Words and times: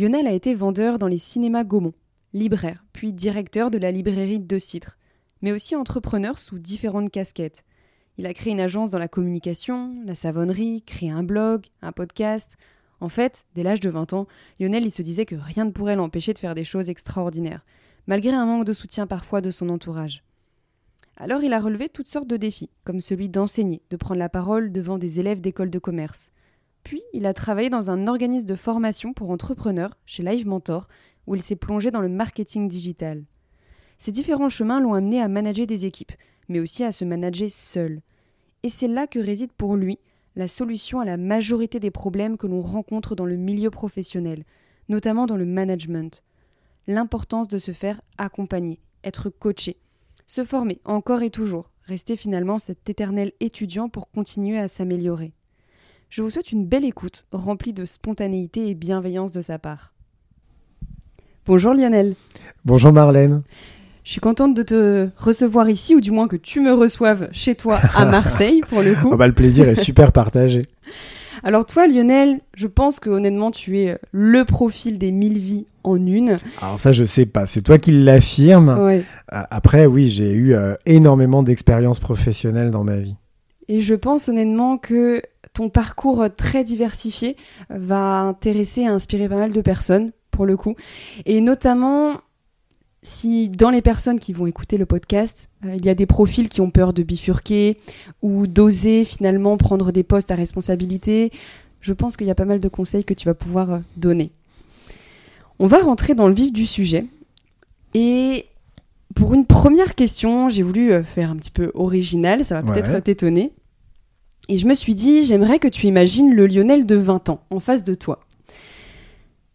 Lionel 0.00 0.26
a 0.26 0.32
été 0.32 0.54
vendeur 0.54 0.98
dans 0.98 1.08
les 1.08 1.18
cinémas 1.18 1.62
Gaumont, 1.62 1.92
libraire, 2.32 2.86
puis 2.94 3.12
directeur 3.12 3.70
de 3.70 3.76
la 3.76 3.90
librairie 3.90 4.40
de 4.40 4.58
Citre, 4.58 4.96
mais 5.42 5.52
aussi 5.52 5.76
entrepreneur 5.76 6.38
sous 6.38 6.58
différentes 6.58 7.10
casquettes. 7.10 7.64
Il 8.16 8.24
a 8.24 8.32
créé 8.32 8.54
une 8.54 8.60
agence 8.60 8.88
dans 8.88 8.98
la 8.98 9.08
communication, 9.08 9.94
la 10.06 10.14
savonnerie, 10.14 10.80
créé 10.86 11.10
un 11.10 11.22
blog, 11.22 11.66
un 11.82 11.92
podcast. 11.92 12.56
En 13.00 13.10
fait, 13.10 13.44
dès 13.54 13.62
l'âge 13.62 13.80
de 13.80 13.90
20 13.90 14.14
ans, 14.14 14.26
Lionel 14.58 14.86
il 14.86 14.90
se 14.90 15.02
disait 15.02 15.26
que 15.26 15.34
rien 15.34 15.66
ne 15.66 15.70
pourrait 15.70 15.96
l'empêcher 15.96 16.32
de 16.32 16.38
faire 16.38 16.54
des 16.54 16.64
choses 16.64 16.88
extraordinaires, 16.88 17.66
malgré 18.06 18.32
un 18.32 18.46
manque 18.46 18.64
de 18.64 18.72
soutien 18.72 19.06
parfois 19.06 19.42
de 19.42 19.50
son 19.50 19.68
entourage. 19.68 20.24
Alors 21.18 21.42
il 21.42 21.52
a 21.52 21.60
relevé 21.60 21.90
toutes 21.90 22.08
sortes 22.08 22.26
de 22.26 22.38
défis, 22.38 22.70
comme 22.84 23.02
celui 23.02 23.28
d'enseigner, 23.28 23.82
de 23.90 23.98
prendre 23.98 24.20
la 24.20 24.30
parole 24.30 24.72
devant 24.72 24.96
des 24.96 25.20
élèves 25.20 25.42
d'école 25.42 25.68
de 25.68 25.78
commerce. 25.78 26.30
Puis, 26.82 27.02
il 27.12 27.26
a 27.26 27.34
travaillé 27.34 27.70
dans 27.70 27.90
un 27.90 28.06
organisme 28.06 28.46
de 28.46 28.54
formation 28.54 29.12
pour 29.12 29.30
entrepreneurs, 29.30 29.96
chez 30.06 30.22
Live 30.22 30.46
Mentor, 30.46 30.88
où 31.26 31.34
il 31.34 31.42
s'est 31.42 31.56
plongé 31.56 31.90
dans 31.90 32.00
le 32.00 32.08
marketing 32.08 32.68
digital. 32.68 33.24
Ces 33.98 34.12
différents 34.12 34.48
chemins 34.48 34.80
l'ont 34.80 34.94
amené 34.94 35.20
à 35.20 35.28
manager 35.28 35.66
des 35.66 35.86
équipes, 35.86 36.12
mais 36.48 36.60
aussi 36.60 36.84
à 36.84 36.92
se 36.92 37.04
manager 37.04 37.50
seul. 37.50 38.00
Et 38.62 38.68
c'est 38.68 38.88
là 38.88 39.06
que 39.06 39.18
réside 39.18 39.52
pour 39.52 39.76
lui 39.76 39.98
la 40.36 40.48
solution 40.48 41.00
à 41.00 41.04
la 41.04 41.16
majorité 41.16 41.80
des 41.80 41.90
problèmes 41.90 42.36
que 42.36 42.46
l'on 42.46 42.62
rencontre 42.62 43.14
dans 43.14 43.26
le 43.26 43.36
milieu 43.36 43.70
professionnel, 43.70 44.44
notamment 44.88 45.26
dans 45.26 45.36
le 45.36 45.44
management. 45.44 46.22
L'importance 46.86 47.48
de 47.48 47.58
se 47.58 47.72
faire 47.72 48.00
accompagner, 48.16 48.80
être 49.04 49.28
coaché, 49.28 49.76
se 50.26 50.44
former 50.44 50.80
encore 50.84 51.22
et 51.22 51.30
toujours, 51.30 51.70
rester 51.82 52.16
finalement 52.16 52.58
cet 52.58 52.88
éternel 52.88 53.32
étudiant 53.40 53.88
pour 53.88 54.10
continuer 54.10 54.58
à 54.58 54.68
s'améliorer. 54.68 55.32
Je 56.10 56.22
vous 56.22 56.30
souhaite 56.30 56.50
une 56.50 56.66
belle 56.66 56.84
écoute, 56.84 57.24
remplie 57.30 57.72
de 57.72 57.84
spontanéité 57.84 58.68
et 58.68 58.74
bienveillance 58.74 59.30
de 59.30 59.40
sa 59.40 59.60
part. 59.60 59.92
Bonjour 61.46 61.72
Lionel. 61.72 62.16
Bonjour 62.64 62.92
Marlène. 62.92 63.42
Je 64.02 64.10
suis 64.10 64.20
contente 64.20 64.54
de 64.54 64.62
te 64.62 65.08
recevoir 65.16 65.70
ici, 65.70 65.94
ou 65.94 66.00
du 66.00 66.10
moins 66.10 66.26
que 66.26 66.34
tu 66.34 66.58
me 66.58 66.72
reçoives 66.72 67.28
chez 67.30 67.54
toi 67.54 67.78
à 67.94 68.06
Marseille, 68.10 68.60
pour 68.66 68.82
le 68.82 68.96
coup. 68.96 69.10
Oh 69.12 69.16
bah, 69.16 69.28
le 69.28 69.32
plaisir 69.32 69.68
est 69.68 69.76
super 69.76 70.10
partagé. 70.10 70.66
Alors 71.44 71.64
toi, 71.64 71.86
Lionel, 71.86 72.40
je 72.54 72.66
pense 72.66 72.98
que 72.98 73.08
honnêtement, 73.08 73.52
tu 73.52 73.78
es 73.78 73.96
le 74.10 74.44
profil 74.44 74.98
des 74.98 75.12
mille 75.12 75.38
vies 75.38 75.66
en 75.84 76.04
une. 76.04 76.38
Alors 76.60 76.80
ça, 76.80 76.90
je 76.90 77.04
sais 77.04 77.26
pas. 77.26 77.46
C'est 77.46 77.62
toi 77.62 77.78
qui 77.78 77.92
l'affirmes. 77.92 78.76
Ouais. 78.80 79.04
Après, 79.28 79.86
oui, 79.86 80.08
j'ai 80.08 80.32
eu 80.32 80.54
euh, 80.54 80.74
énormément 80.86 81.44
d'expériences 81.44 82.00
professionnelles 82.00 82.72
dans 82.72 82.82
ma 82.82 82.96
vie. 82.96 83.14
Et 83.68 83.80
je 83.80 83.94
pense 83.94 84.28
honnêtement 84.28 84.76
que 84.78 85.22
ton 85.52 85.68
parcours 85.68 86.26
très 86.36 86.64
diversifié 86.64 87.36
va 87.70 88.20
intéresser 88.20 88.82
et 88.82 88.86
inspirer 88.86 89.28
pas 89.28 89.36
mal 89.36 89.52
de 89.52 89.60
personnes, 89.60 90.12
pour 90.30 90.46
le 90.46 90.56
coup. 90.56 90.74
Et 91.26 91.40
notamment, 91.40 92.20
si 93.02 93.48
dans 93.48 93.70
les 93.70 93.82
personnes 93.82 94.20
qui 94.20 94.32
vont 94.32 94.46
écouter 94.46 94.76
le 94.76 94.86
podcast, 94.86 95.50
euh, 95.64 95.74
il 95.76 95.84
y 95.84 95.88
a 95.88 95.94
des 95.94 96.06
profils 96.06 96.48
qui 96.48 96.60
ont 96.60 96.70
peur 96.70 96.92
de 96.92 97.02
bifurquer 97.02 97.76
ou 98.22 98.46
d'oser 98.46 99.04
finalement 99.04 99.56
prendre 99.56 99.92
des 99.92 100.02
postes 100.02 100.30
à 100.30 100.34
responsabilité, 100.34 101.30
je 101.80 101.92
pense 101.92 102.16
qu'il 102.16 102.26
y 102.26 102.30
a 102.30 102.34
pas 102.34 102.44
mal 102.44 102.60
de 102.60 102.68
conseils 102.68 103.04
que 103.04 103.14
tu 103.14 103.26
vas 103.26 103.34
pouvoir 103.34 103.72
euh, 103.72 103.78
donner. 103.96 104.32
On 105.58 105.66
va 105.66 105.78
rentrer 105.78 106.14
dans 106.14 106.28
le 106.28 106.34
vif 106.34 106.52
du 106.52 106.66
sujet. 106.66 107.06
Et 107.94 108.46
pour 109.14 109.34
une 109.34 109.46
première 109.46 109.94
question, 109.94 110.48
j'ai 110.48 110.62
voulu 110.62 110.92
euh, 110.92 111.02
faire 111.02 111.30
un 111.30 111.36
petit 111.36 111.50
peu 111.50 111.70
original, 111.74 112.44
ça 112.44 112.60
va 112.60 112.72
peut-être 112.72 113.02
t'étonner. 113.02 113.52
Et 114.50 114.58
je 114.58 114.66
me 114.66 114.74
suis 114.74 114.96
dit, 114.96 115.22
j'aimerais 115.22 115.60
que 115.60 115.68
tu 115.68 115.86
imagines 115.86 116.34
le 116.34 116.48
Lionel 116.48 116.84
de 116.84 116.96
20 116.96 117.28
ans 117.28 117.44
en 117.50 117.60
face 117.60 117.84
de 117.84 117.94
toi, 117.94 118.18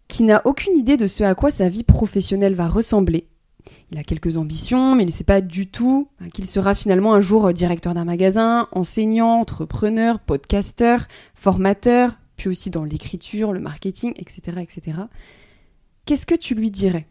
qui 0.08 0.24
n'a 0.24 0.42
aucune 0.46 0.78
idée 0.78 0.96
de 0.96 1.06
ce 1.06 1.26
à 1.26 1.36
quoi 1.36 1.52
sa 1.52 1.68
vie 1.68 1.84
professionnelle 1.84 2.56
va 2.56 2.70
ressembler. 2.70 3.28
Il 3.92 3.98
a 3.98 4.04
quelques 4.04 4.38
ambitions, 4.38 4.96
mais 4.96 5.04
il 5.04 5.08
ne 5.08 5.12
sait 5.12 5.26
pas 5.26 5.42
du 5.42 5.68
tout 5.68 6.08
hein, 6.22 6.30
qu'il 6.34 6.48
sera 6.48 6.76
finalement 6.76 7.14
un 7.14 7.20
jour 7.20 7.48
euh, 7.48 7.52
directeur 7.52 7.94
d'un 7.94 8.06
magasin, 8.06 8.70
enseignant, 8.72 9.42
entrepreneur, 9.42 10.22
podcasteur, 10.22 11.10
formateur, 11.34 12.16
puis 12.38 12.48
aussi 12.48 12.70
dans 12.70 12.86
l'écriture, 12.86 13.52
le 13.52 13.60
marketing, 13.60 14.14
etc. 14.16 14.60
etc. 14.62 14.98
Qu'est-ce 16.06 16.26
que 16.26 16.36
tu 16.36 16.56
lui 16.56 16.72
dirais? 16.72 17.06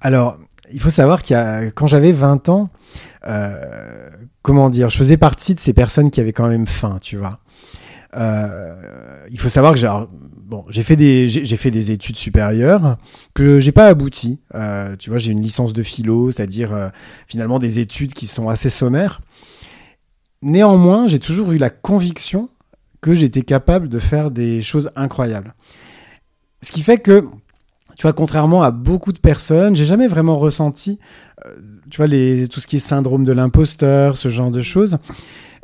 Alors, 0.00 0.38
il 0.70 0.80
faut 0.80 0.90
savoir 0.90 1.24
qu'il 1.24 1.34
y 1.34 1.38
a, 1.40 1.72
quand 1.72 1.88
j'avais 1.88 2.12
20 2.12 2.48
ans, 2.50 2.70
euh, 3.26 4.10
comment 4.44 4.68
dire, 4.68 4.90
je 4.90 4.98
faisais 4.98 5.16
partie 5.16 5.54
de 5.54 5.60
ces 5.60 5.72
personnes 5.72 6.10
qui 6.10 6.20
avaient 6.20 6.34
quand 6.34 6.48
même 6.48 6.66
faim, 6.66 6.98
tu 7.00 7.16
vois. 7.16 7.40
Euh, 8.14 9.26
il 9.30 9.40
faut 9.40 9.48
savoir 9.48 9.72
que 9.72 9.80
j'ai, 10.68 10.82
fait 10.82 10.96
des, 10.96 11.90
études 11.90 12.16
supérieures 12.16 12.98
que 13.32 13.58
j'ai 13.58 13.72
pas 13.72 13.86
abouti. 13.86 14.38
Euh, 14.54 14.96
tu 14.96 15.08
vois, 15.08 15.18
j'ai 15.18 15.32
une 15.32 15.40
licence 15.40 15.72
de 15.72 15.82
philo, 15.82 16.30
c'est-à-dire 16.30 16.74
euh, 16.74 16.90
finalement 17.26 17.58
des 17.58 17.78
études 17.78 18.12
qui 18.12 18.26
sont 18.26 18.50
assez 18.50 18.68
sommaires. 18.68 19.22
Néanmoins, 20.42 21.08
j'ai 21.08 21.20
toujours 21.20 21.52
eu 21.52 21.58
la 21.58 21.70
conviction 21.70 22.50
que 23.00 23.14
j'étais 23.14 23.42
capable 23.42 23.88
de 23.88 23.98
faire 23.98 24.30
des 24.30 24.60
choses 24.60 24.90
incroyables. 24.94 25.54
Ce 26.60 26.70
qui 26.70 26.82
fait 26.82 26.98
que, 26.98 27.24
tu 27.96 28.02
vois, 28.02 28.12
contrairement 28.12 28.62
à 28.62 28.70
beaucoup 28.70 29.14
de 29.14 29.20
personnes, 29.20 29.74
j'ai 29.74 29.86
jamais 29.86 30.06
vraiment 30.06 30.38
ressenti, 30.38 30.98
tu 31.94 32.04
vois, 32.04 32.08
tout 32.48 32.58
ce 32.58 32.66
qui 32.66 32.76
est 32.76 32.80
syndrome 32.80 33.24
de 33.24 33.30
l'imposteur, 33.30 34.16
ce 34.16 34.28
genre 34.28 34.50
de 34.50 34.62
choses. 34.62 34.98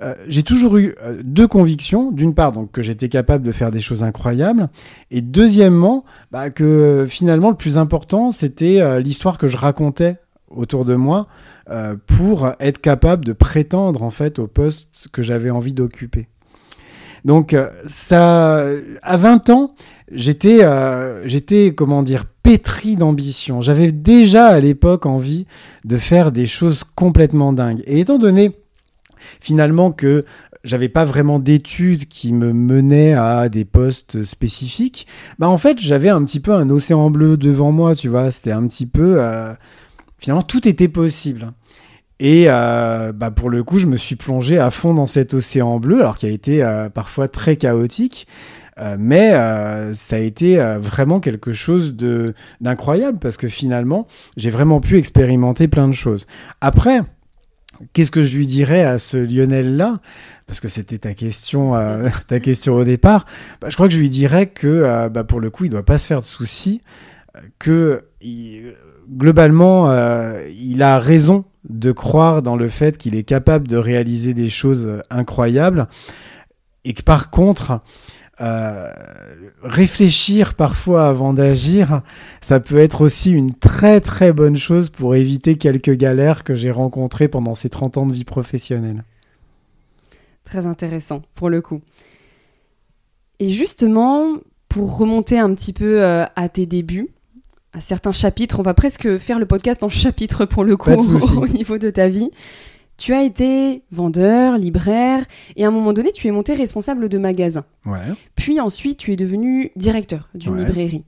Euh, 0.00 0.14
j'ai 0.28 0.44
toujours 0.44 0.76
eu 0.76 0.94
euh, 1.02 1.18
deux 1.24 1.48
convictions. 1.48 2.12
D'une 2.12 2.34
part, 2.34 2.52
donc 2.52 2.70
que 2.70 2.82
j'étais 2.82 3.08
capable 3.08 3.44
de 3.44 3.50
faire 3.50 3.72
des 3.72 3.80
choses 3.80 4.04
incroyables, 4.04 4.68
et 5.10 5.22
deuxièmement, 5.22 6.04
bah, 6.30 6.50
que 6.50 7.04
finalement 7.08 7.50
le 7.50 7.56
plus 7.56 7.78
important, 7.78 8.30
c'était 8.30 8.80
euh, 8.80 9.00
l'histoire 9.00 9.38
que 9.38 9.48
je 9.48 9.56
racontais 9.56 10.18
autour 10.50 10.84
de 10.84 10.94
moi 10.94 11.26
pour 12.06 12.50
être 12.58 12.80
capable 12.80 13.24
de 13.24 13.32
prétendre 13.32 14.02
en 14.02 14.10
fait 14.10 14.40
au 14.40 14.48
poste 14.48 15.08
que 15.12 15.22
j'avais 15.22 15.50
envie 15.50 15.72
d'occuper. 15.72 16.26
Donc 17.24 17.54
euh, 17.54 17.68
ça, 17.86 18.66
à 19.02 19.16
20 19.16 19.50
ans, 19.50 19.74
j'étais, 20.10 20.64
euh, 20.64 21.26
j'étais 21.26 21.74
comment 21.74 22.02
dire, 22.02 22.24
pétri 22.42 22.96
d'ambition. 22.96 23.62
J'avais 23.62 23.92
déjà 23.92 24.46
à 24.46 24.60
l'époque 24.60 25.06
envie 25.06 25.46
de 25.84 25.96
faire 25.96 26.32
des 26.32 26.46
choses 26.46 26.84
complètement 26.84 27.52
dingues. 27.52 27.82
Et 27.86 28.00
étant 28.00 28.18
donné 28.18 28.56
finalement 29.40 29.92
que 29.92 30.24
j'avais 30.64 30.88
pas 30.88 31.04
vraiment 31.04 31.38
d'études 31.38 32.06
qui 32.08 32.32
me 32.32 32.52
menaient 32.52 33.14
à 33.14 33.48
des 33.48 33.64
postes 33.64 34.24
spécifiques, 34.24 35.06
bah 35.38 35.48
en 35.48 35.58
fait 35.58 35.78
j'avais 35.78 36.10
un 36.10 36.22
petit 36.24 36.40
peu 36.40 36.52
un 36.52 36.68
océan 36.70 37.10
bleu 37.10 37.36
devant 37.36 37.72
moi, 37.72 37.94
tu 37.94 38.08
vois. 38.08 38.30
C'était 38.30 38.52
un 38.52 38.66
petit 38.66 38.86
peu, 38.86 39.16
euh, 39.18 39.52
finalement 40.18 40.42
tout 40.42 40.66
était 40.68 40.88
possible. 40.88 41.52
Et 42.20 42.44
euh, 42.48 43.12
bah 43.12 43.30
pour 43.30 43.48
le 43.48 43.64
coup, 43.64 43.78
je 43.78 43.86
me 43.86 43.96
suis 43.96 44.14
plongé 44.14 44.58
à 44.58 44.70
fond 44.70 44.92
dans 44.92 45.06
cet 45.06 45.32
océan 45.32 45.80
bleu, 45.80 46.00
alors 46.00 46.16
qui 46.16 46.26
a 46.26 46.28
été 46.28 46.62
euh, 46.62 46.90
parfois 46.90 47.28
très 47.28 47.56
chaotique. 47.56 48.28
Euh, 48.78 48.96
mais 48.98 49.30
ça 49.94 50.16
a 50.16 50.18
été 50.18 50.56
vraiment 50.78 51.20
quelque 51.20 51.52
chose 51.52 51.96
d'incroyable 52.60 53.18
parce 53.18 53.36
que 53.36 53.48
finalement, 53.48 54.06
j'ai 54.36 54.50
vraiment 54.50 54.80
pu 54.80 54.96
expérimenter 54.96 55.66
plein 55.66 55.88
de 55.88 55.94
choses. 55.94 56.26
Après, 56.60 57.00
qu'est-ce 57.92 58.10
que 58.10 58.22
je 58.22 58.36
lui 58.36 58.46
dirais 58.46 58.84
à 58.84 58.98
ce 58.98 59.16
Lionel-là? 59.16 60.00
Parce 60.46 60.60
que 60.60 60.68
c'était 60.68 60.98
ta 60.98 61.14
question, 61.14 61.72
au 62.74 62.84
départ. 62.84 63.26
Bah, 63.60 63.68
je 63.70 63.74
crois 63.74 63.88
que 63.88 63.94
je 63.94 63.98
lui 63.98 64.10
dirais 64.10 64.46
que 64.46 65.08
bah, 65.08 65.24
pour 65.24 65.40
le 65.40 65.50
coup, 65.50 65.64
il 65.64 65.70
doit 65.70 65.84
pas 65.84 65.98
se 65.98 66.06
faire 66.06 66.20
de 66.20 66.26
soucis, 66.26 66.82
que 67.58 68.04
globalement, 69.10 69.90
euh, 69.90 70.48
il 70.56 70.82
a 70.82 70.98
raison 70.98 71.44
de 71.68 71.92
croire 71.92 72.42
dans 72.42 72.56
le 72.56 72.68
fait 72.68 72.96
qu'il 72.96 73.14
est 73.14 73.24
capable 73.24 73.68
de 73.68 73.76
réaliser 73.76 74.34
des 74.34 74.48
choses 74.48 74.86
euh, 74.86 75.00
incroyables 75.10 75.88
et 76.84 76.94
que 76.94 77.02
par 77.02 77.30
contre, 77.30 77.80
euh, 78.40 78.90
réfléchir 79.62 80.54
parfois 80.54 81.08
avant 81.08 81.34
d'agir, 81.34 82.02
ça 82.40 82.60
peut 82.60 82.78
être 82.78 83.02
aussi 83.02 83.32
une 83.32 83.54
très 83.54 84.00
très 84.00 84.32
bonne 84.32 84.56
chose 84.56 84.88
pour 84.88 85.14
éviter 85.14 85.56
quelques 85.56 85.94
galères 85.94 86.42
que 86.42 86.54
j'ai 86.54 86.70
rencontrées 86.70 87.28
pendant 87.28 87.54
ces 87.54 87.68
30 87.68 87.98
ans 87.98 88.06
de 88.06 88.14
vie 88.14 88.24
professionnelle. 88.24 89.04
Très 90.44 90.64
intéressant, 90.64 91.20
pour 91.34 91.50
le 91.50 91.60
coup. 91.60 91.82
Et 93.40 93.50
justement, 93.50 94.38
pour 94.68 94.96
remonter 94.96 95.38
un 95.38 95.54
petit 95.54 95.72
peu 95.72 96.02
à 96.02 96.48
tes 96.48 96.66
débuts, 96.66 97.10
à 97.72 97.80
certains 97.80 98.12
chapitres. 98.12 98.58
On 98.60 98.62
va 98.62 98.74
presque 98.74 99.18
faire 99.18 99.38
le 99.38 99.46
podcast 99.46 99.82
en 99.82 99.88
chapitres 99.88 100.44
pour 100.44 100.64
le 100.64 100.76
coup 100.76 100.90
au 101.36 101.48
niveau 101.48 101.78
de 101.78 101.90
ta 101.90 102.08
vie. 102.08 102.30
Tu 102.96 103.14
as 103.14 103.22
été 103.22 103.82
vendeur, 103.92 104.58
libraire, 104.58 105.24
et 105.56 105.64
à 105.64 105.68
un 105.68 105.70
moment 105.70 105.94
donné, 105.94 106.12
tu 106.12 106.28
es 106.28 106.30
monté 106.30 106.52
responsable 106.54 107.08
de 107.08 107.16
magasin. 107.16 107.64
Puis 108.34 108.60
ensuite, 108.60 108.98
tu 108.98 109.12
es 109.12 109.16
devenu 109.16 109.70
directeur 109.74 110.28
d'une 110.34 110.58
librairie. 110.58 111.04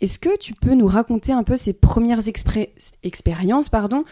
Est-ce 0.00 0.18
que 0.18 0.36
tu 0.38 0.54
peux 0.54 0.74
nous 0.74 0.86
raconter 0.86 1.32
un 1.32 1.42
peu 1.42 1.56
ces 1.56 1.74
premières 1.74 2.20
expériences 3.02 3.68
pardon, 3.68 4.04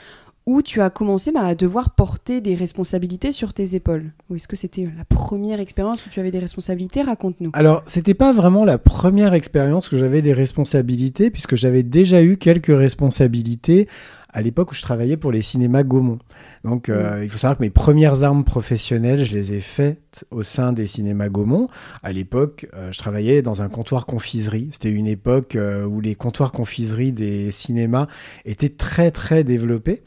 où 0.50 0.62
tu 0.62 0.80
as 0.80 0.90
commencé 0.90 1.30
bah, 1.30 1.44
à 1.44 1.54
devoir 1.54 1.90
porter 1.90 2.40
des 2.40 2.56
responsabilités 2.56 3.30
sur 3.30 3.54
tes 3.54 3.76
épaules 3.76 4.10
Ou 4.28 4.34
est-ce 4.34 4.48
que 4.48 4.56
c'était 4.56 4.88
la 4.98 5.04
première 5.04 5.60
expérience 5.60 6.04
où 6.04 6.10
tu 6.10 6.18
avais 6.18 6.32
des 6.32 6.40
responsabilités? 6.40 7.02
Raconte-nous. 7.02 7.50
Alors, 7.52 7.84
c'était 7.86 8.14
pas 8.14 8.32
vraiment 8.32 8.64
la 8.64 8.76
première 8.76 9.32
expérience 9.32 9.88
que 9.88 9.96
j'avais 9.96 10.22
des 10.22 10.32
responsabilités, 10.32 11.30
puisque 11.30 11.54
j'avais 11.54 11.84
déjà 11.84 12.24
eu 12.24 12.36
quelques 12.36 12.76
responsabilités 12.76 13.86
à 14.32 14.42
l'époque 14.42 14.72
où 14.72 14.74
je 14.74 14.82
travaillais 14.82 15.16
pour 15.16 15.32
les 15.32 15.42
cinémas 15.42 15.82
Gaumont. 15.82 16.18
Donc, 16.64 16.88
euh, 16.88 17.20
mm. 17.20 17.24
il 17.24 17.30
faut 17.30 17.38
savoir 17.38 17.58
que 17.58 17.62
mes 17.62 17.70
premières 17.70 18.22
armes 18.22 18.44
professionnelles, 18.44 19.24
je 19.24 19.32
les 19.32 19.52
ai 19.52 19.60
faites 19.60 20.24
au 20.30 20.42
sein 20.42 20.72
des 20.72 20.86
cinémas 20.86 21.28
Gaumont. 21.28 21.68
À 22.02 22.12
l'époque, 22.12 22.66
euh, 22.74 22.92
je 22.92 22.98
travaillais 22.98 23.42
dans 23.42 23.62
un 23.62 23.68
comptoir 23.68 24.06
confiserie. 24.06 24.68
C'était 24.72 24.90
une 24.90 25.06
époque 25.06 25.56
euh, 25.56 25.84
où 25.84 26.00
les 26.00 26.14
comptoirs 26.14 26.52
confiserie 26.52 27.12
des 27.12 27.50
cinémas 27.50 28.06
étaient 28.44 28.68
très, 28.68 29.10
très 29.10 29.44
développés. 29.44 30.00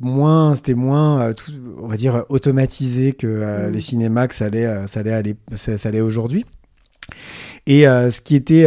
moins, 0.00 0.54
c'était 0.54 0.74
moins, 0.74 1.32
on 1.78 1.88
va 1.88 1.96
dire, 1.96 2.24
automatisé 2.28 3.12
que 3.12 3.26
mm. 3.26 3.72
les 3.72 3.80
cinémas 3.80 4.28
que 4.28 4.34
ça 4.34 4.46
allait, 4.46 4.86
ça 4.86 5.00
allait, 5.00 5.36
ça 5.56 5.88
allait 5.88 6.00
aujourd'hui. 6.00 6.44
Et 7.66 7.82
ce 7.84 8.20
qui 8.20 8.36
était 8.36 8.64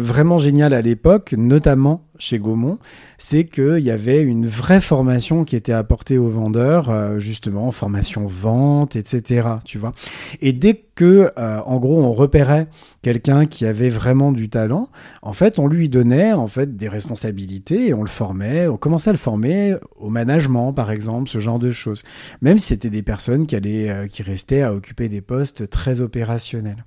vraiment 0.00 0.38
génial 0.38 0.72
à 0.74 0.82
l'époque, 0.82 1.34
notamment 1.36 2.06
chez 2.18 2.38
Gaumont, 2.38 2.78
c'est 3.18 3.44
qu'il 3.44 3.80
y 3.80 3.90
avait 3.90 4.22
une 4.22 4.46
vraie 4.46 4.80
formation 4.80 5.44
qui 5.44 5.56
était 5.56 5.72
apportée 5.72 6.18
aux 6.18 6.28
vendeurs, 6.28 6.90
euh, 6.90 7.18
justement, 7.18 7.72
formation 7.72 8.26
vente, 8.26 8.96
etc. 8.96 9.48
Tu 9.64 9.78
vois. 9.78 9.94
Et 10.40 10.52
dès 10.52 10.84
que, 10.94 11.30
euh, 11.38 11.60
en 11.64 11.78
gros, 11.78 12.02
on 12.02 12.12
repérait 12.12 12.68
quelqu'un 13.02 13.46
qui 13.46 13.66
avait 13.66 13.88
vraiment 13.88 14.32
du 14.32 14.48
talent, 14.48 14.88
en 15.22 15.32
fait, 15.32 15.58
on 15.58 15.66
lui 15.66 15.88
donnait 15.88 16.32
en 16.32 16.46
fait 16.46 16.76
des 16.76 16.88
responsabilités 16.88 17.88
et 17.88 17.94
on 17.94 18.02
le 18.02 18.08
formait. 18.08 18.68
On 18.68 18.76
commençait 18.76 19.10
à 19.10 19.12
le 19.12 19.18
former 19.18 19.76
au 19.96 20.08
management, 20.08 20.72
par 20.72 20.90
exemple, 20.90 21.28
ce 21.28 21.40
genre 21.40 21.58
de 21.58 21.72
choses. 21.72 22.02
Même 22.42 22.58
si 22.58 22.68
c'était 22.68 22.90
des 22.90 23.02
personnes 23.02 23.46
qui 23.46 23.56
allaient, 23.56 23.90
euh, 23.90 24.06
qui 24.06 24.22
restaient 24.22 24.62
à 24.62 24.72
occuper 24.72 25.08
des 25.08 25.20
postes 25.20 25.68
très 25.68 26.00
opérationnels. 26.00 26.84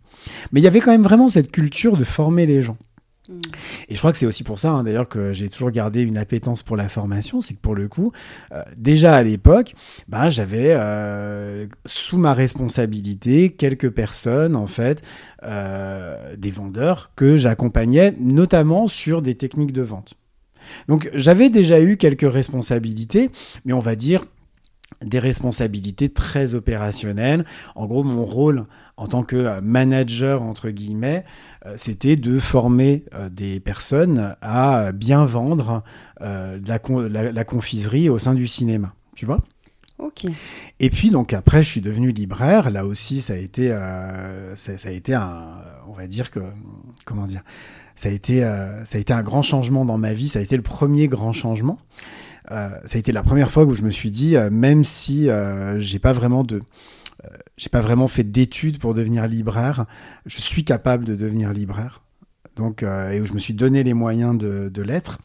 Mais 0.51 0.61
il 0.61 0.63
y 0.63 0.67
avait 0.67 0.79
quand 0.79 0.91
même 0.91 1.03
vraiment 1.03 1.29
cette 1.29 1.51
culture 1.51 1.97
de 1.97 2.03
former 2.03 2.45
les 2.45 2.61
gens. 2.61 2.77
Et 3.89 3.95
je 3.95 3.97
crois 3.97 4.11
que 4.11 4.17
c'est 4.17 4.25
aussi 4.25 4.43
pour 4.43 4.59
ça, 4.59 4.71
hein, 4.71 4.83
d'ailleurs, 4.83 5.09
que 5.09 5.33
j'ai 5.33 5.49
toujours 5.49 5.71
gardé 5.71 6.01
une 6.01 6.17
appétence 6.17 6.63
pour 6.63 6.77
la 6.77 6.89
formation. 6.89 7.41
C'est 7.41 7.55
que 7.55 7.59
pour 7.59 7.75
le 7.75 7.87
coup, 7.87 8.11
euh, 8.51 8.63
déjà 8.77 9.15
à 9.15 9.23
l'époque, 9.23 9.73
bah, 10.07 10.29
j'avais 10.29 10.73
euh, 10.75 11.67
sous 11.85 12.17
ma 12.17 12.33
responsabilité 12.33 13.51
quelques 13.51 13.89
personnes, 13.89 14.55
en 14.55 14.67
fait, 14.67 15.03
euh, 15.43 16.35
des 16.37 16.51
vendeurs 16.51 17.11
que 17.15 17.37
j'accompagnais, 17.37 18.13
notamment 18.19 18.87
sur 18.87 19.21
des 19.21 19.35
techniques 19.35 19.73
de 19.73 19.81
vente. 19.81 20.15
Donc 20.87 21.09
j'avais 21.13 21.49
déjà 21.49 21.81
eu 21.81 21.97
quelques 21.97 22.29
responsabilités, 22.31 23.29
mais 23.65 23.73
on 23.73 23.79
va 23.79 23.95
dire 23.95 24.25
des 25.03 25.19
responsabilités 25.19 26.09
très 26.09 26.53
opérationnelles. 26.53 27.45
En 27.75 27.85
gros, 27.85 28.03
mon 28.03 28.25
rôle 28.25 28.65
en 28.97 29.07
tant 29.07 29.23
que 29.23 29.59
manager, 29.59 30.41
entre 30.41 30.69
guillemets, 30.69 31.23
euh, 31.65 31.75
c'était 31.77 32.15
de 32.15 32.39
former 32.39 33.03
euh, 33.13 33.29
des 33.29 33.59
personnes 33.59 34.35
à 34.41 34.91
bien 34.91 35.25
vendre 35.25 35.83
euh, 36.21 36.59
la, 36.63 37.43
confiserie 37.43 38.09
au 38.09 38.17
sein 38.17 38.33
du 38.33 38.47
cinéma. 38.47 38.93
Tu 39.15 39.25
vois? 39.25 39.39
Ok. 39.99 40.25
Et 40.79 40.89
puis 40.89 41.09
donc 41.09 41.33
après, 41.33 41.63
je 41.63 41.69
suis 41.69 41.81
devenu 41.81 42.11
libraire. 42.11 42.69
Là 42.69 42.85
aussi, 42.85 43.21
ça 43.21 43.33
a 43.33 43.37
été, 43.37 43.69
ça, 44.55 44.89
a 44.89 44.91
été 44.91 45.15
un, 45.15 45.55
on 45.87 45.93
va 45.93 46.05
dire 46.05 46.29
que, 46.29 46.39
comment 47.05 47.25
dire, 47.25 47.41
ça 47.95 48.09
a 48.09 48.11
été, 48.11 48.41
ça 48.85 48.97
a 48.97 48.99
été 48.99 49.13
un 49.13 49.23
grand 49.23 49.41
changement 49.41 49.85
dans 49.85 49.97
ma 49.97 50.13
vie. 50.13 50.29
Ça 50.29 50.37
a 50.37 50.43
été 50.43 50.55
le 50.55 50.61
premier 50.61 51.07
grand 51.07 51.33
changement. 51.33 51.79
Ça 52.49 52.79
a 52.93 52.97
été 52.97 53.11
la 53.11 53.23
première 53.23 53.51
fois 53.51 53.63
où 53.63 53.73
je 53.73 53.83
me 53.83 53.89
suis 53.89 54.11
dit, 54.11 54.35
même 54.51 54.83
si 54.83 55.29
j'ai 55.77 55.99
pas 55.99 56.13
vraiment 56.13 56.43
de 56.43 56.61
euh, 57.23 57.29
j'ai 57.57 57.69
pas 57.69 57.81
vraiment 57.81 58.07
fait 58.07 58.23
d'études 58.23 58.79
pour 58.79 58.93
devenir 58.93 59.27
libraire. 59.27 59.85
Je 60.25 60.39
suis 60.39 60.63
capable 60.63 61.05
de 61.05 61.15
devenir 61.15 61.53
libraire. 61.53 62.01
Donc, 62.55 62.83
euh, 62.83 63.11
et 63.11 63.21
où 63.21 63.25
je 63.25 63.33
me 63.33 63.39
suis 63.39 63.53
donné 63.53 63.83
les 63.83 63.93
moyens 63.93 64.37
de, 64.37 64.81
l'être. 64.81 65.19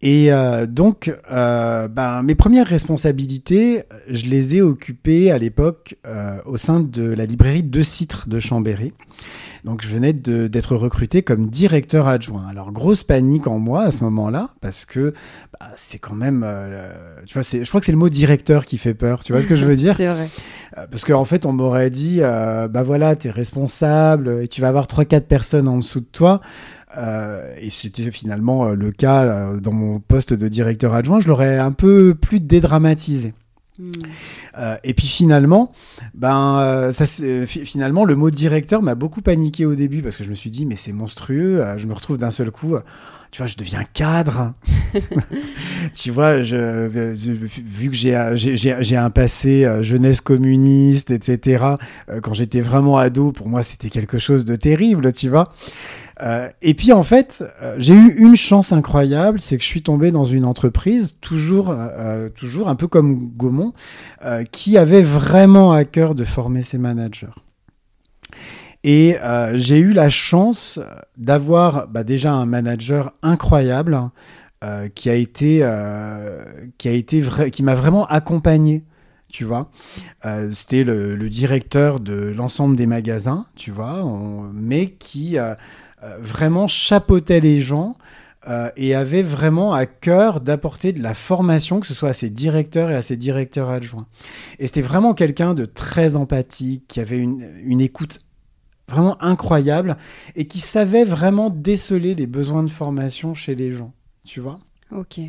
Et 0.00 0.32
euh, 0.32 0.66
donc, 0.66 1.12
ben, 1.30 2.22
mes 2.22 2.34
premières 2.34 2.66
responsabilités, 2.66 3.84
je 4.08 4.26
les 4.26 4.56
ai 4.56 4.62
occupées 4.62 5.30
à 5.30 5.38
l'époque 5.38 5.96
au 6.44 6.56
sein 6.56 6.80
de 6.80 7.02
la 7.02 7.26
librairie 7.26 7.62
De 7.62 7.82
Citre 7.82 8.28
de 8.28 8.40
Chambéry. 8.40 8.92
Donc 9.64 9.82
je 9.82 9.88
venais 9.88 10.12
d'être 10.12 10.74
recruté 10.74 11.22
comme 11.22 11.48
directeur 11.48 12.08
adjoint. 12.08 12.46
Alors 12.48 12.72
grosse 12.72 13.04
panique 13.04 13.46
en 13.46 13.60
moi 13.60 13.82
à 13.82 13.92
ce 13.92 14.02
moment-là 14.04 14.50
parce 14.60 14.84
que 14.84 15.14
bah, 15.60 15.68
c'est 15.76 15.98
quand 15.98 16.16
même, 16.16 16.42
euh, 16.44 16.92
tu 17.26 17.34
vois, 17.34 17.42
je 17.42 17.68
crois 17.68 17.78
que 17.78 17.86
c'est 17.86 17.92
le 17.92 17.98
mot 17.98 18.08
directeur 18.08 18.66
qui 18.66 18.76
fait 18.76 18.94
peur. 18.94 19.22
Tu 19.22 19.32
vois 19.32 19.40
ce 19.40 19.46
que 19.46 19.54
je 19.54 19.64
veux 19.64 19.76
dire? 19.76 19.94
C'est 19.96 20.08
vrai. 20.08 20.28
Euh, 20.78 20.86
parce 20.90 21.04
qu'en 21.04 21.24
fait 21.24 21.46
on 21.46 21.52
m'aurait 21.52 21.90
dit, 21.90 22.18
euh, 22.22 22.66
bah 22.66 22.82
voilà, 22.82 23.14
tu 23.14 23.28
es 23.28 23.30
responsable 23.30 24.42
et 24.42 24.48
tu 24.48 24.60
vas 24.60 24.68
avoir 24.68 24.88
trois 24.88 25.04
quatre 25.04 25.28
personnes 25.28 25.68
en 25.68 25.76
dessous 25.76 26.00
de 26.00 26.06
toi. 26.06 26.40
et 26.96 27.70
c'était 27.70 28.10
finalement 28.10 28.70
le 28.70 28.90
cas 28.90 29.54
dans 29.60 29.72
mon 29.72 30.00
poste 30.00 30.32
de 30.32 30.48
directeur 30.48 30.92
adjoint. 30.92 31.20
Je 31.20 31.28
l'aurais 31.28 31.58
un 31.58 31.72
peu 31.72 32.16
plus 32.20 32.40
dédramatisé. 32.40 33.32
Euh, 34.58 34.76
et 34.84 34.94
puis 34.94 35.06
finalement, 35.06 35.72
ben, 36.14 36.58
euh, 36.60 36.92
ça, 36.92 37.06
finalement, 37.06 38.04
le 38.04 38.16
mot 38.16 38.30
directeur 38.30 38.82
m'a 38.82 38.94
beaucoup 38.94 39.22
paniqué 39.22 39.64
au 39.64 39.74
début 39.74 40.02
parce 40.02 40.16
que 40.16 40.24
je 40.24 40.30
me 40.30 40.34
suis 40.34 40.50
dit, 40.50 40.66
mais 40.66 40.76
c'est 40.76 40.92
monstrueux, 40.92 41.60
euh, 41.60 41.78
je 41.78 41.86
me 41.86 41.94
retrouve 41.94 42.18
d'un 42.18 42.30
seul 42.30 42.50
coup, 42.50 42.76
tu 43.30 43.38
vois, 43.38 43.46
je 43.46 43.56
deviens 43.56 43.82
cadre. 43.94 44.54
tu 45.94 46.10
vois, 46.10 46.42
je, 46.42 46.86
vu 46.86 47.90
que 47.90 47.96
j'ai 47.96 48.96
un 48.96 49.10
passé 49.10 49.66
jeunesse 49.80 50.20
communiste, 50.20 51.10
etc., 51.10 51.64
quand 52.22 52.34
j'étais 52.34 52.60
vraiment 52.60 52.98
ado, 52.98 53.32
pour 53.32 53.48
moi, 53.48 53.62
c'était 53.62 53.88
quelque 53.88 54.18
chose 54.18 54.44
de 54.44 54.56
terrible, 54.56 55.12
tu 55.12 55.28
vois. 55.28 55.52
Euh, 56.22 56.48
et 56.62 56.74
puis 56.74 56.92
en 56.92 57.02
fait, 57.02 57.44
euh, 57.62 57.74
j'ai 57.78 57.94
eu 57.94 58.14
une 58.16 58.36
chance 58.36 58.72
incroyable, 58.72 59.40
c'est 59.40 59.56
que 59.56 59.62
je 59.62 59.68
suis 59.68 59.82
tombé 59.82 60.12
dans 60.12 60.24
une 60.24 60.44
entreprise, 60.44 61.16
toujours, 61.20 61.70
euh, 61.70 62.28
toujours 62.28 62.68
un 62.68 62.76
peu 62.76 62.86
comme 62.86 63.30
Gaumont, 63.36 63.72
qui 64.52 64.78
avait 64.78 65.02
vraiment 65.02 65.72
à 65.72 65.84
cœur 65.84 66.14
de 66.14 66.24
former 66.24 66.62
ses 66.62 66.78
managers. 66.78 67.26
Et 68.84 69.16
j'ai 69.54 69.78
eu 69.78 69.92
la 69.92 70.10
chance 70.10 70.78
d'avoir 71.16 71.88
bah, 71.88 72.04
déjà 72.04 72.32
un 72.32 72.46
manager 72.46 73.12
incroyable 73.22 73.98
qui 74.94 75.10
a 75.10 75.14
été, 75.14 75.68
qui 76.78 76.88
a 76.88 76.92
été 76.92 77.22
qui 77.50 77.62
m'a 77.62 77.74
vraiment 77.74 78.06
accompagné 78.06 78.84
tu 79.28 79.44
vois. 79.44 79.70
C'était 80.52 80.84
le, 80.84 81.28
directeur 81.28 82.00
de 82.00 82.14
l'ensemble 82.36 82.76
des 82.76 82.86
magasins, 82.86 83.46
tu 83.56 83.70
vois, 83.70 84.04
mais 84.52 84.90
qui 84.90 85.38
vraiment 86.20 86.66
chapeautait 86.68 87.40
les 87.40 87.60
gens 87.60 87.96
euh, 88.48 88.70
et 88.76 88.96
avait 88.96 89.22
vraiment 89.22 89.72
à 89.72 89.86
cœur 89.86 90.40
d'apporter 90.40 90.92
de 90.92 91.00
la 91.00 91.14
formation, 91.14 91.78
que 91.78 91.86
ce 91.86 91.94
soit 91.94 92.08
à 92.08 92.12
ses 92.12 92.28
directeurs 92.28 92.90
et 92.90 92.96
à 92.96 93.02
ses 93.02 93.16
directeurs 93.16 93.70
adjoints. 93.70 94.06
Et 94.58 94.66
c'était 94.66 94.82
vraiment 94.82 95.14
quelqu'un 95.14 95.54
de 95.54 95.64
très 95.64 96.16
empathique, 96.16 96.82
qui 96.88 96.98
avait 96.98 97.18
une, 97.18 97.48
une, 97.64 97.80
écoute 97.80 98.18
vraiment 98.88 99.16
incroyable 99.22 99.96
et 100.34 100.48
qui 100.48 100.58
savait 100.58 101.04
vraiment 101.04 101.50
déceler 101.50 102.16
les 102.16 102.26
besoins 102.26 102.64
de 102.64 102.70
formation 102.70 103.32
chez 103.32 103.54
les 103.54 103.70
gens, 103.70 103.92
tu 104.24 104.40
vois. 104.40 104.58
Ok. 104.90 105.20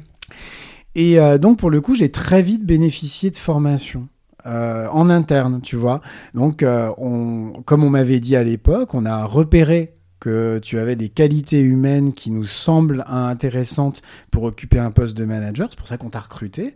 Et 0.95 1.19
euh, 1.19 1.37
donc 1.37 1.59
pour 1.59 1.69
le 1.69 1.81
coup, 1.81 1.93
j'ai 1.93 2.09
très 2.09 2.41
vite 2.41 2.65
bénéficié 2.65 3.29
de 3.29 3.37
formation. 3.37 4.07
en 4.43 5.09
interne, 5.11 5.61
tu 5.61 5.75
vois. 5.75 6.01
Donc, 6.33 6.65
on, 6.97 7.61
comme 7.63 7.83
on 7.83 7.91
m'avait 7.91 8.19
dit 8.19 8.35
à 8.35 8.43
l'époque, 8.43 8.95
on 8.95 9.05
a 9.05 9.23
repéré 9.23 9.93
que 10.23 10.59
tu 10.59 10.79
avais 10.79 10.95
des 10.95 11.09
qualités 11.09 11.59
humaines 11.59 12.13
qui 12.13 12.31
nous 12.31 12.45
semblent 12.45 13.03
intéressantes 13.07 14.01
pour 14.31 14.43
occuper 14.43 14.79
un 14.79 14.89
poste 14.89 15.17
de 15.17 15.25
manager. 15.25 15.67
C'est 15.69 15.77
pour 15.77 15.89
ça 15.89 15.97
qu'on 15.97 16.09
t'a 16.09 16.21
recruté. 16.21 16.75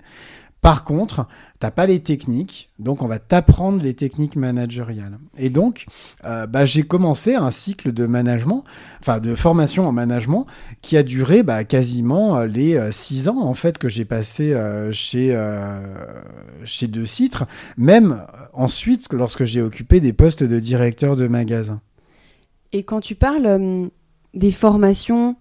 Par 0.59 0.83
contre, 0.83 1.27
t'as 1.59 1.71
pas 1.71 1.85
les 1.85 2.01
techniques, 2.01 2.67
donc 2.77 3.01
on 3.01 3.07
va 3.07 3.19
t'apprendre 3.19 3.81
les 3.81 3.93
techniques 3.93 4.35
managériales. 4.35 5.17
Et 5.37 5.49
donc, 5.49 5.85
euh, 6.25 6.45
bah, 6.45 6.65
j'ai 6.65 6.83
commencé 6.83 7.35
un 7.35 7.49
cycle 7.49 7.93
de 7.93 8.05
management, 8.05 8.65
enfin 8.99 9.19
de 9.19 9.33
formation 9.33 9.87
en 9.87 9.93
management, 9.93 10.45
qui 10.81 10.97
a 10.97 11.03
duré 11.03 11.41
bah, 11.41 11.63
quasiment 11.63 12.35
euh, 12.35 12.47
les 12.47 12.75
euh, 12.75 12.91
six 12.91 13.29
ans 13.29 13.39
en 13.39 13.53
fait 13.53 13.77
que 13.77 13.87
j'ai 13.87 14.03
passé 14.03 14.53
chez 14.91 15.33
chez 16.65 16.87
De 16.87 17.05
Citre, 17.05 17.45
même 17.77 18.25
ensuite 18.51 19.07
lorsque 19.13 19.45
j'ai 19.45 19.61
occupé 19.61 20.01
des 20.01 20.11
postes 20.11 20.43
de 20.43 20.59
directeur 20.59 21.15
de 21.15 21.27
magasin. 21.29 21.79
Et 22.73 22.83
quand 22.83 22.99
tu 22.99 23.15
parles 23.15 23.45
euh, 23.45 23.87
des 24.33 24.51
formations 24.51 25.35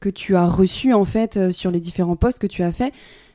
que 0.00 0.10
tu 0.10 0.36
as 0.36 0.46
reçues 0.46 0.92
en 0.92 1.06
fait 1.06 1.50
sur 1.50 1.70
les 1.70 1.80
différents 1.80 2.16
postes 2.16 2.38
que 2.38 2.46
tu 2.46 2.62
as 2.62 2.72
fait. 2.72 2.92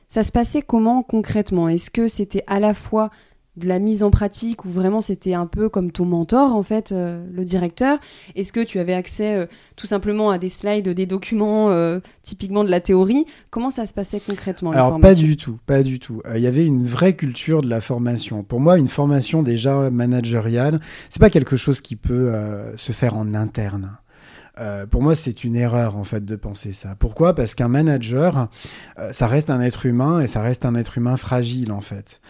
Ça 0.08 0.22
se 0.22 0.30
passait 0.30 0.62
comment 0.62 1.02
concrètement? 1.02 1.68
Est-ce 1.68 1.90
que 1.90 2.06
c'était 2.06 2.44
à 2.46 2.60
la 2.60 2.74
fois 2.74 3.10
de 3.56 3.66
la 3.66 3.78
mise 3.80 4.02
en 4.02 4.10
pratique 4.10 4.64
ou 4.64 4.70
vraiment 4.70 5.00
c'était 5.00 5.34
un 5.34 5.46
peu 5.46 5.68
comme 5.68 5.90
ton 5.90 6.04
mentor 6.04 6.54
en 6.54 6.62
fait, 6.62 6.92
euh, 6.92 7.24
le 7.32 7.44
directeur 7.44 7.98
Est-ce 8.36 8.52
que 8.52 8.60
tu 8.60 8.78
avais 8.78 8.94
accès 8.94 9.36
euh, 9.36 9.46
tout 9.74 9.88
simplement 9.88 10.30
à 10.30 10.38
des 10.38 10.48
slides, 10.48 10.88
des 10.88 11.06
documents 11.06 11.70
euh, 11.70 11.98
typiquement 12.22 12.62
de 12.62 12.70
la 12.70 12.80
théorie? 12.80 13.26
Comment 13.50 13.70
ça 13.70 13.86
se 13.86 13.92
passait 13.92 14.20
concrètement 14.20 14.70
Alors 14.70 15.00
pas 15.00 15.14
du 15.14 15.36
tout, 15.36 15.58
pas 15.66 15.82
du 15.82 15.98
tout. 15.98 16.22
Il 16.34 16.40
y 16.40 16.46
avait 16.46 16.64
une 16.64 16.86
vraie 16.86 17.14
culture 17.14 17.60
de 17.60 17.68
la 17.68 17.80
formation. 17.80 18.44
Pour 18.44 18.60
moi, 18.60 18.78
une 18.78 18.88
formation 18.88 19.42
déjà 19.42 19.90
managériale, 19.90 20.80
c'est 21.08 21.20
pas 21.20 21.30
quelque 21.30 21.56
chose 21.56 21.80
qui 21.80 21.96
peut 21.96 22.32
se 22.76 22.92
faire 22.92 23.16
en 23.16 23.34
interne. 23.34 23.98
pour 24.90 25.02
moi, 25.02 25.14
c'est 25.14 25.44
une 25.44 25.56
erreur 25.56 25.96
en 25.96 26.04
fait 26.04 26.24
de 26.24 26.36
penser 26.36 26.72
ça. 26.72 26.94
Pourquoi? 26.98 27.34
Parce 27.34 27.54
qu'un 27.54 27.68
manager, 27.68 28.48
ça 29.10 29.26
reste 29.26 29.50
un 29.50 29.60
être 29.60 29.86
humain 29.86 30.20
et 30.20 30.26
ça 30.28 30.42
reste 30.42 30.64
un 30.64 30.74
être 30.74 30.98
humain 30.98 31.16
fragile 31.16 31.72
en 31.72 31.80
fait. 31.80 32.20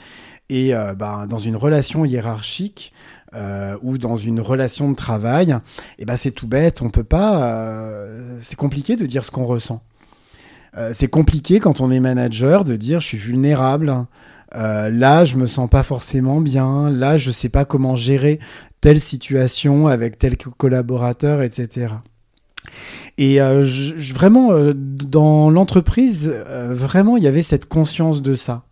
Et 0.50 0.74
euh, 0.74 0.94
bah, 0.94 1.26
dans 1.28 1.38
une 1.38 1.54
relation 1.54 2.04
hiérarchique 2.04 2.92
euh, 3.34 3.76
ou 3.82 3.98
dans 3.98 4.16
une 4.16 4.40
relation 4.40 4.90
de 4.90 4.96
travail, 4.96 5.56
et 6.00 6.04
ben 6.04 6.16
c'est 6.16 6.32
tout 6.32 6.48
bête. 6.48 6.82
On 6.82 6.90
peut 6.90 7.04
pas. 7.04 7.44
Euh, 7.44 8.36
c'est 8.42 8.56
compliqué 8.56 8.96
de 8.96 9.06
dire 9.06 9.24
ce 9.24 9.30
qu'on 9.30 9.46
ressent. 9.46 9.80
c'est 10.92 11.08
compliqué 11.08 11.60
quand 11.60 11.80
on 11.80 11.90
est 11.90 12.00
manager 12.00 12.64
de 12.64 12.76
dire 12.76 13.00
je 13.00 13.06
suis 13.06 13.18
vulnérable. 13.18 13.94
là, 14.52 15.24
je 15.24 15.36
me 15.36 15.46
sens 15.46 15.70
pas 15.70 15.84
forcément 15.84 16.40
bien. 16.40 16.90
Là, 16.90 17.16
je 17.16 17.30
sais 17.30 17.48
pas 17.48 17.64
comment 17.64 17.94
gérer 17.94 18.40
telle 18.80 18.98
situation 18.98 19.86
avec 19.86 20.18
tel 20.18 20.36
collaborateur, 20.36 21.42
etc. 21.42 21.94
Et 23.18 23.38
vraiment, 23.38 24.50
dans 24.74 25.48
l'entreprise, 25.48 26.28
vraiment, 26.70 27.16
il 27.16 27.22
y 27.22 27.28
avait 27.28 27.44
cette 27.44 27.66
conscience 27.66 28.20
de 28.20 28.34
ça. 28.34 28.64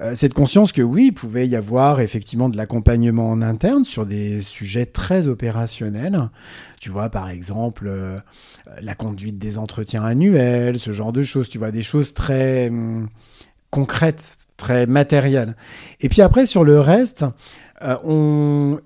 Euh, 0.00 0.14
cette 0.14 0.32
conscience 0.32 0.72
que 0.72 0.82
oui, 0.82 1.06
il 1.08 1.12
pouvait 1.12 1.46
y 1.46 1.56
avoir 1.56 2.00
effectivement 2.00 2.48
de 2.48 2.56
l'accompagnement 2.56 3.28
en 3.28 3.42
interne 3.42 3.84
sur 3.84 4.06
des 4.06 4.40
sujets 4.42 4.86
très 4.86 5.28
opérationnels. 5.28 6.30
Tu 6.80 6.88
vois, 6.88 7.10
par 7.10 7.28
exemple, 7.28 7.86
euh, 7.88 8.18
la 8.80 8.94
conduite 8.94 9.38
des 9.38 9.58
entretiens 9.58 10.02
annuels, 10.02 10.78
ce 10.78 10.92
genre 10.92 11.12
de 11.12 11.22
choses. 11.22 11.50
Tu 11.50 11.58
vois, 11.58 11.70
des 11.70 11.82
choses 11.82 12.14
très 12.14 12.68
hum, 12.68 13.08
concrètes, 13.70 14.36
très 14.56 14.86
matérielles. 14.86 15.54
Et 16.00 16.08
puis 16.08 16.22
après, 16.22 16.46
sur 16.46 16.64
le 16.64 16.80
reste, 16.80 17.26
euh, 17.82 17.96
on... 18.04 18.80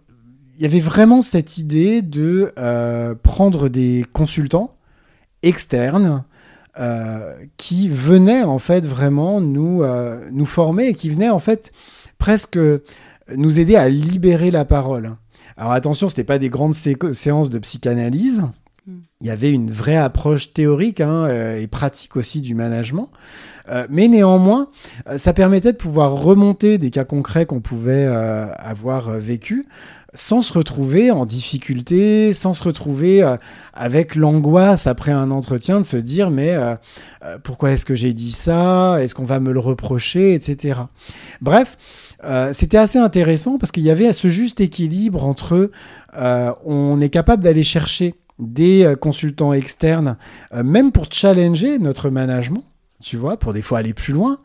il 0.57 0.63
y 0.63 0.67
avait 0.67 0.81
vraiment 0.81 1.21
cette 1.21 1.59
idée 1.59 2.03
de 2.03 2.53
prendre 3.23 3.69
des 3.69 4.05
consultants 4.13 4.77
externes 5.43 6.25
qui 7.57 7.89
venait 7.89 8.43
en 8.43 8.59
fait 8.59 8.85
vraiment 8.85 9.41
nous, 9.41 9.83
euh, 9.83 10.29
nous 10.33 10.47
former 10.47 10.89
et 10.89 10.95
qui 10.95 11.09
venait 11.09 11.31
en 11.31 11.39
fait 11.39 11.73
presque 12.19 12.59
nous 13.37 13.61
aider 13.61 13.77
à 13.77 13.89
libérer 13.89 14.51
la 14.51 14.65
parole. 14.65 15.13
Alors 15.57 15.73
attention, 15.73 16.09
ce 16.09 16.15
n'était 16.15 16.25
pas 16.25 16.39
des 16.39 16.51
grandes 16.51 16.75
séances 16.75 17.51
de 17.51 17.59
psychanalyse. 17.61 18.43
Hmm. 18.87 18.99
Il 19.21 19.27
y 19.29 19.31
avait 19.31 19.53
une 19.53 19.71
vraie 19.71 19.97
approche 19.97 20.53
théorique 20.53 21.01
hein, 21.01 21.27
euh, 21.27 21.59
et 21.59 21.69
pratique 21.69 22.17
aussi 22.17 22.41
du 22.41 22.55
management. 22.55 23.09
mais 23.89 24.09
néanmoins, 24.09 24.69
ça 25.17 25.33
permettait 25.33 25.73
de 25.73 25.79
pouvoir 25.79 26.13
remonter 26.13 26.77
des 26.77 26.91
cas 26.91 27.05
concrets 27.05 27.47
qu'on 27.47 27.61
pouvait 27.61 28.05
avoir 28.05 29.19
vécus 29.19 29.65
sans 30.15 30.43
se 30.43 30.53
retrouver 30.53 31.11
en 31.11 31.27
difficulté, 31.27 32.33
sans 32.33 32.55
se 32.55 32.63
retrouver 32.63 33.23
euh, 33.23 33.37
avec 33.73 34.15
l'angoisse 34.15 34.87
après 34.87 35.11
un 35.11 35.31
entretien 35.31 35.81
de 35.81 35.85
se 35.85 35.97
dire 35.97 36.31
mais 36.31 36.53
euh, 36.53 36.75
euh, 37.25 37.39
pourquoi 37.43 37.73
est-ce 37.73 37.85
que 37.85 37.97
j'ai 37.97 38.15
dit 38.15 38.31
ça? 38.31 39.03
Est-ce 39.03 39.15
qu'on 39.15 39.25
va 39.25 39.41
me 39.41 39.53
le 39.53 39.59
reprocher? 39.59 40.35
Etc. 40.35 40.79
Bref, 41.41 41.77
c'était 42.53 42.79
assez 42.79 42.99
intéressant 42.99 43.59
parce 43.59 43.71
qu'il 43.71 43.83
y 43.83 43.91
avait 43.91 44.11
ce 44.15 44.29
juste 44.29 44.59
équilibre 44.63 45.27
entre 45.27 45.71
on 46.15 46.99
est 47.03 47.11
capable 47.11 47.43
d'aller 47.43 47.63
chercher 47.63 48.15
des 48.39 48.95
consultants 48.99 49.53
externes, 49.53 50.17
même 50.55 50.91
pour 50.91 51.13
challenger 51.13 51.79
notre 51.79 52.09
management, 52.09 52.65
tu 53.03 53.19
vois, 53.19 53.37
pour 53.37 53.53
des 53.53 53.61
fois 53.61 53.81
aller 53.81 53.93
plus 53.93 54.15
loin. 54.15 54.39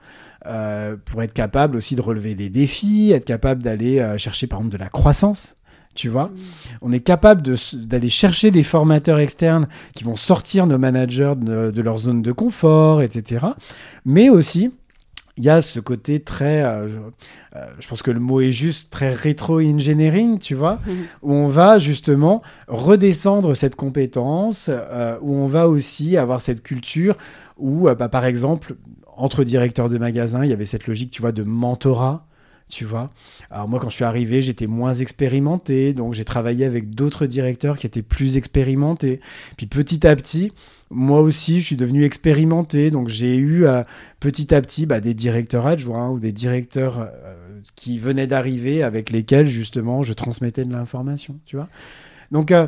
pour 1.06 1.24
être 1.24 1.32
capable 1.32 1.78
aussi 1.78 1.96
de 1.96 2.02
relever 2.02 2.36
des 2.36 2.50
défis, 2.50 3.14
être 3.14 3.24
capable 3.24 3.64
d'aller 3.64 4.16
chercher 4.18 4.48
par 4.48 4.60
exemple 4.60 4.74
de 4.74 4.84
la 4.84 4.90
croissance 4.90 5.56
tu 6.00 6.08
vois. 6.08 6.32
On 6.82 6.94
est 6.94 7.02
capable 7.02 7.42
d'aller 7.74 8.08
chercher 8.08 8.52
des 8.52 8.64
formateurs 8.64 9.20
externes 9.20 9.68
qui 9.94 10.06
vont 10.06 10.16
sortir 10.16 10.66
nos 10.66 10.78
managers 10.78 11.34
de, 11.36 11.82
leur 11.82 11.98
zone 11.98 12.22
de 12.22 12.32
confort, 12.32 13.02
etc. 13.02 13.48
Mais 14.06 14.30
aussi, 14.30 14.72
il 15.36 15.44
y 15.44 15.50
a 15.50 15.62
ce 15.62 15.82
côté 15.82 16.22
très, 16.22 16.64
euh, 16.64 16.88
euh, 17.58 17.66
je 17.80 17.88
pense 17.90 18.02
que 18.02 18.12
le 18.12 18.22
mot 18.22 18.40
est 18.40 18.54
juste, 18.54 18.94
très 18.94 19.14
rétro-engineering, 19.14 20.40
tu 20.40 20.56
vois, 20.56 20.76
mm. 20.76 20.92
où 21.24 21.34
on 21.34 21.50
va 21.50 21.80
justement 21.80 22.42
redescendre 22.70 23.54
cette 23.54 23.76
compétence, 23.76 24.70
euh, 24.72 25.18
où 25.22 25.36
on 25.36 25.48
va 25.48 25.68
aussi 25.68 26.16
avoir 26.16 26.40
cette 26.40 26.64
culture 26.64 27.18
où, 27.58 27.90
bah, 27.94 28.08
par 28.08 28.24
exemple, 28.24 28.78
entre 29.18 29.44
directeurs 29.44 29.90
de 29.90 29.98
magasins, 29.98 30.46
il 30.46 30.50
y 30.50 30.54
avait 30.54 30.66
cette 30.66 30.88
logique, 30.88 31.12
tu 31.12 31.22
vois, 31.22 31.34
de 31.34 31.44
mentorat 31.44 32.29
tu 32.70 32.86
vois. 32.86 33.10
Alors 33.50 33.68
moi, 33.68 33.80
quand 33.80 33.90
je 33.90 33.96
suis 33.96 34.06
arrivé, 34.06 34.42
j'étais 34.42 34.68
moins 34.68 34.94
expérimenté, 34.94 35.94
donc 35.94 36.14
j'ai 36.14 36.24
travaillé 36.24 36.66
avec 36.66 36.92
d'autres 36.92 37.26
directeurs 37.26 37.78
qui 37.78 37.88
étaient 37.88 38.04
plus 38.04 38.38
expérimentés. 38.38 39.20
Puis 39.58 39.66
petit 39.66 40.06
à 40.08 40.16
petit, 40.16 40.52
moi 40.92 41.22
aussi, 41.22 41.60
je 41.60 41.66
suis 41.66 41.76
devenu 41.76 42.04
expérimenté, 42.04 42.92
donc 42.92 43.10
j'ai 43.10 43.36
eu 43.36 43.66
euh, 43.66 43.84
petit 44.20 44.54
à 44.54 44.62
petit 44.62 44.86
bah, 44.86 45.00
des 45.00 45.16
directeurs 45.16 45.66
adjoints 45.66 46.10
ou 46.10 46.20
des 46.20 46.32
directeurs 46.32 47.00
euh, 47.00 47.60
qui 47.76 47.98
venaient 47.98 48.28
d'arriver 48.28 48.84
avec 48.84 49.10
lesquels 49.10 49.48
justement 49.48 50.04
je 50.04 50.14
transmettais 50.14 50.64
de 50.64 50.72
l'information, 50.72 51.40
tu 51.46 51.56
vois. 51.56 51.70
Donc 52.32 52.52
euh, 52.52 52.68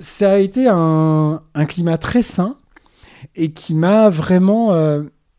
ça 0.00 0.32
a 0.32 0.38
été 0.38 0.66
un, 0.68 1.42
un, 1.54 1.64
climat 1.64 1.96
très 1.96 2.22
sain 2.22 2.56
et 3.36 3.52
qui 3.52 3.74
m'a 3.74 4.08
vraiment 4.10 4.72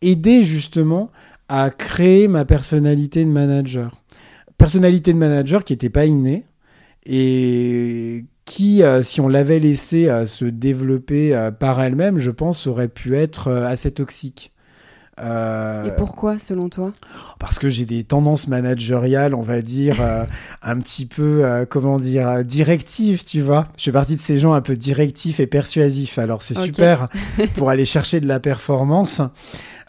aidé 0.02 0.44
justement 0.44 1.12
à 1.50 1.72
créer 1.72 2.28
ma 2.28 2.46
personnalité 2.46 3.26
de 3.26 3.30
manager. 3.30 3.92
Personnalité 4.58 5.14
de 5.14 5.18
manager 5.18 5.64
qui 5.64 5.74
n'était 5.74 5.90
pas 5.90 6.06
innée 6.06 6.46
et 7.06 8.24
qui, 8.46 8.84
euh, 8.84 9.02
si 9.02 9.20
on 9.20 9.28
l'avait 9.28 9.60
laissée 9.60 10.10
euh, 10.10 10.26
se 10.26 10.46
développer 10.46 11.36
euh, 11.36 11.52
par 11.52 11.82
elle-même, 11.82 12.20
je 12.20 12.32
pense, 12.32 12.68
aurait 12.68 12.88
pu 12.88 13.16
être 13.16 13.52
assez 13.52 13.92
toxique. 13.92 14.52
Et 15.22 15.92
pourquoi, 15.98 16.40
selon 16.40 16.70
toi? 16.70 16.94
Parce 17.40 17.60
que 17.60 17.68
j'ai 17.68 17.86
des 17.86 18.06
tendances 18.06 18.48
managériales, 18.48 19.34
on 19.34 19.42
va 19.42 19.62
dire, 19.62 19.98
un 20.62 20.80
petit 20.80 21.06
peu, 21.06 21.66
comment 21.70 22.00
dire, 22.00 22.46
directives, 22.46 23.26
tu 23.26 23.42
vois. 23.42 23.68
Je 23.76 23.84
fais 23.84 23.92
partie 23.92 24.16
de 24.16 24.22
ces 24.22 24.40
gens 24.40 24.54
un 24.54 24.62
peu 24.62 24.78
directifs 24.78 25.42
et 25.42 25.48
persuasifs. 25.48 26.18
Alors, 26.20 26.42
c'est 26.42 26.58
super 26.58 27.10
pour 27.58 27.70
aller 27.70 27.84
chercher 27.84 28.22
de 28.22 28.30
la 28.30 28.40
performance. 28.40 29.20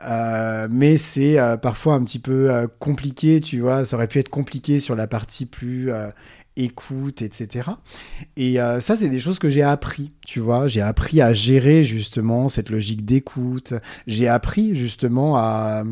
Euh, 0.04 0.66
mais 0.71 0.97
c'est 0.97 1.38
euh, 1.38 1.57
parfois 1.57 1.95
un 1.95 2.04
petit 2.04 2.19
peu 2.19 2.50
euh, 2.50 2.66
compliqué, 2.78 3.40
tu 3.40 3.61
vois. 3.61 3.85
Ça 3.85 3.97
aurait 3.97 4.09
pu 4.09 4.19
être 4.19 4.30
compliqué 4.30 4.80
sur 4.80 4.97
la 4.97 5.07
partie 5.07 5.47
plus 5.47 5.90
écoute, 6.57 7.23
etc. 7.23 7.71
Et 8.37 8.57
ça, 8.80 8.97
c'est 8.97 9.09
des 9.09 9.21
choses 9.21 9.38
que 9.38 9.49
j'ai 9.49 9.62
appris, 9.62 10.09
tu 10.26 10.40
vois. 10.40 10.69
J'ai 10.69 10.83
appris 10.83 11.23
à 11.23 11.33
gérer 11.33 11.85
justement 11.85 12.49
cette 12.49 12.69
logique 12.71 13.04
d'écoute. 13.04 13.73
J'ai 14.07 14.28
appris 14.28 14.75
justement 14.75 15.37
à, 15.37 15.85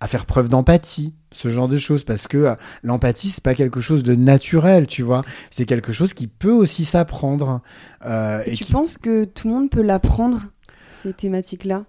à 0.00 0.08
faire 0.08 0.26
preuve 0.26 0.48
d'empathie 0.48 1.14
ce 1.30 1.50
genre 1.50 1.68
de 1.68 1.76
choses 1.76 2.04
parce 2.04 2.26
que 2.26 2.54
l'empathie 2.82 3.28
c'est 3.28 3.44
pas 3.44 3.54
quelque 3.54 3.82
chose 3.82 4.02
de 4.02 4.14
naturel 4.14 4.86
tu 4.86 5.02
vois 5.02 5.20
c'est 5.50 5.66
quelque 5.66 5.92
chose 5.92 6.14
qui 6.14 6.26
peut 6.26 6.50
aussi 6.50 6.86
s'apprendre 6.86 7.60
et, 8.02 8.52
tu 8.54 8.72
penses 8.72 8.96
que 8.96 9.26
tout 9.26 9.46
le 9.46 9.52
monde 9.52 9.68
peut 9.68 9.82
l'apprendre 9.82 10.46
ces 11.02 11.12
thématiques 11.12 11.66
là 11.66 11.84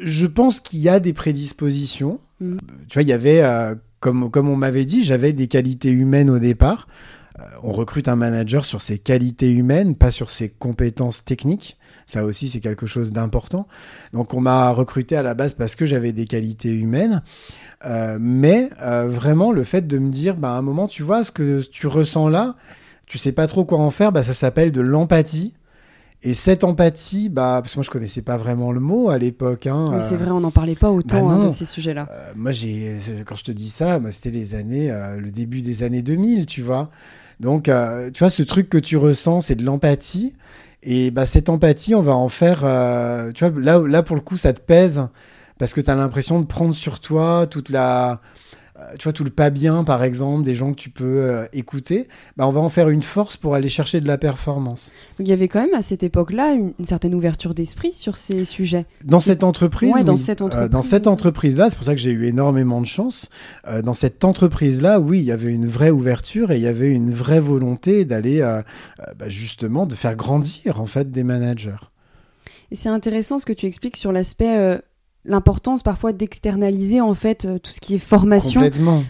je 0.00 0.26
pense 0.26 0.60
qu'il 0.60 0.80
y 0.80 0.88
a 0.88 1.00
des 1.00 1.12
prédispositions. 1.12 2.20
Mm. 2.40 2.58
Tu 2.88 2.94
vois, 2.94 3.02
il 3.02 3.08
y 3.08 3.12
avait, 3.12 3.42
euh, 3.42 3.74
comme, 4.00 4.30
comme 4.30 4.48
on 4.48 4.56
m'avait 4.56 4.84
dit, 4.84 5.04
j'avais 5.04 5.32
des 5.32 5.48
qualités 5.48 5.90
humaines 5.90 6.30
au 6.30 6.38
départ. 6.38 6.88
Euh, 7.38 7.42
on 7.62 7.72
recrute 7.72 8.08
un 8.08 8.16
manager 8.16 8.64
sur 8.64 8.82
ses 8.82 8.98
qualités 8.98 9.52
humaines, 9.52 9.94
pas 9.94 10.10
sur 10.10 10.30
ses 10.30 10.48
compétences 10.48 11.24
techniques. 11.24 11.76
Ça 12.06 12.24
aussi, 12.24 12.48
c'est 12.48 12.60
quelque 12.60 12.86
chose 12.86 13.12
d'important. 13.12 13.68
Donc, 14.12 14.34
on 14.34 14.40
m'a 14.40 14.70
recruté 14.70 15.16
à 15.16 15.22
la 15.22 15.34
base 15.34 15.54
parce 15.54 15.76
que 15.76 15.86
j'avais 15.86 16.12
des 16.12 16.26
qualités 16.26 16.74
humaines. 16.74 17.22
Euh, 17.84 18.18
mais 18.20 18.68
vraiment, 18.78 19.52
le 19.52 19.62
fait 19.62 19.86
de 19.86 19.98
me 19.98 20.10
dire, 20.10 20.36
bah, 20.36 20.54
à 20.54 20.58
un 20.58 20.62
moment, 20.62 20.88
tu 20.88 21.04
vois, 21.04 21.22
ce 21.22 21.30
que 21.30 21.60
tu 21.62 21.86
ressens 21.86 22.28
là, 22.28 22.56
tu 23.06 23.16
sais 23.16 23.32
pas 23.32 23.46
trop 23.46 23.64
quoi 23.64 23.78
en 23.78 23.92
faire, 23.92 24.10
bah, 24.10 24.24
ça 24.24 24.34
s'appelle 24.34 24.72
de 24.72 24.80
l'empathie. 24.80 25.54
Et 26.22 26.34
cette 26.34 26.64
empathie, 26.64 27.30
bah, 27.30 27.60
parce 27.62 27.72
que 27.72 27.78
moi 27.78 27.84
je 27.84 27.90
connaissais 27.90 28.20
pas 28.20 28.36
vraiment 28.36 28.72
le 28.72 28.80
mot 28.80 29.08
à 29.08 29.16
l'époque. 29.16 29.66
Hein, 29.66 29.98
c'est 30.00 30.16
vrai, 30.16 30.30
on 30.30 30.40
n'en 30.40 30.50
parlait 30.50 30.74
pas 30.74 30.90
autant 30.90 31.26
bah 31.26 31.34
hein, 31.34 31.46
de 31.46 31.50
ces 31.50 31.64
sujets-là. 31.64 32.08
Euh, 32.10 32.32
moi, 32.36 32.52
j'ai, 32.52 32.98
quand 33.24 33.36
je 33.36 33.44
te 33.44 33.52
dis 33.52 33.70
ça, 33.70 33.98
moi, 33.98 34.12
c'était 34.12 34.30
les 34.30 34.54
années, 34.54 34.90
euh, 34.90 35.18
le 35.18 35.30
début 35.30 35.62
des 35.62 35.82
années 35.82 36.02
2000, 36.02 36.44
tu 36.44 36.60
vois. 36.60 36.90
Donc, 37.40 37.68
euh, 37.68 38.10
tu 38.10 38.18
vois, 38.18 38.28
ce 38.28 38.42
truc 38.42 38.68
que 38.68 38.76
tu 38.76 38.98
ressens, 38.98 39.40
c'est 39.40 39.54
de 39.54 39.64
l'empathie. 39.64 40.34
Et 40.82 41.10
bah, 41.10 41.24
cette 41.24 41.48
empathie, 41.48 41.94
on 41.94 42.02
va 42.02 42.14
en 42.14 42.28
faire. 42.28 42.64
euh, 42.64 43.32
tu 43.32 43.46
vois, 43.46 43.58
là, 43.60 43.78
là, 43.86 44.02
pour 44.02 44.16
le 44.16 44.22
coup, 44.22 44.36
ça 44.36 44.52
te 44.52 44.60
pèse 44.60 45.08
parce 45.58 45.72
que 45.72 45.80
tu 45.80 45.90
as 45.90 45.94
l'impression 45.94 46.40
de 46.40 46.46
prendre 46.46 46.74
sur 46.74 47.00
toi 47.00 47.46
toute 47.46 47.70
la. 47.70 48.20
Euh, 48.80 48.94
Tu 48.98 49.04
vois, 49.04 49.12
tout 49.12 49.24
le 49.24 49.30
pas 49.30 49.50
bien, 49.50 49.84
par 49.84 50.02
exemple, 50.02 50.44
des 50.44 50.54
gens 50.54 50.70
que 50.72 50.76
tu 50.76 50.90
peux 50.90 51.04
euh, 51.22 51.44
écouter. 51.52 52.08
Bah, 52.36 52.46
on 52.48 52.52
va 52.52 52.60
en 52.60 52.68
faire 52.70 52.88
une 52.88 53.02
force 53.02 53.36
pour 53.36 53.54
aller 53.54 53.68
chercher 53.68 54.00
de 54.00 54.06
la 54.08 54.18
performance. 54.18 54.92
Donc, 55.18 55.26
il 55.26 55.30
y 55.30 55.32
avait 55.32 55.48
quand 55.48 55.60
même 55.60 55.74
à 55.74 55.82
cette 55.82 56.02
époque-là 56.02 56.52
une, 56.54 56.72
une 56.78 56.84
certaine 56.84 57.14
ouverture 57.14 57.54
d'esprit 57.54 57.92
sur 57.92 58.16
ces 58.16 58.44
sujets. 58.44 58.86
Dans 59.04 59.20
cette 59.20 59.44
entreprise, 59.44 59.92
Ouais, 59.94 60.02
dans 60.04 60.16
cette 60.16 60.40
Euh, 60.40 60.44
entreprise. 60.46 60.70
dans 60.70 60.82
cette 60.82 61.06
entreprise-là, 61.06 61.68
c'est 61.70 61.76
pour 61.76 61.84
ça 61.84 61.94
que 61.94 62.00
j'ai 62.00 62.12
eu 62.12 62.26
énormément 62.26 62.80
de 62.80 62.86
chance. 62.86 63.28
Euh, 63.68 63.82
dans 63.82 63.94
cette 63.94 64.24
entreprise-là, 64.24 65.00
oui, 65.00 65.18
il 65.18 65.24
y 65.24 65.32
avait 65.32 65.52
une 65.52 65.68
vraie 65.68 65.90
ouverture 65.90 66.50
et 66.52 66.56
il 66.56 66.62
y 66.62 66.66
avait 66.68 66.90
une 66.92 67.12
vraie 67.12 67.40
volonté 67.40 68.04
d'aller 68.04 68.40
euh, 68.40 68.58
euh, 69.00 69.12
bah, 69.18 69.28
justement 69.28 69.86
de 69.86 69.94
faire 69.94 70.16
grandir 70.16 70.80
en 70.80 70.86
fait 70.86 71.10
des 71.10 71.24
managers. 71.24 71.76
Et 72.70 72.76
c'est 72.76 72.88
intéressant 72.88 73.38
ce 73.38 73.46
que 73.46 73.52
tu 73.52 73.66
expliques 73.66 73.96
sur 73.96 74.12
l'aspect, 74.12 74.56
euh, 74.56 74.78
l'importance 75.24 75.82
parfois 75.82 76.12
d'externaliser 76.12 77.00
en 77.00 77.14
fait 77.14 77.44
euh, 77.44 77.58
tout 77.58 77.72
ce 77.72 77.80
qui 77.80 77.94
est 77.94 77.98
formation. 77.98 78.62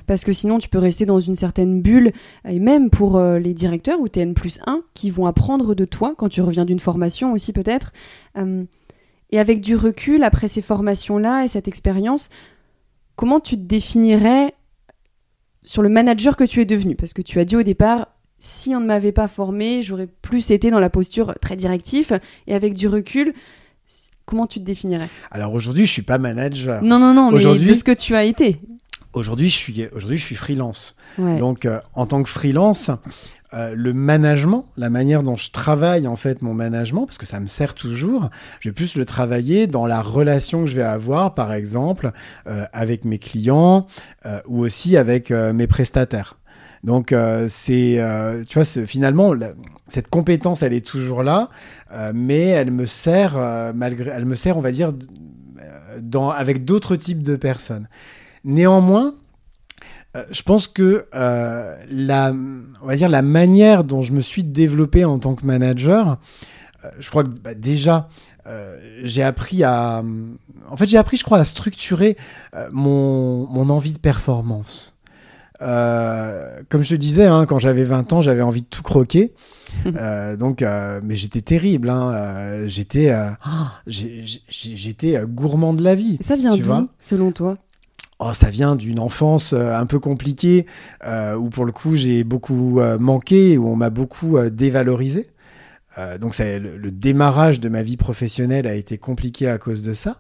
Parce 0.07 0.25
que 0.25 0.33
sinon, 0.33 0.59
tu 0.59 0.69
peux 0.69 0.79
rester 0.79 1.07
dans 1.07 1.21
une 1.21 1.35
certaine 1.35 1.81
bulle. 1.83 2.13
Et 2.49 2.59
même 2.59 2.91
pour 2.91 3.17
euh, 3.17 3.39
les 3.39 3.55
directeurs 3.55 4.01
ou 4.01 4.09
TN 4.09 4.35
plus 4.35 4.61
1 4.67 4.83
qui 4.95 5.11
vont 5.11 5.27
apprendre 5.27 5.75
de 5.75 5.85
toi 5.85 6.15
quand 6.17 6.29
tu 6.29 6.41
reviens 6.41 6.65
d'une 6.65 6.81
formation 6.81 7.33
aussi 7.33 7.53
peut-être. 7.53 7.93
Euh, 8.37 8.65
et 9.31 9.39
avec 9.39 9.61
du 9.61 9.77
recul, 9.77 10.25
après 10.25 10.49
ces 10.49 10.63
formations-là 10.63 11.45
et 11.45 11.49
cette 11.49 11.69
expérience, 11.69 12.31
comment 13.15 13.39
tu 13.39 13.57
te 13.57 13.63
définirais 13.63 14.55
sur 15.63 15.83
le 15.83 15.89
manager 15.89 16.37
que 16.37 16.45
tu 16.45 16.61
es 16.61 16.65
devenu? 16.65 16.97
Parce 16.97 17.13
que 17.13 17.23
tu 17.23 17.39
as 17.39 17.45
dit 17.45 17.57
au 17.57 17.63
départ, 17.63 18.09
si 18.41 18.75
on 18.75 18.81
ne 18.81 18.87
m'avait 18.87 19.13
pas 19.13 19.29
formé, 19.29 19.83
j'aurais 19.83 20.09
plus 20.09 20.51
été 20.51 20.73
dans 20.73 20.81
la 20.81 20.91
posture 20.91 21.35
très 21.41 21.55
directif. 21.55 22.13
Et 22.49 22.55
avec 22.55 22.75
du 22.75 22.89
recul, 22.89 23.35
comment 24.31 24.47
tu 24.47 24.61
te 24.61 24.65
définirais 24.65 25.09
Alors 25.31 25.53
aujourd'hui, 25.53 25.87
je 25.87 25.93
suis 25.93 26.03
pas 26.03 26.19
manager. 26.19 26.83
Non, 26.83 26.99
non, 26.99 27.13
non, 27.13 27.31
mais 27.31 27.43
de 27.43 27.75
ce 27.75 27.85
que 27.85 27.93
tu 27.93 28.15
as 28.15 28.25
été. 28.25 28.61
Aujourd'hui, 29.13 29.49
je 29.49 29.57
suis 29.57 29.89
aujourd'hui 29.93 30.17
je 30.17 30.25
suis 30.25 30.37
freelance. 30.37 30.95
Ouais. 31.19 31.37
Donc, 31.37 31.67
euh, 31.67 31.81
en 31.95 32.07
tant 32.07 32.23
que 32.23 32.29
freelance, 32.29 32.93
euh, 33.53 33.75
le 33.75 33.93
management, 33.93 34.67
la 34.77 34.91
manière 34.91 35.25
dont 35.25 35.37
je 35.37 35.51
travaille 35.51 36.07
en 36.07 36.15
fait 36.15 36.41
mon 36.41 36.55
management, 36.55 37.07
parce 37.07 37.19
que 37.19 37.27
ça 37.27 37.41
me 37.41 37.49
sert 37.49 37.75
toujours, 37.75 38.31
je 38.61 38.69
vais 38.69 38.73
plus 38.73 38.95
le 38.97 39.05
travailler 39.05 39.67
dans 39.67 39.87
la 39.87 40.03
relation 40.03 40.65
que 40.65 40.71
je 40.71 40.77
vais 40.77 40.85
avoir, 40.85 41.35
par 41.35 41.53
exemple, 41.53 42.13
euh, 42.47 42.65
avec 42.73 43.05
mes 43.05 43.19
clients 43.19 43.87
euh, 44.25 44.41
ou 44.47 44.61
aussi 44.61 44.97
avec 44.97 45.31
mes 45.31 45.67
prestataires. 45.67 46.37
Donc, 46.83 47.13
euh, 47.13 47.47
c'est, 47.49 47.99
euh, 47.99 48.43
tu 48.45 48.59
vois, 48.59 48.65
finalement, 48.87 49.35
cette 49.87 50.09
compétence, 50.09 50.63
elle 50.63 50.73
est 50.73 50.87
toujours 50.87 51.23
là, 51.23 51.51
euh, 51.93 52.13
mais 52.15 52.41
elle 52.41 52.71
me 52.71 52.87
sert, 52.87 53.37
malgré, 53.75 54.11
elle 54.11 54.25
me 54.25 54.37
sert, 54.37 54.57
on 54.57 54.63
va 54.63 54.73
dire, 54.73 54.91
avec 56.35 56.65
d'autres 56.65 56.97
types 56.97 57.23
de 57.23 57.37
personnes. 57.37 57.89
Néanmoins, 58.45 59.15
je 60.31 60.43
pense 60.43 60.67
que 60.67 61.07
la, 61.13 62.33
on 62.83 62.87
va 62.87 62.97
dire 62.97 63.09
la 63.09 63.23
manière 63.23 63.85
dont 63.85 64.03
je 64.03 64.13
me 64.13 64.23
suis 64.23 64.43
développé 64.43 65.05
en 65.05 65.19
tant 65.19 65.35
que 65.35 65.45
manager, 65.45 66.19
je 66.99 67.11
crois 67.11 67.23
que 67.23 67.29
bah, 67.29 67.55
déjà 67.55 68.09
j'ai 69.03 69.23
appris 69.23 69.63
à, 69.63 70.03
en 70.69 70.77
fait 70.77 70.89
j'ai 70.89 70.97
appris, 70.97 71.17
je 71.17 71.25
crois, 71.25 71.39
à 71.39 71.45
structurer 71.45 72.17
mon, 72.73 73.47
mon 73.47 73.69
envie 73.69 73.93
de 73.93 73.99
performance. 73.99 74.97
Euh, 75.63 76.57
comme 76.69 76.83
je 76.83 76.91
te 76.91 76.95
disais, 76.95 77.27
hein, 77.27 77.45
quand 77.47 77.59
j'avais 77.59 77.85
20 77.85 78.13
ans, 78.13 78.21
j'avais 78.23 78.43
envie 78.43 78.63
de 78.63 78.67
tout 78.67 78.83
croquer. 78.83 79.33
Euh, 79.87 80.37
donc, 80.37 80.63
euh, 80.63 81.01
mais 81.05 81.15
j'étais 81.15 81.43
terrible. 81.43 81.91
Hein, 81.91 82.65
j'étais, 82.67 83.15
j'ai- 83.87 84.25
j'étais 84.49 85.21
gourmand 85.29 85.75
de 85.75 85.83
la 85.85 85.95
vie. 85.95 86.17
Et 86.19 86.25
ça 86.25 86.35
vient 86.35 86.57
d'où, 86.81 86.89
selon 86.99 87.31
toi? 87.31 87.57
Oh, 88.19 88.33
ça 88.35 88.51
vient 88.51 88.75
d'une 88.75 88.99
enfance 88.99 89.53
un 89.55 89.87
peu 89.87 90.01
compliquée, 90.01 90.67
où 91.39 91.49
pour 91.51 91.65
le 91.65 91.73
coup 91.73 91.95
j'ai 91.97 92.25
beaucoup 92.25 92.81
manqué, 92.99 93.57
où 93.59 93.69
on 93.69 93.77
m'a 93.77 93.91
beaucoup 93.91 94.39
dévalorisé. 94.51 95.29
Donc 96.21 96.35
ça, 96.35 96.59
le, 96.59 96.77
le 96.77 96.91
démarrage 96.91 97.61
de 97.61 97.69
ma 97.69 97.83
vie 97.85 97.97
professionnelle 97.97 98.67
a 98.67 98.75
été 98.75 98.99
compliqué 98.99 99.49
à 99.49 99.57
cause 99.59 99.83
de 99.83 99.95
ça. 99.95 100.19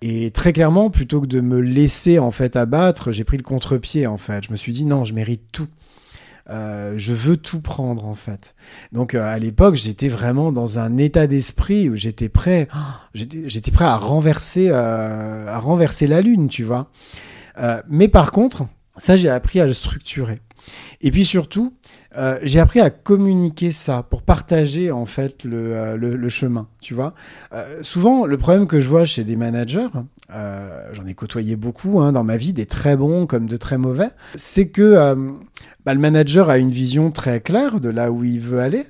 Et 0.00 0.30
très 0.30 0.52
clairement, 0.52 0.90
plutôt 0.90 1.20
que 1.20 1.26
de 1.26 1.40
me 1.40 1.58
laisser 1.58 2.18
en 2.18 2.30
fait 2.30 2.56
abattre, 2.56 3.10
j'ai 3.10 3.24
pris 3.24 3.36
le 3.36 3.42
contre-pied 3.42 4.06
en 4.06 4.18
fait. 4.18 4.44
Je 4.46 4.52
me 4.52 4.56
suis 4.56 4.72
dit 4.72 4.84
non, 4.84 5.04
je 5.04 5.14
mérite 5.14 5.42
tout. 5.52 5.66
Euh, 6.50 6.94
je 6.96 7.12
veux 7.12 7.36
tout 7.36 7.60
prendre 7.60 8.06
en 8.06 8.14
fait. 8.14 8.54
Donc 8.92 9.14
euh, 9.14 9.22
à 9.22 9.38
l'époque, 9.38 9.74
j'étais 9.74 10.08
vraiment 10.08 10.50
dans 10.50 10.78
un 10.78 10.96
état 10.96 11.26
d'esprit 11.26 11.90
où 11.90 11.96
j'étais 11.96 12.30
prêt, 12.30 12.68
oh, 12.74 12.78
j'étais 13.14 13.70
prêt 13.70 13.84
à 13.84 13.96
renverser, 13.96 14.68
euh, 14.70 15.46
à 15.46 15.58
renverser 15.58 16.06
la 16.06 16.22
lune, 16.22 16.48
tu 16.48 16.62
vois. 16.64 16.90
Mais 17.88 18.06
par 18.06 18.30
contre, 18.30 18.68
ça, 18.98 19.16
j'ai 19.16 19.28
appris 19.28 19.58
à 19.60 19.66
le 19.66 19.72
structurer. 19.72 20.40
Et 21.00 21.10
puis 21.10 21.24
surtout, 21.24 21.74
euh, 22.16 22.38
j'ai 22.42 22.58
appris 22.58 22.80
à 22.80 22.90
communiquer 22.90 23.70
ça 23.70 24.02
pour 24.02 24.22
partager 24.22 24.90
en 24.90 25.06
fait 25.06 25.44
le, 25.44 25.76
euh, 25.76 25.96
le, 25.96 26.16
le 26.16 26.28
chemin, 26.28 26.68
tu 26.80 26.94
vois. 26.94 27.14
Euh, 27.52 27.82
souvent, 27.82 28.26
le 28.26 28.38
problème 28.38 28.66
que 28.66 28.80
je 28.80 28.88
vois 28.88 29.04
chez 29.04 29.24
des 29.24 29.36
managers, 29.36 29.88
j'en 30.30 31.06
ai 31.06 31.14
côtoyé 31.14 31.56
beaucoup 31.56 32.00
hein, 32.00 32.12
dans 32.12 32.24
ma 32.24 32.36
vie, 32.36 32.52
des 32.52 32.66
très 32.66 32.96
bons 32.96 33.26
comme 33.26 33.46
de 33.46 33.56
très 33.56 33.78
mauvais, 33.78 34.10
c'est 34.34 34.68
que 34.68 35.16
bah, 35.84 35.94
le 35.94 36.00
manager 36.00 36.50
a 36.50 36.58
une 36.58 36.70
vision 36.70 37.10
très 37.10 37.40
claire 37.40 37.80
de 37.80 37.88
là 37.88 38.10
où 38.10 38.24
il 38.24 38.40
veut 38.40 38.60
aller. 38.60 38.84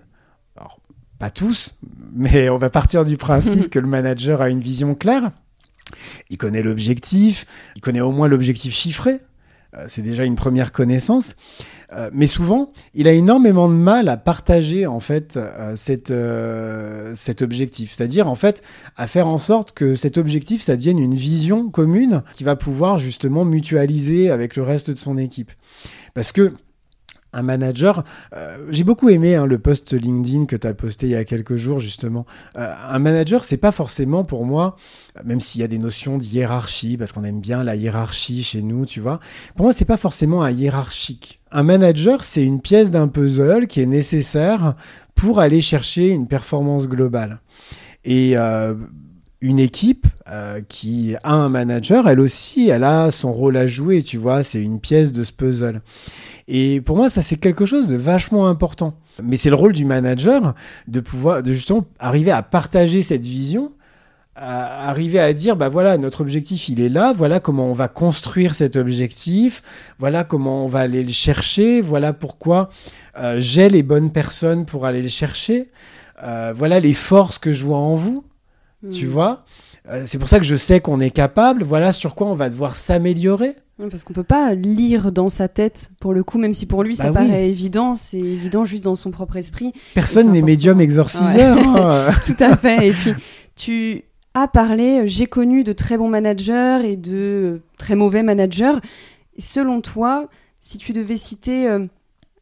Alors, 0.57 0.81
pas 1.19 1.31
tous, 1.31 1.75
mais 2.15 2.49
on 2.49 2.59
va 2.59 2.71
partir 2.71 3.05
du 3.05 3.17
principe 3.17 3.69
que 3.71 3.79
le 3.79 3.89
manager 3.89 4.41
a 4.41 4.51
une 4.51 4.61
vision 4.61 4.95
claire. 4.95 5.31
Il 6.31 6.39
connaît 6.39 6.63
l'objectif, 6.63 7.47
il 7.77 7.81
connaît 7.81 8.01
au 8.01 8.13
moins 8.13 8.29
l'objectif 8.29 8.75
chiffré. 8.75 9.21
Euh, 9.79 9.85
c'est 9.89 10.03
déjà 10.03 10.25
une 10.25 10.37
première 10.37 10.73
connaissance. 10.73 11.37
Euh, 11.93 12.11
mais 12.13 12.27
souvent, 12.27 12.73
il 12.93 13.09
a 13.09 13.13
énormément 13.13 13.69
de 13.69 13.75
mal 13.75 14.09
à 14.09 14.19
partager 14.19 14.87
en 14.87 15.01
fait 15.01 15.39
euh, 15.39 15.75
cet 17.15 17.43
objectif. 17.43 17.95
C'est-à-dire 17.95 18.29
en 18.29 18.35
fait 18.35 18.63
à 18.97 19.07
faire 19.07 19.27
en 19.27 19.39
sorte 19.39 19.73
que 19.73 19.95
cet 19.95 20.19
objectif, 20.19 20.63
ça 20.63 20.77
devienne 20.77 20.99
une 20.99 21.15
vision 21.15 21.71
commune 21.71 22.23
qui 22.35 22.45
va 22.45 22.57
pouvoir 22.57 22.99
justement 22.99 23.45
mutualiser 23.45 24.31
avec 24.31 24.57
le 24.57 24.63
reste 24.63 24.91
de 24.91 24.99
son 24.99 25.17
équipe. 25.17 25.51
Parce 26.15 26.33
que 26.33 26.53
un 27.39 27.43
manager, 27.43 28.05
euh, 28.35 28.59
j'ai 28.69 28.85
beaucoup 28.85 29.09
aimé 29.09 29.35
hein, 29.35 29.47
le 29.47 29.59
post 29.59 29.93
LinkedIn 29.93 30.47
que 30.47 30.57
tu 30.57 30.67
as 30.67 30.75
posté 30.75 31.07
il 31.07 31.13
y 31.13 31.17
a 31.17 31.25
quelques 31.25 31.57
jours 31.57 31.79
justement. 31.79 32.27
Euh, 32.57 32.71
un 32.89 32.99
manager, 32.99 33.45
c'est 33.45 33.57
pas 33.57 33.73
forcément 33.73 34.25
pour 34.25 34.45
moi, 34.45 34.77
même 35.25 35.41
s'il 35.41 35.61
y 35.61 35.65
a 35.65 35.69
des 35.69 35.79
notions 35.79 36.19
de 36.19 36.25
hiérarchie, 36.25 36.97
parce 36.97 37.13
qu'on 37.13 37.25
aime 37.25 37.41
bien 37.41 37.65
la 37.65 37.77
hiérarchie 37.77 38.43
chez 38.43 38.63
nous, 38.63 38.87
tu 38.87 39.01
vois. 39.01 39.21
Pour 39.57 39.65
moi, 39.65 39.73
c'est 39.73 39.85
pas 39.85 39.97
forcément 39.97 40.43
un 40.43 40.51
hiérarchique. 40.51 41.41
Un 41.51 41.63
manager, 41.63 42.25
c'est 42.25 42.45
une 42.45 42.61
pièce 42.61 42.91
d'un 42.91 43.09
puzzle 43.09 43.67
qui 43.67 43.81
est 43.81 43.87
nécessaire 43.87 44.75
pour 45.15 45.41
aller 45.41 45.61
chercher 45.61 46.11
une 46.11 46.27
performance 46.27 46.89
globale. 46.89 47.41
Et 48.05 48.37
euh, 48.37 48.75
une 49.41 49.59
équipe 49.59 50.07
euh, 50.29 50.61
qui 50.69 51.15
a 51.23 51.35
un 51.35 51.49
manager, 51.49 52.09
elle 52.09 52.21
aussi, 52.21 52.71
elle 52.71 52.85
a 52.85 53.11
son 53.11 53.33
rôle 53.33 53.57
à 53.57 53.67
jouer, 53.67 54.03
tu 54.03 54.17
vois, 54.17 54.43
c'est 54.43 54.63
une 54.63 54.81
pièce 54.81 55.13
de 55.13 55.23
ce 55.23 55.33
puzzle. 55.33 55.81
Et 56.49 56.81
pour 56.81 56.97
moi, 56.97 57.09
ça, 57.09 57.23
c'est 57.23 57.37
quelque 57.37 57.67
chose 57.67 57.87
de 57.87 57.97
vachement 57.97 58.49
important. 58.49 58.95
Mais 59.23 59.37
c'est 59.37 59.51
le 59.51 59.57
rôle 59.57 59.73
du 59.73 59.85
manager 59.85 60.55
de 60.89 61.01
pouvoir, 61.01 61.43
de 61.43 61.53
justement 61.53 61.85
arriver 61.99 62.31
à 62.31 62.43
partager 62.43 63.03
cette 63.03 63.27
vision, 63.27 63.73
à 64.35 64.89
arriver 64.89 65.19
à 65.21 65.33
dire, 65.33 65.57
bah 65.57 65.69
voilà, 65.69 65.99
notre 65.99 66.21
objectif, 66.21 66.69
il 66.69 66.81
est 66.81 66.89
là, 66.89 67.13
voilà 67.13 67.41
comment 67.41 67.67
on 67.67 67.75
va 67.75 67.89
construire 67.89 68.55
cet 68.55 68.77
objectif, 68.77 69.63
voilà 69.99 70.25
comment 70.25 70.65
on 70.65 70.69
va 70.69 70.81
aller 70.81 71.03
le 71.03 71.13
chercher, 71.13 71.81
voilà 71.81 72.13
pourquoi 72.13 72.71
euh, 73.19 73.37
j'ai 73.41 73.69
les 73.69 73.83
bonnes 73.83 74.13
personnes 74.13 74.65
pour 74.65 74.87
aller 74.87 75.03
le 75.03 75.09
chercher, 75.09 75.71
euh, 76.23 76.53
voilà 76.57 76.79
les 76.79 76.95
forces 76.95 77.39
que 77.39 77.53
je 77.53 77.65
vois 77.65 77.79
en 77.79 77.97
vous, 77.97 78.25
tu 78.93 79.07
Hmm. 79.07 79.11
vois? 79.11 79.45
Euh, 79.89 80.03
c'est 80.07 80.19
pour 80.19 80.29
ça 80.29 80.39
que 80.39 80.45
je 80.45 80.57
sais 80.57 80.81
qu'on 80.81 81.01
est 81.01 81.11
capable, 81.11 81.63
voilà 81.65 81.93
sur 81.93 82.15
quoi 82.15 82.27
on 82.27 82.35
va 82.35 82.49
devoir 82.51 82.77
s'améliorer. 82.77 83.55
Parce 83.91 84.03
qu'on 84.03 84.13
peut 84.13 84.25
pas 84.25 84.55
lire 84.55 85.13
dans 85.13 85.29
sa 85.31 85.47
tête, 85.47 85.91
pour 86.01 86.13
le 86.13 86.25
coup, 86.25 86.37
même 86.39 86.53
si 86.53 86.67
pour 86.67 86.83
lui 86.83 86.97
ça 86.97 87.11
Bah 87.13 87.21
oui. 87.23 87.29
paraît 87.29 87.49
évident, 87.49 87.95
c'est 87.95 88.19
évident 88.19 88.65
juste 88.65 88.85
dans 88.85 88.97
son 88.97 89.11
propre 89.13 89.37
esprit. 89.37 89.73
Personne 89.95 90.33
n'est 90.33 90.43
médium 90.43 90.81
exorciseur. 90.81 91.57
hein. 91.77 92.11
Tout 92.27 92.35
à 92.41 92.57
fait. 92.57 92.89
Et 92.89 92.93
puis, 92.93 93.13
tu 93.55 94.03
as 94.35 94.49
parlé, 94.49 95.07
j'ai 95.07 95.27
connu 95.27 95.63
de 95.63 95.73
très 95.73 95.97
bons 95.97 96.09
managers 96.09 96.81
et 96.85 96.97
de 96.97 97.63
très 97.79 97.95
mauvais 97.95 98.25
managers. 98.25 98.75
Selon 99.39 99.81
toi, 99.81 100.27
si 100.61 100.77
tu 100.79 100.93
devais 100.93 101.17
citer 101.17 101.69
euh, 101.69 101.85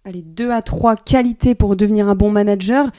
allez, 0.06 0.22
deux 0.22 0.50
à 0.50 0.62
trois 0.62 0.96
qualités 0.96 1.54
pour 1.54 1.76
devenir 1.76 2.08
un 2.08 2.14
bon 2.14 2.30
manager 2.30 2.90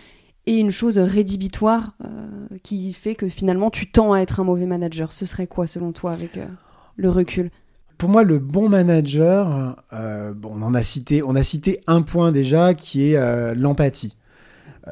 et 0.47 0.57
une 0.57 0.71
chose 0.71 0.97
rédhibitoire 0.97 1.93
euh, 2.03 2.57
qui 2.63 2.93
fait 2.93 3.15
que 3.15 3.27
finalement 3.27 3.69
tu 3.69 3.91
tends 3.91 4.13
à 4.13 4.19
être 4.21 4.39
un 4.39 4.45
mauvais 4.45 4.65
manager, 4.65 5.13
ce 5.13 5.25
serait 5.25 5.45
quoi 5.45 5.67
selon 5.67 5.91
toi 5.91 6.13
avec 6.13 6.37
euh, 6.37 6.47
le 6.95 7.09
recul? 7.11 7.51
Pour 7.97 8.09
moi, 8.09 8.23
le 8.23 8.37
bon 8.37 8.69
manager, 8.69 9.75
euh, 9.91 10.31
bon, 10.33 10.51
on 10.53 10.61
en 10.61 10.75
a 10.75 10.83
cité, 10.83 11.23
on 11.23 11.35
a 11.35 11.41
cité 11.41 11.81
un 11.87 12.03
point 12.03 12.31
déjà 12.31 12.75
qui 12.75 13.11
est 13.11 13.55
l'empathie. 13.55 14.15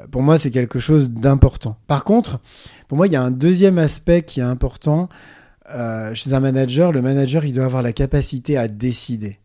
Pour 0.09 0.23
moi, 0.23 0.39
c'est 0.39 0.49
quelque 0.49 0.79
chose 0.79 1.11
d'important. 1.11 1.77
Par 1.85 2.03
contre, 2.03 2.39
pour 2.87 2.97
moi, 2.97 3.05
il 3.05 3.13
y 3.13 3.15
a 3.15 3.21
un 3.21 3.29
deuxième 3.29 3.77
aspect 3.77 4.23
qui 4.23 4.39
est 4.39 4.43
important. 4.43 5.07
Chez 6.15 6.33
un 6.33 6.39
manager, 6.39 6.91
le 6.91 7.03
manager, 7.03 7.45
il 7.45 7.53
doit 7.53 7.65
avoir 7.65 7.83
la 7.83 7.93
capacité 7.93 8.57
à 8.57 8.67
décider. 8.67 9.37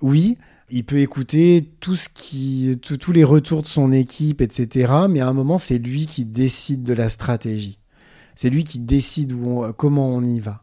Oui, 0.00 0.38
il 0.72 0.84
peut 0.84 0.98
écouter 0.98 1.68
tout 1.80 1.96
ce 1.96 2.08
qui, 2.08 2.78
tous 2.80 3.12
les 3.12 3.24
retours 3.24 3.60
de 3.60 3.66
son 3.66 3.92
équipe, 3.92 4.40
etc. 4.40 4.90
Mais 5.08 5.20
à 5.20 5.28
un 5.28 5.34
moment, 5.34 5.58
c'est 5.58 5.76
lui 5.76 6.06
qui 6.06 6.24
décide 6.24 6.82
de 6.82 6.94
la 6.94 7.10
stratégie. 7.10 7.78
C'est 8.34 8.48
lui 8.48 8.64
qui 8.64 8.78
décide 8.78 9.34
comment 9.76 10.08
on 10.08 10.24
y 10.24 10.40
va. 10.40 10.62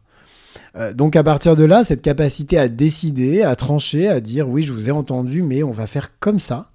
Euh, 0.74 0.92
donc 0.92 1.14
à 1.14 1.22
partir 1.22 1.54
de 1.54 1.62
là, 1.62 1.84
cette 1.84 2.02
capacité 2.02 2.58
à 2.58 2.68
décider, 2.68 3.42
à 3.42 3.54
trancher, 3.54 4.08
à 4.08 4.20
dire 4.20 4.48
oui, 4.48 4.64
je 4.64 4.72
vous 4.72 4.88
ai 4.88 4.92
entendu, 4.92 5.42
mais 5.42 5.62
on 5.62 5.70
va 5.70 5.86
faire 5.86 6.18
comme 6.18 6.40
ça. 6.40 6.72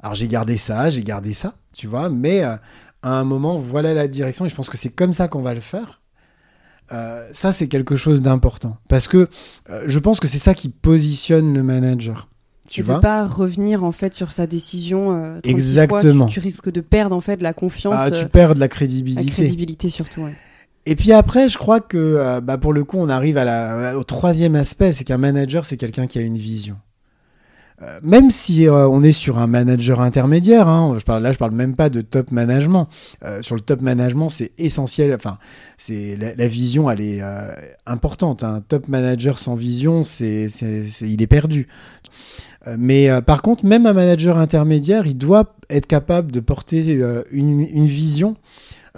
Alors 0.00 0.16
j'ai 0.16 0.26
gardé 0.26 0.58
ça, 0.58 0.90
j'ai 0.90 1.04
gardé 1.04 1.34
ça, 1.34 1.54
tu 1.72 1.86
vois, 1.86 2.08
mais 2.08 2.42
euh, 2.42 2.56
à 3.02 3.20
un 3.20 3.24
moment, 3.24 3.58
voilà 3.58 3.94
la 3.94 4.08
direction 4.08 4.46
et 4.46 4.48
je 4.48 4.54
pense 4.56 4.68
que 4.68 4.76
c'est 4.76 4.90
comme 4.90 5.12
ça 5.12 5.28
qu'on 5.28 5.42
va 5.42 5.54
le 5.54 5.60
faire. 5.60 6.02
Euh, 6.90 7.28
ça, 7.32 7.52
c'est 7.52 7.68
quelque 7.68 7.94
chose 7.94 8.20
d'important 8.20 8.78
parce 8.88 9.06
que 9.06 9.28
je 9.86 9.98
pense 10.00 10.18
que 10.18 10.26
c'est 10.26 10.38
ça 10.38 10.54
qui 10.54 10.68
positionne 10.68 11.54
le 11.54 11.62
manager. 11.62 12.28
Tu 12.68 12.82
ne 12.82 12.98
pas 12.98 13.26
revenir 13.26 13.82
en 13.82 13.92
fait 13.92 14.14
sur 14.14 14.30
sa 14.30 14.46
décision. 14.46 15.40
Exactement. 15.42 16.26
tu, 16.26 16.38
risques 16.40 16.70
de 16.70 16.80
perdre 16.80 17.16
en 17.16 17.20
fait 17.20 17.40
la 17.40 17.52
confiance. 17.52 17.94
Ah, 17.96 18.10
tu 18.10 18.26
perds 18.26 18.54
de 18.54 18.60
la 18.60 18.68
crédibilité. 18.68 19.24
La 19.24 19.32
crédibilité 19.32 19.88
surtout. 19.90 20.22
Ouais. 20.22 20.34
Et 20.88 20.96
puis 20.96 21.12
après, 21.12 21.50
je 21.50 21.58
crois 21.58 21.80
que 21.80 21.98
euh, 21.98 22.40
bah, 22.40 22.56
pour 22.56 22.72
le 22.72 22.82
coup, 22.82 22.96
on 22.96 23.10
arrive 23.10 23.36
à 23.36 23.44
la, 23.44 23.98
au 23.98 24.04
troisième 24.04 24.54
aspect, 24.54 24.92
c'est 24.92 25.04
qu'un 25.04 25.18
manager, 25.18 25.66
c'est 25.66 25.76
quelqu'un 25.76 26.06
qui 26.06 26.18
a 26.18 26.22
une 26.22 26.38
vision. 26.38 26.76
Euh, 27.82 27.98
même 28.02 28.30
si 28.30 28.66
euh, 28.66 28.88
on 28.88 29.02
est 29.02 29.12
sur 29.12 29.36
un 29.36 29.46
manager 29.46 30.00
intermédiaire, 30.00 30.66
hein, 30.66 30.96
je 30.98 31.04
parle, 31.04 31.22
là 31.22 31.30
je 31.30 31.36
parle 31.36 31.52
même 31.52 31.76
pas 31.76 31.90
de 31.90 32.00
top 32.00 32.32
management. 32.32 32.88
sur 33.42 33.54
le 33.54 33.60
top 33.60 33.82
management, 33.82 34.30
c'est 34.30 34.52
essentiel. 34.56 35.14
Enfin, 35.14 35.36
c'est 35.76 36.16
la, 36.16 36.48
vision, 36.48 36.90
elle 36.90 37.02
est 37.02 37.20
importante. 37.84 38.42
Un 38.42 38.62
top 38.62 38.88
manager 38.88 39.38
sans 39.38 39.56
vision, 39.56 40.04
c'est, 40.04 40.46
il 41.02 41.20
est 41.20 41.26
perdu. 41.26 41.68
Mais 42.76 43.08
par 43.22 43.42
contre, 43.42 43.64
même 43.64 43.86
un 43.86 43.92
manager 43.92 44.36
intermédiaire, 44.36 45.06
il 45.06 45.16
doit 45.16 45.54
être 45.70 45.86
capable 45.86 46.32
de 46.32 46.40
porter 46.40 47.00
une, 47.30 47.60
une 47.60 47.86
vision 47.86 48.36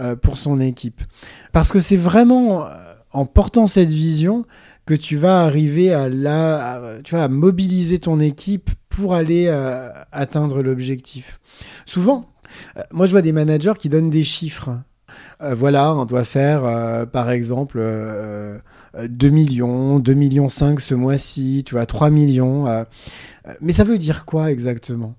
euh, 0.01 0.17
pour 0.17 0.39
son 0.39 0.61
équipe. 0.61 1.03
Parce 1.53 1.73
que 1.73 1.81
c'est 1.81 1.97
vraiment 1.97 2.65
euh, 2.65 2.71
en 3.11 3.27
portant 3.27 3.67
cette 3.67 3.91
vision 3.91 4.47
que 4.87 4.95
tu 4.95 5.17
vas 5.17 5.43
arriver 5.43 5.93
à, 5.93 6.09
la, 6.09 6.81
tu 7.05 7.17
vois, 7.17 7.29
mobiliser 7.29 7.99
ton 7.99 8.19
équipe 8.19 8.71
pour 8.89 9.15
aller 9.15 9.47
euh, 9.49 9.91
atteindre 10.11 10.63
l'objectif. 10.63 11.39
Souvent, 11.85 12.25
moi 12.93 13.05
je 13.05 13.11
vois 13.11 13.21
des 13.21 13.33
managers 13.33 13.75
qui 13.79 13.91
donnent 13.91 14.11
des 14.11 14.25
chiffres. 14.25 14.71
voilà, 15.41 15.93
on 15.95 16.07
doit 16.07 16.25
faire 16.25 16.63
par 17.11 17.31
exemple 17.31 17.83
2 18.99 19.29
millions, 19.29 19.99
2 19.99 20.15
millions 20.15 20.49
5 20.49 20.81
ce 20.81 20.95
mois-ci, 20.95 21.63
tu 21.67 21.75
vois, 21.75 21.85
3 21.85 22.11
millions. 22.11 22.67
Mais 23.61 23.73
ça 23.73 23.85
veut 23.85 23.99
dire 23.99 24.25
quoi 24.25 24.51
exactement? 24.51 25.15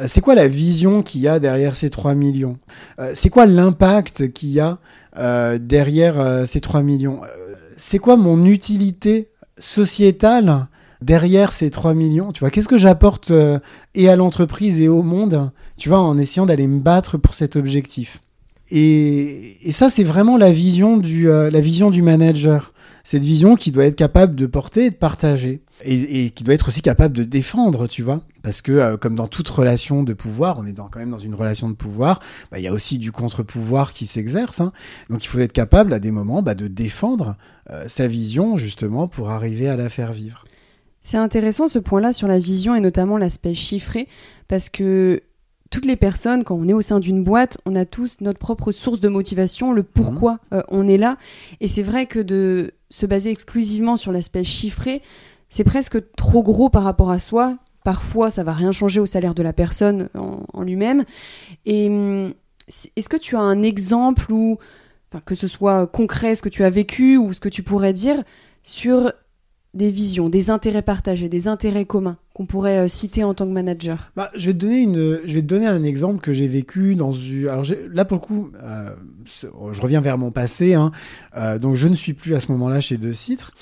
Euh, 0.00 0.04
c'est 0.06 0.20
quoi 0.20 0.34
la 0.34 0.48
vision 0.48 1.02
qu'il 1.02 1.20
y 1.20 1.28
a 1.28 1.38
derrière 1.38 1.74
ces 1.74 1.90
3 1.90 2.14
millions? 2.14 2.58
Euh, 2.98 3.12
C'est 3.14 3.30
quoi 3.30 3.46
l'impact 3.46 4.32
qu'il 4.32 4.50
y 4.50 4.60
a 4.60 4.78
euh, 5.18 5.58
derrière 5.58 6.46
ces 6.46 6.60
3 6.60 6.82
millions? 6.82 7.20
C'est 7.76 7.98
quoi 7.98 8.16
mon 8.16 8.44
utilité 8.44 9.30
sociétale 9.58 10.66
derrière 11.02 11.52
ces 11.52 11.70
3 11.70 11.94
millions? 11.94 12.32
Tu 12.32 12.40
vois, 12.40 12.50
qu'est-ce 12.50 12.68
que 12.68 12.78
j'apporte 12.78 13.32
et 13.94 14.08
à 14.08 14.16
l'entreprise 14.16 14.80
et 14.80 14.88
au 14.88 15.02
monde, 15.02 15.50
tu 15.76 15.88
vois, 15.88 16.00
en 16.00 16.18
essayant 16.18 16.46
d'aller 16.46 16.66
me 16.66 16.80
battre 16.80 17.18
pour 17.18 17.34
cet 17.34 17.56
objectif? 17.56 18.20
Et, 18.70 19.58
ça, 19.70 19.90
c'est 19.90 20.04
vraiment 20.04 20.36
la 20.36 20.52
vision 20.52 20.96
du, 20.96 21.26
la 21.26 21.60
vision 21.60 21.90
du 21.90 22.02
manager. 22.02 22.72
Cette 23.06 23.22
vision 23.22 23.54
qui 23.54 23.70
doit 23.70 23.84
être 23.84 23.94
capable 23.94 24.34
de 24.34 24.46
porter 24.46 24.86
et 24.86 24.90
de 24.90 24.96
partager 24.96 25.62
et, 25.84 26.30
qui 26.30 26.42
doit 26.42 26.54
être 26.54 26.66
aussi 26.66 26.82
capable 26.82 27.16
de 27.16 27.22
défendre, 27.22 27.86
tu 27.86 28.02
vois. 28.02 28.18
Parce 28.42 28.60
que, 28.60 28.72
euh, 28.72 28.96
comme 28.96 29.14
dans 29.14 29.28
toute 29.28 29.48
relation 29.48 30.02
de 30.02 30.12
pouvoir, 30.12 30.58
on 30.58 30.66
est 30.66 30.72
dans, 30.72 30.88
quand 30.88 30.98
même 30.98 31.12
dans 31.12 31.20
une 31.20 31.36
relation 31.36 31.70
de 31.70 31.76
pouvoir, 31.76 32.18
bah, 32.50 32.58
il 32.58 32.64
y 32.64 32.66
a 32.66 32.72
aussi 32.72 32.98
du 32.98 33.12
contre-pouvoir 33.12 33.92
qui 33.92 34.06
s'exerce. 34.06 34.60
Hein. 34.60 34.72
Donc 35.08 35.22
il 35.22 35.28
faut 35.28 35.38
être 35.38 35.52
capable 35.52 35.92
à 35.92 36.00
des 36.00 36.10
moments 36.10 36.42
bah, 36.42 36.56
de 36.56 36.66
défendre 36.66 37.36
euh, 37.70 37.84
sa 37.86 38.08
vision, 38.08 38.56
justement, 38.56 39.06
pour 39.06 39.30
arriver 39.30 39.68
à 39.68 39.76
la 39.76 39.88
faire 39.88 40.12
vivre. 40.12 40.42
C'est 41.00 41.16
intéressant 41.16 41.68
ce 41.68 41.78
point-là 41.78 42.12
sur 42.12 42.26
la 42.26 42.40
vision 42.40 42.74
et 42.74 42.80
notamment 42.80 43.18
l'aspect 43.18 43.54
chiffré, 43.54 44.08
parce 44.48 44.68
que 44.68 45.22
toutes 45.70 45.84
les 45.84 45.94
personnes, 45.94 46.42
quand 46.42 46.56
on 46.56 46.66
est 46.66 46.72
au 46.72 46.82
sein 46.82 46.98
d'une 46.98 47.22
boîte, 47.22 47.58
on 47.66 47.76
a 47.76 47.84
tous 47.84 48.16
notre 48.20 48.40
propre 48.40 48.72
source 48.72 48.98
de 48.98 49.08
motivation, 49.08 49.72
le 49.72 49.84
pourquoi 49.84 50.34
mmh. 50.34 50.54
euh, 50.54 50.62
on 50.70 50.88
est 50.88 50.98
là. 50.98 51.18
Et 51.60 51.68
c'est 51.68 51.84
vrai 51.84 52.06
que 52.06 52.18
de 52.18 52.72
se 52.90 53.06
baser 53.06 53.30
exclusivement 53.30 53.96
sur 53.96 54.12
l'aspect 54.12 54.44
chiffré, 54.44 55.02
c'est 55.48 55.64
presque 55.64 55.98
trop 56.16 56.42
gros 56.42 56.68
par 56.68 56.82
rapport 56.82 57.10
à 57.10 57.18
soi. 57.18 57.56
Parfois, 57.84 58.30
ça 58.30 58.42
va 58.42 58.52
rien 58.52 58.72
changer 58.72 59.00
au 59.00 59.06
salaire 59.06 59.34
de 59.34 59.42
la 59.42 59.52
personne 59.52 60.08
en, 60.14 60.62
lui-même. 60.62 61.04
Et 61.66 61.88
hum, 61.88 62.34
est-ce 62.96 63.08
que 63.08 63.16
tu 63.16 63.36
as 63.36 63.40
un 63.40 63.62
exemple 63.62 64.32
ou 64.32 64.58
que 65.24 65.34
ce 65.34 65.46
soit 65.46 65.86
concret, 65.86 66.34
ce 66.34 66.42
que 66.42 66.48
tu 66.48 66.64
as 66.64 66.70
vécu 66.70 67.16
ou 67.16 67.32
ce 67.32 67.40
que 67.40 67.48
tu 67.48 67.62
pourrais 67.62 67.92
dire 67.92 68.22
sur 68.64 69.12
des 69.76 69.90
visions, 69.90 70.28
des 70.28 70.50
intérêts 70.50 70.82
partagés, 70.82 71.28
des 71.28 71.48
intérêts 71.48 71.84
communs 71.84 72.16
qu'on 72.34 72.46
pourrait 72.46 72.78
euh, 72.78 72.88
citer 72.88 73.24
en 73.24 73.32
tant 73.32 73.46
que 73.46 73.52
manager 73.52 74.10
bah, 74.14 74.30
je, 74.34 74.46
vais 74.46 74.52
te 74.52 74.58
donner 74.58 74.80
une, 74.80 75.18
je 75.24 75.34
vais 75.34 75.42
donner 75.42 75.66
un 75.66 75.82
exemple 75.84 76.20
que 76.20 76.32
j'ai 76.32 76.48
vécu 76.48 76.94
dans 76.96 77.12
une... 77.12 77.48
Alors 77.48 77.64
là, 77.92 78.04
pour 78.04 78.18
le 78.18 78.22
coup, 78.22 78.50
euh, 78.62 78.90
je 79.24 79.80
reviens 79.80 80.00
vers 80.00 80.18
mon 80.18 80.30
passé. 80.30 80.74
Hein. 80.74 80.90
Euh, 81.36 81.58
donc, 81.58 81.76
je 81.76 81.88
ne 81.88 81.94
suis 81.94 82.12
plus 82.12 82.34
à 82.34 82.40
ce 82.40 82.52
moment-là 82.52 82.80
chez 82.80 82.98
De 82.98 83.12
Citre. 83.12 83.52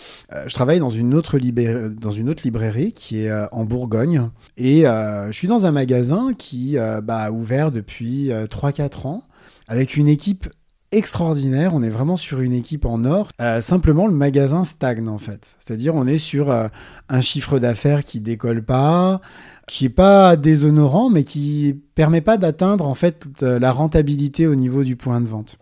je 0.47 0.53
travaille 0.55 0.81
dans 0.81 0.91
une, 0.91 1.15
autre 1.15 1.39
dans 1.39 2.11
une 2.11 2.29
autre 2.29 2.43
librairie 2.45 2.93
qui 2.93 3.21
est 3.21 3.33
en 3.53 3.65
Bourgogne. 3.65 4.31
Et 4.57 4.83
je 4.83 5.33
suis 5.33 5.49
dans 5.49 5.67
un 5.67 5.73
magasin 5.73 6.33
qui 6.37 6.77
bah, 7.03 7.19
a 7.19 7.31
ouvert 7.31 7.71
depuis 7.71 8.31
3-4 8.31 9.07
ans 9.07 9.23
avec 9.69 9.97
une 9.97 10.09
équipe 10.09 10.49
extraordinaire. 10.97 11.75
On 11.75 11.83
est 11.83 11.91
vraiment 11.91 12.17
sur 12.17 12.41
une 12.41 12.53
équipe 12.53 12.85
en 12.85 13.05
or. 13.05 13.29
Euh, 13.41 13.61
simplement, 13.61 14.07
le 14.07 14.13
magasin 14.13 14.65
stagne 14.65 15.09
en 15.09 15.19
fait. 15.19 15.57
C'est-à-dire, 15.59 15.95
on 15.95 16.07
est 16.07 16.19
sur 16.19 16.51
euh, 16.51 16.69
un 17.09 17.21
chiffre 17.21 17.59
d'affaires 17.59 18.05
qui 18.05 18.21
décolle 18.21 18.63
pas, 18.63 19.21
qui 19.67 19.87
est 19.87 19.91
pas 19.91 20.37
déshonorant, 20.37 21.11
mais 21.11 21.25
qui 21.25 21.81
permet 21.95 22.21
pas 22.21 22.37
d'atteindre 22.37 22.87
en 22.87 22.95
fait 22.95 23.25
euh, 23.43 23.59
la 23.59 23.73
rentabilité 23.73 24.47
au 24.47 24.55
niveau 24.55 24.85
du 24.85 24.97
point 24.97 25.21
de 25.21 25.27
vente. 25.27 25.59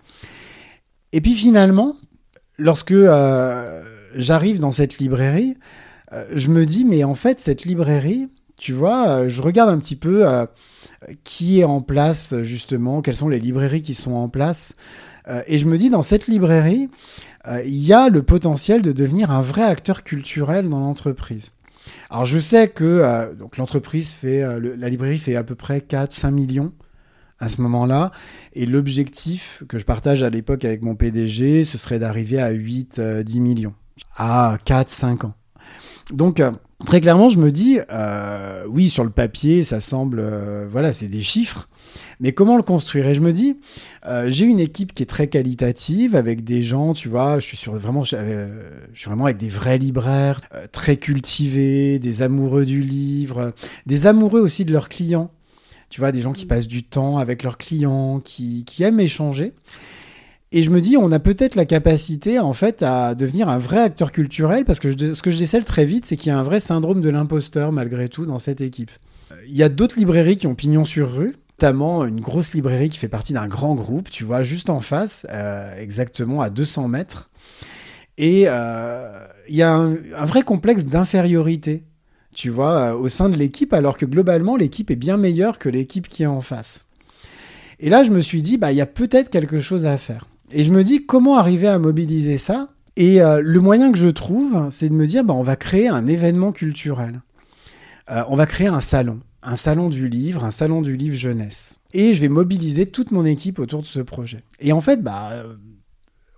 Et 1.13 1.21
puis 1.21 1.35
finalement, 1.35 1.97
lorsque 2.59 2.95
j'arrive 4.15 4.61
dans 4.61 4.73
cette 4.73 4.99
librairie, 4.99 5.57
je 6.33 6.49
me 6.49 6.65
dis 6.65 6.87
mais 6.87 7.05
en 7.05 7.15
fait 7.15 7.39
cette 7.39 7.65
librairie, 7.65 8.29
tu 8.57 8.73
vois, 8.73 9.29
je 9.29 9.43
regarde 9.43 9.69
un 9.69 9.79
petit 9.79 9.97
peu 9.97 10.25
qui 11.23 11.61
est 11.61 11.65
en 11.65 11.83
place 11.83 12.35
justement, 12.41 13.03
quelles 13.03 13.17
sont 13.17 13.29
les 13.29 13.41
librairies 13.41 13.83
qui 13.83 13.93
sont 13.93 14.15
en 14.15 14.31
place. 14.31 14.75
Euh, 15.29 15.43
et 15.47 15.59
je 15.59 15.67
me 15.67 15.79
dis, 15.79 15.91
dans 15.91 16.03
cette 16.03 16.27
librairie, 16.27 16.89
euh, 17.47 17.63
il 17.65 17.83
y 17.83 17.93
a 17.93 18.09
le 18.09 18.23
potentiel 18.23 18.83
de 18.83 18.93
devenir 18.93 19.31
un 19.31 19.43
vrai 19.43 19.63
acteur 19.63 20.05
culturel 20.05 20.69
dans 20.69 20.81
l'entreprise. 20.81 21.53
Alors 22.11 22.27
je 22.27 22.39
sais 22.39 22.69
que 22.69 22.85
euh, 22.85 23.33
l'entreprise 23.59 24.11
fait, 24.11 24.45
la 24.61 24.89
librairie 24.89 25.19
fait 25.19 25.35
à 25.35 25.43
peu 25.43 25.57
près 25.57 25.79
4-5 25.79 26.31
millions 26.31 26.73
à 27.39 27.49
ce 27.49 27.61
moment-là. 27.63 28.13
Et 28.53 28.67
l'objectif 28.67 29.65
que 29.69 29.79
je 29.79 29.85
partage 29.85 30.23
à 30.23 30.31
l'époque 30.31 30.65
avec 30.65 30.83
mon 30.83 30.95
PDG, 30.95 31.65
ce 31.65 31.79
serait 31.79 31.99
d'arriver 31.99 32.41
à 32.41 32.53
8-10 32.53 33.41
millions. 33.41 33.75
À 34.17 34.57
4-5 34.65 35.27
ans. 35.27 35.35
Donc 36.13 36.43
très 36.87 37.01
clairement, 37.01 37.29
je 37.29 37.39
me 37.39 37.51
dis, 37.51 37.79
oui, 38.69 38.91
sur 38.91 39.05
le 39.05 39.11
papier, 39.11 39.65
ça 39.65 39.81
semble, 39.81 40.23
voilà, 40.71 40.93
c'est 40.93 41.09
des 41.09 41.23
chiffres. 41.23 41.69
Mais 42.21 42.33
comment 42.33 42.57
le 42.57 42.63
construire? 42.63 43.09
Et 43.09 43.15
je 43.15 43.21
me 43.21 43.33
dis, 43.33 43.57
euh, 44.07 44.29
j'ai 44.29 44.45
une 44.45 44.61
équipe 44.61 44.95
qui 44.95 45.03
est 45.03 45.07
très 45.07 45.27
qualitative 45.27 46.15
avec 46.15 46.45
des 46.45 46.63
gens, 46.63 46.93
tu 46.93 47.09
vois, 47.09 47.41
je 47.41 47.47
suis 47.47 47.57
sur 47.57 47.75
vraiment, 47.75 48.03
je, 48.05 48.17
euh, 48.17 48.71
suis 48.95 49.07
vraiment 49.07 49.25
avec 49.25 49.39
des 49.39 49.49
vrais 49.49 49.79
libraires, 49.79 50.41
euh, 50.55 50.67
très 50.71 50.97
cultivés, 50.97 51.99
des 51.99 52.23
amoureux 52.23 52.65
du 52.65 52.83
livre, 52.83 53.53
des 53.87 54.07
amoureux 54.07 54.41
aussi 54.41 54.65
de 54.65 54.73
leurs 54.73 54.89
clients. 54.89 55.31
Tu 55.91 56.01
vois, 56.01 56.13
des 56.13 56.21
gens 56.23 56.33
qui 56.33 56.47
mm. 56.47 56.49
passent 56.49 56.69
du 56.69 56.85
temps 56.85 57.19
avec 57.19 57.43
leurs 57.43 57.59
clients, 57.59 58.21
qui, 58.21 58.65
qui 58.65 58.83
aiment 58.83 59.01
échanger. 59.01 59.53
Et 60.55 60.63
je 60.63 60.69
me 60.69 60.83
dis, 60.83 60.99
on 60.99 61.11
a 61.13 61.19
peut-être 61.19 61.55
la 61.55 61.65
capacité, 61.65 62.39
en 62.39 62.53
fait, 62.53 62.83
à 62.83 63.15
devenir 63.15 63.49
un 63.49 63.59
vrai 63.59 63.79
acteur 63.79 64.13
culturel, 64.13 64.67
parce 64.67 64.81
que 64.81 65.15
ce 65.15 65.23
que 65.23 65.31
je 65.31 65.39
décèle 65.39 65.65
très 65.65 65.87
vite, 65.87 66.05
c'est 66.05 66.17
qu'il 66.17 66.29
y 66.29 66.35
a 66.35 66.39
un 66.39 66.43
vrai 66.43 66.61
syndrome 66.61 67.01
de 67.01 67.09
l'imposteur, 67.09 67.73
malgré 67.73 68.11
tout, 68.11 68.27
dans 68.27 68.39
cette 68.39 68.61
équipe. 68.61 68.91
Il 69.49 69.57
y 69.57 69.63
a 69.63 69.71
d'autres 69.71 69.99
librairies 69.99 70.37
qui 70.37 70.47
ont 70.47 70.55
pignon 70.55 70.85
sur 70.85 71.11
rue, 71.11 71.33
notamment 71.59 72.05
une 72.05 72.21
grosse 72.21 72.53
librairie 72.53 72.91
qui 72.91 72.99
fait 72.99 73.09
partie 73.09 73.33
d'un 73.33 73.49
grand 73.49 73.75
groupe, 73.75 74.11
tu 74.11 74.25
vois, 74.25 74.43
juste 74.43 74.69
en 74.69 74.81
face, 74.81 75.27
euh, 75.31 75.75
exactement 75.79 76.43
à 76.43 76.51
200 76.51 76.87
mètres. 76.89 77.31
Et 78.19 78.45
euh, 78.47 79.27
il 79.49 79.57
y 79.57 79.63
a 79.63 79.73
un, 79.73 80.27
vrai 80.27 80.43
complexe 80.43 80.85
d'infériorité, 80.85 81.85
tu 82.35 82.51
vois, 82.51 82.93
euh, 82.93 82.95
au 82.95 83.09
sein 83.09 83.31
de 83.31 83.37
l'équipe, 83.37 83.73
alors 83.73 83.97
que 83.97 84.05
globalement, 84.05 84.57
l'équipe 84.57 84.91
est 84.91 84.97
bien 84.97 85.17
meilleure 85.17 85.59
que 85.59 85.71
l'équipe 85.71 86.09
qui 86.09 86.25
est 86.25 86.27
en 86.27 86.43
face. 86.43 86.85
Et 87.81 87.89
là, 87.89 88.05
je 88.05 88.11
me 88.11 88.21
suis 88.21 88.43
dit, 88.43 88.59
bah, 88.59 88.71
il 88.71 88.77
y 88.77 88.83
a 88.83 88.87
peut-être 88.87 89.31
quelque 89.31 89.61
chose 89.61 89.87
à 89.87 89.97
faire. 89.97 90.27
Et 90.53 90.65
je 90.65 90.73
me 90.73 90.85
dis, 90.85 91.07
comment 91.07 91.39
arriver 91.39 91.69
à 91.69 91.79
mobiliser 91.79 92.37
ça? 92.37 92.69
Et 92.97 93.23
euh, 93.23 93.41
le 93.43 93.61
moyen 93.61 93.91
que 93.91 93.99
je 93.99 94.09
trouve, 94.09 94.69
c'est 94.71 94.89
de 94.89 94.95
me 94.95 95.07
dire, 95.07 95.25
bah, 95.25 95.35
on 95.35 95.43
va 95.43 95.57
créer 95.57 95.89
un 95.89 96.07
événement 96.07 96.53
culturel. 96.53 97.23
Euh, 98.11 98.23
on 98.29 98.37
va 98.37 98.45
créer 98.45 98.67
un 98.67 98.83
salon, 98.83 99.21
un 99.43 99.57
salon 99.57 99.89
du 99.89 100.09
livre, 100.09 100.45
un 100.45 100.51
salon 100.51 100.83
du 100.83 100.97
livre 100.97 101.17
jeunesse. 101.17 101.79
Et 101.93 102.15
je 102.15 102.21
vais 102.21 102.29
mobiliser 102.29 102.87
toute 102.87 103.13
mon 103.13 103.25
équipe 103.25 103.59
autour 103.59 103.81
de 103.81 103.87
ce 103.87 104.01
projet. 104.01 104.43
Et 104.61 104.73
en 104.73 104.83
fait, 104.83 105.03
bah, 105.03 105.31
euh, 105.33 105.55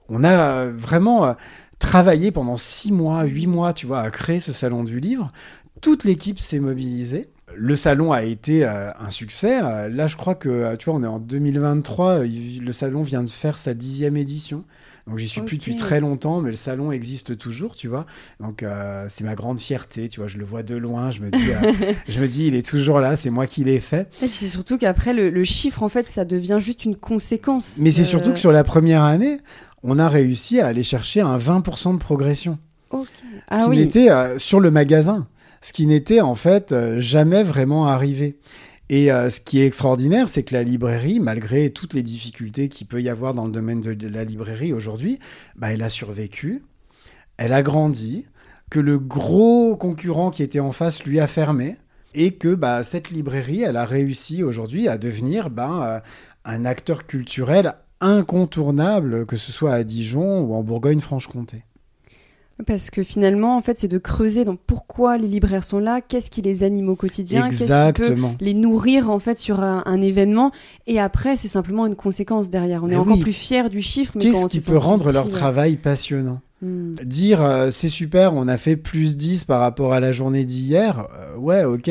on 0.09 0.23
a 0.23 0.67
vraiment 0.67 1.35
travaillé 1.79 2.31
pendant 2.31 2.57
six 2.57 2.93
mois, 2.93 3.25
huit 3.25 3.47
mois, 3.47 3.73
tu 3.73 3.87
vois, 3.87 4.01
à 4.01 4.11
créer 4.11 4.39
ce 4.39 4.53
salon 4.53 4.85
du 4.85 5.01
livre. 5.01 5.33
Toute 5.81 6.05
l'équipe 6.05 6.39
s'est 6.39 6.61
mobilisée 6.61 7.29
le 7.57 7.77
salon 7.77 8.13
a 8.13 8.23
été 8.23 8.65
euh, 8.65 8.91
un 8.99 9.11
succès. 9.11 9.61
Euh, 9.63 9.89
là, 9.89 10.07
je 10.07 10.17
crois 10.17 10.35
que, 10.35 10.49
euh, 10.49 10.77
tu 10.77 10.87
vois, 10.87 10.99
on 10.99 11.03
est 11.03 11.09
en 11.09 11.19
2023. 11.19 12.21
le 12.25 12.73
salon 12.73 13.03
vient 13.03 13.23
de 13.23 13.29
faire 13.29 13.59
sa 13.59 13.75
dixième 13.75 14.17
édition. 14.17 14.65
Donc, 15.07 15.19
j'y 15.19 15.29
suis 15.29 15.43
plus 15.43 15.59
depuis 15.59 15.77
très 15.77 16.01
longtemps, 16.01 16.41
mais 16.41 16.51
le 16.51 16.57
salon 16.57 16.91
existe 16.91 17.37
toujours, 17.37 17.77
tu 17.77 17.89
vois. 17.89 18.07
Donc, 18.41 18.65
c'est 19.11 19.25
ma 19.25 19.35
grande 19.35 19.61
fierté, 19.61 20.09
tu 20.09 20.21
vois. 20.21 20.29
Je 20.29 20.39
le 20.39 20.47
vois 20.47 20.63
de 20.63 20.75
loin. 20.75 21.11
Je 21.11 21.21
me 21.21 21.31
dis, 21.31 21.49
je 22.09 22.21
me 22.23 22.27
dis, 22.27 22.47
il 22.47 22.55
est 22.55 22.65
toujours 22.65 23.01
là. 23.01 23.15
C'est 23.15 23.29
moi 23.29 23.47
qui 23.47 23.65
l'ai 23.65 23.81
fait. 23.81 24.09
Et 24.23 24.27
puis, 24.29 24.35
c'est 24.35 24.49
surtout 24.49 24.79
qu'après, 24.79 25.13
le, 25.13 25.45
chiffre, 25.45 25.83
en 25.83 25.91
fait, 25.91 26.09
ça 26.09 26.25
devient 26.25 26.57
juste 26.59 26.87
une 26.87 26.97
conséquence. 26.97 27.75
Mais 27.81 27.93
c'est 27.93 28.05
surtout 28.05 28.33
que 28.33 28.39
sur 28.39 28.51
la 28.51 28.65
première 28.65 29.03
année, 29.03 29.41
on 29.83 29.99
a 29.99 30.09
réussi 30.09 30.61
à 30.61 30.69
aller 30.69 30.83
chercher 30.83 31.21
un 31.21 31.37
20% 31.37 31.93
de 31.93 31.99
progression. 31.99 32.59
Ok. 32.89 33.09
Ce 33.53 33.59
ah 33.59 33.69
qui 33.71 33.81
était 33.83 34.09
sur 34.39 34.59
le 34.59 34.71
magasin 34.71 35.27
ce 35.65 35.73
qui 35.73 35.87
n'était 35.87 36.21
en 36.21 36.35
fait 36.35 36.73
euh, 36.73 37.01
jamais 37.01 37.43
vraiment 37.43 37.87
arrivé. 37.87 38.39
Et 38.91 39.11
euh, 39.11 39.31
ce 39.31 39.41
qui 39.41 39.61
est 39.61 39.67
extraordinaire, 39.67 40.29
c'est 40.29 40.43
que 40.43 40.53
la 40.53 40.63
librairie, 40.63 41.21
malgré 41.21 41.71
toutes 41.71 41.95
les 41.95 42.03
difficultés 42.03 42.69
qu'il 42.69 42.87
peut 42.87 43.01
y 43.01 43.09
avoir 43.09 43.33
dans 43.33 43.47
le 43.47 43.51
domaine 43.51 43.81
de, 43.81 44.09
la 44.09 44.25
librairie 44.25 44.75
aujourd'hui, 44.75 45.19
bah, 45.57 45.73
elle 45.73 45.83
a 45.83 45.89
survécu, 45.89 46.63
elle 47.39 47.55
a 47.55 47.63
grandi, 47.63 48.27
que 48.69 48.79
le 48.79 48.99
gros 48.99 49.75
concurrent 49.75 50.31
qui 50.31 50.43
était 50.43 50.61
en 50.61 50.71
face 50.71 51.03
lui 51.05 51.19
a 51.19 51.27
fermé, 51.27 51.77
et 52.13 52.35
que 52.35 52.55
bah, 52.55 52.83
cette 52.83 53.09
librairie, 53.09 53.63
elle 53.63 53.79
a 53.79 53.87
réussi 53.87 54.43
aujourd'hui 54.43 54.87
à 54.87 54.99
devenir 54.99 55.49
bah, 55.49 56.03
un 56.45 56.67
acteur 56.67 57.07
culturel 57.07 57.75
incontournable, 58.03 59.25
que 59.25 59.39
ce 59.39 59.51
soit 59.51 59.73
à 59.73 59.83
Dijon 59.83 60.43
ou 60.43 60.53
en 60.53 60.63
Bourgogne-Franche-Comté. 60.63 61.65
Parce 62.67 62.91
que 62.91 63.03
finalement, 63.03 63.57
en 63.57 63.63
fait, 63.63 63.79
c'est 63.79 63.89
de 63.89 63.99
creuser 63.99 64.45
donc 64.45 64.61
pourquoi 64.65 65.19
les 65.19 65.27
libraires 65.27 65.65
sont 65.65 65.81
là, 65.81 66.01
qu'est-ce 66.01 66.31
qui 66.31 66.41
les 66.41 66.63
anime 66.63 66.89
au 66.89 66.95
quotidien, 66.95 67.49
qu'est-ce 67.49 67.93
qui 67.93 68.03
peut 68.03 68.17
les 68.41 68.55
nourrir 68.55 69.11
en 69.11 69.19
fait 69.19 69.39
sur 69.39 69.61
un, 69.61 70.03
événement. 70.03 70.53
Et 70.87 71.01
après, 71.01 71.35
c'est 71.35 71.49
simplement 71.49 71.87
une 71.87 71.97
conséquence 71.97 72.51
derrière. 72.51 72.85
On 72.85 72.91
est 72.91 72.97
encore 72.97 73.19
plus 73.19 73.33
fier 73.33 73.71
du 73.71 73.83
chiffre. 73.83 74.17
Qu'est-ce 74.19 74.47
qui 74.47 74.61
peut 74.61 74.77
rendre 74.77 75.11
leur 75.11 75.29
travail 75.29 75.77
passionnant? 75.77 76.41
Hmm. 76.65 76.95
Dire 77.05 77.43
euh, 77.43 77.71
c'est 77.71 77.91
super, 77.91 78.33
on 78.33 78.49
a 78.49 78.57
fait 78.57 78.77
plus 78.77 79.17
10 79.17 79.45
par 79.45 79.61
rapport 79.61 79.93
à 79.93 80.01
la 80.01 80.13
journée 80.13 80.47
d'hier, 80.47 81.09
euh, 81.15 81.37
ouais, 81.37 81.65
ok, 81.65 81.91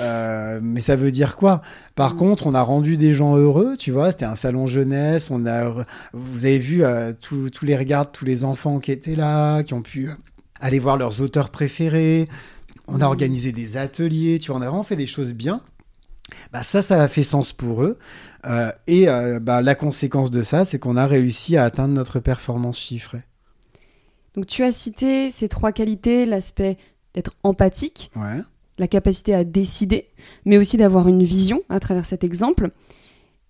euh, 0.00 0.60
mais 0.62 0.80
ça 0.80 0.96
veut 0.96 1.12
dire 1.12 1.36
quoi? 1.36 1.62
Par 1.94 2.14
hmm. 2.14 2.18
contre, 2.18 2.46
on 2.48 2.54
a 2.56 2.62
rendu 2.62 2.96
des 2.96 3.12
gens 3.12 3.36
heureux, 3.36 3.76
tu 3.76 3.92
vois, 3.92 4.10
c'était 4.10 4.24
un 4.24 4.34
salon 4.34 4.66
jeunesse, 4.66 5.30
on 5.30 5.46
a, 5.46 5.72
vous 6.12 6.46
avez 6.46 6.58
vu 6.58 6.82
tous 7.20 7.64
les 7.64 7.76
regards, 7.76 8.10
tous 8.10 8.24
les 8.24 8.42
enfants 8.42 8.80
qui 8.80 8.90
étaient 8.90 9.14
là, 9.14 9.62
qui 9.62 9.72
ont 9.72 9.82
pu 9.82 10.10
aller 10.58 10.80
voir 10.80 10.96
leurs 10.96 11.20
auteurs 11.20 11.50
préférés, 11.50 12.26
on 12.88 12.96
a 13.00 13.04
hmm. 13.04 13.08
organisé 13.08 13.52
des 13.52 13.76
ateliers, 13.76 14.40
tu 14.40 14.50
vois, 14.50 14.58
on 14.58 14.62
a 14.62 14.66
vraiment 14.66 14.82
fait 14.82 14.96
des 14.96 15.06
choses 15.06 15.32
bien. 15.32 15.60
Bah 16.52 16.64
ça, 16.64 16.82
ça 16.82 17.00
a 17.00 17.06
fait 17.06 17.22
sens 17.22 17.52
pour 17.52 17.84
eux. 17.84 17.98
et 18.88 19.06
bah, 19.40 19.62
la 19.62 19.74
conséquence 19.76 20.32
de 20.32 20.42
ça, 20.42 20.64
c'est 20.64 20.80
qu'on 20.80 20.96
a 20.96 21.06
réussi 21.06 21.56
à 21.56 21.62
atteindre 21.62 21.94
notre 21.94 22.18
performance 22.18 22.80
chiffrée. 22.80 23.22
Donc 24.36 24.46
tu 24.46 24.62
as 24.62 24.72
cité 24.72 25.30
ces 25.30 25.48
trois 25.48 25.72
qualités, 25.72 26.26
l'aspect 26.26 26.76
d'être 27.14 27.32
empathique, 27.42 28.10
la 28.78 28.86
capacité 28.86 29.34
à 29.34 29.44
décider, 29.44 30.06
mais 30.44 30.58
aussi 30.58 30.76
d'avoir 30.76 31.08
une 31.08 31.22
vision 31.22 31.62
à 31.70 31.80
travers 31.80 32.04
cet 32.04 32.22
exemple. 32.22 32.70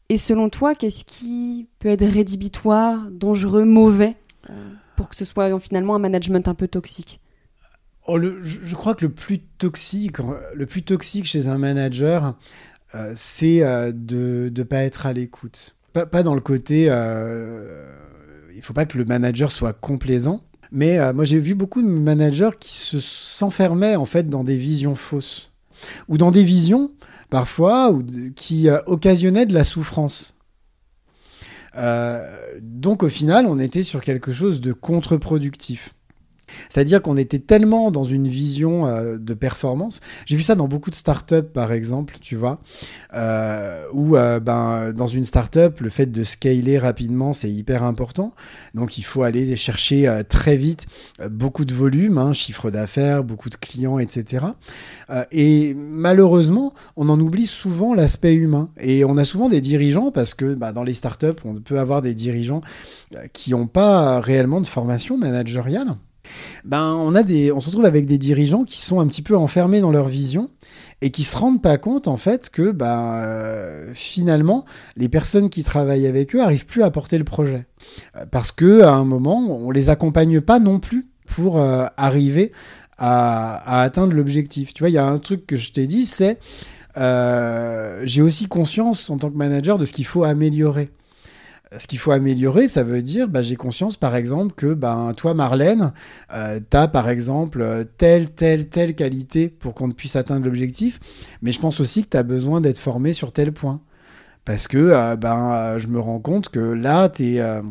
Et 0.09 0.17
selon 0.17 0.49
toi, 0.49 0.77
qu'est-ce 0.77 1.05
qui 1.05 1.67
peut 1.81 1.89
être 1.89 2.07
rédhibitoire, 2.07 3.11
dangereux, 3.11 3.65
mauvais, 3.65 4.15
euh, 4.51 4.71
pour 4.95 5.09
que 5.09 5.17
ce 5.17 5.25
soit 5.25 5.59
finalement 5.59 5.97
un 5.97 5.99
management 5.99 6.47
un 6.47 6.55
peu 6.55 6.69
toxique? 6.69 7.21
Oh, 8.07 8.21
je, 8.21 8.75
crois 8.77 8.95
que 8.95 9.05
le 9.05 9.13
plus 9.13 9.41
toxique, 9.41 10.19
le 10.55 10.67
plus 10.67 10.85
toxique 10.85 11.25
chez 11.25 11.49
un 11.49 11.59
manager, 11.59 12.37
euh, 12.95 13.13
c'est 13.17 13.65
euh, 13.65 13.91
de 13.93 14.53
ne 14.57 14.63
pas 14.63 14.85
être 14.85 15.07
à 15.07 15.13
l'écoute. 15.13 15.75
Pas, 15.93 16.07
pas, 16.07 16.23
dans 16.23 16.37
le 16.37 16.41
côté, 16.41 16.85
il 16.85 16.89
ne 16.89 18.63
faut 18.63 18.75
pas 18.75 18.87
que 18.87 18.97
le 18.97 19.05
manager 19.05 19.51
soit 19.51 19.73
complaisant, 19.73 20.45
mais 20.77 20.99
euh, 20.99 21.15
moi, 21.15 21.25
j'ai 21.25 21.41
vu 21.41 21.55
beaucoup 21.55 21.81
de 21.81 21.89
managers 21.89 22.51
qui 22.61 22.75
se 22.75 23.01
s'enfermaient 23.01 23.97
en 23.97 24.05
fait 24.05 24.29
dans 24.29 24.45
des 24.45 24.59
visions 24.59 24.95
fausses 24.95 25.51
ou 26.07 26.19
dans 26.19 26.31
des 26.31 26.45
visions 26.45 26.93
parfois 27.31 27.99
qui 28.37 28.69
euh, 28.69 28.79
occasionnaient 28.85 29.47
de 29.47 29.55
la 29.55 29.65
souffrance. 29.65 30.35
Euh, 31.77 32.21
donc 32.61 33.03
au 33.03 33.09
final, 33.09 33.47
on 33.47 33.59
était 33.59 33.85
sur 33.85 34.03
quelque 34.03 34.33
chose 34.33 34.61
de 34.61 34.75
contre-productif. 34.75 35.95
C'est-à-dire 36.69 37.03
qu'on 37.03 37.17
était 37.17 37.39
tellement 37.39 37.91
dans 37.91 38.05
une 38.05 38.29
vision 38.29 38.87
euh, 38.87 39.19
de 39.19 39.35
performance. 39.35 40.01
J'ai 40.25 40.37
vu 40.37 40.43
ça 40.43 40.55
dans 40.55 40.69
beaucoup 40.69 40.91
de 40.91 40.95
startups, 40.95 41.43
par 41.43 41.73
exemple, 41.73 42.17
tu 42.21 42.37
vois, 42.37 42.61
euh, 43.15 43.85
où 43.93 44.17
euh, 44.17 44.41
ben, 44.41 44.93
dans 44.93 45.07
une 45.07 45.25
startup, 45.25 45.81
le 45.81 45.89
fait 45.89 46.07
de 46.07 46.25
scaler 46.25 46.79
rapidement, 46.79 47.33
c'est 47.33 47.51
hyper 47.51 47.83
important. 47.83 48.35
Donc 48.75 48.99
il 48.99 49.03
faut 49.03 49.23
aller 49.23 49.57
chercher 49.57 50.23
très 50.29 50.57
vite 50.57 50.87
beaucoup 51.31 51.65
de 51.65 51.73
volume, 51.73 52.19
hein, 52.19 52.33
chiffre 52.33 52.71
d'affaires, 52.71 53.25
beaucoup 53.25 53.51
de 53.51 53.57
clients, 53.57 53.99
etc. 53.99 54.47
et 55.33 55.75
malheureusement, 55.75 56.75
on 56.97 57.09
en 57.09 57.19
oublie 57.21 57.47
souvent 57.47 57.95
l'aspect 57.95 58.35
humain. 58.35 58.69
Et 58.79 59.05
on 59.05 59.17
a 59.17 59.25
souvent 59.25 59.49
des 59.49 59.61
dirigeants, 59.61 60.11
parce 60.11 60.35
que 60.35 60.55
bah, 60.55 60.73
dans 60.73 60.85
les 60.85 60.95
startups, 60.95 61.27
on 61.45 61.55
peut 61.55 61.79
avoir 61.79 62.03
des 62.03 62.15
dirigeants 62.15 62.61
qui 63.33 63.53
n'ont 63.53 63.67
pas 63.67 64.21
réellement 64.21 64.61
de 64.61 64.67
formation 64.67 65.17
managériale 65.17 65.97
ben, 66.65 66.95
on, 66.95 67.13
se 67.13 67.67
retrouve 67.67 67.85
avec 67.85 68.07
des 68.07 68.19
dirigeants 68.19 68.65
qui 68.65 68.83
sont 68.83 69.01
un 69.01 69.07
petit 69.07 69.23
peu 69.23 69.37
enfermés 69.37 69.81
dans 69.81 69.91
leur 69.91 70.09
vision 70.09 70.51
et 71.03 71.11
qui 71.11 71.25
se 71.25 71.37
rendent 71.37 71.63
pas 71.63 71.79
compte 71.79 72.09
en 72.09 72.17
fait 72.17 72.51
que 72.51 72.73
ben, 72.73 73.23
euh, 73.23 73.91
finalement 73.95 74.65
les 74.97 75.09
personnes 75.09 75.51
qui 75.51 75.63
travaillent 75.63 76.07
avec 76.07 76.35
eux 76.35 76.43
arrivent 76.43 76.67
plus 76.67 76.83
à 76.83 76.91
porter 76.91 77.19
le 77.19 77.25
projet 77.25 77.67
euh, 78.17 78.25
parce 78.31 78.53
que 78.53 78.83
à 78.83 78.93
un 78.93 79.05
moment 79.05 79.39
on 79.49 79.71
les 79.71 79.89
accompagne 79.89 80.41
pas 80.41 80.59
non 80.59 80.81
plus 80.81 81.07
pour 81.27 81.61
euh, 81.61 81.87
arriver 81.97 82.53
à, 82.99 83.83
atteindre 83.83 84.15
l'objectif. 84.15 84.73
Tu 84.73 84.83
vois, 84.83 84.89
il 84.89 84.95
y 84.95 84.99
a 84.99 85.05
un 85.05 85.19
truc 85.19 85.47
que 85.47 85.57
je 85.57 85.71
t'ai 85.73 85.87
dit, 85.87 86.07
c'est 86.07 86.39
j'ai 88.05 88.23
aussi 88.23 88.47
conscience 88.49 89.11
en 89.11 89.19
tant 89.19 89.31
que 89.31 89.37
manager 89.37 89.77
de 89.77 89.85
ce 89.85 89.93
qu'il 89.93 90.07
faut 90.07 90.25
améliorer 90.25 90.91
ce 91.79 91.87
qu'il 91.87 91.99
faut 91.99 92.13
améliorer, 92.13 92.69
ça 92.69 92.83
veut 92.83 93.03
dire, 93.03 93.29
bah, 93.29 93.43
j'ai 93.43 93.57
conscience, 93.57 93.97
par 93.97 94.17
exemple, 94.17 94.55
que 94.55 94.75
ben, 94.75 95.13
toi, 95.17 95.35
Marlène, 95.35 95.93
euh, 96.33 96.61
tu 96.71 96.77
as, 96.77 96.89
par 96.89 97.09
exemple, 97.09 97.87
telle, 97.99 98.31
telle, 98.31 98.69
telle 98.69 98.95
qualité 98.95 99.49
pour 99.49 99.75
qu'on 99.75 99.91
puisse 99.91 100.17
atteindre 100.17 100.45
l'objectif, 100.45 101.01
mais 101.43 101.53
je 101.53 101.61
pense 101.61 101.81
aussi 101.81 102.05
que 102.05 102.11
tu 102.11 102.17
as 102.17 102.23
besoin 102.23 102.61
d'être 102.61 102.79
formé 102.79 103.13
sur 103.13 103.33
tel 103.33 103.53
point. 103.53 103.81
Parce 104.45 104.69
que 104.69 104.79
euh, 104.79 105.17
ben, 105.17 105.77
je 105.79 105.89
me 105.89 105.99
rends 105.99 106.21
compte 106.21 106.51
que 106.51 106.61
là, 106.61 107.09
tu 107.09 107.41
euh, 107.41 107.63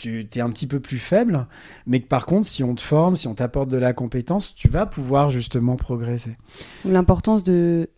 tu 0.00 0.26
es 0.34 0.40
un 0.40 0.50
petit 0.50 0.66
peu 0.66 0.80
plus 0.80 0.98
faible, 0.98 1.46
mais 1.86 2.00
que 2.00 2.06
par 2.06 2.24
contre, 2.24 2.46
si 2.46 2.64
on 2.64 2.74
te 2.74 2.80
forme, 2.80 3.16
si 3.16 3.28
on 3.28 3.34
t'apporte 3.34 3.68
de 3.68 3.76
la 3.76 3.92
compétence, 3.92 4.54
tu 4.54 4.68
vas 4.68 4.86
pouvoir 4.86 5.30
justement 5.30 5.76
progresser. 5.76 6.36
L'importance 6.84 7.44
de 7.44 7.90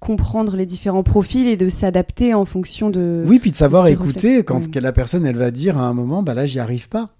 comprendre 0.00 0.56
les 0.56 0.66
différents 0.66 1.02
profils 1.02 1.46
et 1.46 1.56
de 1.56 1.68
s'adapter 1.68 2.34
en 2.34 2.46
fonction 2.46 2.90
de. 2.90 3.22
Oui, 3.26 3.38
puis 3.38 3.50
de 3.50 3.56
savoir 3.56 3.86
écouter 3.86 4.42
quand 4.42 4.74
la 4.74 4.92
personne 4.92 5.26
elle 5.26 5.36
va 5.36 5.50
dire 5.50 5.78
à 5.78 5.86
un 5.86 5.92
moment, 5.92 6.22
bah 6.22 6.34
là 6.34 6.46
j'y 6.46 6.58
arrive 6.58 6.88
pas. 6.88 7.10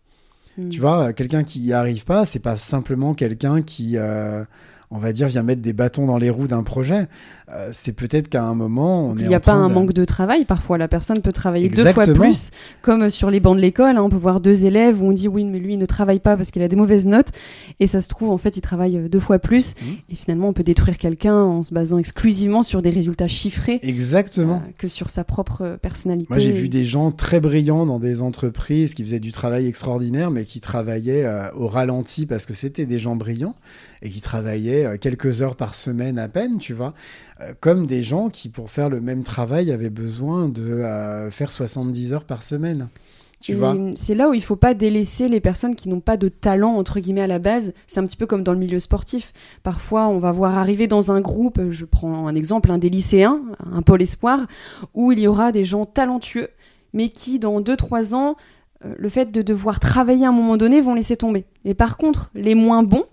Hmm. 0.59 0.71
Tu 0.71 0.81
vois, 0.81 1.13
quelqu'un 1.13 1.45
qui 1.45 1.61
y 1.61 1.73
arrive 1.73 2.05
pas, 2.05 2.25
c'est 2.25 2.41
pas 2.41 2.57
simplement 2.57 3.15
quelqu'un 3.15 3.63
qui 3.63 3.97
euh, 3.97 4.43
on 4.93 4.99
va 4.99 5.13
dire, 5.13 5.29
vient 5.29 5.45
mettre 5.45 5.63
des 5.63 5.73
bâtons 5.73 6.07
dans 6.07 6.19
les 6.19 6.31
roues 6.31 6.49
d'un 6.49 6.65
projet, 6.65 7.07
euh, 7.53 7.69
c'est 7.73 7.93
peut-être 7.93 8.29
qu'à 8.29 8.43
un 8.43 8.57
moment, 8.57 9.09
on 9.09 9.17
Il 9.17 9.29
n'y 9.29 9.35
a 9.35 9.41
pas 9.41 9.53
un 9.53 9.69
manque 9.69 9.93
de 9.93 10.05
travail 10.05 10.45
parfois. 10.45 10.79
La 10.79 10.89
personne 10.89 11.21
peut 11.21 11.33
travailler 11.33 11.69
deux 11.69 11.93
fois 11.93 12.07
plus, 12.07 12.51
comme 12.83 13.09
sur 13.09 13.31
les 13.31 13.39
bancs 13.39 13.57
de 13.57 13.61
l'école. 13.61 13.97
Hein, 13.97 14.03
on 14.03 14.09
peut 14.09 14.17
voir 14.17 14.41
deux 14.41 14.65
élèves 14.65 15.01
où 15.01 15.07
on 15.07 15.13
dit 15.13 15.29
oui, 15.29 15.45
mais 15.45 15.61
lui, 15.61 15.75
il 15.75 15.79
ne 15.79 15.87
travaille 15.87 16.19
pas 16.19 16.37
parce 16.37 16.51
qu'il 16.51 16.63
a 16.63 16.69
des 16.69 16.77
mauvaises 16.77 17.07
notes. 17.07 17.29
Et 17.79 17.87
ça 17.87 18.01
se 18.01 18.09
trouve, 18.09 18.31
en 18.31 18.39
fait, 18.39 18.57
il 18.57 18.63
travaille 18.63 18.97
euh, 18.97 19.09
deux 19.09 19.21
fois 19.21 19.39
plus. 19.39 19.75
Mmh. 19.75 19.87
Et 20.11 20.15
finalement, 20.17 20.49
on 20.49 20.53
peut 20.53 20.65
détruire 20.65 20.99
quelqu'un 20.99 21.37
en 21.37 21.63
se 21.63 21.73
basant 21.73 21.99
exclusivement 21.99 22.65
sur 22.65 22.83
des 22.83 22.91
résultats 22.91 23.29
chiffrés. 23.29 23.79
Exactement. 23.83 24.57
Euh, 24.67 24.73
que 24.77 24.89
sur 24.89 25.11
sa 25.11 25.23
propre 25.23 25.79
personnalité. 25.81 26.27
Moi, 26.31 26.39
j'ai 26.39 26.53
vu 26.53 26.69
des 26.69 26.85
gens 26.85 27.13
très 27.13 27.39
brillants 27.39 27.87
dans 27.87 28.01
des 28.01 28.23
entreprises 28.23 28.95
qui 28.95 29.05
faisaient 29.05 29.21
du 29.21 29.31
travail 29.31 29.67
extraordinaire, 29.67 30.33
mais 30.33 30.45
qui 30.45 30.61
travaillaient 30.61 31.29
au 31.55 31.69
ralenti 31.69 32.27
parce 32.27 32.45
que 32.45 32.55
c'était 32.55 32.87
des 32.87 32.99
gens 32.99 33.15
brillants 33.15 33.55
et 34.03 34.11
qui 34.11 34.21
travaillaient 34.21 34.87
euh, 34.87 34.97
quelques 34.97 35.43
heures 35.43 35.57
par 35.57 35.75
semaine 35.75 36.19
à 36.19 36.29
peine, 36.29 36.59
tu 36.59 36.73
vois, 36.73 36.95
euh, 37.41 37.53
comme 37.61 37.87
des 37.87 38.03
gens 38.03 38.29
qui, 38.29 38.49
pour 38.49 38.71
faire 38.71 38.89
le 38.89 39.01
même 39.01 39.23
travail, 39.23 39.73
avaient 39.73 39.91
besoin 39.91 40.49
de 40.49 40.63
euh, 40.63 41.31
faire 41.31 41.51
70 41.51 42.13
heures 42.13 42.25
par 42.25 42.43
semaine. 42.43 42.89
Tu 43.41 43.53
Et 43.53 43.55
vois 43.55 43.75
C'est 43.97 44.15
là 44.15 44.29
où 44.29 44.35
il 44.35 44.43
faut 44.43 44.57
pas 44.57 44.75
délaisser 44.75 45.29
les 45.29 45.41
personnes 45.41 45.75
qui 45.75 45.89
n'ont 45.89 46.01
pas 46.01 46.19
de 46.19 46.29
talent 46.29 46.75
entre 46.75 47.01
guillemets 47.01 47.23
à 47.23 47.27
la 47.27 47.39
base. 47.39 47.73
C'est 47.87 47.99
un 47.99 48.07
petit 48.07 48.17
peu 48.17 48.27
comme 48.27 48.43
dans 48.43 48.53
le 48.53 48.59
milieu 48.59 48.81
sportif. 48.81 49.33
Parfois, 49.63 50.09
on 50.09 50.19
va 50.19 50.31
voir 50.31 50.59
arriver 50.59 50.87
dans 50.87 51.11
un 51.11 51.23
groupe, 51.23 51.59
je 51.71 51.87
prends 51.87 52.29
un 52.29 52.35
exemple, 52.35 52.71
un 52.71 52.77
des 52.77 52.91
lycéens, 52.91 53.41
un 53.73 53.81
pôle 53.81 54.03
espoir, 54.03 54.47
où 54.93 55.13
il 55.13 55.21
y 55.21 55.27
aura 55.27 55.53
des 55.53 55.65
gens 55.65 55.87
talentueux, 55.87 56.49
mais 56.93 57.09
qui 57.09 57.39
dans 57.39 57.63
2-3 57.63 58.15
ans, 58.15 58.37
le 58.85 59.09
fait 59.09 59.33
de 59.33 59.41
devoir 59.41 59.81
travailler 59.81 60.27
à 60.27 60.29
un 60.29 60.33
moment 60.33 60.59
donné, 60.59 60.83
vont 60.83 60.95
laisser 60.95 61.17
tomber. 61.17 61.47
Et 61.65 61.73
par 61.73 61.97
contre, 61.97 62.31
les 62.35 62.55
moins 62.55 62.83
bons, 62.83 63.07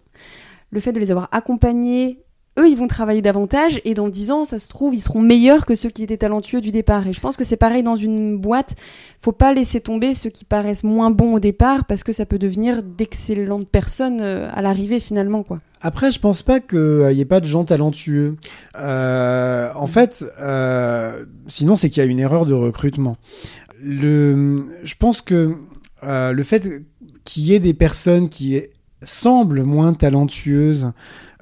le 0.69 0.80
fait 0.80 0.91
de 0.91 0.99
les 0.99 1.12
avoir 1.12 1.30
accompagnés, 1.32 2.19
eux, 2.60 2.67
ils 2.67 2.75
vont 2.75 2.88
travailler 2.88 3.21
davantage 3.21 3.80
et 3.86 3.93
dans 3.93 4.10
10 4.10 4.32
ans, 4.32 4.45
ça 4.45 4.58
se 4.58 4.67
trouve, 4.67 4.95
ils 4.95 4.99
seront 4.99 5.21
meilleurs 5.21 5.65
que 5.65 5.75
ceux 5.75 5.89
qui 5.89 6.03
étaient 6.03 6.17
talentueux 6.17 6.60
du 6.60 6.71
départ. 6.71 7.08
Et 7.08 7.13
je 7.13 7.19
pense 7.19 7.38
que 7.38 7.43
c'est 7.43 7.58
pareil 7.58 7.84
dans 7.84 7.95
une 7.95 8.38
boîte. 8.38 8.75
Faut 9.21 9.32
pas 9.32 9.53
laisser 9.53 9.80
tomber 9.80 10.13
ceux 10.13 10.32
qui 10.32 10.43
paraissent 10.43 10.84
moins 10.84 11.12
bons 11.12 11.36
au 11.36 11.39
départ 11.39 11.86
parce 11.86 12.03
que 12.03 12.12
ça 12.12 12.25
peut 12.25 12.39
devenir 12.39 12.82
d'excellentes 12.82 13.67
personnes 13.69 14.21
euh, 14.21 14.49
à 14.51 14.62
l'arrivée 14.62 14.99
finalement, 14.99 15.43
quoi. 15.43 15.60
Après, 15.82 16.12
je 16.12 16.19
pense 16.19 16.41
pas 16.41 16.60
qu'il 16.60 17.08
n'y 17.12 17.21
ait 17.21 17.25
pas 17.25 17.39
de 17.39 17.45
gens 17.45 17.63
talentueux. 17.63 18.36
Euh, 18.80 19.69
en 19.75 19.88
fait, 19.88 20.25
euh, 20.39 21.25
sinon, 21.47 21.75
c'est 21.75 21.89
qu'il 21.89 22.03
y 22.03 22.06
a 22.06 22.10
une 22.10 22.19
erreur 22.19 22.45
de 22.45 22.53
recrutement. 22.53 23.17
Je 23.84 24.95
pense 24.97 25.21
que 25.21 25.56
euh, 26.03 26.32
le 26.32 26.43
fait 26.43 26.84
qu'il 27.23 27.43
y 27.43 27.53
ait 27.53 27.60
des 27.60 27.73
personnes 27.73 28.30
qui 28.30 28.60
semblent 29.03 29.63
moins 29.63 29.93
talentueuses 29.93 30.91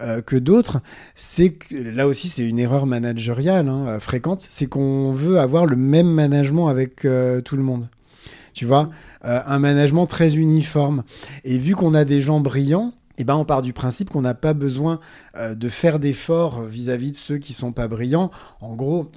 euh, 0.02 0.22
que 0.22 0.36
d'autres, 0.36 0.82
c'est 1.16 1.58
là 1.72 2.08
aussi 2.08 2.28
c'est 2.28 2.48
une 2.48 2.60
erreur 2.60 2.86
managériale 2.86 3.70
hein, 3.70 3.86
euh, 3.88 4.00
fréquente, 4.00 4.46
c'est 4.50 4.66
qu'on 4.66 5.14
veut 5.14 5.40
avoir 5.40 5.66
le 5.66 5.78
même 5.78 6.10
management 6.10 6.68
avec 6.68 7.06
euh, 7.06 7.42
tout 7.42 7.56
le 7.56 7.64
monde. 7.64 7.90
Tu 8.54 8.66
vois, 8.66 8.90
un 9.22 9.60
management 9.60 10.06
très 10.06 10.38
uniforme. 10.38 11.04
Et 11.44 11.60
vu 11.60 11.76
qu'on 11.76 11.94
a 11.94 12.06
des 12.06 12.22
gens 12.22 12.40
brillants, 12.40 12.94
eh 13.18 13.26
ben, 13.26 13.36
on 13.36 13.44
part 13.44 13.62
du 13.62 13.74
principe 13.74 14.10
qu'on 14.10 14.22
n'a 14.22 14.34
pas 14.34 14.54
besoin 14.54 15.02
de 15.38 15.68
faire 15.68 16.00
d'efforts 16.00 16.64
vis-à-vis 16.64 17.12
de 17.12 17.18
ceux 17.18 17.38
qui 17.38 17.54
sont 17.54 17.74
pas 17.74 17.90
brillants. 17.90 18.32
En 18.62 18.76
gros, 18.76 19.12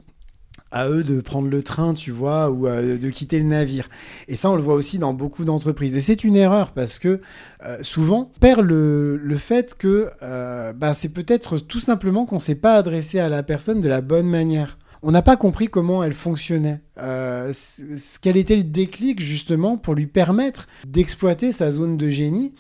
à 0.71 0.89
eux 0.89 1.03
de 1.05 1.21
prendre 1.21 1.49
le 1.49 1.63
train, 1.63 1.95
tu 1.95 2.11
vois, 2.11 2.51
ou 2.51 2.67
euh, 2.67 2.99
de 2.99 3.11
quitter 3.11 3.39
le 3.39 3.47
navire. 3.47 3.89
Et 4.29 4.37
ça, 4.37 4.51
on 4.51 4.57
le 4.57 4.63
voit 4.63 4.75
aussi 4.75 4.99
dans 4.99 5.15
beaucoup 5.15 5.45
d'entreprises. 5.45 5.97
Et 5.97 6.01
c'est 6.01 6.25
une 6.25 6.37
erreur 6.37 6.73
parce 6.73 6.99
que 6.99 7.21
euh, 7.65 7.79
souvent, 7.83 8.31
on 8.37 8.39
perd 8.41 8.61
le, 8.61 9.17
le 9.17 9.37
fait 9.37 9.75
que 9.77 10.11
euh, 10.23 10.73
bah, 10.73 10.93
c'est 10.95 11.09
peut-être 11.11 11.59
tout 11.59 11.81
simplement 11.81 12.27
qu'on 12.27 12.37
ne 12.37 12.41
s'est 12.41 12.55
pas 12.55 12.75
adressé 12.77 13.19
à 13.19 13.29
la 13.29 13.43
personne 13.43 13.81
de 13.81 13.89
la 13.89 14.01
bonne 14.03 14.27
manière. 14.29 14.77
On 15.01 15.13
n'a 15.13 15.23
pas 15.23 15.37
compris 15.37 15.69
comment 15.69 16.03
elle 16.03 16.13
fonctionnait. 16.13 16.81
Euh, 17.01 17.53
c- 17.53 17.97
c- 17.97 18.19
quel 18.21 18.37
était 18.37 18.57
le 18.57 18.65
déclic 18.65 19.21
justement 19.23 19.77
pour 19.77 19.95
lui 19.95 20.09
permettre 20.09 20.67
d'exploiter 20.87 21.53
sa 21.53 21.71
zone 21.71 21.97
de 21.97 22.09
génie, 22.09 22.53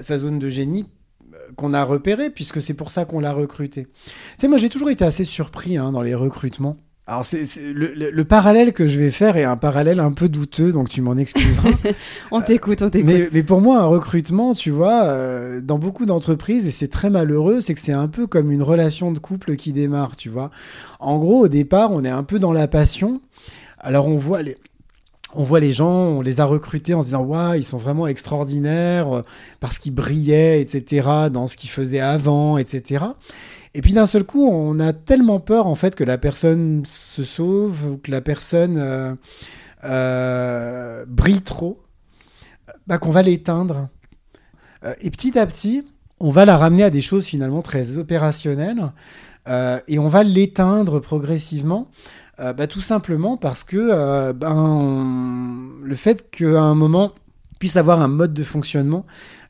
sa 0.00 0.16
zone 0.18 0.38
de 0.38 0.48
génie 0.48 0.86
qu'on 1.56 1.74
a 1.74 1.84
repérée, 1.84 2.30
puisque 2.30 2.62
c'est 2.62 2.72
pour 2.72 2.90
ça 2.90 3.04
qu'on 3.04 3.20
l'a 3.20 3.34
recruté. 3.34 3.84
Tu 3.84 3.90
sais, 4.38 4.48
moi 4.48 4.56
j'ai 4.56 4.70
toujours 4.70 4.88
été 4.88 5.04
assez 5.04 5.24
surpris 5.24 5.76
hein, 5.76 5.92
dans 5.92 6.00
les 6.00 6.14
recrutements. 6.14 6.78
Alors, 7.06 7.22
c'est, 7.24 7.44
le, 7.60 7.92
le- 7.94 8.10
le 8.10 8.24
parallèle 8.24 8.72
que 8.72 8.86
je 8.86 8.98
vais 8.98 9.10
faire 9.10 9.36
est 9.36 9.44
un 9.44 9.58
parallèle 9.58 10.00
un 10.00 10.12
peu 10.12 10.28
douteux, 10.30 10.72
donc 10.72 10.88
tu 10.88 11.02
m'en 11.02 11.18
excuseras. 11.18 11.68
On 12.30 12.40
t'écoute, 12.40 12.80
on 12.80 12.88
t'écoute. 12.88 13.10
mais, 13.12 13.28
mais 13.30 13.42
pour 13.42 13.60
moi, 13.60 13.80
un 13.80 13.84
recrutement, 13.84 14.54
tu 14.54 14.70
vois, 14.70 15.04
euh, 15.04 15.60
dans 15.60 15.78
beaucoup 15.78 16.06
d'entreprises, 16.06 16.66
et 16.66 16.70
c'est 16.70 16.88
très 16.88 17.10
malheureux, 17.10 17.60
c'est 17.60 17.74
que 17.74 17.80
c'est 17.80 17.92
un 17.92 18.08
peu 18.08 18.26
comme 18.26 18.50
une 18.50 18.62
relation 18.62 19.12
de 19.12 19.18
couple 19.18 19.56
qui 19.56 19.74
démarre, 19.74 20.16
tu 20.16 20.30
vois. 20.30 20.50
En 20.98 21.18
gros, 21.18 21.40
au 21.44 21.48
départ, 21.48 21.92
on 21.92 22.02
est 22.04 22.10
un 22.10 22.22
peu 22.22 22.38
dans 22.38 22.52
la 22.52 22.68
passion. 22.68 23.20
Alors, 23.78 24.06
on 24.08 24.16
voit 24.16 24.40
les. 24.42 24.56
On 25.36 25.42
voit 25.42 25.58
les 25.58 25.72
gens, 25.72 25.90
on 25.90 26.20
les 26.22 26.38
a 26.38 26.44
recrutés 26.44 26.94
en 26.94 27.02
se 27.02 27.06
disant 27.08 27.22
Waouh, 27.24 27.54
ils 27.54 27.64
sont 27.64 27.76
vraiment 27.76 28.06
extraordinaires 28.06 29.16
euh, 29.16 29.22
parce 29.58 29.78
qu'ils 29.78 29.92
brillaient, 29.92 30.60
etc., 30.60 31.08
dans 31.32 31.48
ce 31.48 31.56
qu'ils 31.56 31.70
faisaient 31.70 31.98
avant, 31.98 32.56
etc. 32.56 33.04
Et 33.74 33.80
puis 33.80 33.92
d'un 33.92 34.06
seul 34.06 34.22
coup, 34.22 34.46
on 34.48 34.78
a 34.78 34.92
tellement 34.92 35.40
peur 35.40 35.66
en 35.66 35.74
fait 35.74 35.96
que 35.96 36.04
la 36.04 36.16
personne 36.16 36.84
se 36.86 37.24
sauve 37.24 37.84
ou 37.86 37.96
que 37.96 38.12
la 38.12 38.20
personne 38.20 38.78
euh, 38.78 39.14
euh, 39.82 41.04
brille 41.08 41.42
trop, 41.42 41.80
bah, 42.86 42.98
qu'on 42.98 43.10
va 43.10 43.22
l'éteindre. 43.22 43.88
Euh, 44.84 44.94
et 45.00 45.10
petit 45.10 45.36
à 45.36 45.46
petit, 45.46 45.84
on 46.20 46.30
va 46.30 46.44
la 46.44 46.56
ramener 46.56 46.84
à 46.84 46.90
des 46.90 47.00
choses 47.00 47.26
finalement 47.26 47.62
très 47.62 47.96
opérationnelles 47.96 48.92
et 49.88 49.98
on 49.98 50.08
va 50.08 50.22
l'éteindre 50.22 51.00
progressivement. 51.00 51.90
bah, 52.38 52.66
tout 52.66 52.80
simplement 52.80 53.36
parce 53.36 53.62
que 53.62 54.32
ben, 54.32 55.70
le 55.82 55.94
fait 55.96 56.30
qu'à 56.30 56.62
un 56.62 56.74
moment 56.74 57.12
puisse 57.58 57.76
avoir 57.76 58.00
un 58.00 58.08
mode 58.08 58.32
de 58.32 58.42
fonctionnement 58.42 59.04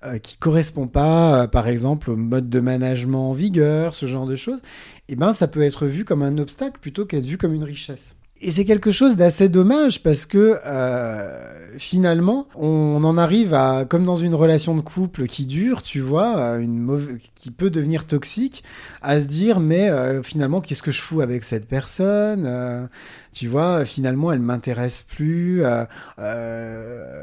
euh, 0.04 0.18
qui 0.18 0.36
correspond 0.36 0.86
pas, 0.86 1.42
euh, 1.42 1.46
par 1.46 1.68
exemple, 1.68 2.10
au 2.10 2.16
mode 2.16 2.50
de 2.50 2.60
management 2.60 3.30
en 3.30 3.34
vigueur, 3.34 3.94
ce 3.94 4.06
genre 4.06 4.26
de 4.26 4.36
choses, 4.36 4.60
eh 5.08 5.16
ben, 5.16 5.32
ça 5.32 5.48
peut 5.48 5.62
être 5.62 5.86
vu 5.86 6.04
comme 6.04 6.22
un 6.22 6.38
obstacle 6.38 6.78
plutôt 6.80 7.06
qu'être 7.06 7.24
vu 7.24 7.38
comme 7.38 7.54
une 7.54 7.64
richesse. 7.64 8.16
Et 8.46 8.50
c'est 8.50 8.66
quelque 8.66 8.92
chose 8.92 9.16
d'assez 9.16 9.48
dommage 9.48 10.02
parce 10.02 10.26
que 10.26 10.60
euh, 10.66 11.78
finalement, 11.78 12.46
on 12.54 13.02
en 13.02 13.16
arrive 13.16 13.54
à, 13.54 13.86
comme 13.86 14.04
dans 14.04 14.18
une 14.18 14.34
relation 14.34 14.76
de 14.76 14.82
couple 14.82 15.26
qui 15.26 15.46
dure, 15.46 15.80
tu 15.80 16.00
vois, 16.00 16.58
une 16.58 17.18
qui 17.36 17.50
peut 17.50 17.70
devenir 17.70 18.06
toxique, 18.06 18.62
à 19.00 19.22
se 19.22 19.28
dire 19.28 19.60
mais 19.60 19.88
euh, 19.88 20.22
finalement 20.22 20.60
qu'est-ce 20.60 20.82
que 20.82 20.90
je 20.90 21.00
fous 21.00 21.22
avec 21.22 21.42
cette 21.42 21.66
personne 21.66 22.44
Euh, 22.46 22.86
Tu 23.32 23.48
vois, 23.48 23.86
finalement 23.86 24.30
elle 24.30 24.40
m'intéresse 24.40 25.00
plus. 25.00 25.62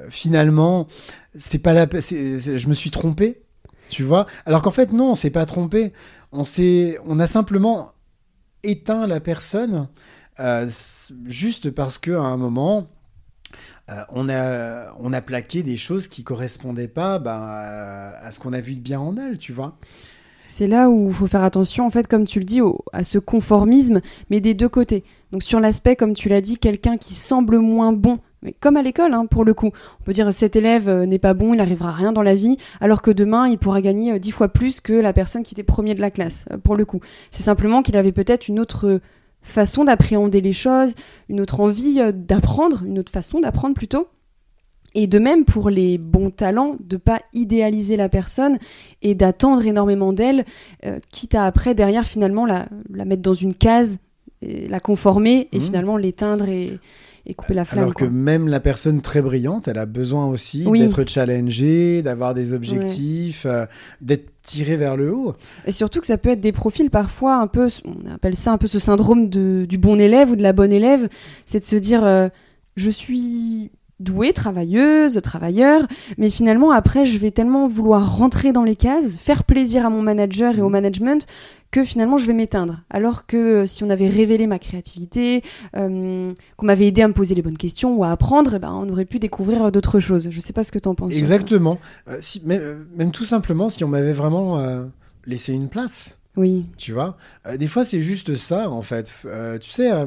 finalement, 0.10 0.88
c'est 1.36 1.60
pas 1.60 1.74
la, 1.74 1.86
je 1.86 2.68
me 2.68 2.74
suis 2.74 2.90
trompé, 2.90 3.44
tu 3.90 4.02
vois. 4.02 4.26
Alors 4.48 4.64
qu'en 4.64 4.72
fait 4.72 4.92
non, 4.92 5.12
on 5.12 5.16
s'est 5.16 5.30
pas 5.30 5.46
trompé. 5.46 5.94
On 6.32 6.46
s'est, 6.46 6.98
on 7.06 7.20
a 7.20 7.28
simplement 7.28 7.92
éteint 8.64 9.06
la 9.06 9.20
personne 9.20 9.88
euh, 10.39 10.67
juste 11.26 11.72
parce 11.72 11.98
que 11.98 12.12
à 12.12 12.22
un 12.22 12.38
moment 12.38 12.88
euh, 13.89 14.02
on 14.10 14.30
a 14.30 14.94
on 15.00 15.12
a 15.12 15.22
plaqué 15.22 15.63
des 15.63 15.78
choses 15.78 16.08
qui 16.08 16.24
correspondaient 16.24 16.88
pas 16.88 17.20
ben, 17.20 17.39
à, 17.41 18.32
ce 18.32 18.39
qu'on 18.39 18.54
a 18.54 18.62
vu 18.62 18.76
de 18.76 18.80
bien 18.82 19.00
en 19.00 19.17
elle, 19.17 19.38
tu 19.38 19.52
vois. 19.52 19.78
C'est 20.46 20.67
là 20.67 20.89
où 20.89 21.08
il 21.10 21.13
faut 21.13 21.28
faire 21.28 21.44
attention, 21.44 21.86
en 21.86 21.89
fait, 21.89 22.08
comme 22.08 22.26
tu 22.26 22.39
le 22.39 22.46
dis, 22.46 22.60
au- 22.60 22.84
à 22.91 23.06
ce 23.06 23.17
conformisme, 23.17 24.02
mais 24.30 24.41
des 24.41 24.54
deux 24.54 24.67
côtés. 24.67 25.04
Donc 25.32 25.44
sur 25.44 25.62
l'aspect, 25.62 25.96
comme 25.96 26.13
tu 26.13 26.28
l'as 26.28 26.41
dit, 26.41 26.58
quelqu'un 26.58 26.98
qui 26.98 27.13
semble 27.13 27.60
moins 27.60 27.94
bon, 27.94 28.20
mais 28.41 28.54
comme 28.60 28.76
à 28.76 28.82
l'école, 28.82 29.13
hein, 29.13 29.26
pour 29.28 29.46
le 29.46 29.54
coup. 29.54 29.72
On 30.02 30.04
peut 30.04 30.12
dire 30.12 30.32
cet 30.34 30.58
élève 30.58 30.89
euh, 30.89 31.06
n'est 31.06 31.20
pas 31.20 31.34
bon, 31.34 31.54
il 31.54 31.58
n'arrivera 31.58 31.91
rien 31.91 32.12
dans 32.12 32.22
la 32.22 32.36
vie, 32.36 32.58
alors 32.82 33.02
que 33.02 33.12
demain, 33.12 33.48
il 33.48 33.58
pourra 33.58 33.82
gagner 33.82 34.20
dix 34.20 34.32
fois 34.32 34.50
plus 34.50 34.82
que 34.82 34.94
la 34.94 35.13
personne 35.13 35.44
qui 35.44 35.54
était 35.54 35.63
premier 35.63 35.96
de 35.96 36.02
la 36.02 36.12
classe, 36.12 36.46
pour 36.63 36.76
le 36.76 36.84
coup. 36.86 37.00
C'est 37.32 37.44
simplement 37.44 37.82
qu'il 37.82 37.96
avait 37.96 38.12
peut-être 38.12 38.50
une 38.50 38.60
autre 38.60 39.00
façon 39.42 39.84
d'appréhender 39.84 40.42
les 40.42 40.54
choses, 40.54 40.94
une 41.30 41.42
autre 41.42 41.60
envie 41.60 42.00
euh, 42.00 42.12
d'apprendre, 42.12 42.84
une 42.86 43.00
autre 43.00 43.12
façon 43.12 43.40
d'apprendre 43.40 43.76
plutôt. 43.76 44.08
Et 44.94 45.08
de 45.08 45.20
même 45.20 45.46
pour 45.46 45.70
les 45.70 45.98
bons 45.98 46.32
talents, 46.32 46.76
de 46.82 46.98
pas 46.98 47.22
idéaliser 47.34 47.96
la 47.96 48.10
personne 48.10 48.58
et 49.02 49.16
d'attendre 49.16 49.66
énormément 49.66 50.12
d'elle, 50.12 50.44
euh, 50.86 51.00
quitte 51.12 51.34
à 51.34 51.46
après 51.46 51.74
derrière 51.74 52.06
finalement 52.06 52.46
la, 52.46 52.68
la 52.90 53.06
mettre 53.06 53.22
dans 53.22 53.34
une 53.34 53.56
case, 53.56 54.00
et 54.42 54.68
la 54.68 54.80
conformer 54.80 55.48
et 55.52 55.60
Mhm. 55.60 55.66
finalement 55.66 55.98
l'éteindre 55.98 56.50
et, 56.50 56.80
et 57.26 57.34
couper 57.34 57.54
la 57.54 57.66
flamme. 57.66 57.84
Alors 57.84 57.94
que 57.96 58.06
quoi. 58.06 58.14
même 58.14 58.48
la 58.48 58.60
personne 58.60 59.02
très 59.02 59.22
brillante, 59.22 59.68
elle 59.68 59.78
a 59.78 59.86
besoin 59.86 60.28
aussi 60.28 60.66
Oui. 60.68 60.80
d'être 60.82 61.08
challengée, 61.08 62.02
d'avoir 62.02 62.34
des 62.34 62.54
objectifs, 62.54 63.46
euh, 63.46 63.66
d'être 64.02 64.30
tirée 64.42 64.76
vers 64.76 64.98
le 64.98 65.14
haut. 65.14 65.36
Et 65.66 65.72
surtout 65.72 66.00
que 66.00 66.08
ça 66.08 66.18
peut 66.18 66.30
être 66.30 66.42
des 66.42 66.52
profils 66.52 66.90
parfois 66.90 67.38
un 67.38 67.48
peu, 67.48 67.68
on 67.86 68.10
appelle 68.12 68.36
ça 68.36 68.52
un 68.54 68.58
peu 68.58 68.68
ce 68.68 68.80
syndrome 68.80 69.30
de, 69.30 69.66
du 69.70 69.78
bon 69.78 70.00
élève 70.00 70.32
ou 70.32 70.36
de 70.36 70.41
la 70.43 70.54
bonne 70.54 70.74
élève, 70.74 71.10
c'est 71.45 71.60
de 71.60 71.66
se 71.66 71.76
dire 71.76 72.04
euh, 72.04 72.28
je 72.76 72.89
suis 72.89 73.72
douée, 74.02 74.34
travailleuse, 74.34 75.20
travailleur, 75.22 75.88
mais 76.18 76.30
finalement 76.30 76.72
après 76.72 77.06
je 77.06 77.18
vais 77.18 77.32
tellement 77.32 77.68
vouloir 77.68 78.18
rentrer 78.18 78.52
dans 78.52 78.64
les 78.64 78.76
cases, 78.76 79.16
faire 79.16 79.43
plaisir 79.43 79.86
à 79.86 79.89
mon 79.89 80.02
manager 80.02 80.58
et 80.58 80.62
au 80.62 80.70
management 80.70 81.26
que 81.72 81.86
finalement 81.86 82.18
je 82.18 82.26
vais 82.26 82.34
m'éteindre. 82.34 82.82
Alors 82.89 83.26
que 83.26 83.38
euh, 83.38 83.66
si 83.66 83.84
on 83.86 83.89
avait 83.89 84.10
révélé 84.10 84.45
ma 84.45 84.60
créativité, 84.60 85.41
euh, 85.78 86.34
qu'on 86.58 86.66
m'avait 86.66 86.88
aidé 86.88 87.02
à 87.02 87.08
me 87.08 87.14
poser 87.14 87.34
les 87.34 87.41
bonnes 87.41 87.58
questions 87.58 87.95
ou 87.95 88.04
à 88.04 88.12
apprendre, 88.12 88.56
eh 88.56 88.60
ben, 88.60 88.74
on 88.74 88.89
aurait 88.89 89.06
pu 89.06 89.20
découvrir 89.20 89.72
d'autres 89.72 89.99
choses. 90.02 90.28
Je 90.32 90.41
sais 90.41 90.52
pas 90.52 90.64
ce 90.64 90.74
que 90.74 90.80
tu 90.80 90.89
en 90.89 90.95
penses. 90.95 91.14
Exactement. 91.14 91.80
Euh, 92.10 92.18
si, 92.20 92.41
même, 92.45 92.86
même 92.97 93.12
tout 93.12 93.24
simplement, 93.24 93.70
si 93.70 93.86
on 93.86 93.88
m'avait 93.88 94.12
vraiment 94.12 94.60
euh, 94.60 94.84
laissé 95.26 95.54
une 95.54 95.70
place, 95.70 96.20
Oui. 96.36 96.66
tu 96.78 96.91
vois. 96.91 97.16
Des 97.58 97.68
fois, 97.68 97.86
c'est 97.86 98.02
juste 98.02 98.36
ça, 98.36 98.70
en 98.70 98.82
fait. 98.82 99.10
Tu 99.62 99.72
sais, 99.72 99.91
euh, 99.93 100.06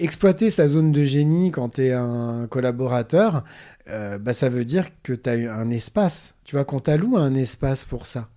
exploiter 0.00 0.50
sa 0.50 0.66
zone 0.66 0.92
de 0.92 1.04
génie 1.04 1.50
quand 1.50 1.74
tu 1.74 1.86
es 1.86 1.92
un 1.92 2.46
collaborateur, 2.48 3.44
euh, 3.88 4.18
bah, 4.18 4.32
ça 4.32 4.48
veut 4.48 4.64
dire 4.64 4.88
que 5.02 5.12
tu 5.12 5.28
as 5.28 5.54
un 5.54 5.70
espace. 5.70 6.36
Tu 6.44 6.56
vois, 6.56 6.64
qu'on 6.64 6.80
t'alloue 6.80 7.16
un 7.16 7.34
espace 7.34 7.84
pour 7.84 8.06
ça. 8.06 8.28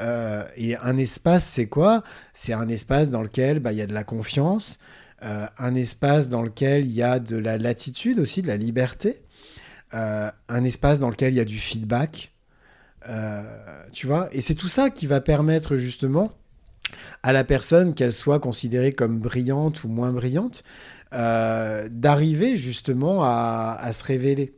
Euh, 0.00 0.44
et 0.56 0.76
un 0.76 0.96
espace, 0.98 1.44
c'est 1.44 1.68
quoi? 1.68 2.02
C'est 2.34 2.52
un 2.52 2.68
espace 2.68 3.10
dans 3.10 3.22
lequel 3.22 3.60
bah, 3.60 3.72
il 3.72 3.78
y 3.78 3.82
a 3.82 3.86
de 3.86 3.94
la 3.94 4.04
confiance, 4.04 4.78
euh, 5.22 5.46
un 5.58 5.74
espace 5.74 6.28
dans 6.28 6.42
lequel 6.42 6.84
il 6.84 6.92
y 6.92 7.02
a 7.02 7.18
de 7.18 7.38
la 7.38 7.56
latitude 7.56 8.18
aussi, 8.20 8.42
de 8.42 8.48
la 8.48 8.56
liberté, 8.56 9.22
un 9.92 10.64
espace 10.64 11.00
dans 11.00 11.08
lequel 11.08 11.32
il 11.32 11.36
y 11.36 11.40
a 11.40 11.46
du 11.46 11.58
feedback. 11.58 12.34
tu 13.92 14.06
vois? 14.06 14.28
Et 14.32 14.42
c'est 14.42 14.54
tout 14.54 14.68
ça 14.68 14.90
qui 14.90 15.06
va 15.06 15.22
permettre 15.22 15.76
justement 15.78 16.32
à 17.22 17.32
la 17.32 17.44
personne, 17.44 17.94
qu'elle 17.94 18.12
soit 18.12 18.38
considérée 18.38 18.92
comme 18.92 19.18
brillante 19.18 19.84
ou 19.84 19.88
moins 19.88 20.12
brillante, 20.12 20.62
euh, 21.12 21.88
d'arriver 21.90 22.56
justement 22.56 23.22
à, 23.22 23.90
se 23.92 24.02
révéler. 24.02 24.54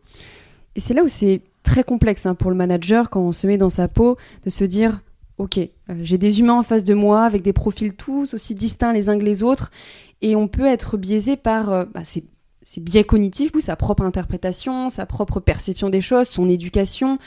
Et 0.76 0.80
c'est 0.80 0.94
là 0.94 1.04
où 1.04 1.08
c'est 1.08 1.42
très 1.62 1.84
complexe 1.84 2.24
hein, 2.24 2.34
pour 2.34 2.50
le 2.50 2.56
manager 2.56 3.10
quand 3.10 3.20
on 3.20 3.32
se 3.32 3.46
met 3.46 3.58
dans 3.58 3.68
sa 3.68 3.86
peau 3.86 4.16
de 4.44 4.50
se 4.50 4.64
dire 4.64 5.00
ok, 5.36 5.58
euh, 5.58 5.68
j'ai 6.02 6.16
des 6.18 6.40
humains 6.40 6.54
en 6.54 6.62
face 6.62 6.84
de 6.84 6.94
moi 6.94 7.24
avec 7.24 7.42
des 7.42 7.52
profils 7.52 7.92
tous 7.92 8.32
aussi 8.32 8.54
distincts 8.54 8.92
les 8.92 9.08
uns 9.08 9.18
que 9.18 9.24
les 9.24 9.42
autres 9.42 9.70
et 10.22 10.36
on 10.36 10.48
peut 10.48 10.66
être 10.66 10.96
biaisé 10.96 11.36
par 11.36 11.72
euh, 11.72 11.84
bah, 11.92 12.02
ces, 12.04 12.24
biais 12.78 13.04
cognitifs 13.04 13.54
ou 13.54 13.60
sa 13.60 13.76
propre 13.76 14.02
interprétation, 14.02 14.88
sa 14.88 15.06
propre 15.06 15.40
perception 15.40 15.90
des 15.90 16.00
choses, 16.00 16.28
son 16.28 16.48
éducation. 16.48 17.18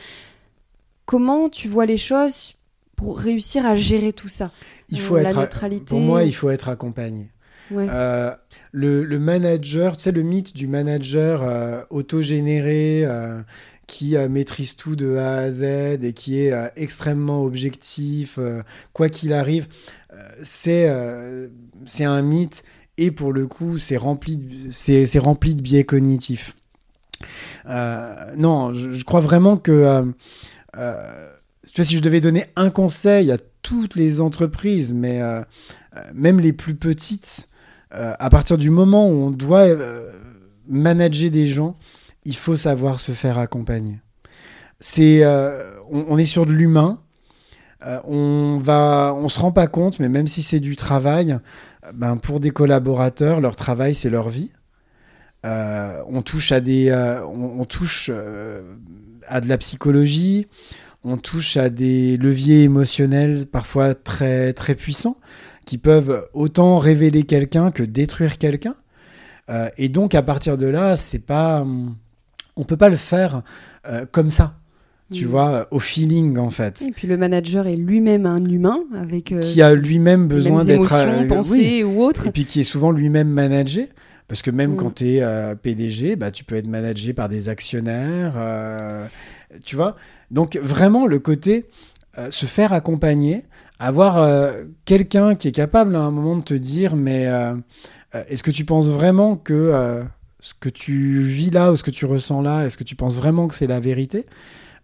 Comment 1.05 1.49
tu 1.49 1.67
vois 1.67 1.86
les 1.86 1.97
choses 1.97 2.55
pour 2.95 3.19
réussir 3.19 3.65
à 3.65 3.76
gérer 3.76 4.13
tout 4.13 4.30
ça? 4.30 4.51
Il 4.89 4.99
faut 4.99 5.17
la 5.17 5.34
neutralité. 5.34 5.86
Pour 5.86 5.99
moi, 5.99 6.24
il 6.24 6.34
faut 6.34 6.49
être 6.49 6.69
accompagné. 6.69 7.30
Euh, 7.72 8.36
le, 8.72 9.19
manager, 9.19 9.97
tu 9.97 10.03
sais, 10.03 10.11
le 10.11 10.24
mythe 10.24 10.55
du 10.55 10.67
manager 10.67 11.43
euh, 11.43 11.82
autogénéré 11.89 13.03
euh, 13.05 13.41
qui 13.88 14.15
maîtrise 14.30 14.76
tout 14.76 14.95
de 14.95 15.15
A 15.17 15.36
à 15.36 15.51
Z 15.51 15.63
et 16.01 16.13
qui 16.13 16.39
est 16.39 16.53
extrêmement 16.78 17.43
objectif, 17.43 18.39
quoi 18.93 19.09
qu'il 19.09 19.34
arrive, 19.34 19.67
c'est 20.41 20.89
c'est 21.86 22.05
un 22.05 22.22
mythe 22.22 22.63
et 22.97 23.11
pour 23.11 23.34
le 23.34 23.47
coup, 23.47 23.80
c'est 23.80 23.97
rempli, 23.97 24.69
c'est 24.72 25.19
rempli 25.19 25.55
de 25.55 25.61
biais 25.61 25.84
cognitifs. 25.84 26.55
non, 27.67 28.72
je, 28.72 29.03
crois 29.03 29.19
vraiment 29.19 29.57
que 29.57 30.13
si 31.65 31.97
je 31.97 32.01
devais 32.01 32.22
donner 32.22 32.45
un 32.55 32.69
conseil 32.69 33.30
à 33.30 33.38
toutes 33.61 33.95
les 33.95 34.22
entreprises, 34.22 34.93
mais 34.93 35.19
même 36.13 36.39
les 36.39 36.53
plus 36.53 36.76
petites, 36.76 37.49
euh, 37.51 37.51
à 37.92 38.30
partir 38.30 38.58
du 38.58 38.70
moment 38.70 39.08
où 39.08 39.14
on 39.14 39.32
doit 39.32 39.62
euh, 39.62 40.12
manager 40.68 41.30
des 41.30 41.48
gens, 41.48 41.76
il 42.26 42.36
faut 42.36 42.56
savoir 42.56 43.00
se 43.00 43.12
faire 43.12 43.38
accompagner. 43.38 44.00
C'est, 44.80 45.24
euh, 45.24 45.74
on, 45.89 46.18
est 46.18 46.26
sur 46.26 46.46
de 46.46 46.54
l'humain. 46.54 47.00
on 48.06 48.60
va, 48.62 49.14
on 49.16 49.30
se 49.30 49.39
rend 49.39 49.52
pas 49.52 49.68
compte, 49.68 50.00
mais 50.00 50.10
même 50.10 50.28
si 50.28 50.42
c'est 50.42 50.60
du 50.60 50.76
travail, 50.76 51.38
ben 51.94 52.18
pour 52.18 52.39
des 52.39 52.52
collaborateurs, 52.52 53.42
leur 53.42 53.56
travail 53.56 53.94
c'est 53.94 54.10
leur 54.10 54.30
vie. 54.30 54.52
on 55.44 56.22
touche 56.24 56.52
à 56.52 56.62
des, 56.62 56.92
on, 57.26 57.66
touche 57.66 58.10
à 59.28 59.42
de 59.42 59.48
la 59.48 59.58
psychologie, 59.58 60.48
on 61.04 61.18
touche 61.18 61.58
à 61.58 61.70
des 61.70 62.18
leviers 62.18 62.64
émotionnels 62.64 63.46
parfois 63.46 63.96
très 63.96 64.54
très 64.54 64.76
puissants 64.76 65.18
qui 65.66 65.78
peuvent 65.78 66.28
autant 66.34 66.80
révéler 66.80 67.24
quelqu'un 67.24 67.72
que 67.72 67.84
détruire 67.84 68.38
quelqu'un. 68.38 68.76
Euh, 69.49 69.70
et 69.78 69.89
donc 69.89 70.16
à 70.16 70.22
partir 70.22 70.57
de 70.57 70.68
là, 70.68 70.97
c'est 70.97 71.26
pas, 71.26 71.66
on 72.55 72.64
peut 72.64 72.78
pas 72.78 72.89
le 72.89 72.95
faire 72.95 73.43
euh, 73.88 74.05
comme 74.12 74.30
ça. 74.30 74.55
Tu 75.14 75.26
vois, 75.26 75.68
au 75.72 75.80
feeling 75.82 76.38
en 76.38 76.51
fait. 76.51 76.82
Et 76.84 76.91
puis 76.91 77.05
le 77.05 77.18
manager 77.18 77.68
est 77.68 77.76
lui-même 77.76 78.26
un 78.26 78.45
humain 78.45 78.80
avec 78.95 79.34
euh, 79.34 79.41
qui 79.41 79.62
a 79.62 79.76
lui-même 79.76 80.30
besoin 80.30 80.64
d'être 80.64 81.28
pensées 81.28 81.84
ou 81.84 82.01
autre. 82.01 82.28
Et 82.28 82.32
puis 82.32 82.45
qui 82.45 82.62
est 82.62 82.64
souvent 82.64 82.91
lui-même 82.91 83.28
managé. 83.28 83.89
Parce 84.30 84.41
que 84.41 84.51
même 84.51 84.72
mm. 84.72 84.76
quand 84.78 84.95
tu 84.95 85.18
es 85.18 85.55
PDG, 85.62 86.16
bah, 86.16 86.32
tu 86.32 86.45
peux 86.45 86.55
être 86.55 86.70
managé 86.70 87.12
par 87.12 87.28
des 87.28 87.49
actionnaires. 87.49 88.36
tu 89.66 89.76
vois 89.76 89.97
Donc 90.32 90.55
vraiment 90.55 91.07
le 91.07 91.20
côté 91.20 91.66
se 92.30 92.45
faire 92.45 92.72
accompagner, 92.72 93.43
avoir 93.82 94.20
euh, 94.20 94.66
quelqu'un 94.86 95.34
qui 95.34 95.48
est 95.48 95.52
capable 95.52 95.96
à 95.96 96.02
un 96.02 96.12
moment 96.12 96.38
de 96.38 96.44
te 96.44 96.54
dire, 96.54 96.96
mais 96.96 97.28
euh, 97.28 97.56
euh, 98.14 98.24
est-ce 98.28 98.44
que 98.44 98.52
tu 98.52 98.64
penses 98.64 98.90
vraiment 98.90 99.36
que 99.36 100.04
ce 100.40 100.54
que 100.60 100.70
tu 100.70 101.22
vis 101.24 101.50
là 101.50 101.72
ou 101.72 101.78
ce 101.78 101.84
que 101.84 101.92
tu 101.92 102.06
ressens 102.06 102.42
là, 102.42 102.66
est-ce 102.66 102.78
que 102.78 102.84
tu 102.84 102.96
penses 102.96 103.18
vraiment 103.18 103.48
que 103.48 103.56
c'est 103.56 103.68
la 103.68 103.80
vérité? 103.80 104.26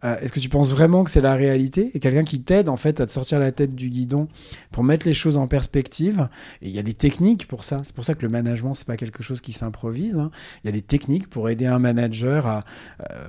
Est-ce 0.03 0.31
que 0.31 0.39
tu 0.39 0.47
penses 0.47 0.69
vraiment 0.69 1.03
que 1.03 1.09
c'est 1.09 1.21
la 1.21 1.33
réalité? 1.33 1.89
Et 1.95 1.99
quelqu'un 1.99 2.23
qui 2.23 2.39
t'aide 2.39 2.69
en 2.69 2.77
fait 2.77 3.01
à 3.01 3.07
te 3.07 3.11
sortir 3.11 3.39
la 3.39 3.51
tête 3.51 3.73
du 3.73 3.89
guidon 3.89 4.27
pour 4.71 4.83
mettre 4.83 5.07
les 5.07 5.15
choses 5.15 5.37
en 5.37 5.47
perspective. 5.47 6.29
Et 6.61 6.69
il 6.69 6.75
y 6.75 6.77
a 6.77 6.83
des 6.83 6.93
techniques 6.93 7.47
pour 7.47 7.63
ça. 7.63 7.81
C'est 7.83 7.95
pour 7.95 8.05
ça 8.05 8.13
que 8.13 8.21
le 8.21 8.29
management 8.29 8.75
c'est 8.75 8.85
pas 8.85 8.95
quelque 8.95 9.23
chose 9.23 9.41
qui 9.41 9.53
s'improvise. 9.53 10.15
Hein. 10.15 10.29
Il 10.63 10.67
y 10.67 10.69
a 10.69 10.71
des 10.71 10.83
techniques 10.83 11.27
pour 11.27 11.49
aider 11.49 11.65
un 11.65 11.79
manager 11.79 12.45
à. 12.45 12.63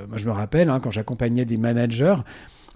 moi 0.09 0.19
je 0.19 0.27
me 0.27 0.31
rappelle 0.31 0.69
hein, 0.69 0.79
quand 0.79 0.91
j'accompagnais 0.91 1.47
des 1.47 1.57
managers 1.57 2.17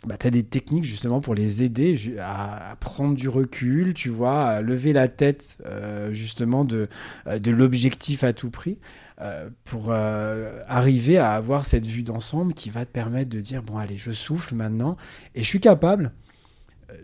bah, 0.06 0.16
tu 0.18 0.26
as 0.26 0.30
des 0.30 0.42
techniques 0.42 0.84
justement 0.84 1.20
pour 1.20 1.34
les 1.34 1.62
aider 1.62 2.16
à, 2.18 2.76
prendre 2.80 3.14
du 3.14 3.28
recul, 3.28 3.94
tu 3.94 4.08
vois, 4.08 4.42
à 4.42 4.60
lever 4.60 4.92
la 4.92 5.08
tête 5.08 5.58
euh, 5.66 6.12
justement 6.12 6.64
de, 6.64 6.88
euh, 7.28 7.38
de 7.38 7.50
l'objectif 7.50 8.24
à 8.24 8.32
tout 8.32 8.50
prix 8.50 8.78
euh, 9.20 9.48
pour 9.64 9.92
arriver 9.92 11.18
à 11.18 11.32
avoir 11.32 11.66
cette 11.66 11.86
vue 11.86 12.02
d'ensemble 12.02 12.52
qui 12.54 12.70
va 12.70 12.84
te 12.84 12.90
permettre 12.90 13.30
de 13.30 13.40
dire, 13.40 13.62
bon 13.62 13.76
allez, 13.76 13.96
je 13.96 14.10
souffle 14.10 14.54
maintenant 14.54 14.96
et 15.34 15.42
je 15.42 15.48
suis 15.48 15.60
capable 15.60 16.12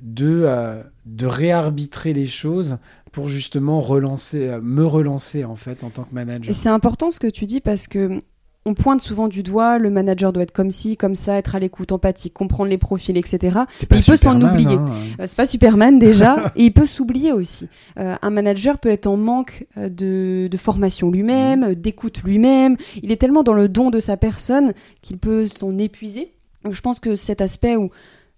de, 0.03 0.47
de 1.07 1.27
réarbitrer 1.27 2.13
les 2.13 2.27
choses 2.27 2.79
pour 3.13 3.29
justement 3.29 3.81
relancer, 3.81 4.59
me 4.61 4.85
relancer 4.85 5.45
en 5.45 5.57
fait 5.57 5.85
en 5.85 5.91
tant 5.91 6.03
que 6.03 6.15
manager. 6.15 6.51
Et 6.51 6.53
c'est 6.53 6.69
important 6.69 7.11
ce 7.11 7.21
que 7.21 7.29
tu 7.29 7.47
dis 7.47 7.61
parce 7.61 7.87
que 7.87 8.23
on 8.69 8.75
pointe 8.75 9.01
souvent 9.01 9.29
du 9.29 9.43
doigt, 9.43 9.79
le 9.79 9.89
manager 9.89 10.31
doit 10.31 10.43
être 10.43 10.53
comme 10.53 10.71
ci, 10.71 10.99
comme 10.99 11.15
ça, 11.15 11.39
être 11.39 11.55
à 11.55 11.59
l'écoute, 11.59 11.91
empathique, 11.91 12.35
comprendre 12.35 12.69
les 12.69 12.77
profils, 12.77 13.17
etc. 13.17 13.61
il 13.81 14.05
peut 14.05 14.17
s'en 14.17 14.41
oublier. 14.41 14.75
Hein. 14.75 14.91
Euh, 15.21 15.25
c'est 15.27 15.37
pas 15.37 15.47
Superman 15.47 15.99
déjà, 15.99 16.53
et 16.57 16.67
il 16.67 16.73
peut 16.73 16.85
s'oublier 16.85 17.33
aussi. 17.33 17.69
Euh, 17.99 18.15
un 18.21 18.31
manager 18.31 18.79
peut 18.79 18.91
être 18.91 19.07
en 19.07 19.17
manque 19.17 19.67
euh, 19.79 19.89
de, 19.89 20.57
formation 20.59 21.11
lui-même, 21.11 21.71
mmh. 21.71 21.75
d'écoute 21.77 22.23
lui-même. 22.23 22.77
Il 23.03 23.11
est 23.11 23.17
tellement 23.17 23.43
dans 23.43 23.55
le 23.55 23.69
don 23.69 23.89
de 23.89 24.01
sa 24.01 24.19
personne 24.19 24.75
qu'il 25.01 25.17
peut 25.17 25.47
s'en 25.47 25.79
épuiser. 25.79 26.35
Donc 26.65 26.75
je 26.75 26.83
pense 26.83 27.01
que 27.01 27.17
cet 27.17 27.41
aspect 27.41 27.77
où 27.77 27.91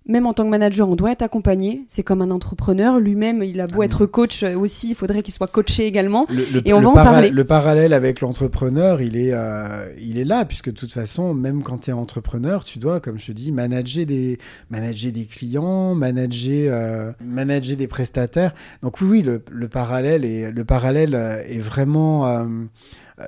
même 0.07 0.27
en 0.27 0.33
tant 0.33 0.45
que 0.45 0.49
manager, 0.49 0.89
on 0.89 0.97
doit 0.97 1.13
être 1.13 1.23
accompagné. 1.23 1.85
C'est 1.89 2.03
comme 2.03 2.23
un 2.23 2.31
entrepreneur. 2.31 2.99
Lui-même, 2.99 3.43
il 3.43 3.61
a 3.61 3.67
beau 3.67 3.83
ah 3.83 3.85
être 3.85 4.07
coach 4.07 4.43
euh, 4.43 4.57
aussi, 4.57 4.91
il 4.91 4.95
faudrait 4.95 5.23
qu'il 5.23 5.33
soit 5.33 5.47
coaché 5.47 5.87
également. 5.87 6.27
et 6.65 6.73
on 6.73 6.81
va 6.81 6.89
en 6.89 6.93
parler. 6.93 7.31
Le 7.31 7.45
parallèle 7.45 7.93
avec 7.93 8.21
l'entrepreneur, 8.21 9.03
il, 9.03 9.17
est, 9.17 9.33
euh, 9.33 9.93
il 10.01 10.19
est 10.19 10.25
là, 10.25 10.45
puisque 10.47 10.71
de 10.71 10.75
toute 10.75 10.93
façon, 10.93 11.35
même 11.35 11.63
quand 11.63 11.79
tu 11.79 11.91
es 11.91 11.93
entrepreneur, 11.93 12.65
tu 12.65 12.79
dois, 12.79 13.01
comme 13.01 13.19
je 13.19 13.27
te 13.27 13.33
dis, 13.33 13.53
manager 13.53 14.07
des, 14.07 14.39
manager 14.71 15.13
des 15.13 15.27
clients, 15.27 15.95
manager, 15.95 16.73
euh, 16.75 17.13
manager 17.23 17.77
des 17.77 17.87
prestataires. 17.87 18.55
Donc 18.83 19.01
oui, 19.03 19.23
le, 19.23 19.45
le 19.51 19.69
parallèle, 19.69 20.25
est, 20.25 20.51
le 20.51 20.65
parallèle 20.65 21.15
est 21.15 21.61
vraiment 21.61 22.47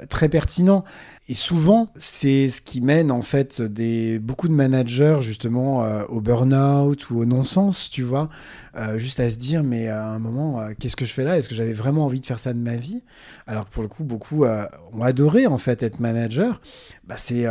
très 0.08 0.28
pertinent. 0.28 0.84
Et 1.28 1.34
souvent, 1.34 1.88
c'est 1.96 2.48
ce 2.48 2.60
qui 2.60 2.80
mène 2.80 3.12
en 3.12 3.22
fait 3.22 3.62
des, 3.62 4.18
beaucoup 4.18 4.48
de 4.48 4.52
managers 4.52 5.18
justement 5.20 5.84
euh, 5.84 6.04
au 6.08 6.20
burn-out 6.20 7.10
ou 7.10 7.20
au 7.20 7.24
non-sens, 7.24 7.90
tu 7.90 8.02
vois, 8.02 8.28
euh, 8.76 8.98
juste 8.98 9.20
à 9.20 9.30
se 9.30 9.36
dire 9.36 9.62
mais 9.62 9.86
à 9.86 10.08
un 10.08 10.18
moment, 10.18 10.60
euh, 10.60 10.72
qu'est-ce 10.78 10.96
que 10.96 11.04
je 11.04 11.12
fais 11.12 11.22
là? 11.22 11.38
Est-ce 11.38 11.48
que 11.48 11.54
j'avais 11.54 11.72
vraiment 11.72 12.06
envie 12.06 12.20
de 12.20 12.26
faire 12.26 12.40
ça 12.40 12.52
de 12.52 12.58
ma 12.58 12.74
vie? 12.74 13.04
Alors 13.46 13.66
pour 13.66 13.84
le 13.84 13.88
coup, 13.88 14.02
beaucoup 14.02 14.44
ont 14.44 15.02
adoré 15.02 15.46
en 15.46 15.58
fait 15.58 15.84
être 15.84 16.00
manager. 16.00 16.60
Bah, 17.04 17.16
c'est 17.16 17.46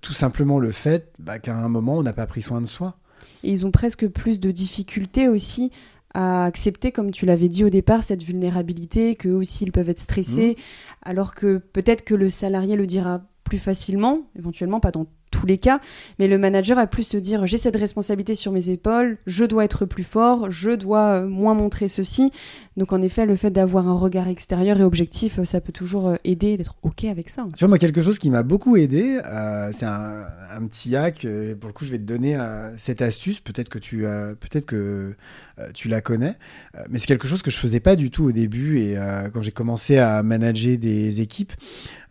tout 0.00 0.14
simplement 0.14 0.58
le 0.58 0.72
fait 0.72 1.12
bah, 1.18 1.38
qu'à 1.38 1.54
un 1.54 1.68
moment, 1.68 1.98
on 1.98 2.02
n'a 2.02 2.14
pas 2.14 2.26
pris 2.26 2.40
soin 2.40 2.62
de 2.62 2.66
soi. 2.66 2.96
Et 3.42 3.50
ils 3.50 3.66
ont 3.66 3.70
presque 3.70 4.08
plus 4.08 4.40
de 4.40 4.50
difficultés 4.50 5.28
aussi 5.28 5.70
à 6.14 6.44
accepter, 6.44 6.92
comme 6.92 7.10
tu 7.10 7.26
l'avais 7.26 7.48
dit 7.48 7.64
au 7.64 7.70
départ, 7.70 8.04
cette 8.04 8.22
vulnérabilité, 8.22 9.14
qu'eux 9.16 9.34
aussi 9.34 9.64
ils 9.64 9.72
peuvent 9.72 9.88
être 9.88 10.00
stressés, 10.00 10.56
mmh. 10.56 11.10
alors 11.10 11.34
que 11.34 11.58
peut-être 11.58 12.04
que 12.04 12.14
le 12.14 12.30
salarié 12.30 12.76
le 12.76 12.86
dira 12.86 13.22
plus 13.42 13.58
facilement, 13.58 14.22
éventuellement 14.38 14.80
pas 14.80 14.90
dans 14.90 15.06
tous 15.34 15.46
les 15.46 15.58
cas, 15.58 15.80
mais 16.18 16.28
le 16.28 16.38
manager 16.38 16.76
va 16.76 16.86
plus 16.86 17.02
se 17.02 17.16
dire 17.16 17.46
j'ai 17.46 17.58
cette 17.58 17.76
responsabilité 17.76 18.34
sur 18.34 18.52
mes 18.52 18.70
épaules, 18.70 19.18
je 19.26 19.44
dois 19.44 19.64
être 19.64 19.84
plus 19.84 20.04
fort, 20.04 20.50
je 20.50 20.70
dois 20.70 21.22
euh, 21.22 21.26
moins 21.26 21.54
montrer 21.54 21.88
ceci. 21.88 22.30
Donc 22.76 22.92
en 22.92 23.02
effet, 23.02 23.26
le 23.26 23.36
fait 23.36 23.50
d'avoir 23.50 23.88
un 23.88 23.96
regard 23.96 24.28
extérieur 24.28 24.80
et 24.80 24.82
objectif, 24.82 25.42
ça 25.44 25.60
peut 25.60 25.72
toujours 25.72 26.14
aider 26.24 26.56
d'être 26.56 26.76
ok 26.82 27.04
avec 27.04 27.28
ça. 27.28 27.46
Tu 27.54 27.60
vois, 27.60 27.68
moi 27.68 27.78
quelque 27.78 28.02
chose 28.02 28.18
qui 28.18 28.30
m'a 28.30 28.42
beaucoup 28.42 28.76
aidé, 28.76 29.20
c'est 29.72 29.86
un, 29.86 30.66
petit 30.68 30.96
hack. 30.96 31.24
pour 31.60 31.68
le 31.68 31.72
coup, 31.72 31.84
je 31.84 31.92
vais 31.92 31.98
te 31.98 32.02
donner 32.02 32.36
cette 32.76 33.00
astuce. 33.00 33.38
Peut-être 33.38 33.68
que 33.68 33.78
tu, 33.78 33.98
peut-être 34.40 34.66
que 34.66 35.14
tu 35.72 35.88
la 35.88 36.00
connais, 36.00 36.34
mais 36.90 36.98
c'est 36.98 37.06
quelque 37.06 37.28
chose 37.28 37.42
que 37.42 37.52
je 37.52 37.58
faisais 37.58 37.78
pas 37.78 37.94
du 37.94 38.10
tout 38.10 38.24
au 38.24 38.32
début 38.32 38.80
et 38.80 38.96
quand 39.32 39.42
j'ai 39.42 39.52
commencé 39.52 39.98
à 39.98 40.24
manager 40.24 40.76
des 40.76 41.20
équipes. 41.20 41.52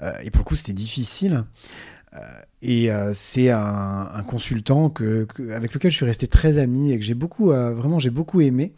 Euh, 0.01 0.11
et 0.24 0.32
pour 0.32 0.39
le 0.39 0.45
coup, 0.45 0.55
c'était 0.55 0.74
difficile. 0.74 1.43
Euh, 2.64 2.68
et 2.68 2.91
euh, 2.91 3.11
c'est 3.14 3.49
un, 3.49 4.24
consultant 4.28 4.89
que, 4.89 5.28
avec 5.51 5.74
lequel 5.74 5.91
je 5.91 5.97
suis 5.97 6.05
resté 6.05 6.28
très 6.28 6.57
ami 6.57 6.91
et 6.91 6.99
que 6.99 7.05
j'ai 7.05 7.14
beaucoup, 7.14 7.47
vraiment, 7.47 7.99
j'ai 7.99 8.09
beaucoup 8.09 8.41
aimé. 8.41 8.74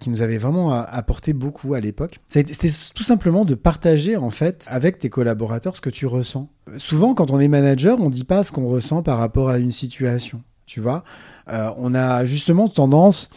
qui 0.00 0.10
nous 0.10 0.22
avait 0.22 0.38
vraiment 0.38 0.72
apporté 0.72 1.32
beaucoup 1.32 1.74
à 1.74 1.80
l'époque. 1.80 2.20
C'était 2.28 2.68
tout 2.94 3.02
simplement 3.02 3.44
de 3.44 3.54
partager 3.54 4.16
en 4.16 4.30
fait 4.30 4.64
avec 4.68 4.98
tes 4.98 5.10
collaborateurs 5.10 5.76
ce 5.76 5.80
que 5.80 5.90
tu 5.90 6.06
ressens. 6.06 6.48
Souvent, 6.78 7.14
quand 7.14 7.30
on 7.30 7.40
est 7.40 7.48
manager, 7.48 8.00
on 8.00 8.10
dit 8.10 8.24
pas 8.24 8.44
ce 8.44 8.52
qu'on 8.52 8.66
ressent 8.66 9.02
par 9.02 9.18
rapport 9.18 9.48
à 9.48 9.58
une 9.58 9.72
situation. 9.72 10.42
Tu 10.66 10.80
vois, 10.80 11.04
on 11.48 11.94
a 11.94 12.24
justement 12.24 12.68
tendance 12.68 13.30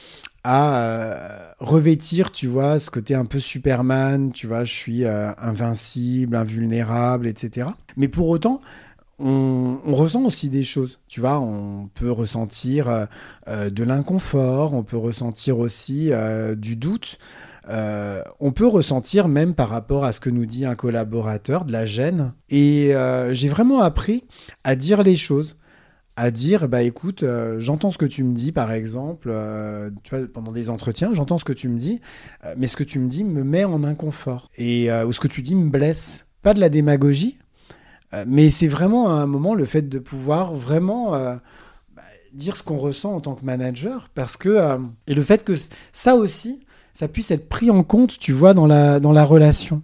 à 0.43 0.77
euh, 0.77 1.51
revêtir, 1.59 2.31
tu 2.31 2.47
vois, 2.47 2.79
ce 2.79 2.89
côté 2.89 3.13
un 3.13 3.25
peu 3.25 3.39
Superman, 3.39 4.31
tu 4.31 4.47
vois, 4.47 4.63
je 4.63 4.73
suis 4.73 5.05
euh, 5.05 5.31
invincible, 5.37 6.35
invulnérable, 6.35 7.27
etc. 7.27 7.67
Mais 7.97 8.07
pour 8.07 8.29
autant, 8.29 8.61
on, 9.19 9.95
ressent 9.95 10.23
aussi 10.23 10.49
des 10.49 10.63
choses, 10.63 10.99
tu 11.07 11.19
vois, 11.19 11.39
on 11.39 11.89
peut 11.93 12.11
ressentir 12.11 13.07
euh, 13.47 13.69
de 13.69 13.83
l'inconfort, 13.83 14.73
on 14.73 14.83
peut 14.83 14.97
ressentir 14.97 15.59
aussi 15.59 16.11
du 16.57 16.75
doute, 16.75 17.17
on 17.67 18.51
peut 18.53 18.67
ressentir 18.67 19.27
même 19.27 19.53
par 19.53 19.69
rapport 19.69 20.05
à 20.05 20.13
ce 20.13 20.19
que 20.19 20.29
nous 20.29 20.45
dit 20.45 20.65
un 20.65 20.75
collaborateur, 20.75 21.65
de 21.65 21.71
la 21.71 21.85
gêne. 21.85 22.33
Et 22.49 22.93
j'ai 23.31 23.49
vraiment 23.49 23.81
appris 23.81 24.23
à 24.63 24.75
dire 24.75 25.03
les 25.03 25.17
choses. 25.17 25.57
À 26.21 26.31
dire 26.31 26.67
bah 26.67 26.81
écoute 26.81 27.23
euh, 27.23 27.61
j'entends 27.61 27.91
ce 27.91 27.97
que 27.97 28.05
tu 28.05 28.25
me 28.25 28.33
dis 28.33 28.51
par 28.51 28.73
exemple 28.73 29.29
euh, 29.31 29.89
tu 30.03 30.13
vois 30.13 30.27
pendant 30.27 30.51
des 30.51 30.69
entretiens 30.69 31.13
j'entends 31.13 31.37
ce 31.37 31.45
que 31.45 31.53
tu 31.53 31.69
me 31.69 31.79
dis 31.79 32.01
euh, 32.43 32.53
mais 32.57 32.67
ce 32.67 32.75
que 32.75 32.83
tu 32.83 32.99
me 32.99 33.07
dis 33.07 33.23
me 33.23 33.45
met 33.45 33.63
en 33.63 33.85
inconfort. 33.85 34.49
Et 34.57 34.91
ou 34.91 35.13
ce 35.13 35.21
que 35.21 35.29
tu 35.29 35.41
dis 35.41 35.55
me 35.55 35.69
blesse. 35.69 36.25
Pas 36.41 36.53
de 36.53 36.59
la 36.59 36.67
démagogie 36.67 37.39
mais 38.27 38.49
c'est 38.49 38.67
vraiment 38.67 39.09
à 39.09 39.21
un 39.21 39.25
moment 39.27 39.53
le 39.53 39.65
fait 39.65 39.87
de 39.87 39.99
pouvoir 39.99 40.53
vraiment 40.53 41.11
bah, 41.11 42.01
dire 42.33 42.57
ce 42.57 42.63
qu'on 42.63 42.77
ressent 42.77 43.13
en 43.13 43.19
tant 43.19 43.35
que 43.35 43.45
manager 43.45 44.09
parce 44.15 44.35
que 44.35 44.77
et 45.07 45.13
le 45.13 45.21
fait 45.21 45.43
que 45.43 45.53
ça 45.91 46.15
aussi 46.15 46.61
ça 46.93 47.07
puisse 47.07 47.29
être 47.29 47.47
pris 47.47 47.69
en 47.69 47.83
compte 47.83 48.17
tu 48.17 48.31
vois 48.31 48.53
dans 48.55 48.65
la 48.65 48.99
dans 48.99 49.11
la 49.11 49.23
relation 49.23 49.83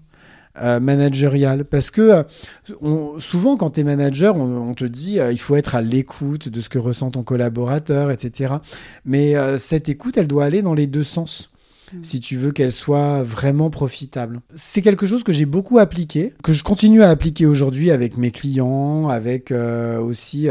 euh, 0.58 0.80
managériale. 0.80 1.66
Parce 1.66 1.92
que 1.92 2.24
euh, 2.72 3.20
souvent, 3.20 3.58
quand 3.58 3.72
tu 3.72 3.82
es 3.82 3.84
manager, 3.84 4.38
on, 4.38 4.74
te 4.74 4.86
dit 4.86 5.20
euh, 5.20 5.34
il 5.34 5.38
faut 5.38 5.58
être 5.58 5.76
à 5.76 5.82
l'écoute 5.82 6.48
de 6.48 6.62
ce 6.62 6.70
que 6.70 6.80
ressent 6.80 7.12
ton 7.12 7.24
collaborateur, 7.24 8.10
etc. 8.10 8.56
Mais 9.04 9.36
cette 9.58 9.90
écoute, 9.90 10.18
elle 10.18 10.28
doit 10.28 10.46
aller 10.46 10.62
dans 10.62 10.74
les 10.74 10.88
deux 10.88 11.04
sens 11.04 11.50
mm. 11.94 12.04
si 12.04 12.20
tu 12.20 12.38
veux 12.38 12.52
qu'elle 12.52 12.72
soit 12.72 13.24
vraiment 13.24 13.70
profitable. 13.70 14.42
C'est 14.54 14.82
quelque 14.82 15.06
chose 15.06 15.24
que 15.24 15.32
j'ai 15.32 15.46
beaucoup 15.46 15.80
appliqué, 15.80 16.34
que 16.44 16.54
je 16.54 16.64
continue 16.64 17.04
à 17.04 17.10
appliquer 17.10 17.46
aujourd'hui 17.46 17.92
avec 17.92 18.18
mes 18.18 18.32
clients, 18.32 19.10
avec 19.10 19.52
aussi 19.52 20.48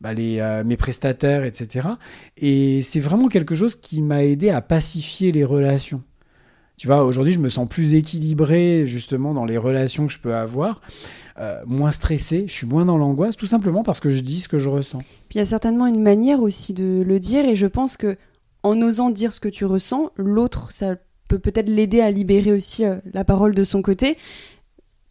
bah, 0.00 0.14
les, 0.14 0.62
mes 0.64 0.76
prestataires, 0.76 1.44
etc. 1.44 1.88
Et 2.36 2.82
c'est 2.82 3.00
vraiment 3.00 3.28
quelque 3.28 3.54
chose 3.54 3.74
qui 3.74 4.02
m'a 4.02 4.24
aidé 4.24 4.50
à 4.50 4.60
pacifier 4.60 5.32
les 5.32 5.44
relations. 5.44 6.02
Tu 6.78 6.86
vois, 6.86 7.04
aujourd'hui, 7.04 7.32
je 7.32 7.40
me 7.40 7.48
sens 7.48 7.68
plus 7.68 7.94
équilibré 7.94 8.86
justement 8.86 9.34
dans 9.34 9.44
les 9.44 9.58
relations 9.58 10.06
que 10.06 10.12
je 10.12 10.20
peux 10.20 10.34
avoir. 10.34 10.80
Euh, 11.40 11.60
moins 11.66 11.90
stressé, 11.90 12.44
je 12.48 12.52
suis 12.52 12.66
moins 12.66 12.84
dans 12.84 12.96
l'angoisse, 12.96 13.36
tout 13.36 13.46
simplement 13.46 13.82
parce 13.84 14.00
que 14.00 14.10
je 14.10 14.20
dis 14.20 14.40
ce 14.40 14.48
que 14.48 14.58
je 14.58 14.68
ressens. 14.68 14.98
Puis 15.28 15.36
il 15.36 15.38
y 15.38 15.40
a 15.40 15.44
certainement 15.44 15.86
une 15.86 16.02
manière 16.02 16.40
aussi 16.40 16.72
de 16.74 17.04
le 17.06 17.20
dire, 17.20 17.44
et 17.44 17.54
je 17.54 17.66
pense 17.66 17.96
que 17.96 18.16
en 18.62 18.80
osant 18.82 19.10
dire 19.10 19.32
ce 19.32 19.40
que 19.40 19.48
tu 19.48 19.64
ressens, 19.64 20.10
l'autre, 20.16 20.72
ça 20.72 20.96
peut 21.28 21.38
peut-être 21.38 21.68
l'aider 21.68 22.00
à 22.00 22.10
libérer 22.10 22.52
aussi 22.52 22.84
euh, 22.84 22.96
la 23.12 23.24
parole 23.24 23.54
de 23.54 23.64
son 23.64 23.82
côté. 23.82 24.16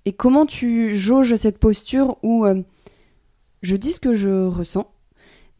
Et 0.06 0.14
comment 0.14 0.45
tu 0.45 0.98
jauges 0.98 1.36
cette 1.36 1.60
posture 1.60 2.18
où 2.24 2.45
euh, 2.45 2.62
je 3.62 3.76
dis 3.76 3.91
ce 3.91 4.00
que 4.00 4.14
je 4.14 4.45
ressens, 4.45 4.91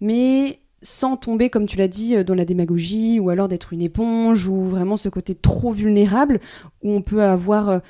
mais 0.02 0.60
sans 0.82 1.18
tomber, 1.18 1.50
comme 1.50 1.66
tu 1.66 1.78
l'as 1.78 1.88
dit, 1.88 2.16
euh, 2.16 2.24
dans 2.24 2.36
la 2.36 2.46
démagogie 2.46 3.20
ou 3.20 3.30
alors 3.30 3.48
d'être 3.48 3.74
une 3.74 3.82
éponge 3.82 4.48
ou 4.48 4.66
vraiment 4.66 4.98
ce 4.98 5.10
côté 5.10 5.36
trop 5.36 5.72
vulnérable 5.72 6.40
où 6.84 6.92
on 6.92 7.02
peut 7.02 7.24
avoir 7.24 7.82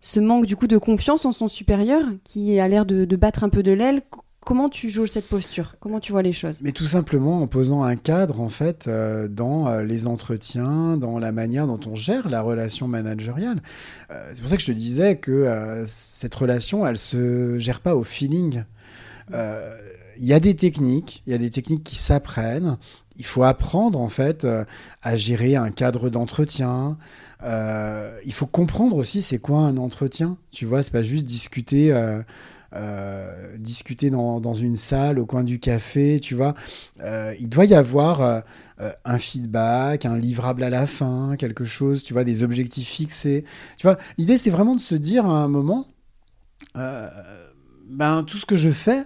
ce 0.00 0.20
manque 0.20 0.44
du 0.46 0.54
coup 0.54 0.66
de 0.66 0.76
confiance 0.76 1.24
en 1.24 1.32
son 1.32 1.48
supérieur 1.48 2.02
qui 2.24 2.60
a 2.60 2.68
l'air 2.68 2.84
de, 2.84 3.16
battre 3.16 3.42
un 3.42 3.48
peu 3.48 3.62
de 3.62 3.72
l'aile. 3.72 4.02
Comment 4.44 4.68
tu 4.68 4.90
joues 4.90 5.06
cette 5.06 5.26
posture? 5.26 5.74
Comment 5.80 6.00
tu 6.00 6.12
vois 6.12 6.22
les 6.22 6.32
choses? 6.32 6.60
Mais 6.62 6.72
tout 6.72 6.86
simplement 6.86 7.42
en 7.42 7.46
posant 7.46 7.82
un 7.82 7.96
cadre 7.96 8.40
en 8.40 8.48
fait 8.48 8.86
euh, 8.86 9.28
dans 9.28 9.80
les 9.80 10.06
entretiens, 10.06 10.96
dans 10.96 11.18
la 11.18 11.32
manière 11.32 11.66
dont 11.66 11.80
on 11.86 11.94
gère 11.94 12.28
la 12.28 12.42
relation 12.42 12.88
managériale. 12.88 13.62
c'est 14.34 14.40
pour 14.40 14.48
ça 14.48 14.56
que 14.56 14.62
je 14.62 14.66
te 14.66 14.72
disais 14.72 15.16
que 15.16 15.84
cette 15.86 16.34
relation, 16.34 16.86
elle 16.86 16.98
se 16.98 17.58
gère 17.58 17.80
pas 17.80 17.96
au 17.96 18.04
feeling 18.04 18.64
il 20.16 20.26
y 20.26 20.32
a 20.32 20.40
des 20.40 20.54
techniques, 20.54 21.22
il 21.26 21.32
y 21.32 21.34
a 21.34 21.38
des 21.38 21.50
techniques 21.50 21.84
qui 21.84 21.96
s'apprennent. 21.96 22.78
Il 23.16 23.24
faut 23.24 23.44
apprendre 23.44 24.00
en 24.00 24.08
fait 24.08 24.44
euh, 24.44 24.64
à 25.02 25.16
gérer 25.16 25.56
un 25.56 25.70
cadre 25.70 26.10
d'entretien. 26.10 26.96
Euh, 27.42 28.18
il 28.24 28.32
faut 28.32 28.46
comprendre 28.46 28.96
aussi 28.96 29.22
c'est 29.22 29.38
quoi 29.38 29.58
un 29.58 29.76
entretien. 29.76 30.36
Tu 30.50 30.66
vois, 30.66 30.82
c'est 30.82 30.92
pas 30.92 31.02
juste 31.02 31.24
discuter. 31.24 31.92
Euh, 31.92 32.22
discuter 33.58 34.10
dans, 34.10 34.54
une 34.54 34.76
salle 34.76 35.18
au 35.18 35.26
coin 35.26 35.44
du 35.44 35.58
café, 35.58 36.18
tu 36.20 36.34
vois. 36.34 36.54
il 37.38 37.48
doit 37.48 37.64
y 37.64 37.74
avoir 37.74 38.42
un 38.78 39.18
feedback, 39.18 40.06
un 40.06 40.18
livrable 40.18 40.62
à 40.62 40.70
la 40.70 40.86
fin, 40.86 41.36
quelque 41.38 41.64
chose, 41.64 42.02
tu 42.02 42.12
vois, 42.12 42.24
des 42.24 42.42
objectifs 42.42 42.88
fixés. 42.88 43.44
Tu 43.76 43.86
vois, 43.86 43.98
l'idée 44.18 44.38
c'est 44.38 44.50
vraiment 44.50 44.74
de 44.74 44.80
se 44.80 44.94
dire 44.94 45.26
à 45.26 45.42
un 45.42 45.48
moment, 45.48 45.86
ben 46.74 48.24
tout 48.26 48.38
ce 48.38 48.46
que 48.46 48.56
je 48.56 48.70
fais, 48.70 49.04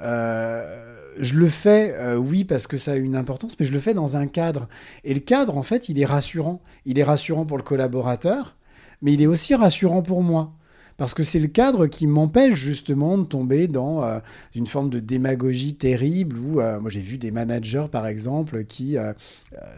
euh, 0.00 0.96
je 1.18 1.34
le 1.34 1.48
fais, 1.48 1.94
euh, 1.96 2.16
oui, 2.16 2.44
parce 2.44 2.66
que 2.66 2.78
ça 2.78 2.92
a 2.92 2.96
une 2.96 3.16
importance, 3.16 3.56
mais 3.58 3.66
je 3.66 3.72
le 3.72 3.80
fais 3.80 3.94
dans 3.94 4.16
un 4.16 4.26
cadre. 4.26 4.68
Et 5.04 5.14
le 5.14 5.20
cadre, 5.20 5.56
en 5.56 5.62
fait, 5.62 5.88
il 5.88 6.00
est 6.00 6.06
rassurant. 6.06 6.62
Il 6.86 6.98
est 6.98 7.04
rassurant 7.04 7.44
pour 7.44 7.58
le 7.58 7.62
collaborateur, 7.62 8.56
mais 9.02 9.12
il 9.12 9.22
est 9.22 9.26
aussi 9.26 9.54
rassurant 9.54 10.02
pour 10.02 10.22
moi. 10.22 10.52
Parce 11.00 11.14
que 11.14 11.24
c'est 11.24 11.38
le 11.38 11.48
cadre 11.48 11.86
qui 11.86 12.06
m'empêche 12.06 12.56
justement 12.56 13.16
de 13.16 13.24
tomber 13.24 13.68
dans 13.68 14.04
euh, 14.04 14.18
une 14.54 14.66
forme 14.66 14.90
de 14.90 14.98
démagogie 14.98 15.74
terrible 15.74 16.36
où 16.36 16.60
moi 16.60 16.90
j'ai 16.90 17.00
vu 17.00 17.16
des 17.16 17.30
managers 17.30 17.86
par 17.90 18.06
exemple 18.06 18.64
qui 18.64 18.98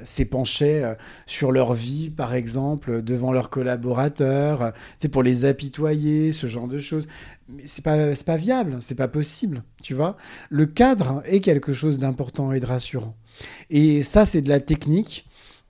s'épanchaient 0.03 0.97
sur 1.27 1.53
leur 1.53 1.75
vie 1.75 2.11
par 2.11 2.35
exemple 2.35 3.03
devant 3.03 3.31
leurs 3.31 3.51
collaborateurs, 3.51 4.73
c'est 4.99 5.09
pour 5.09 5.23
les 5.23 5.45
apitoyer, 5.45 6.33
ce 6.33 6.49
genre 6.49 6.67
de 6.67 6.81
choses 6.81 7.07
mais 7.49 7.63
c'est 7.67 7.85
pas 7.85 8.15
pas 8.27 8.37
viable, 8.37 8.79
c'est 8.81 8.95
pas 8.95 9.09
possible, 9.09 9.63
tu 9.83 9.95
vois. 9.95 10.17
Le 10.51 10.67
cadre 10.67 11.23
est 11.27 11.41
quelque 11.41 11.73
chose 11.73 11.99
d'important 11.99 12.53
et 12.53 12.61
de 12.61 12.67
rassurant. 12.67 13.15
Et 13.71 14.03
ça, 14.03 14.25
c'est 14.25 14.43
de 14.43 14.49
la 14.49 14.61
technique. 14.61 15.27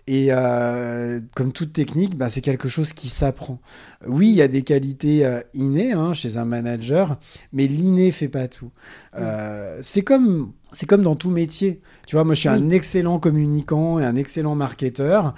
Et 0.06 0.28
euh, 0.30 1.20
comme 1.34 1.52
toute 1.52 1.72
technique, 1.72 2.16
bah, 2.16 2.28
c'est 2.28 2.40
quelque 2.40 2.68
chose 2.68 2.92
qui 2.92 3.08
s'apprend. 3.08 3.60
Oui, 4.06 4.28
il 4.28 4.34
y 4.34 4.42
a 4.42 4.48
des 4.48 4.62
qualités 4.62 5.24
euh, 5.24 5.40
innées 5.54 5.92
hein, 5.92 6.12
chez 6.12 6.36
un 6.38 6.44
manager, 6.44 7.18
mais 7.52 7.68
l'inné 7.68 8.10
fait 8.10 8.28
pas 8.28 8.48
tout. 8.48 8.72
Euh, 9.16 9.78
c'est 9.82 10.02
comme 10.02 10.52
c'est 10.72 10.86
comme 10.86 11.02
dans 11.02 11.14
tout 11.14 11.30
métier. 11.30 11.80
Tu 12.06 12.16
vois, 12.16 12.24
moi, 12.24 12.34
je 12.34 12.40
suis 12.40 12.48
un 12.48 12.70
excellent 12.70 13.20
communicant 13.20 13.98
et 13.98 14.04
un 14.04 14.16
excellent 14.16 14.54
marketeur, 14.54 15.34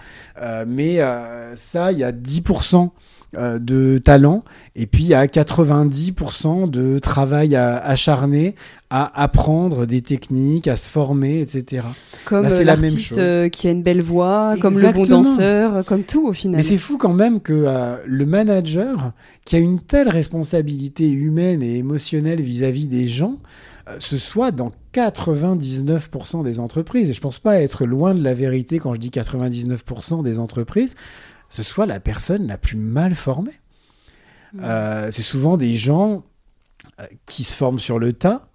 mais 0.67 1.01
ça, 1.57 1.91
il 1.91 1.99
y 1.99 2.05
a 2.05 2.12
10% 2.12 2.77
euh, 2.77 2.89
de 3.35 3.99
talent 3.99 4.45
et 4.76 4.87
puis 4.87 5.14
a 5.14 5.26
90% 5.26 6.68
de 6.68 6.99
travail 6.99 7.55
acharné 7.57 8.55
à 8.91 9.22
apprendre 9.22 9.87
des 9.87 10.03
techniques, 10.03 10.68
à 10.68 10.76
se 10.76 10.89
former, 10.89 11.41
etc. 11.41 11.85
Comme 12.24 12.47
l'artiste 12.47 13.18
euh, 13.18 13.49
qui 13.49 13.66
a 13.66 13.70
une 13.70 13.82
belle 13.82 14.03
voix, 14.03 14.55
comme 14.61 14.78
le 14.78 14.93
bon 14.93 15.05
danseur, 15.05 15.85
comme 15.85 16.05
tout 16.05 16.28
au 16.28 16.32
final. 16.32 16.59
Mais 16.59 16.62
c'est 16.62 16.76
fou 16.76 16.97
quand 16.97 17.12
même 17.12 17.41
que 17.41 17.53
euh, 17.53 17.97
le 18.07 18.26
manager 18.26 19.12
qui 19.45 19.57
a 19.57 19.59
une 19.59 19.80
telle 19.80 20.09
responsabilité 20.09 21.11
humaine 21.11 21.62
et 21.62 21.78
émotionnelle 21.78 22.41
vis-à-vis 22.41 22.87
des 22.87 23.09
gens, 23.09 23.39
ce 23.99 24.16
soit 24.16 24.51
dans 24.51 24.72
99% 24.95 26.43
des 26.43 26.59
entreprises. 26.59 27.11
Et 27.11 27.14
je 27.14 27.20
pense 27.20 27.39
pas 27.39 27.61
être 27.61 27.85
loin 27.85 28.14
de 28.14 28.22
la 28.22 28.32
vérité 28.32 28.78
quand 28.78 28.95
je 28.95 29.01
dis 29.01 29.11
99% 29.11 30.22
des 30.22 30.39
entreprises 30.39 30.95
ce 31.49 31.63
soit 31.63 31.87
la 31.87 32.01
personne 32.01 32.47
la 32.47 32.59
plus 32.59 32.77
mal 32.77 33.15
formée. 33.15 33.61
Euh, 34.63 35.09
c'est 35.11 35.23
souvent 35.23 35.57
des 35.57 35.77
gens 35.77 36.25
euh, 37.01 37.07
qui 37.27 37.45
se 37.45 37.57
forment 37.57 37.81
sur 37.81 37.99
le 37.99 38.13
tas, 38.13 38.49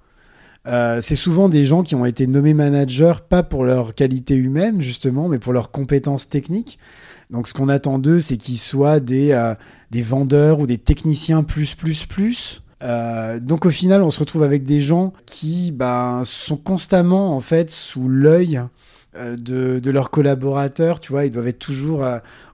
Euh, 0.67 0.99
c'est 1.01 1.15
souvent 1.15 1.49
des 1.49 1.65
gens 1.65 1.83
qui 1.83 1.95
ont 1.95 2.05
été 2.05 2.27
nommés 2.27 2.53
managers, 2.53 3.13
pas 3.27 3.43
pour 3.43 3.63
leur 3.63 3.95
qualité 3.95 4.35
humaine, 4.35 4.81
justement, 4.81 5.27
mais 5.27 5.39
pour 5.39 5.53
leurs 5.53 5.71
compétences 5.71 6.29
techniques. 6.29 6.79
Donc, 7.29 7.47
ce 7.47 7.53
qu'on 7.53 7.69
attend 7.69 7.99
d'eux, 7.99 8.19
c'est 8.19 8.37
qu'ils 8.37 8.59
soient 8.59 8.99
des, 8.99 9.31
euh, 9.31 9.55
des 9.91 10.01
vendeurs 10.01 10.59
ou 10.59 10.67
des 10.67 10.77
techniciens 10.77 11.43
plus, 11.43 11.75
plus, 11.75 12.05
plus. 12.05 12.61
Euh, 12.83 13.39
donc, 13.39 13.65
au 13.65 13.69
final, 13.69 14.03
on 14.03 14.11
se 14.11 14.19
retrouve 14.19 14.43
avec 14.43 14.63
des 14.63 14.81
gens 14.81 15.13
qui 15.25 15.71
ben, 15.71 16.23
sont 16.25 16.57
constamment, 16.57 17.35
en 17.35 17.41
fait, 17.41 17.69
sous 17.69 18.09
l'œil 18.09 18.61
de, 19.15 19.79
de, 19.79 19.91
leurs 19.91 20.11
collaborateurs. 20.11 20.99
Tu 20.99 21.11
vois, 21.11 21.25
ils 21.25 21.31
doivent 21.31 21.47
être 21.47 21.59
toujours 21.59 22.05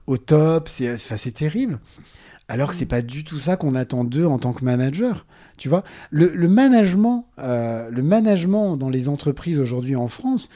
au 0.06 0.16
top. 0.16 0.68
C'est 0.68 0.92
enfin, 0.92 1.16
terrible. 1.30 1.78
Alors 2.48 2.70
que 2.70 2.76
c'est 2.76 2.86
pas 2.86 3.02
du 3.02 3.24
tout 3.24 3.38
ça 3.38 3.56
qu'on 3.56 3.74
attend 3.74 4.04
d'eux 4.04 4.26
en 4.26 4.38
tant 4.38 4.52
que 4.52 4.64
manager. 4.64 5.26
Tu 5.56 5.68
vois, 5.68 5.82
le, 6.10 6.48
management, 6.48 7.26
euh, 7.38 7.90
le 7.90 8.02
management 8.02 8.76
dans 8.76 8.90
les 8.90 9.08
entreprises 9.08 9.58
aujourd'hui 9.58 9.96
en 9.96 10.06
France, 10.06 10.48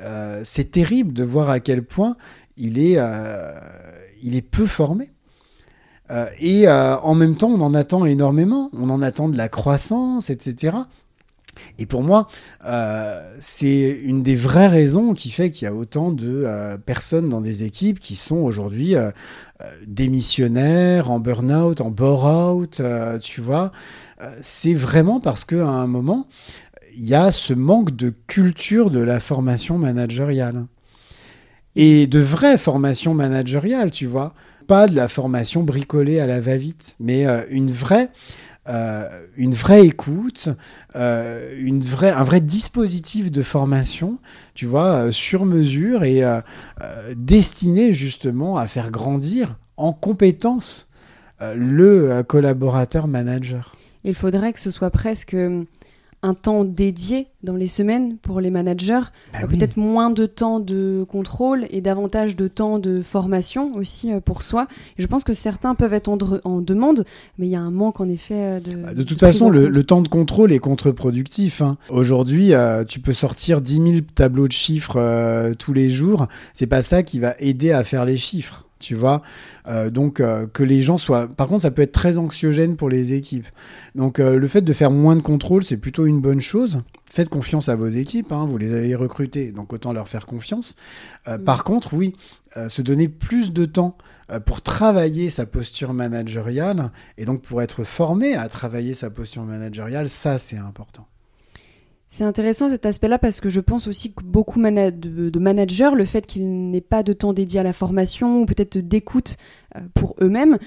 euh, 0.00 0.42
c'est 0.44 0.72
terrible 0.72 1.12
de 1.12 1.24
voir 1.24 1.48
à 1.48 1.60
quel 1.60 1.82
point 1.82 2.16
il 2.56 2.78
est, 2.78 2.96
euh, 2.98 3.52
il 4.22 4.36
est 4.36 4.42
peu 4.42 4.66
formé. 4.66 5.12
et 6.40 6.68
en 6.68 7.14
même 7.14 7.36
temps, 7.36 7.50
on 7.50 7.60
en 7.60 7.72
attend 7.72 8.04
énormément. 8.04 8.68
On 8.72 8.90
en 8.90 9.00
attend 9.00 9.28
de 9.28 9.36
la 9.36 9.48
croissance, 9.48 10.28
etc. 10.28 10.76
Et 11.80 11.86
pour 11.86 12.02
moi, 12.02 12.28
c'est 13.40 14.00
une 14.04 14.22
des 14.22 14.36
vraies 14.36 14.68
raisons 14.68 15.14
qui 15.14 15.30
fait 15.30 15.50
qu'il 15.50 15.64
y 15.64 15.68
a 15.68 15.74
autant 15.74 16.12
de 16.12 16.46
personnes 16.86 17.28
dans 17.28 17.40
des 17.40 17.64
équipes 17.64 17.98
qui 17.98 18.14
sont 18.14 18.36
aujourd'hui 18.36 18.94
démissionnaires, 19.86 21.10
en 21.10 21.18
burn-out, 21.18 21.80
en 21.80 21.90
bore-out, 21.90 22.80
tu 23.20 23.40
vois. 23.40 23.72
Euh, 24.20 24.34
c'est 24.40 24.74
vraiment 24.74 25.20
parce 25.20 25.44
qu'à 25.44 25.66
un 25.66 25.86
moment, 25.86 26.26
il 26.94 27.04
y 27.04 27.14
a 27.14 27.32
ce 27.32 27.54
manque 27.54 27.94
de 27.96 28.12
culture 28.26 28.90
de 28.90 29.00
la 29.00 29.20
formation 29.20 29.78
managériale. 29.78 30.66
Et 31.76 32.06
de 32.06 32.18
vraie 32.18 32.58
formation 32.58 33.14
managériale, 33.14 33.90
tu 33.90 34.06
vois. 34.06 34.34
Pas 34.66 34.86
de 34.86 34.94
la 34.94 35.08
formation 35.08 35.62
bricolée 35.62 36.20
à 36.20 36.26
la 36.26 36.40
va-vite, 36.40 36.96
mais 37.00 37.26
euh, 37.26 37.42
une 37.50 37.70
vraie... 37.70 38.10
Euh, 38.68 39.08
une 39.36 39.54
vraie 39.54 39.86
écoute, 39.86 40.48
une 40.94 41.80
vraie, 41.80 42.10
un 42.10 42.24
vrai 42.24 42.40
dispositif 42.40 43.30
de 43.30 43.42
formation, 43.42 44.18
tu 44.54 44.66
vois, 44.66 45.10
sur 45.12 45.46
mesure 45.46 46.04
et 46.04 46.22
destiné 47.16 47.92
justement 47.92 48.58
à 48.58 48.68
faire 48.68 48.90
grandir 48.90 49.58
en 49.76 49.92
compétence 49.92 50.88
le 51.40 52.22
collaborateur 52.22 53.08
manager. 53.08 53.72
Il 54.04 54.14
faudrait 54.14 54.52
que 54.52 54.60
ce 54.60 54.70
soit 54.70 54.90
presque 54.90 55.34
euh, 55.34 55.64
un 56.22 56.34
temps 56.34 56.64
dédié 56.64 57.28
dans 57.42 57.54
les 57.54 57.66
semaines 57.66 58.18
pour 58.18 58.40
les 58.40 58.50
managers, 58.50 59.00
bah 59.32 59.46
peut-être 59.48 59.78
moins 59.78 60.10
de 60.10 60.26
temps 60.26 60.60
de 60.60 61.04
contrôle 61.08 61.66
et 61.70 61.80
davantage 61.80 62.36
de 62.36 62.48
temps 62.48 62.78
de 62.78 63.00
formation 63.00 63.72
aussi 63.74 64.12
euh, 64.12 64.20
pour 64.20 64.42
soi. 64.42 64.66
je 64.98 65.06
pense 65.06 65.24
que 65.24 65.32
certains 65.32 65.74
peuvent 65.74 65.94
être 65.94 66.08
en, 66.08 66.60
demande, 66.60 67.04
mais 67.38 67.46
il 67.46 67.50
y 67.50 67.56
a 67.56 67.60
un 67.60 67.70
manque 67.70 68.00
en 68.00 68.08
effet 68.08 68.34
euh, 68.34 68.60
de... 68.60 68.82
Bah, 68.82 68.94
de 68.94 69.02
toute 69.02 69.20
façon, 69.20 69.48
le, 69.48 69.84
temps 69.84 70.02
de 70.02 70.08
contrôle 70.08 70.52
est 70.52 70.58
contre-productif. 70.58 71.62
Hein. 71.62 71.78
Aujourd'hui, 71.88 72.52
tu 72.86 73.00
peux 73.00 73.14
sortir 73.14 73.60
10 73.62 73.74
000 73.74 73.86
tableaux 74.14 74.46
de 74.46 74.52
chiffres 74.52 75.52
tous 75.58 75.72
les 75.72 75.88
jours. 75.88 76.28
C'est 76.52 76.66
pas 76.66 76.82
ça 76.82 77.02
qui 77.02 77.18
va 77.18 77.34
aider 77.38 77.72
à 77.72 77.82
faire 77.82 78.04
les 78.04 78.18
chiffres 78.18 78.69
tu 78.80 78.96
vois. 78.96 79.22
Euh, 79.68 79.90
donc 79.90 80.18
euh, 80.18 80.46
que 80.48 80.64
les 80.64 80.82
gens 80.82 80.98
soient. 80.98 81.28
Par 81.28 81.46
contre, 81.46 81.62
ça 81.62 81.70
peut 81.70 81.82
être 81.82 81.92
très 81.92 82.18
anxiogène 82.18 82.76
pour 82.76 82.88
les 82.88 83.12
équipes. 83.12 83.46
Donc 83.94 84.18
euh, 84.18 84.36
le 84.36 84.48
fait 84.48 84.62
de 84.62 84.72
faire 84.72 84.90
moins 84.90 85.14
de 85.14 85.22
contrôle, 85.22 85.62
c'est 85.62 85.76
plutôt 85.76 86.06
une 86.06 86.20
bonne 86.20 86.40
chose. 86.40 86.82
Faites 87.04 87.28
confiance 87.28 87.68
à 87.68 87.76
vos 87.76 87.88
équipes, 87.88 88.32
hein, 88.32 88.46
vous 88.48 88.56
les 88.56 88.72
avez 88.72 88.94
recrutées, 88.94 89.52
donc 89.52 89.72
autant 89.72 89.92
leur 89.92 90.08
faire 90.08 90.26
confiance. 90.26 90.76
Mm. 91.26 91.38
Par 91.38 91.64
contre, 91.64 91.94
oui, 91.94 92.14
se 92.68 92.82
donner 92.82 93.08
plus 93.08 93.52
de 93.52 93.64
temps 93.64 93.98
pour 94.46 94.62
travailler 94.62 95.28
sa 95.28 95.44
posture 95.44 95.92
managériale 95.92 96.92
et 97.18 97.24
donc 97.24 97.42
pour 97.42 97.62
être 97.62 97.82
formé 97.82 98.34
à 98.36 98.48
travailler 98.48 98.94
sa 98.94 99.10
posture 99.10 99.42
managériale, 99.42 100.08
ça 100.08 100.38
c'est 100.38 100.58
important. 100.58 101.09
C'est 102.12 102.24
intéressant 102.24 102.68
cet 102.68 102.86
aspect-là 102.86 103.20
parce 103.20 103.40
que 103.40 103.48
je 103.48 103.60
pense 103.60 103.86
aussi 103.86 104.12
que 104.12 104.24
beaucoup 104.24 104.58
de, 104.60 105.38
managers, 105.38 105.92
le 105.94 106.04
fait 106.04 106.26
qu'il 106.26 106.70
n'ait 106.72 106.80
pas 106.80 107.04
de 107.04 107.12
temps 107.12 107.32
dédié 107.32 107.60
à 107.60 107.62
la 107.62 107.72
formation 107.72 108.40
ou 108.42 108.46
peut-être 108.46 108.78
d'écoute 108.78 109.36
euh, 109.76 109.80
pour 109.94 110.16
eux-mêmes, 110.20 110.58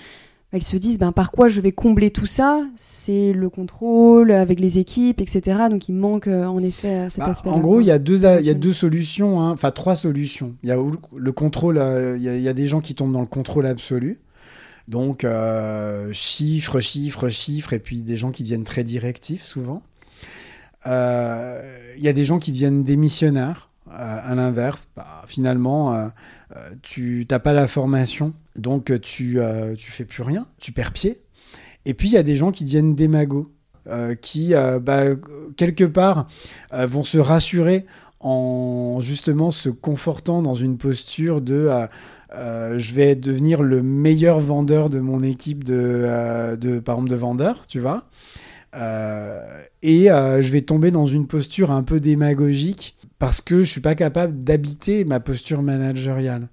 elles 0.53 0.63
se 0.63 0.77
disent 0.77 0.99
ben, 0.99 1.11
par 1.11 1.31
quoi 1.31 1.49
je 1.49 1.59
vais 1.59 1.73
combler 1.73 2.11
tout 2.11 2.27
ça? 2.27 2.65
C'est 2.77 3.33
le 3.33 3.49
contrôle 3.49 4.31
avec 4.31 4.61
les 4.61 4.79
équipes, 4.79 5.19
etc. 5.19 5.63
Donc 5.69 5.89
il 5.89 5.95
manque 5.95 6.27
euh, 6.27 6.45
en 6.45 6.63
effet 6.63 6.87
euh, 6.87 7.09
cet 7.09 7.19
bah, 7.19 7.31
aspect. 7.31 7.49
En 7.49 7.59
gros, 7.59 7.81
il 7.81 7.87
y 7.87 7.91
a 7.91 7.99
deux, 7.99 8.23
il 8.39 8.45
y 8.45 8.49
a 8.49 8.53
deux 8.53 8.71
solutions, 8.71 9.41
hein. 9.41 9.51
enfin 9.51 9.71
trois 9.71 9.95
solutions. 9.95 10.55
Il 10.63 10.69
y 10.69 10.71
a 10.71 10.77
le 11.13 11.31
contrôle, 11.33 11.75
il 12.15 12.23
y, 12.23 12.47
a 12.47 12.53
des 12.53 12.67
gens 12.67 12.79
qui 12.79 12.95
tombent 12.95 13.11
dans 13.11 13.19
le 13.19 13.27
contrôle 13.27 13.65
absolu. 13.65 14.21
Donc 14.87 15.27
chiffres, 16.13 16.79
chiffres, 16.79 17.27
chiffres, 17.27 17.73
et 17.73 17.79
puis 17.79 17.99
des 17.99 18.15
gens 18.15 18.31
qui 18.31 18.43
deviennent 18.43 18.63
très 18.63 18.85
directifs 18.85 19.43
souvent. 19.43 19.83
Il 20.85 20.89
euh, 20.91 21.61
y 21.97 22.07
a 22.07 22.13
des 22.13 22.25
gens 22.25 22.39
qui 22.39 22.51
deviennent 22.51 22.83
démissionnaires. 22.83 23.69
Euh, 23.87 23.93
à 23.95 24.33
l'inverse, 24.35 24.87
bah, 24.95 25.23
finalement, 25.27 25.93
euh, 25.93 26.07
tu 26.81 27.27
n'as 27.29 27.39
pas 27.39 27.53
la 27.53 27.67
formation, 27.67 28.33
donc 28.55 28.91
tu 29.01 29.35
ne 29.37 29.75
fais 29.77 30.05
plus 30.05 30.23
rien, 30.23 30.47
tu 30.59 30.71
perds 30.71 30.93
pied. 30.93 31.21
Et 31.85 31.93
puis, 31.93 32.09
il 32.09 32.13
y 32.13 32.17
a 32.17 32.23
des 32.23 32.35
gens 32.35 32.51
qui 32.51 32.63
deviennent 32.63 32.95
démagos, 32.95 33.51
qui, 34.21 34.53
bah, 34.81 35.03
quelque 35.57 35.83
part, 35.83 36.27
vont 36.71 37.03
se 37.03 37.17
rassurer 37.17 37.85
en 38.19 38.99
justement 39.01 39.51
se 39.51 39.67
confortant 39.67 40.41
dans 40.41 40.55
une 40.55 40.77
posture 40.77 41.41
de 41.41 41.69
je 42.33 42.93
vais 42.93 43.15
devenir 43.15 43.61
le 43.61 43.83
meilleur 43.83 44.39
vendeur 44.39 44.89
de 44.89 45.01
mon 45.01 45.21
équipe 45.21 45.65
de, 45.65 46.55
de 46.55 46.79
par 46.79 46.95
exemple 46.95 47.11
de 47.11 47.17
vendeurs, 47.17 47.67
tu 47.67 47.79
vois. 47.79 48.05
Euh, 48.75 49.63
et 49.81 50.11
euh, 50.11 50.41
je 50.41 50.51
vais 50.51 50.61
tomber 50.61 50.91
dans 50.91 51.07
une 51.07 51.27
posture 51.27 51.71
un 51.71 51.83
peu 51.83 51.99
démagogique 51.99 52.95
parce 53.19 53.41
que 53.41 53.59
je 53.59 53.69
suis 53.69 53.81
pas 53.81 53.95
capable 53.95 54.41
d'habiter 54.41 55.05
ma 55.05 55.19
posture 55.19 55.61
managériale. 55.61 56.47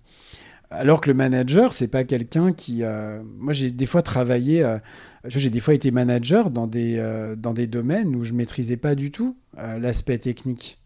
Alors 0.71 1.01
que 1.01 1.11
le 1.11 1.15
manager, 1.15 1.75
c'est 1.75 1.89
pas 1.89 2.05
quelqu'un 2.05 2.53
qui. 2.53 2.85
Euh, 2.85 3.21
moi, 3.39 3.53
j'ai 3.53 3.73
des 3.73 3.87
fois 3.87 4.03
travaillé. 4.03 4.65
j'ai 5.25 5.51
des 5.51 5.59
fois 5.59 5.75
été 5.75 5.91
manager 5.91 6.51
dans 6.51 6.69
des, 6.69 7.03
dans 7.37 7.55
des 7.55 7.67
domaines 7.67 8.15
où 8.15 8.23
je 8.23 8.35
maîtrisais 8.35 8.77
pas 8.77 8.95
du 8.95 9.11
tout 9.11 9.37
l'aspect 9.57 10.19
technique. 10.19 10.79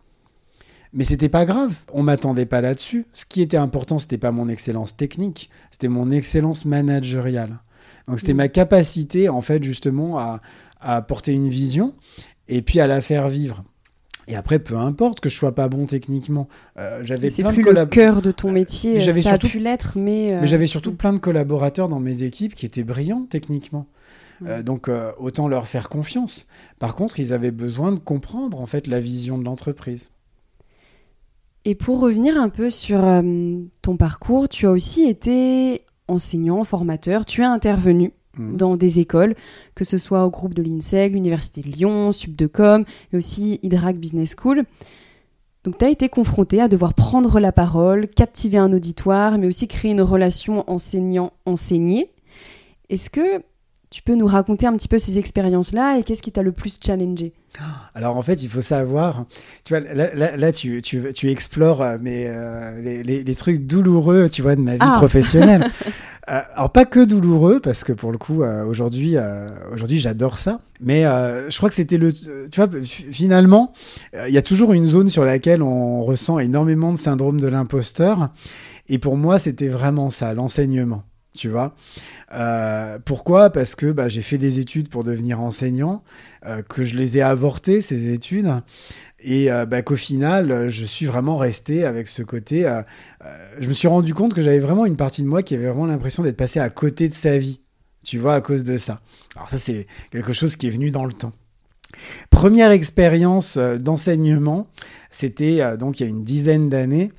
Mais 0.94 1.04
c'était 1.04 1.28
pas 1.28 1.44
grave, 1.44 1.74
on 1.92 2.04
m'attendait 2.04 2.46
pas 2.46 2.60
là-dessus. 2.60 3.04
Ce 3.12 3.26
qui 3.26 3.42
était 3.42 3.56
important, 3.56 3.98
c'était 3.98 4.16
pas 4.16 4.30
mon 4.30 4.48
excellence 4.48 4.96
technique, 4.96 5.50
c'était 5.70 5.88
mon 5.88 6.10
excellence 6.12 6.64
managériale. 6.64 7.58
Donc 8.06 8.20
c'était 8.20 8.32
mmh. 8.32 8.38
ma 8.38 8.48
capacité, 8.48 9.28
en 9.28 9.42
fait, 9.42 9.62
justement, 9.64 10.18
à, 10.18 10.40
à 10.84 11.02
porter 11.02 11.32
une 11.32 11.48
vision 11.48 11.94
et 12.48 12.62
puis 12.62 12.78
à 12.78 12.86
la 12.86 13.02
faire 13.02 13.28
vivre. 13.28 13.64
Et 14.26 14.36
après, 14.36 14.58
peu 14.58 14.76
importe 14.76 15.20
que 15.20 15.28
je 15.28 15.36
sois 15.36 15.54
pas 15.54 15.68
bon 15.68 15.86
techniquement, 15.86 16.48
euh, 16.78 17.00
j'avais 17.02 17.28
c'est 17.28 17.42
plus 17.42 17.62
le 17.62 17.86
cœur 17.86 18.22
de 18.22 18.30
ton 18.30 18.52
métier. 18.52 19.00
J'avais 19.00 19.20
ça 19.20 19.30
surtout... 19.30 19.46
a 19.48 19.50
pu 19.50 19.58
l'être, 19.58 19.98
mais. 19.98 20.32
Euh, 20.34 20.40
mais 20.40 20.46
j'avais 20.46 20.66
surtout 20.66 20.94
plein 20.94 21.12
de 21.12 21.18
collaborateurs 21.18 21.88
dans 21.88 22.00
mes 22.00 22.22
équipes 22.22 22.54
qui 22.54 22.64
étaient 22.64 22.84
brillants 22.84 23.26
techniquement. 23.28 23.86
Euh, 24.46 24.62
donc 24.62 24.90
autant 25.18 25.46
leur 25.46 25.68
faire 25.68 25.88
confiance. 25.88 26.46
Par 26.78 26.96
contre, 26.96 27.20
ils 27.20 27.32
avaient 27.32 27.52
besoin 27.52 27.92
de 27.92 27.98
comprendre 27.98 28.60
en 28.60 28.66
fait 28.66 28.86
la 28.86 29.00
vision 29.00 29.38
de 29.38 29.44
l'entreprise. 29.44 30.10
Et 31.66 31.74
pour 31.74 32.00
revenir 32.00 32.38
un 32.38 32.50
peu 32.50 32.68
sur 32.68 33.00
ton 33.80 33.96
parcours, 33.96 34.48
tu 34.50 34.66
as 34.66 34.70
aussi 34.70 35.04
été 35.04 35.82
enseignant, 36.08 36.62
formateur, 36.64 37.24
tu 37.24 37.42
as 37.42 37.50
intervenu 37.50 38.12
Mmh. 38.36 38.56
dans 38.56 38.76
des 38.76 38.98
écoles, 38.98 39.36
que 39.74 39.84
ce 39.84 39.96
soit 39.96 40.24
au 40.24 40.30
groupe 40.30 40.54
de 40.54 40.62
l'INSEG, 40.62 41.12
l'Université 41.12 41.60
de 41.60 41.68
Lyon, 41.68 42.10
Subdecom, 42.10 42.84
mais 43.12 43.18
aussi 43.18 43.60
Hydrac 43.62 43.96
Business 43.96 44.34
School. 44.36 44.64
Donc 45.62 45.78
tu 45.78 45.84
as 45.84 45.88
été 45.88 46.08
confronté 46.08 46.60
à 46.60 46.68
devoir 46.68 46.94
prendre 46.94 47.40
la 47.40 47.52
parole, 47.52 48.08
captiver 48.08 48.58
un 48.58 48.72
auditoire, 48.72 49.38
mais 49.38 49.46
aussi 49.46 49.68
créer 49.68 49.92
une 49.92 50.02
relation 50.02 50.68
enseignant-enseigné. 50.70 52.10
Est-ce 52.90 53.08
que 53.08 53.42
tu 53.88 54.02
peux 54.02 54.16
nous 54.16 54.26
raconter 54.26 54.66
un 54.66 54.76
petit 54.76 54.88
peu 54.88 54.98
ces 54.98 55.18
expériences-là 55.18 55.98
et 55.98 56.02
qu'est-ce 56.02 56.20
qui 56.20 56.32
t'a 56.32 56.42
le 56.42 56.50
plus 56.50 56.78
challengé? 56.84 57.32
Alors 57.94 58.16
en 58.16 58.22
fait, 58.22 58.42
il 58.42 58.48
faut 58.48 58.60
savoir, 58.60 59.24
tu 59.64 59.72
vois, 59.74 59.80
là, 59.80 60.52
tu, 60.52 60.82
tu, 60.82 61.30
explores 61.30 61.80
euh, 61.80 61.96
mais, 62.00 62.26
euh, 62.26 62.82
les, 62.82 63.34
trucs 63.36 63.66
douloureux, 63.66 64.28
tu 64.28 64.42
vois, 64.42 64.56
de 64.56 64.60
ma 64.60 64.72
vie 64.72 64.78
ah. 64.80 64.96
professionnelle. 64.98 65.70
Euh, 66.30 66.40
alors 66.54 66.70
pas 66.70 66.86
que 66.86 67.04
douloureux 67.04 67.60
parce 67.60 67.84
que 67.84 67.92
pour 67.92 68.10
le 68.10 68.16
coup 68.16 68.42
euh, 68.42 68.64
aujourd'hui 68.64 69.16
euh, 69.16 69.50
aujourd'hui 69.72 69.98
j'adore 69.98 70.38
ça. 70.38 70.60
Mais 70.80 71.02
je 71.02 71.56
crois 71.56 71.68
que 71.68 71.74
c'était 71.74 71.98
le 71.98 72.12
tu 72.12 72.60
vois 72.60 72.68
finalement 72.82 73.72
il 74.26 74.32
y 74.32 74.38
a 74.38 74.42
toujours 74.42 74.72
une 74.72 74.86
zone 74.86 75.08
sur 75.08 75.24
laquelle 75.24 75.62
on 75.62 76.04
ressent 76.04 76.38
énormément 76.38 76.92
de 76.92 76.98
syndrome 76.98 77.40
de 77.40 77.48
l'imposteur. 77.48 78.30
Et 78.88 78.98
pour 78.98 79.16
moi 79.16 79.38
c'était 79.38 79.68
vraiment 79.68 80.10
ça 80.10 80.34
l'enseignement 80.34 81.04
tu 81.36 81.48
vois. 81.48 81.74
Pourquoi? 83.04 83.50
Parce 83.50 83.74
que 83.74 83.90
bah, 83.92 84.08
j'ai 84.08 84.22
fait 84.22 84.38
des 84.38 84.58
études 84.58 84.88
pour 84.88 85.04
devenir 85.04 85.40
enseignant, 85.40 86.02
que 86.68 86.84
je 86.84 86.96
les 86.96 87.18
ai 87.18 87.22
avortées, 87.22 87.80
ces 87.80 88.12
études, 88.12 88.52
et 89.24 89.50
euh, 89.50 89.66
bah, 89.66 89.82
qu'au 89.82 89.96
final, 89.96 90.68
je 90.68 90.84
suis 90.84 91.06
vraiment 91.06 91.36
resté 91.36 91.84
avec 91.84 92.08
ce 92.08 92.22
côté. 92.22 92.70
je 93.58 93.68
me 93.68 93.72
suis 93.72 93.88
rendu 93.88 94.14
compte 94.14 94.34
que 94.34 94.42
j'avais 94.42 94.60
vraiment 94.60 94.86
une 94.86 94.96
partie 94.96 95.22
de 95.22 95.28
moi 95.28 95.42
qui 95.42 95.54
avait 95.54 95.66
vraiment 95.66 95.86
l'impression 95.86 96.22
d'être 96.22 96.36
passé 96.36 96.60
à 96.60 96.68
côté 96.70 97.08
de 97.08 97.14
sa 97.14 97.38
vie, 97.38 97.60
tu 98.04 98.18
vois, 98.18 98.34
à 98.34 98.40
cause 98.40 98.64
de 98.64 98.78
ça. 98.78 99.00
Alors 99.34 99.50
ça, 99.50 99.58
c'est 99.58 99.86
quelque 100.10 100.32
chose 100.32 100.56
qui 100.56 100.68
est 100.68 100.70
venu 100.70 100.90
dans 100.90 101.04
le 101.04 101.12
temps. 101.12 101.32
Première 102.30 102.72
expérience 102.72 103.56
d'enseignement, 103.56 104.66
c'était 105.10 105.76
donc 105.76 106.00
il 106.00 106.02
y 106.02 106.06
a 106.06 106.08
une 106.10 106.24
dizaine 106.24 106.68
d'années. 106.68 107.12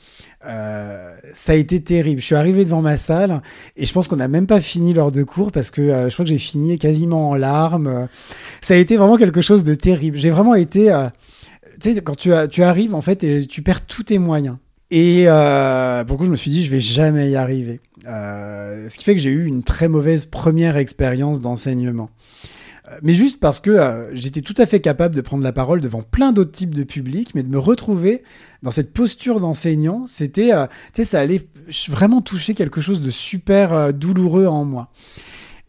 Euh, 0.47 1.15
ça 1.33 1.53
a 1.53 1.55
été 1.55 1.81
terrible. 1.81 2.21
Je 2.21 2.25
suis 2.25 2.35
arrivé 2.35 2.63
devant 2.63 2.81
ma 2.81 2.97
salle 2.97 3.41
et 3.75 3.85
je 3.85 3.93
pense 3.93 4.07
qu'on 4.07 4.17
n'a 4.17 4.27
même 4.27 4.47
pas 4.47 4.61
fini 4.61 4.93
l'heure 4.93 5.11
de 5.11 5.23
cours 5.23 5.51
parce 5.51 5.71
que 5.71 5.81
euh, 5.81 6.09
je 6.09 6.13
crois 6.13 6.23
que 6.23 6.29
j'ai 6.29 6.37
fini 6.37 6.77
quasiment 6.77 7.31
en 7.31 7.35
larmes. 7.35 8.07
Ça 8.61 8.75
a 8.75 8.77
été 8.77 8.97
vraiment 8.97 9.17
quelque 9.17 9.41
chose 9.41 9.63
de 9.63 9.73
terrible. 9.73 10.17
J'ai 10.17 10.29
vraiment 10.29 10.55
été, 10.55 10.91
euh, 10.91 11.07
tu 11.79 11.93
sais, 11.93 12.01
quand 12.01 12.15
tu, 12.15 12.31
arrives 12.63 12.95
en 12.95 13.01
fait 13.01 13.47
tu 13.47 13.61
perds 13.61 13.85
tous 13.85 14.03
tes 14.03 14.19
moyens. 14.19 14.57
Et 14.91 15.25
pour 15.25 15.31
le 15.31 16.17
coup, 16.17 16.25
je 16.25 16.31
me 16.31 16.35
suis 16.35 16.51
dit, 16.51 16.63
je 16.63 16.71
vais 16.71 16.79
jamais 16.79 17.31
y 17.31 17.35
arriver. 17.35 17.79
ce 18.05 18.97
qui 18.97 19.03
fait 19.03 19.15
que 19.15 19.21
j'ai 19.21 19.31
eu 19.31 19.45
une 19.45 19.63
très 19.63 19.87
mauvaise 19.87 20.25
première 20.25 20.77
expérience 20.77 21.41
d'enseignement 21.41 22.09
mais 23.01 23.15
juste 23.15 23.39
parce 23.39 23.59
que 23.59 23.71
euh, 23.71 24.13
j'étais 24.15 24.41
tout 24.41 24.53
à 24.57 24.65
fait 24.65 24.79
capable 24.79 25.15
de 25.15 25.21
prendre 25.21 25.43
la 25.43 25.51
parole 25.51 25.81
devant 25.81 26.03
plein 26.03 26.31
d'autres 26.31 26.51
types 26.51 26.75
de 26.75 26.83
publics, 26.83 27.31
mais 27.33 27.43
de 27.43 27.49
me 27.49 27.59
retrouver 27.59 28.23
dans 28.63 28.71
cette 28.71 28.93
posture 28.93 29.39
d'enseignant, 29.39 30.05
c'était, 30.07 30.53
euh, 30.53 30.67
tu 30.93 31.01
sais, 31.01 31.03
ça 31.03 31.19
allait 31.19 31.41
vraiment 31.89 32.21
toucher 32.21 32.53
quelque 32.53 32.81
chose 32.81 33.01
de 33.01 33.11
super 33.11 33.73
euh, 33.73 33.91
douloureux 33.91 34.45
en 34.45 34.65
moi. 34.65 34.89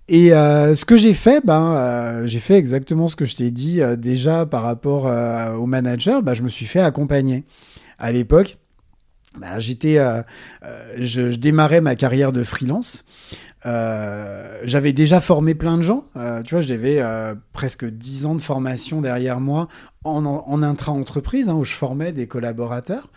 Et 0.09 0.29
ce 0.31 0.85
que 0.85 0.97
j'ai 0.97 1.15
fait, 1.15 1.45
ben, 1.45 2.25
j'ai 2.27 2.39
fait 2.39 2.55
exactement 2.55 3.09
ce 3.09 3.17
que 3.17 3.25
je 3.25 3.37
t'ai 3.37 3.51
dit 3.51 3.81
déjà 3.99 4.47
par 4.47 4.63
rapport 4.63 5.05
au 5.59 5.67
manager. 5.67 6.23
Ben, 6.23 6.35
je 6.35 6.43
me 6.43 6.49
suis 6.49 6.67
fait 6.67 6.81
accompagner. 6.81 7.45
À 7.99 8.13
l'époque, 8.13 8.59
ben, 9.37 9.59
j'étais, 9.59 9.99
je, 10.97 11.35
démarrais 11.35 11.81
ma 11.81 11.97
carrière 11.97 12.33
de 12.33 12.45
freelance. 12.45 13.05
Euh, 13.67 14.61
j'avais 14.63 14.93
déjà 14.93 15.21
formé 15.21 15.55
plein 15.55 15.77
de 15.77 15.83
gens. 15.83 16.05
Euh, 16.17 16.43
tu 16.43 16.55
vois, 16.55 16.61
j'avais 16.61 17.01
euh, 17.01 17.35
presque 17.53 17.85
10 17.85 18.27
ans 18.27 18.35
de 18.35 18.43
formation 18.43 19.01
derrière 19.01 19.41
moi 19.41 19.69
en, 20.05 20.25
en 20.25 20.63
intra-entreprise, 20.63 21.49
hein, 21.49 21.55
où 21.55 21.65
je 21.65 21.73
formais 21.73 22.13
des 22.13 22.29
collaborateurs. 22.29 23.09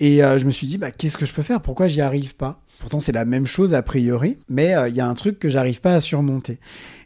Et 0.00 0.18
je 0.18 0.44
me 0.44 0.52
suis 0.52 0.68
dit, 0.68 0.78
bah, 0.78 0.92
qu'est-ce 0.92 1.16
que 1.16 1.26
je 1.26 1.32
peux 1.32 1.42
faire? 1.42 1.60
Pourquoi 1.60 1.88
j'y 1.88 2.00
arrive 2.00 2.36
pas? 2.36 2.60
Pourtant, 2.80 3.00
c'est 3.00 3.12
la 3.12 3.24
même 3.24 3.46
chose 3.46 3.74
a 3.74 3.82
priori, 3.82 4.38
mais 4.48 4.74
il 4.88 4.94
y 4.94 5.00
a 5.00 5.08
un 5.08 5.14
truc 5.14 5.38
que 5.38 5.48
j'arrive 5.48 5.80
pas 5.80 5.94
à 5.94 6.00
surmonter. 6.00 6.58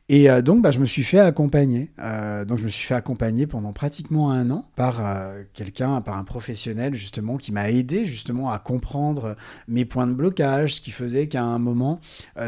Et 0.08 0.28
euh, 0.28 0.42
donc, 0.42 0.62
bah, 0.62 0.70
je 0.70 0.78
me 0.78 0.84
suis 0.84 1.04
fait 1.04 1.20
accompagner. 1.20 1.90
Euh, 1.98 2.44
donc, 2.44 2.58
je 2.58 2.64
me 2.64 2.68
suis 2.68 2.86
fait 2.86 2.94
accompagner 2.94 3.46
pendant 3.46 3.72
pratiquement 3.72 4.30
un 4.30 4.50
an 4.50 4.66
par 4.76 5.00
euh, 5.00 5.42
quelqu'un, 5.54 6.02
par 6.02 6.18
un 6.18 6.24
professionnel 6.24 6.94
justement, 6.94 7.38
qui 7.38 7.50
m'a 7.50 7.70
aidé 7.70 8.04
justement 8.04 8.50
à 8.50 8.58
comprendre 8.58 9.36
mes 9.68 9.86
points 9.86 10.06
de 10.06 10.12
blocage, 10.12 10.74
ce 10.74 10.80
qui 10.82 10.90
faisait 10.90 11.28
qu'à 11.28 11.44
un 11.44 11.58
moment, 11.58 12.00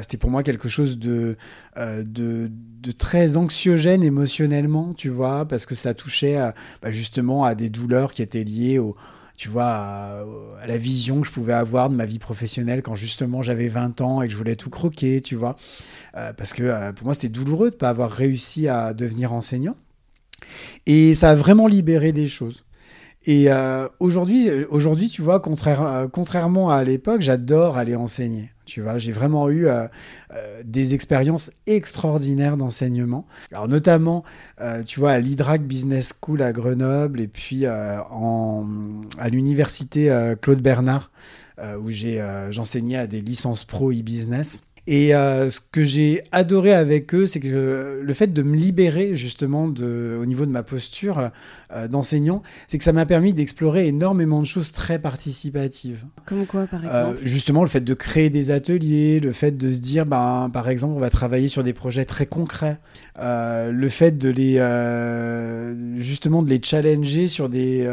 c'était 0.03 0.19
pour 0.19 0.31
moi 0.31 0.43
quelque 0.43 0.69
chose 0.69 0.99
de, 0.99 1.37
très 2.99 3.37
anxiogène 3.39 4.03
émotionnellement, 4.03 4.93
tu 4.93 5.09
vois, 5.09 5.47
parce 5.47 5.65
que 5.65 5.75
ça 5.75 5.95
touchait 5.95 6.37
bah, 6.83 6.91
justement 6.91 7.45
à 7.45 7.55
des 7.55 7.71
douleurs 7.71 8.13
qui 8.13 8.21
étaient 8.21 8.45
liées 8.45 8.79
au 8.79 8.95
tu 9.37 9.49
vois, 9.49 9.67
à, 9.67 10.25
la 10.67 10.79
vision 10.79 11.21
que 11.21 11.27
je 11.27 11.33
pouvais 11.33 11.53
avoir 11.53 11.91
de 11.91 11.97
ma 11.97 12.07
vie 12.07 12.19
professionnelle 12.19 12.83
quand 12.83 12.95
justement 12.95 13.43
j'avais 13.43 13.69
20 13.69 14.01
ans 14.01 14.23
et 14.23 14.27
que 14.27 14.33
je 14.33 14.39
voulais 14.39 14.57
tout 14.57 14.71
croquer, 14.71 15.21
tu 15.21 15.35
vois. 15.35 15.57
Euh, 16.17 16.33
parce 16.33 16.53
que 16.53 16.63
euh, 16.63 16.93
pour 16.93 17.07
moi, 17.07 17.15
c'était 17.15 17.29
douloureux 17.29 17.71
de 17.71 17.75
ne 17.75 17.79
pas 17.79 17.89
avoir 17.89 18.11
réussi 18.11 18.69
à 18.69 18.95
devenir 18.95 19.33
enseignant. 19.33 19.77
Et 20.87 21.15
ça 21.15 21.31
a 21.31 21.35
vraiment 21.35 21.67
libéré 21.67 22.13
des 22.13 22.29
choses. 22.29 22.65
Et 23.27 23.51
euh, 23.51 23.89
aujourd'hui, 24.01 24.51
aujourd'hui, 24.69 25.09
tu 25.09 25.23
vois, 25.23 25.41
contrairement 25.41 26.71
à 26.71 26.85
l'époque, 26.85 27.23
j'adore 27.23 27.77
aller 27.77 27.97
enseigner. 27.97 28.51
Tu 28.67 28.81
vois, 28.81 28.99
j'ai 28.99 29.13
vraiment 29.13 29.51
eu 29.51 29.67
des 30.65 30.95
expériences 30.95 31.53
extraordinaires 31.67 32.57
d'enseignement. 32.57 33.27
Alors 33.53 33.69
notamment, 33.69 34.25
tu 34.87 35.01
vois, 35.01 35.13
à 35.13 35.21
l'IDRAC 35.21 35.63
Business 35.63 36.15
School 36.19 36.41
à 36.41 36.53
Grenoble 36.53 37.21
et 37.21 37.29
puis 37.29 37.67
en, 37.69 38.67
à 39.19 39.29
l'université 39.29 40.35
Claude 40.41 40.63
Bernard, 40.63 41.11
où 41.79 41.91
j'ai 41.91 42.27
j'enseignais 42.51 42.97
à 42.97 43.07
des 43.07 43.21
licences 43.21 43.65
pro 43.65 43.93
e-business. 43.93 44.63
Et 44.87 45.15
euh, 45.15 45.49
ce 45.49 45.61
que 45.61 45.83
j'ai 45.83 46.23
adoré 46.31 46.75
avec 46.75 47.15
eux, 47.15 47.27
c'est 47.27 47.41
que 47.41 48.01
le 48.03 48.15
fait 48.15 48.33
de 48.35 48.43
me 48.43 48.55
libérer 48.55 49.17
justement 49.17 49.69
de, 49.69 50.19
au 50.21 50.27
niveau 50.27 50.45
de 50.45 50.51
ma 50.51 50.63
posture 50.63 51.31
euh, 51.73 51.89
d'enseignant, 51.89 52.43
c'est 52.67 52.77
que 52.77 52.85
ça 52.85 52.93
m'a 52.93 53.07
permis 53.07 53.33
d'explorer 53.33 53.87
énormément 53.87 54.41
de 54.41 54.47
choses 54.47 54.73
très 54.73 54.99
participatives. 54.99 56.05
Comme 56.27 56.45
quoi, 56.45 56.67
par 56.67 56.85
euh, 56.85 56.89
exemple? 56.89 57.19
Justement, 57.23 57.63
le 57.63 57.71
fait 57.71 57.81
de 57.81 57.95
créer 57.95 58.29
des 58.29 58.51
ateliers, 58.51 59.21
le 59.21 59.33
fait 59.33 59.57
de 59.57 59.73
se 59.73 59.79
dire, 59.79 60.05
ben, 60.05 60.51
par 60.53 60.69
exemple, 60.69 60.93
on 60.95 61.01
va 61.01 61.09
travailler 61.09 61.49
sur 61.49 61.65
des 61.65 61.73
projets 61.73 62.05
très 62.05 62.27
concrets, 62.27 62.79
le 63.19 63.89
fait 63.89 64.19
de 64.19 64.29
les, 64.29 64.59
justement, 65.99 66.43
de 66.43 66.51
les 66.51 66.61
challenger 66.63 67.27
sur 67.27 67.49
des, 67.49 67.89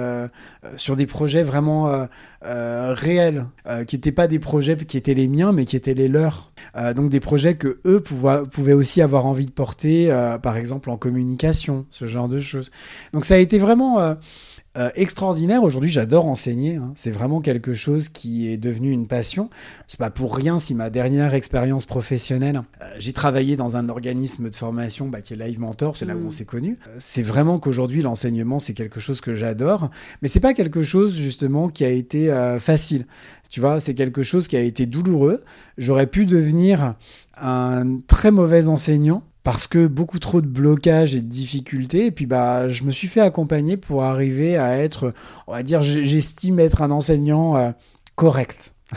sur 0.75 0.97
des 0.97 1.05
projets 1.05 1.43
vraiment 1.43 2.07
réels, 2.41 3.45
qui 3.87 3.95
n'étaient 3.95 4.11
pas 4.11 4.27
des 4.27 4.39
projets 4.39 4.75
qui 4.75 4.97
étaient 4.97 5.13
les 5.13 5.29
miens, 5.29 5.53
mais 5.53 5.63
qui 5.63 5.77
étaient 5.77 5.93
les 5.93 6.09
leurs. 6.09 6.50
Euh, 6.75 6.93
donc 6.93 7.09
des 7.09 7.19
projets 7.19 7.55
que 7.55 7.79
eux 7.85 8.01
pouvaient, 8.01 8.73
aussi 8.73 9.01
avoir 9.01 9.25
envie 9.25 9.45
de 9.45 9.51
porter, 9.51 10.11
euh, 10.11 10.37
par 10.37 10.57
exemple 10.57 10.89
en 10.89 10.97
communication, 10.97 11.85
ce 11.89 12.07
genre 12.07 12.29
de 12.29 12.39
choses. 12.39 12.71
Donc 13.13 13.25
ça 13.25 13.35
a 13.35 13.37
été 13.37 13.57
vraiment 13.57 13.99
euh, 13.99 14.89
extraordinaire. 14.95 15.63
Aujourd'hui, 15.63 15.89
j'adore 15.89 16.27
enseigner. 16.27 16.77
Hein. 16.77 16.93
C'est 16.95 17.11
vraiment 17.11 17.41
quelque 17.41 17.73
chose 17.73 18.07
qui 18.07 18.47
est 18.47 18.57
devenu 18.57 18.91
une 18.91 19.05
passion. 19.05 19.49
C'est 19.87 19.99
pas 19.99 20.09
pour 20.09 20.33
rien 20.33 20.59
si 20.59 20.73
ma 20.75 20.89
dernière 20.89 21.33
expérience 21.33 21.85
professionnelle, 21.85 22.61
j'ai 22.97 23.11
travaillé 23.11 23.57
dans 23.57 23.75
un 23.75 23.89
organisme 23.89 24.49
de 24.49 24.55
formation 24.55 25.09
bah, 25.09 25.19
qui 25.19 25.33
est 25.33 25.35
Live 25.35 25.59
Mentor, 25.59 25.97
c'est 25.97 26.05
là 26.05 26.15
où 26.15 26.21
on 26.21 26.27
mm. 26.27 26.31
s'est 26.31 26.45
connus. 26.45 26.77
c'est 26.99 27.21
vraiment 27.21 27.59
qu'aujourd'hui 27.59 28.01
l'enseignement 28.01 28.59
c'est 28.59 28.73
quelque 28.73 29.01
chose 29.01 29.19
que 29.19 29.35
j'adore, 29.35 29.89
mais 30.21 30.29
c'est 30.29 30.39
pas 30.39 30.53
quelque 30.53 30.83
chose 30.83 31.17
justement 31.17 31.67
qui 31.67 31.83
a 31.83 31.89
été 31.89 32.31
facile. 32.59 33.05
Tu 33.51 33.59
vois, 33.59 33.81
c'est 33.81 33.93
quelque 33.93 34.23
chose 34.23 34.47
qui 34.47 34.55
a 34.55 34.61
été 34.61 34.85
douloureux. 34.85 35.43
J'aurais 35.77 36.07
pu 36.07 36.25
devenir 36.25 36.95
un 37.35 37.99
très 38.07 38.31
mauvais 38.31 38.69
enseignant 38.69 39.23
parce 39.43 39.67
que 39.67 39.87
beaucoup 39.87 40.19
trop 40.19 40.39
de 40.39 40.47
blocages 40.47 41.15
et 41.15 41.21
de 41.21 41.27
difficultés. 41.27 42.05
Et 42.05 42.11
puis, 42.11 42.25
bah, 42.25 42.69
je 42.69 42.85
me 42.85 42.91
suis 42.91 43.09
fait 43.09 43.19
accompagner 43.19 43.75
pour 43.75 44.03
arriver 44.03 44.55
à 44.55 44.77
être, 44.77 45.13
on 45.47 45.51
va 45.51 45.63
dire, 45.63 45.81
j'estime 45.81 46.59
être 46.59 46.81
un 46.81 46.91
enseignant 46.91 47.57
euh, 47.57 47.71
correct. 48.15 48.73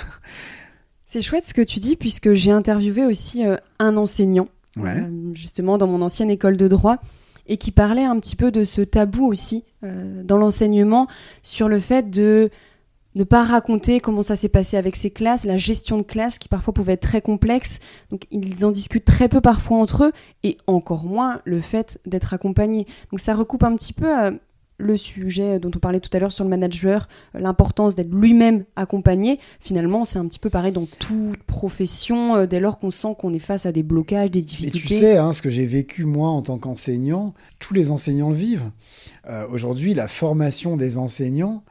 C'est 1.07 1.20
chouette 1.20 1.46
ce 1.46 1.55
que 1.55 1.62
tu 1.62 1.80
dis, 1.80 1.96
puisque 1.96 2.34
j'ai 2.34 2.52
interviewé 2.52 3.05
aussi 3.05 3.44
euh, 3.44 3.57
un 3.80 3.96
enseignant, 3.96 4.48
euh, 4.78 5.34
justement 5.34 5.78
dans 5.78 5.88
mon 5.88 6.00
ancienne 6.00 6.30
école 6.30 6.57
de 6.57 6.68
droit, 6.68 6.98
et 7.48 7.57
qui 7.57 7.72
parlait 7.72 8.05
un 8.05 8.20
petit 8.20 8.36
peu 8.36 8.52
de 8.52 8.64
ce 8.64 8.82
tabou 8.82 9.26
aussi 9.26 9.64
dans 9.82 10.38
l'enseignement 10.38 11.09
sur 11.42 11.68
le 11.68 11.78
fait 11.78 12.09
de 12.09 12.48
ne 13.14 13.24
pas 13.24 13.44
raconter 13.44 14.00
comment 14.00 14.22
ça 14.22 14.36
s'est 14.36 14.48
passé 14.48 14.76
avec 14.76 14.96
ses 14.96 15.10
classes, 15.10 15.44
la 15.44 15.58
gestion 15.58 15.98
de 15.98 16.02
classe 16.02 16.38
qui 16.38 16.48
parfois 16.48 16.74
pouvait 16.74 16.94
être 16.94 17.02
très 17.02 17.20
complexe. 17.20 17.78
Donc 18.10 18.26
ils 18.30 18.64
en 18.64 18.70
discutent 18.70 19.04
très 19.04 19.28
peu 19.28 19.40
parfois 19.40 19.78
entre 19.78 20.04
eux 20.04 20.12
et 20.42 20.56
encore 20.66 21.04
moins 21.04 21.40
le 21.44 21.60
fait 21.60 22.00
d'être 22.06 22.34
accompagné. 22.34 22.86
Donc 23.10 23.20
ça 23.20 23.34
recoupe 23.34 23.62
un 23.62 23.76
petit 23.76 23.92
peu 23.92 24.18
euh, 24.18 24.32
le 24.78 24.96
sujet 24.96 25.60
dont 25.60 25.70
on 25.76 25.78
parlait 25.78 26.00
tout 26.00 26.10
à 26.12 26.18
l'heure 26.18 26.32
sur 26.32 26.42
le 26.42 26.50
manager, 26.50 27.08
euh, 27.36 27.38
l'importance 27.38 27.94
d'être 27.94 28.12
lui-même 28.12 28.64
accompagné. 28.74 29.38
Finalement, 29.60 30.04
c'est 30.04 30.18
un 30.18 30.26
petit 30.26 30.40
peu 30.40 30.50
pareil 30.50 30.72
dans 30.72 30.86
toute 30.86 31.40
profession 31.44 32.34
euh, 32.34 32.46
dès 32.46 32.58
lors 32.58 32.78
qu'on 32.78 32.90
sent 32.90 33.14
qu'on 33.16 33.32
est 33.32 33.38
face 33.38 33.64
à 33.64 33.70
des 33.70 33.84
blocages, 33.84 34.32
des 34.32 34.42
difficultés. 34.42 34.78
Et 34.78 34.80
tu 34.80 34.88
sais, 34.88 35.16
hein, 35.18 35.32
ce 35.32 35.40
que 35.40 35.50
j'ai 35.50 35.66
vécu 35.66 36.04
moi 36.04 36.30
en 36.30 36.42
tant 36.42 36.58
qu'enseignant, 36.58 37.32
tous 37.60 37.74
les 37.74 37.92
enseignants 37.92 38.30
le 38.30 38.36
vivent. 38.36 38.70
Aujourd'hui, 39.50 39.94
la 39.94 40.06
formation 40.06 40.76
des 40.76 40.98
enseignants, 40.98 41.64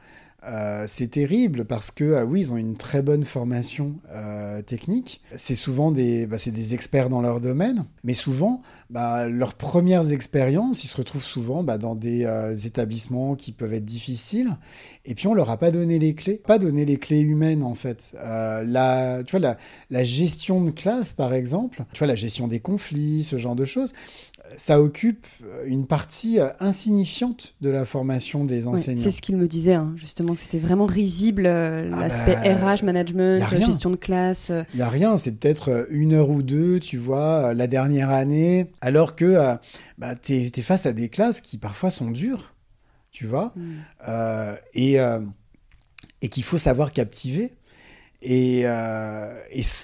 euh, 0.46 0.84
c'est 0.88 1.08
terrible 1.08 1.64
parce 1.64 1.90
que 1.90 2.04
euh, 2.04 2.24
oui, 2.24 2.40
ils 2.40 2.52
ont 2.52 2.56
une 2.56 2.76
très 2.76 3.02
bonne 3.02 3.24
formation 3.24 3.94
euh, 4.10 4.62
technique. 4.62 5.20
C'est 5.34 5.54
souvent 5.54 5.90
des, 5.90 6.26
bah, 6.26 6.36
des 6.44 6.74
experts 6.74 7.08
dans 7.08 7.22
leur 7.22 7.40
domaine, 7.40 7.86
mais 8.02 8.14
souvent, 8.14 8.62
bah, 8.90 9.26
leurs 9.26 9.54
premières 9.54 10.12
expériences, 10.12 10.84
ils 10.84 10.88
se 10.88 10.96
retrouvent 10.96 11.24
souvent 11.24 11.62
bah, 11.62 11.78
dans 11.78 11.94
des 11.94 12.26
établissements 12.66 13.34
qui 13.34 13.52
peuvent 13.52 13.72
être 13.72 13.84
difficiles. 13.84 14.56
Et 15.06 15.14
puis 15.14 15.26
on 15.26 15.34
leur 15.34 15.50
a 15.50 15.58
pas 15.58 15.70
donné 15.70 15.98
les 15.98 16.14
clés, 16.14 16.40
pas 16.46 16.58
donné 16.58 16.84
les 16.84 16.96
clés 16.96 17.20
humaines 17.20 17.62
en 17.62 17.74
fait. 17.74 18.12
la, 18.14 19.22
tu 19.24 19.32
vois 19.32 19.40
la, 19.40 19.58
la 19.90 20.04
gestion 20.04 20.62
de 20.62 20.70
classe 20.70 21.12
par 21.12 21.34
exemple, 21.34 21.84
tu 21.92 21.98
vois 21.98 22.06
la 22.06 22.14
gestion 22.14 22.48
des 22.48 22.60
conflits, 22.60 23.22
ce 23.22 23.36
genre 23.38 23.56
de 23.56 23.64
choses. 23.64 23.92
Ça 24.56 24.80
occupe 24.80 25.26
une 25.66 25.86
partie 25.86 26.38
insignifiante 26.60 27.54
de 27.60 27.70
la 27.70 27.84
formation 27.84 28.44
des 28.44 28.66
enseignants. 28.66 29.02
c'est 29.02 29.10
ce 29.10 29.20
qu'il 29.20 29.36
me 29.36 29.48
disait, 29.48 29.74
hein, 29.74 29.92
justement, 29.96 30.34
que 30.34 30.40
c'était 30.40 30.58
vraiment 30.58 30.86
risible 30.86 31.46
ah 31.46 31.82
l'aspect 31.82 32.34
RH, 32.34 32.60
bah, 32.60 32.76
management, 32.84 33.48
gestion 33.48 33.90
de 33.90 33.96
classe. 33.96 34.52
Il 34.72 34.76
n'y 34.76 34.82
a 34.82 34.88
rien, 34.88 35.16
c'est 35.16 35.32
peut-être 35.32 35.86
une 35.90 36.12
heure 36.12 36.30
ou 36.30 36.42
deux, 36.42 36.78
tu 36.78 36.98
vois, 36.98 37.54
la 37.54 37.66
dernière 37.66 38.10
année, 38.10 38.66
alors 38.80 39.16
que 39.16 39.56
bah, 39.98 40.14
tu 40.14 40.34
es, 40.34 40.62
face 40.62 40.86
à 40.86 40.92
des 40.92 41.08
classes 41.08 41.40
qui 41.40 41.58
parfois 41.58 41.90
sont 41.90 42.10
dures, 42.10 42.54
tu 43.10 43.26
vois, 43.26 43.52
mm. 43.56 44.54
et, 44.74 44.96
et 46.22 46.28
qu'il 46.28 46.42
faut 46.44 46.58
savoir 46.58 46.92
captiver. 46.92 47.52
Euh, 48.26 49.40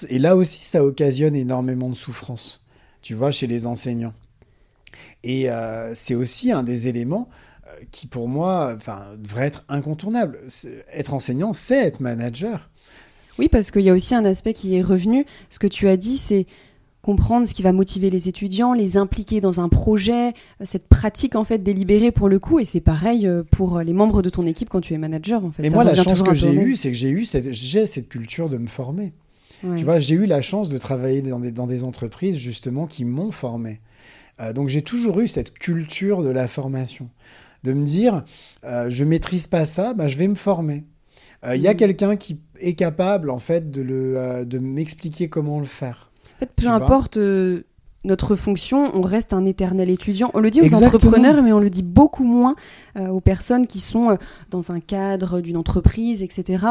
et, 0.09 0.19
là 0.19 0.35
aussi, 0.35 0.65
ça 0.65 0.83
occasionne 0.83 1.35
énormément 1.35 1.89
de 1.89 1.95
souffrance, 1.95 2.61
tu 3.01 3.13
vois, 3.13 3.31
chez 3.31 3.47
les 3.47 3.65
enseignants. 3.65 4.13
Et 5.23 5.49
euh, 5.49 5.93
c'est 5.95 6.15
aussi 6.15 6.51
un 6.51 6.63
des 6.63 6.87
éléments 6.87 7.29
euh, 7.67 7.71
qui, 7.91 8.07
pour 8.07 8.27
moi, 8.27 8.77
devrait 9.17 9.45
être 9.45 9.63
incontournable. 9.69 10.39
Être 10.93 11.13
enseignant, 11.13 11.53
c'est 11.53 11.77
être 11.77 11.99
manager. 11.99 12.69
Oui, 13.39 13.47
parce 13.47 13.71
qu'il 13.71 13.81
y 13.81 13.89
a 13.89 13.93
aussi 13.93 14.15
un 14.15 14.25
aspect 14.25 14.53
qui 14.53 14.75
est 14.75 14.81
revenu. 14.81 15.25
Ce 15.49 15.59
que 15.59 15.67
tu 15.67 15.87
as 15.87 15.97
dit, 15.97 16.17
c'est 16.17 16.47
comprendre 17.01 17.47
ce 17.47 17.55
qui 17.55 17.63
va 17.63 17.71
motiver 17.71 18.11
les 18.11 18.29
étudiants, 18.29 18.73
les 18.73 18.97
impliquer 18.97 19.41
dans 19.41 19.59
un 19.59 19.69
projet, 19.69 20.29
euh, 20.29 20.65
cette 20.65 20.87
pratique 20.87 21.35
en 21.35 21.43
fait 21.43 21.59
délibérée 21.59 22.11
pour 22.11 22.29
le 22.29 22.39
coup. 22.39 22.59
Et 22.59 22.65
c'est 22.65 22.81
pareil 22.81 23.29
pour 23.51 23.79
les 23.79 23.93
membres 23.93 24.21
de 24.21 24.29
ton 24.29 24.45
équipe 24.45 24.69
quand 24.69 24.81
tu 24.81 24.93
es 24.93 24.97
manager. 24.97 25.45
En 25.45 25.51
fait. 25.51 25.63
Mais 25.63 25.69
moi, 25.69 25.83
la 25.83 25.95
chance 25.95 26.23
que 26.23 26.33
j'ai 26.33 26.53
eue, 26.53 26.75
c'est 26.75 26.89
que 26.89 26.97
j'ai 26.97 27.09
eu 27.09 27.25
cette, 27.25 27.51
j'ai 27.51 27.85
cette 27.85 28.09
culture 28.09 28.49
de 28.49 28.57
me 28.57 28.67
former. 28.67 29.13
Tu 29.77 29.83
vois, 29.83 29.99
j'ai 29.99 30.15
eu 30.15 30.25
la 30.25 30.41
chance 30.41 30.69
de 30.69 30.77
travailler 30.79 31.21
dans 31.21 31.39
des, 31.39 31.51
dans 31.51 31.67
des 31.67 31.83
entreprises 31.83 32.37
justement 32.37 32.87
qui 32.87 33.05
m'ont 33.05 33.31
formé. 33.31 33.79
Euh, 34.39 34.53
donc 34.53 34.67
j'ai 34.67 34.81
toujours 34.81 35.19
eu 35.19 35.27
cette 35.27 35.57
culture 35.57 36.23
de 36.23 36.29
la 36.29 36.47
formation, 36.47 37.09
de 37.63 37.73
me 37.73 37.85
dire, 37.85 38.23
je 38.63 39.03
maîtrise 39.03 39.47
pas 39.47 39.65
ça, 39.65 39.93
bah, 39.93 40.07
je 40.07 40.17
vais 40.17 40.27
me 40.27 40.35
former. 40.35 40.83
Il 41.45 41.61
y 41.61 41.67
a 41.67 41.73
mm. 41.73 41.77
quelqu'un 41.77 42.15
qui 42.15 42.41
est 42.59 42.75
capable 42.75 43.29
en 43.29 43.39
fait 43.39 43.71
de, 43.71 43.81
le, 43.81 44.45
de 44.45 44.59
m'expliquer 44.59 45.27
comment 45.29 45.59
le 45.59 45.65
faire 45.65 46.11
peu 46.55 46.67
importe 46.67 47.17
euh, 47.17 47.63
notre 48.03 48.35
fonction, 48.35 48.89
on 48.95 49.01
reste 49.01 49.31
un 49.31 49.45
éternel 49.45 49.89
étudiant. 49.89 50.31
On 50.33 50.39
le 50.39 50.49
dit 50.49 50.61
aux 50.61 50.73
entrepreneurs, 50.73 51.43
mais 51.43 51.53
on 51.53 51.59
le 51.59 51.69
dit 51.69 51.83
beaucoup 51.83 52.23
moins 52.23 52.55
euh, 52.97 53.07
aux 53.07 53.19
personnes 53.19 53.67
qui 53.67 53.79
sont 53.79 54.09
euh, 54.09 54.15
dans 54.49 54.71
un 54.71 54.79
cadre 54.79 55.39
d'une 55.39 55.55
entreprise, 55.57 56.23
etc. 56.23 56.65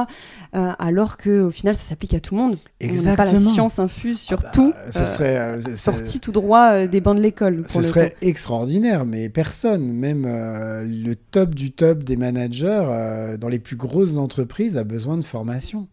alors 0.53 1.17
que 1.17 1.43
au 1.43 1.51
final, 1.51 1.77
ça 1.77 1.91
s'applique 1.91 2.15
à 2.15 2.21
tout 2.21 2.35
le 2.35 2.41
monde. 2.41 2.57
Exactement. 2.81 3.13
On 3.13 3.17
pas 3.17 3.25
la 3.33 3.39
science 3.39 3.79
infuse 3.79 4.19
sur 4.19 4.39
ah 4.41 4.43
bah, 4.43 4.51
tout. 4.53 4.73
Ce 4.91 5.05
serait 5.05 5.61
sorti 5.77 6.19
tout 6.19 6.33
droit 6.33 6.87
des 6.87 7.01
bancs 7.01 7.17
de 7.17 7.23
l'école. 7.23 7.65
Ce 7.67 7.83
serait 7.83 8.17
extraordinaire, 8.23 9.05
mais 9.05 9.29
personne, 9.29 9.93
même 9.93 10.25
le 10.27 11.15
top 11.15 11.55
du 11.55 11.71
top 11.71 12.03
des 12.03 12.17
managers 12.17 13.37
dans 13.41 13.49
les 13.49 13.59
plus 13.61 13.77
grosses 13.77 14.17
entreprises, 14.17 14.77
a 14.77 14.85
besoin 14.85 15.17
de 15.17 15.25
formation. 15.25 15.89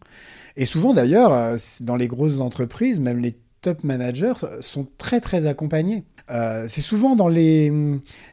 Et 0.56 0.64
souvent 0.64 0.92
d'ailleurs, 0.92 1.56
dans 1.80 1.96
les 1.96 2.08
grosses 2.08 2.40
entreprises, 2.40 2.98
même 2.98 3.18
les 3.18 3.36
top 3.60 3.84
managers 3.84 4.34
sont 4.60 4.86
très 4.98 5.20
très 5.20 5.46
accompagnés. 5.46 6.04
Euh, 6.30 6.66
c'est 6.68 6.80
souvent 6.80 7.16
dans 7.16 7.28
les, 7.28 7.72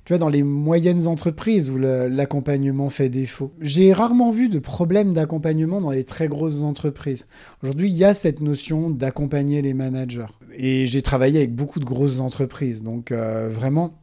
tu 0.04 0.14
vois, 0.14 0.18
dans 0.18 0.30
les 0.30 0.44
moyennes 0.44 1.08
entreprises 1.08 1.70
où 1.70 1.78
l'accompagnement 1.78 2.90
fait 2.90 3.10
défaut. 3.10 3.54
J'ai 3.62 3.94
rarement 3.94 4.32
vu 4.32 4.50
de 4.50 4.60
problème 4.60 5.14
d'accompagnement 5.14 5.82
dans 5.82 5.92
les 5.92 6.04
très 6.04 6.28
grosses 6.28 6.64
entreprises. 6.64 7.28
Aujourd'hui, 7.64 7.90
il 7.90 7.96
y 7.96 8.04
a 8.04 8.14
cette 8.14 8.42
notion 8.42 8.90
d'accompagner 8.90 9.62
les 9.62 9.74
managers. 9.74 10.26
Et 10.58 10.88
j'ai 10.88 11.02
travaillé 11.02 11.38
avec 11.40 11.56
beaucoup 11.56 11.80
de 11.80 11.86
grosses 11.86 12.20
entreprises. 12.20 12.84
Donc 12.84 13.12
euh, 13.12 13.50
vraiment, 13.50 13.94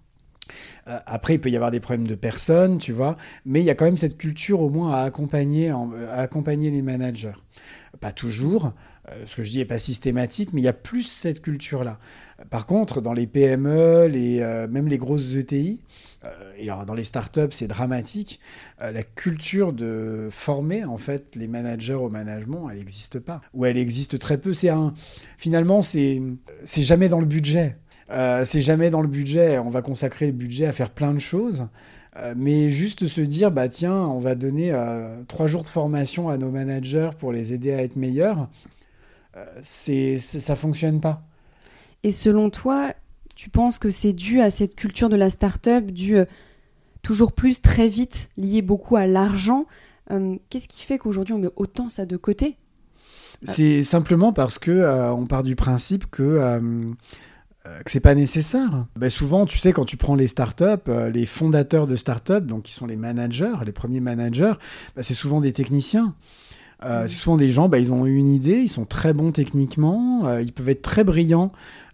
euh, 0.88 0.98
après, 1.06 1.34
il 1.34 1.40
peut 1.40 1.50
y 1.50 1.56
avoir 1.56 1.70
des 1.70 1.80
problèmes 1.80 2.06
de 2.06 2.14
personnes, 2.14 2.78
tu 2.78 2.92
vois, 2.92 3.16
mais 3.44 3.60
il 3.60 3.64
y 3.64 3.70
a 3.70 3.74
quand 3.74 3.84
même 3.84 3.96
cette 3.96 4.16
culture 4.16 4.60
au 4.60 4.68
moins 4.68 4.92
à 4.92 5.02
accompagner, 5.02 5.68
à 5.68 6.18
accompagner 6.18 6.70
les 6.70 6.82
managers. 6.82 7.32
Pas 8.00 8.12
toujours, 8.12 8.72
ce 9.26 9.36
que 9.36 9.42
je 9.42 9.50
dis 9.50 9.58
n'est 9.58 9.64
pas 9.64 9.80
systématique, 9.80 10.50
mais 10.52 10.60
il 10.60 10.64
y 10.64 10.68
a 10.68 10.72
plus 10.72 11.02
cette 11.02 11.42
culture-là. 11.42 11.98
Par 12.50 12.66
contre, 12.66 13.00
dans 13.00 13.12
les 13.12 13.26
PME, 13.26 14.06
les, 14.06 14.40
euh, 14.40 14.68
même 14.68 14.88
les 14.88 14.98
grosses 14.98 15.34
ETI, 15.34 15.82
euh, 16.24 16.28
et 16.56 16.66
dans 16.66 16.94
les 16.94 17.04
startups, 17.04 17.50
c'est 17.50 17.66
dramatique, 17.66 18.38
la 18.80 19.02
culture 19.02 19.72
de 19.72 20.28
former 20.30 20.84
en 20.84 20.98
fait 20.98 21.34
les 21.34 21.46
managers 21.46 21.94
au 21.94 22.10
management, 22.10 22.68
elle 22.70 22.78
n'existe 22.78 23.18
pas. 23.18 23.40
Ou 23.54 23.64
elle 23.64 23.78
existe 23.78 24.18
très 24.18 24.38
peu. 24.38 24.54
C'est 24.54 24.68
un, 24.68 24.94
finalement, 25.38 25.82
c'est, 25.82 26.22
c'est 26.64 26.82
jamais 26.82 27.08
dans 27.08 27.20
le 27.20 27.26
budget. 27.26 27.76
c'est 28.08 28.62
jamais 28.62 28.90
dans 28.90 29.02
le 29.02 29.08
budget. 29.08 29.58
On 29.58 29.70
va 29.70 29.82
consacrer 29.82 30.26
le 30.26 30.32
budget 30.32 30.66
à 30.66 30.72
faire 30.72 30.90
plein 30.90 31.12
de 31.12 31.20
choses. 31.20 31.68
mais 32.36 32.70
juste 32.70 33.06
se 33.06 33.20
dire, 33.20 33.50
bah 33.52 33.68
tiens, 33.68 33.96
on 33.96 34.20
va 34.20 34.34
donner 34.34 34.72
trois 35.28 35.46
jours 35.46 35.62
de 35.62 35.68
formation 35.68 36.28
à 36.28 36.38
nos 36.38 36.50
managers 36.50 37.10
pour 37.18 37.32
les 37.32 37.52
aider 37.52 37.72
à 37.72 37.82
être 37.82 37.96
meilleurs. 37.96 38.48
Euh, 39.36 39.46
c'est, 39.62 40.18
ça 40.18 40.56
fonctionne 40.56 41.00
pas. 41.00 41.22
Et 42.02 42.10
selon 42.10 42.50
toi, 42.50 42.92
tu 43.34 43.48
penses 43.48 43.78
que 43.78 43.90
c'est 43.90 44.12
dû 44.12 44.40
à 44.40 44.50
cette 44.50 44.74
culture 44.74 45.08
de 45.08 45.16
la 45.16 45.30
start-up, 45.30 45.86
dû 45.86 46.16
euh, 46.16 46.24
toujours 47.02 47.32
plus, 47.32 47.62
très 47.62 47.88
vite, 47.88 48.30
lié 48.36 48.62
beaucoup 48.62 48.96
à 48.96 49.06
l'argent 49.06 49.66
euh, 50.10 50.36
Qu'est-ce 50.50 50.68
qui 50.68 50.82
fait 50.84 50.98
qu'aujourd'hui 50.98 51.32
on 51.32 51.38
met 51.38 51.50
autant 51.56 51.88
ça 51.88 52.06
de 52.06 52.16
côté? 52.16 52.56
C'est 53.44 53.82
simplement 53.82 54.32
parce 54.32 54.58
que 54.58 55.10
on 55.10 55.26
part 55.26 55.42
du 55.42 55.56
principe 55.56 56.08
que 56.10 56.60
que 57.64 57.90
c'est 57.90 58.00
pas 58.00 58.14
nécessaire. 58.14 58.86
Ben 58.94 59.10
souvent, 59.10 59.46
tu 59.46 59.58
sais, 59.58 59.72
quand 59.72 59.84
tu 59.84 59.96
prends 59.96 60.14
les 60.14 60.28
startups, 60.28 60.88
les 61.12 61.26
fondateurs 61.26 61.88
de 61.88 61.96
startups, 61.96 62.40
donc 62.42 62.64
qui 62.64 62.72
sont 62.72 62.86
les 62.86 62.94
managers, 62.94 63.54
les 63.66 63.72
premiers 63.72 63.98
managers, 63.98 64.52
ben, 64.94 65.02
c'est 65.02 65.14
souvent 65.14 65.40
des 65.40 65.52
techniciens. 65.52 66.14
Euh, 66.84 67.06
c'est 67.06 67.16
souvent 67.16 67.36
des 67.36 67.50
gens, 67.50 67.68
bah, 67.68 67.78
ils 67.78 67.92
ont 67.92 68.06
une 68.06 68.28
idée, 68.28 68.58
ils 68.58 68.68
sont 68.68 68.84
très 68.84 69.14
bons 69.14 69.32
techniquement, 69.32 70.26
euh, 70.26 70.42
ils 70.42 70.52
peuvent 70.52 70.68
être 70.68 70.82
très 70.82 71.04
brillants 71.04 71.52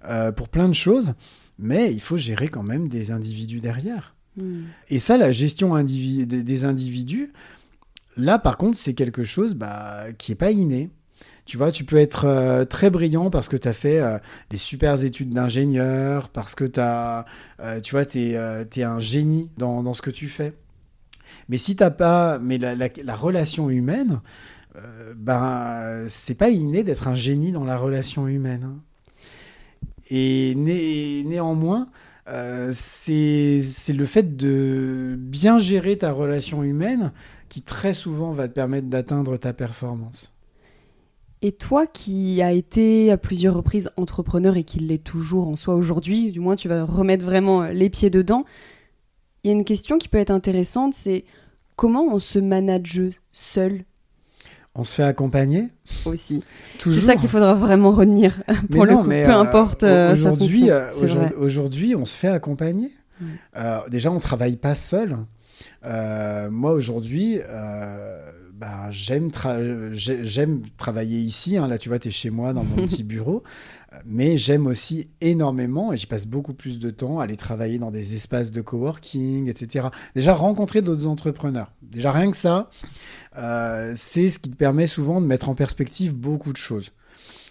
euh, 0.08 0.32
pour 0.32 0.48
plein 0.48 0.68
de 0.68 0.74
choses, 0.74 1.14
mais 1.58 1.92
il 1.92 2.00
faut 2.00 2.16
gérer 2.16 2.48
quand 2.48 2.62
même 2.62 2.88
des 2.88 3.10
individus 3.10 3.60
derrière. 3.60 4.14
Hmm. 4.36 4.62
Et 4.88 4.98
ça, 4.98 5.16
la 5.16 5.32
gestion 5.32 5.82
des 5.82 6.64
individus, 6.64 7.32
là 8.16 8.38
par 8.38 8.56
contre, 8.56 8.78
c'est 8.78 8.94
quelque 8.94 9.24
chose 9.24 9.54
bah, 9.54 10.06
qui 10.16 10.32
n'est 10.32 10.36
pas 10.36 10.50
inné. 10.50 10.90
Tu 11.44 11.56
vois, 11.56 11.70
tu 11.70 11.84
peux 11.84 11.96
être 11.96 12.64
très 12.64 12.90
brillant 12.90 13.30
parce 13.30 13.48
que 13.48 13.56
tu 13.56 13.66
as 13.66 13.72
fait 13.72 14.02
des 14.50 14.58
super 14.58 15.02
études 15.02 15.30
d'ingénieur, 15.30 16.28
parce 16.28 16.54
que 16.54 16.66
as, 16.78 17.24
tu 17.82 17.92
vois, 17.92 18.04
tu 18.04 18.18
es, 18.18 18.82
un 18.82 19.00
génie 19.00 19.48
dans, 19.56 19.82
dans, 19.82 19.94
ce 19.94 20.02
que 20.02 20.10
tu 20.10 20.28
fais. 20.28 20.52
Mais 21.48 21.56
si 21.56 21.74
tu 21.74 21.84
pas. 21.96 22.38
Mais 22.38 22.58
la, 22.58 22.74
la 22.74 23.16
relation 23.16 23.70
humaine, 23.70 24.20
euh, 24.20 24.56
ben, 25.16 26.06
c'est 26.08 26.36
pas 26.36 26.50
inné 26.50 26.84
d'être 26.84 27.08
un 27.08 27.14
génie 27.14 27.52
dans 27.52 27.64
la 27.64 27.76
relation 27.76 28.28
humaine. 28.28 28.64
Hein. 28.64 28.80
Et 30.10 30.54
néanmoins, 30.56 31.88
euh, 32.28 32.70
c'est 32.72 33.62
le 33.88 34.04
fait 34.04 34.36
de 34.36 35.16
bien 35.18 35.58
gérer 35.58 35.96
ta 35.96 36.12
relation 36.12 36.62
humaine 36.62 37.12
qui 37.48 37.62
très 37.62 37.94
souvent 37.94 38.32
va 38.32 38.48
te 38.48 38.52
permettre 38.52 38.88
d'atteindre 38.88 39.36
ta 39.36 39.52
performance. 39.52 40.34
Et 41.40 41.52
toi 41.52 41.86
qui 41.86 42.42
as 42.42 42.52
été 42.52 43.12
à 43.12 43.16
plusieurs 43.16 43.54
reprises 43.54 43.90
entrepreneur 43.96 44.56
et 44.56 44.64
qui 44.64 44.80
l'est 44.80 45.02
toujours 45.02 45.48
en 45.48 45.56
soi 45.56 45.74
aujourd'hui, 45.74 46.32
du 46.32 46.40
moins 46.40 46.56
tu 46.56 46.68
vas 46.68 46.84
remettre 46.84 47.24
vraiment 47.24 47.62
les 47.62 47.88
pieds 47.90 48.10
dedans, 48.10 48.44
il 49.44 49.48
y 49.48 49.50
a 49.50 49.56
une 49.56 49.64
question 49.64 49.98
qui 49.98 50.08
peut 50.08 50.18
être 50.18 50.32
intéressante, 50.32 50.94
c'est 50.94 51.24
comment 51.76 52.02
on 52.02 52.18
se 52.18 52.40
manage 52.40 53.00
seul 53.32 53.84
on 54.74 54.84
se 54.84 54.94
fait 54.94 55.02
accompagner 55.02 55.68
aussi. 56.04 56.42
C'est 56.78 56.92
ça 56.92 57.16
qu'il 57.16 57.28
faudra 57.28 57.54
vraiment 57.54 57.90
retenir 57.90 58.42
pour 58.70 58.84
le 58.84 58.96
coup, 58.96 59.04
peu 59.04 59.14
euh, 59.14 59.38
importe 59.38 59.82
euh, 59.82 60.12
aujourd'hui, 60.12 60.70
euh, 60.70 60.88
aujourd'hui, 61.36 61.94
on 61.94 62.04
se 62.04 62.16
fait 62.16 62.28
accompagner. 62.28 62.90
déjà, 63.90 64.10
on 64.10 64.20
travaille 64.20 64.56
pas 64.56 64.74
seul. 64.74 65.16
moi 65.84 66.72
aujourd'hui, 66.72 67.40
bah, 68.54 68.90
j'aime 68.90 69.30
j'aime 69.92 70.62
travailler 70.76 71.18
ici. 71.18 71.56
Hein. 71.56 71.68
Là, 71.68 71.78
tu 71.78 71.88
vois, 71.88 71.98
tu 71.98 72.08
es 72.08 72.10
chez 72.10 72.30
moi 72.30 72.52
dans 72.52 72.64
mon 72.64 72.76
petit 72.86 73.04
bureau. 73.04 73.42
Mais 74.04 74.36
j'aime 74.36 74.66
aussi 74.66 75.08
énormément, 75.22 75.94
et 75.94 75.96
j'y 75.96 76.06
passe 76.06 76.26
beaucoup 76.26 76.52
plus 76.52 76.78
de 76.78 76.90
temps, 76.90 77.20
à 77.20 77.24
aller 77.24 77.36
travailler 77.36 77.78
dans 77.78 77.90
des 77.90 78.14
espaces 78.14 78.52
de 78.52 78.60
coworking, 78.60 79.48
etc. 79.48 79.88
Déjà, 80.14 80.34
rencontrer 80.34 80.82
d'autres 80.82 81.06
entrepreneurs. 81.06 81.72
Déjà, 81.80 82.12
rien 82.12 82.30
que 82.30 82.36
ça, 82.36 82.68
euh, 83.38 83.92
c'est 83.96 84.28
ce 84.28 84.38
qui 84.38 84.50
te 84.50 84.56
permet 84.56 84.86
souvent 84.86 85.20
de 85.20 85.26
mettre 85.26 85.48
en 85.48 85.54
perspective 85.54 86.14
beaucoup 86.14 86.52
de 86.52 86.58
choses. 86.58 86.92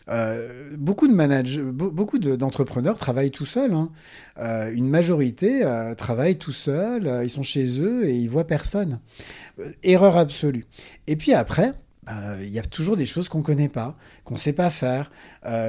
Euh, 0.09 0.71
beaucoup 0.77 1.07
de 1.07 1.13
managers, 1.13 1.61
beaucoup 1.61 2.17
d'entrepreneurs 2.17 2.97
travaillent 2.97 3.31
tout 3.31 3.45
seuls. 3.45 3.73
Hein. 3.73 3.89
Euh, 4.37 4.71
une 4.73 4.89
majorité 4.89 5.63
travaille 5.97 6.37
tout 6.37 6.53
seul, 6.53 7.21
ils 7.23 7.29
sont 7.29 7.43
chez 7.43 7.81
eux 7.81 8.07
et 8.07 8.15
ils 8.15 8.29
voient 8.29 8.47
personne. 8.47 8.99
erreur 9.83 10.17
absolue. 10.17 10.65
Et 11.07 11.15
puis 11.15 11.33
après, 11.33 11.73
il 12.41 12.49
y 12.49 12.59
a 12.59 12.63
toujours 12.63 12.95
des 12.95 13.05
choses 13.05 13.27
qu'on 13.27 13.39
ne 13.39 13.43
connaît 13.43 13.67
pas, 13.67 13.97
qu'on 14.23 14.35
ne 14.35 14.39
sait 14.39 14.53
pas 14.53 14.69
faire, 14.69 15.11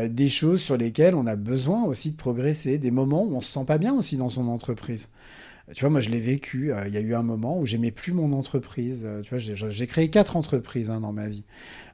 des 0.08 0.28
choses 0.28 0.60
sur 0.60 0.76
lesquelles 0.76 1.16
on 1.16 1.26
a 1.26 1.34
besoin 1.34 1.82
aussi 1.84 2.12
de 2.12 2.16
progresser, 2.16 2.78
des 2.78 2.92
moments 2.92 3.24
où 3.24 3.34
on 3.34 3.40
se 3.40 3.50
sent 3.50 3.64
pas 3.66 3.78
bien 3.78 3.92
aussi 3.94 4.16
dans 4.16 4.28
son 4.28 4.46
entreprise. 4.46 5.08
Tu 5.74 5.80
vois, 5.80 5.90
moi, 5.90 6.00
je 6.00 6.10
l'ai 6.10 6.20
vécu. 6.20 6.72
Euh, 6.72 6.84
il 6.86 6.94
y 6.94 6.96
a 6.96 7.00
eu 7.00 7.14
un 7.14 7.22
moment 7.22 7.58
où 7.58 7.66
j'aimais 7.66 7.90
plus 7.90 8.12
mon 8.12 8.32
entreprise. 8.32 9.06
tu 9.22 9.30
vois, 9.30 9.38
j'ai 9.38 9.86
créé 9.86 10.08
quatre 10.08 10.36
entreprises 10.36 10.90
hein, 10.90 11.00
dans 11.00 11.12
ma 11.12 11.28
vie. 11.28 11.44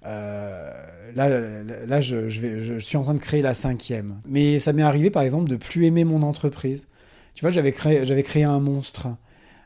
là, 0.02 1.12
là, 1.14 2.00
je, 2.00 2.16
vais, 2.16 2.60
je, 2.60 2.78
suis 2.78 2.96
en 2.96 3.02
train 3.02 3.14
de 3.14 3.20
créer 3.20 3.42
la 3.42 3.54
cinquième. 3.54 4.20
Mais 4.26 4.60
ça 4.60 4.72
m'est 4.72 4.82
arrivé, 4.82 5.10
par 5.10 5.22
exemple, 5.22 5.50
de 5.50 5.56
plus 5.56 5.86
aimer 5.86 6.04
mon 6.04 6.22
entreprise. 6.22 6.88
Tu 7.34 7.42
vois, 7.42 7.50
j'avais 7.50 7.72
créé, 7.72 8.04
j'avais 8.04 8.22
créé 8.22 8.44
un 8.44 8.60
monstre. 8.60 9.08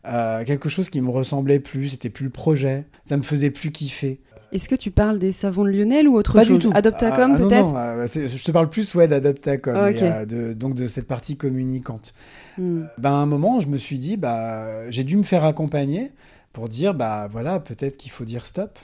quelque 0.05 0.69
chose 0.69 0.91
qui 0.91 1.01
me 1.01 1.11
ressemblait 1.11 1.61
plus, 1.61 1.91
c'était 1.91 2.11
plus 2.11 2.25
le 2.25 2.31
projet, 2.31 2.87
ça 3.05 3.17
me 3.17 3.23
faisait 3.23 3.51
plus 3.51 3.71
kiffer. 3.71 4.21
Est-ce 4.51 4.69
que 4.69 4.75
tu 4.75 4.91
parles 4.91 5.19
des 5.19 5.33
savons 5.33 5.65
de 5.65 5.71
Lionel 5.71 6.09
ou 6.09 6.17
autre 6.17 6.35
pas 6.35 6.45
chose? 6.45 6.59
du 6.59 6.67
tout. 6.67 6.73
Adoptacom 6.75 7.33
ah, 7.35 7.37
peut-être 7.37 7.67
Non, 7.67 7.73
non 7.73 7.77
euh, 7.77 8.07
je 8.07 8.43
te 8.43 8.51
parle 8.51 8.71
plus 8.71 8.95
ouais, 8.95 9.07
d'Adoptacom, 9.07 9.77
euh, 9.77 10.25
de, 10.25 10.55
donc 10.55 10.75
de 10.75 10.89
cette 10.89 11.07
partie 11.07 11.37
communicante. 11.37 12.15
Hmm. 12.59 12.85
Ben, 12.99 13.11
à 13.11 13.15
un 13.15 13.27
moment, 13.27 13.61
je 13.61 13.69
me 13.69 13.79
suis 13.79 13.99
dit, 13.99 14.17
bah, 14.17 14.91
j'ai 14.91 15.05
dû 15.05 15.17
me 15.17 15.23
faire 15.23 15.45
accompagner 15.45 16.11
pour 16.53 16.69
dire, 16.69 16.95
bah 16.95 17.29
voilà, 17.31 17.61
peut-être 17.61 17.97
qu'il 17.97 18.11
faut 18.11 18.25
dire 18.25 18.45
stop. 18.45 18.79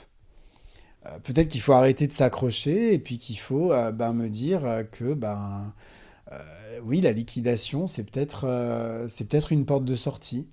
Euh, 1.05 1.09
peut-être 1.23 1.49
qu'il 1.49 1.61
faut 1.61 1.73
arrêter 1.73 2.07
de 2.07 2.13
s'accrocher 2.13 2.93
et 2.93 2.99
puis 2.99 3.17
qu'il 3.17 3.37
faut 3.37 3.69
ben, 3.93 4.13
me 4.13 4.29
dire 4.29 4.85
que 4.91 5.13
ben, 5.13 5.73
oui, 6.83 7.01
la 7.01 7.11
liquidation, 7.11 7.87
c'est 7.87 8.09
peut-être 8.09 9.05
c'est 9.09 9.27
peut-être 9.27 9.51
une 9.51 9.65
porte 9.65 9.85
de 9.85 9.95
sortie. 9.95 10.47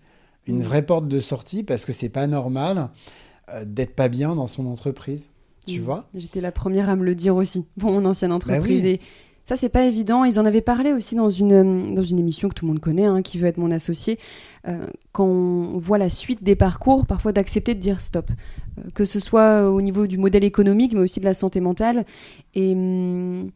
Une 0.47 0.59
hmm. 0.59 0.63
vraie 0.63 0.83
porte 0.83 1.07
de 1.07 1.21
sortie 1.21 1.63
parce 1.63 1.85
que 1.85 1.93
c'est 1.93 2.09
pas 2.09 2.27
normal 2.27 2.91
euh, 3.49 3.65
d'être 3.65 3.95
pas 3.95 4.09
bien 4.09 4.35
dans 4.35 4.47
son 4.47 4.67
entreprise. 4.67 5.29
Tu 5.67 5.81
mm. 5.81 5.85
vois? 5.85 6.09
J'étais 6.15 6.41
la 6.41 6.53
première 6.53 6.89
à 6.89 6.97
me 6.97 7.05
le 7.05 7.15
dire 7.15 7.35
aussi 7.35 7.67
pour 7.79 7.91
mon 7.91 8.05
ancienne 8.05 8.31
bah 8.31 8.37
entreprise. 8.37 8.85
Et 8.85 9.01
ça, 9.45 9.57
c'est 9.57 9.69
pas 9.69 9.85
évident. 9.85 10.25
Ils 10.25 10.39
en 10.39 10.45
avaient 10.45 10.61
parlé 10.61 10.93
aussi 10.93 11.15
dans 11.15 11.31
une, 11.31 11.53
euh, 11.53 11.95
dans 11.95 12.03
une 12.03 12.19
émission 12.19 12.49
que 12.49 12.55
tout 12.55 12.65
le 12.65 12.73
monde 12.73 12.81
connaît, 12.81 13.07
hein, 13.07 13.23
qui 13.23 13.39
veut 13.39 13.47
être 13.47 13.59
mon 13.59 13.71
associé. 13.71 14.19
Euh, 14.69 14.87
quand 15.13 15.27
on 15.27 15.79
voit 15.79 15.99
la 15.99 16.09
suite 16.09 16.43
des 16.43 16.57
parcours, 16.57 17.07
parfois 17.07 17.33
d'accepter 17.33 17.75
de 17.75 17.81
dire 17.81 18.01
stop. 18.01 18.31
que 18.95 19.05
ce 19.05 19.21
soit 19.21 19.71
au 19.71 19.83
niveau 19.83 20.07
du 20.07 20.17
modèle 20.17 20.45
économique, 20.45 20.95
mais 20.95 21.01
aussi 21.01 21.21
de 21.21 21.27
la 21.27 21.35
santé 21.35 21.61
mentale. 21.61 22.07
Et 22.55 22.73
hum, 22.73 23.51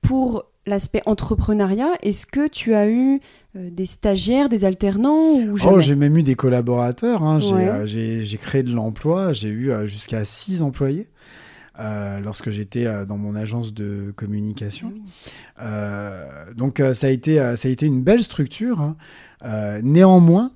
pour 0.00 0.46
l'aspect 0.66 1.02
entrepreneuriat, 1.06 1.92
est-ce 2.02 2.26
que 2.26 2.48
tu 2.48 2.74
as 2.74 2.88
eu 2.88 3.20
euh, 3.56 3.70
des 3.70 3.86
stagiaires, 3.86 4.48
des 4.48 4.64
alternants 4.64 5.34
ou 5.34 5.56
Oh, 5.64 5.80
j'ai 5.80 5.94
même 5.94 6.16
eu 6.16 6.22
des 6.22 6.34
collaborateurs. 6.34 7.22
Hein. 7.22 7.38
Euh, 7.52 7.86
j'ai 7.86 8.38
créé 8.38 8.62
de 8.62 8.72
l'emploi. 8.72 9.32
J'ai 9.32 9.48
eu 9.48 9.70
euh, 9.70 9.86
jusqu'à 9.86 10.24
six 10.24 10.62
employés. 10.62 11.08
Lorsque 11.78 12.50
j'étais 12.50 12.84
dans 13.06 13.18
mon 13.18 13.34
agence 13.34 13.74
de 13.74 14.12
communication. 14.16 14.92
Ah 15.56 16.12
donc 16.56 16.82
ça, 16.94 17.08
a 17.08 17.10
été, 17.10 17.36
ça 17.56 17.68
a 17.68 17.70
été 17.70 17.86
une 17.86 18.02
belle 18.02 18.22
structure. 18.22 18.80
Hein. 18.80 18.96
néanmoins, 19.82 20.52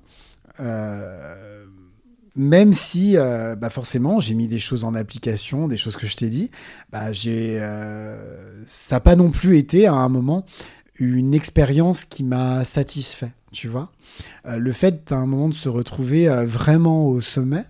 même 2.35 2.73
si 2.73 3.15
bah 3.15 3.69
forcément 3.69 4.19
j'ai 4.19 4.33
mis 4.33 4.47
des 4.47 4.59
choses 4.59 4.83
en 4.83 4.95
application, 4.95 5.67
des 5.67 5.77
choses 5.77 5.97
que 5.97 6.07
je 6.07 6.15
t'ai 6.15 6.29
dit, 6.29 6.51
bah 6.91 7.13
ça 7.13 8.95
n'a 8.95 8.99
pas 9.01 9.15
non 9.15 9.29
plus 9.29 9.57
été 9.57 9.87
à 9.87 9.93
un 9.93 10.09
moment 10.09 10.45
une 10.99 11.33
expérience 11.33 12.05
qui 12.05 12.23
m'a 12.23 12.63
satisfait, 12.63 13.31
tu 13.51 13.67
vois. 13.67 13.91
Euh, 14.45 14.57
le 14.57 14.71
fait 14.71 15.11
à 15.11 15.15
un 15.15 15.25
moment 15.25 15.49
de 15.49 15.53
se 15.53 15.69
retrouver 15.69 16.29
euh, 16.29 16.45
vraiment 16.45 17.07
au 17.07 17.21
sommet, 17.21 17.63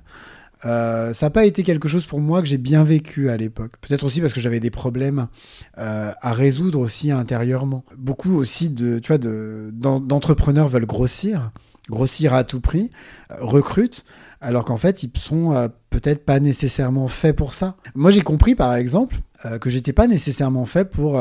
euh, 0.66 1.14
ça 1.14 1.28
n'a 1.28 1.30
pas 1.30 1.46
été 1.46 1.64
quelque 1.64 1.88
chose 1.88 2.06
pour 2.06 2.20
moi 2.20 2.42
que 2.42 2.48
j'ai 2.48 2.58
bien 2.58 2.84
vécu 2.84 3.30
à 3.30 3.38
l'époque. 3.38 3.74
Peut-être 3.82 4.04
aussi 4.04 4.22
parce 4.22 4.34
que 4.34 4.42
j'avais 4.42 4.60
des 4.60 4.72
problèmes 4.72 5.28
à 5.76 6.34
résoudre 6.34 6.80
aussi 6.80 7.12
intérieurement. 7.12 7.86
Beaucoup 7.98 8.36
aussi 8.36 8.70
de, 8.70 9.00
tu 9.00 9.14
vois, 9.14 9.18
d'entrepreneurs 9.18 10.68
veulent 10.68 10.86
grossir, 10.86 11.52
grossir 11.90 12.34
à 12.34 12.44
tout 12.44 12.60
prix, 12.60 12.90
recrutent, 13.30 14.04
alors 14.42 14.66
qu'en 14.66 14.78
fait 14.78 15.04
ils 15.04 15.12
sont 15.16 15.70
peut-être 15.90 16.26
pas 16.26 16.40
nécessairement 16.42 17.08
faits 17.08 17.36
pour 17.36 17.54
ça. 17.54 17.78
Moi 17.96 18.12
j'ai 18.12 18.22
compris 18.22 18.56
par 18.56 18.76
exemple 18.76 19.16
que 19.62 19.70
j'étais 19.70 19.94
pas 19.94 20.08
nécessairement 20.08 20.66
fait 20.66 20.86
pour 20.86 21.18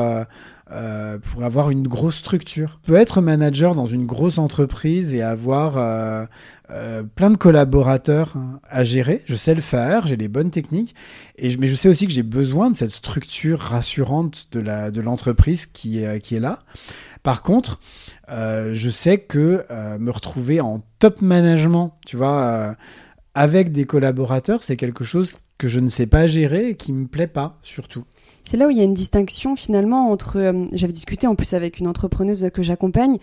euh, 0.71 1.17
pour 1.17 1.43
avoir 1.43 1.71
une 1.71 1.87
grosse 1.87 2.17
structure. 2.17 2.79
Je 2.83 2.91
peux 2.91 2.99
être 2.99 3.21
manager 3.21 3.73
dans 3.73 3.87
une 3.87 4.05
grosse 4.05 4.37
entreprise 4.37 5.15
et 5.15 5.23
avoir 5.23 5.77
euh, 5.77 6.27
euh, 6.71 7.03
plein 7.03 7.29
de 7.29 7.37
collaborateurs 7.37 8.33
hein, 8.35 8.59
à 8.69 8.83
gérer. 8.83 9.21
Je 9.25 9.35
sais 9.35 9.55
le 9.55 9.61
faire, 9.61 10.07
j'ai 10.07 10.17
les 10.17 10.27
bonnes 10.27 10.51
techniques, 10.51 10.95
mais 11.41 11.67
je 11.67 11.75
sais 11.75 11.89
aussi 11.89 12.07
que 12.07 12.13
j'ai 12.13 12.23
besoin 12.23 12.69
de 12.69 12.75
cette 12.75 12.91
structure 12.91 13.59
rassurante 13.59 14.49
de 14.51 15.01
l'entreprise 15.01 15.67
de 15.67 15.71
qui, 15.71 15.99
est, 15.99 16.39
là. 16.39 16.63
Par 17.23 17.41
contre, 17.43 17.79
je 18.27 18.89
sais 18.89 19.17
que 19.17 19.65
me 19.97 20.11
retrouver 20.11 20.61
en 20.61 20.81
top 20.99 21.21
management, 21.21 21.97
tu 22.05 22.17
vois, 22.17 22.75
avec 23.33 23.71
des 23.71 23.85
collaborateurs, 23.85 24.63
c'est 24.63 24.75
quelque 24.75 25.03
chose 25.03 25.37
que 25.57 25.67
je 25.67 25.79
ne 25.79 25.87
sais 25.87 26.07
pas 26.07 26.27
gérer 26.27 26.69
et 26.69 26.75
qui 26.75 26.91
me 26.93 27.07
plaît 27.07 27.27
pas, 27.27 27.57
surtout. 27.61 28.05
C'est 28.43 28.57
là 28.57 28.65
où 28.65 28.71
il 28.71 28.77
y 28.77 28.81
a 28.81 28.83
une 28.83 28.95
distinction 28.95 29.55
finalement 29.55 30.09
entre, 30.09 30.37
euh, 30.37 30.65
j'avais 30.71 30.93
discuté 30.93 31.27
en 31.27 31.35
plus 31.35 31.53
avec 31.53 31.79
une 31.79 31.87
entrepreneuse 31.87 32.49
que 32.51 32.63
j'accompagne, 32.63 33.19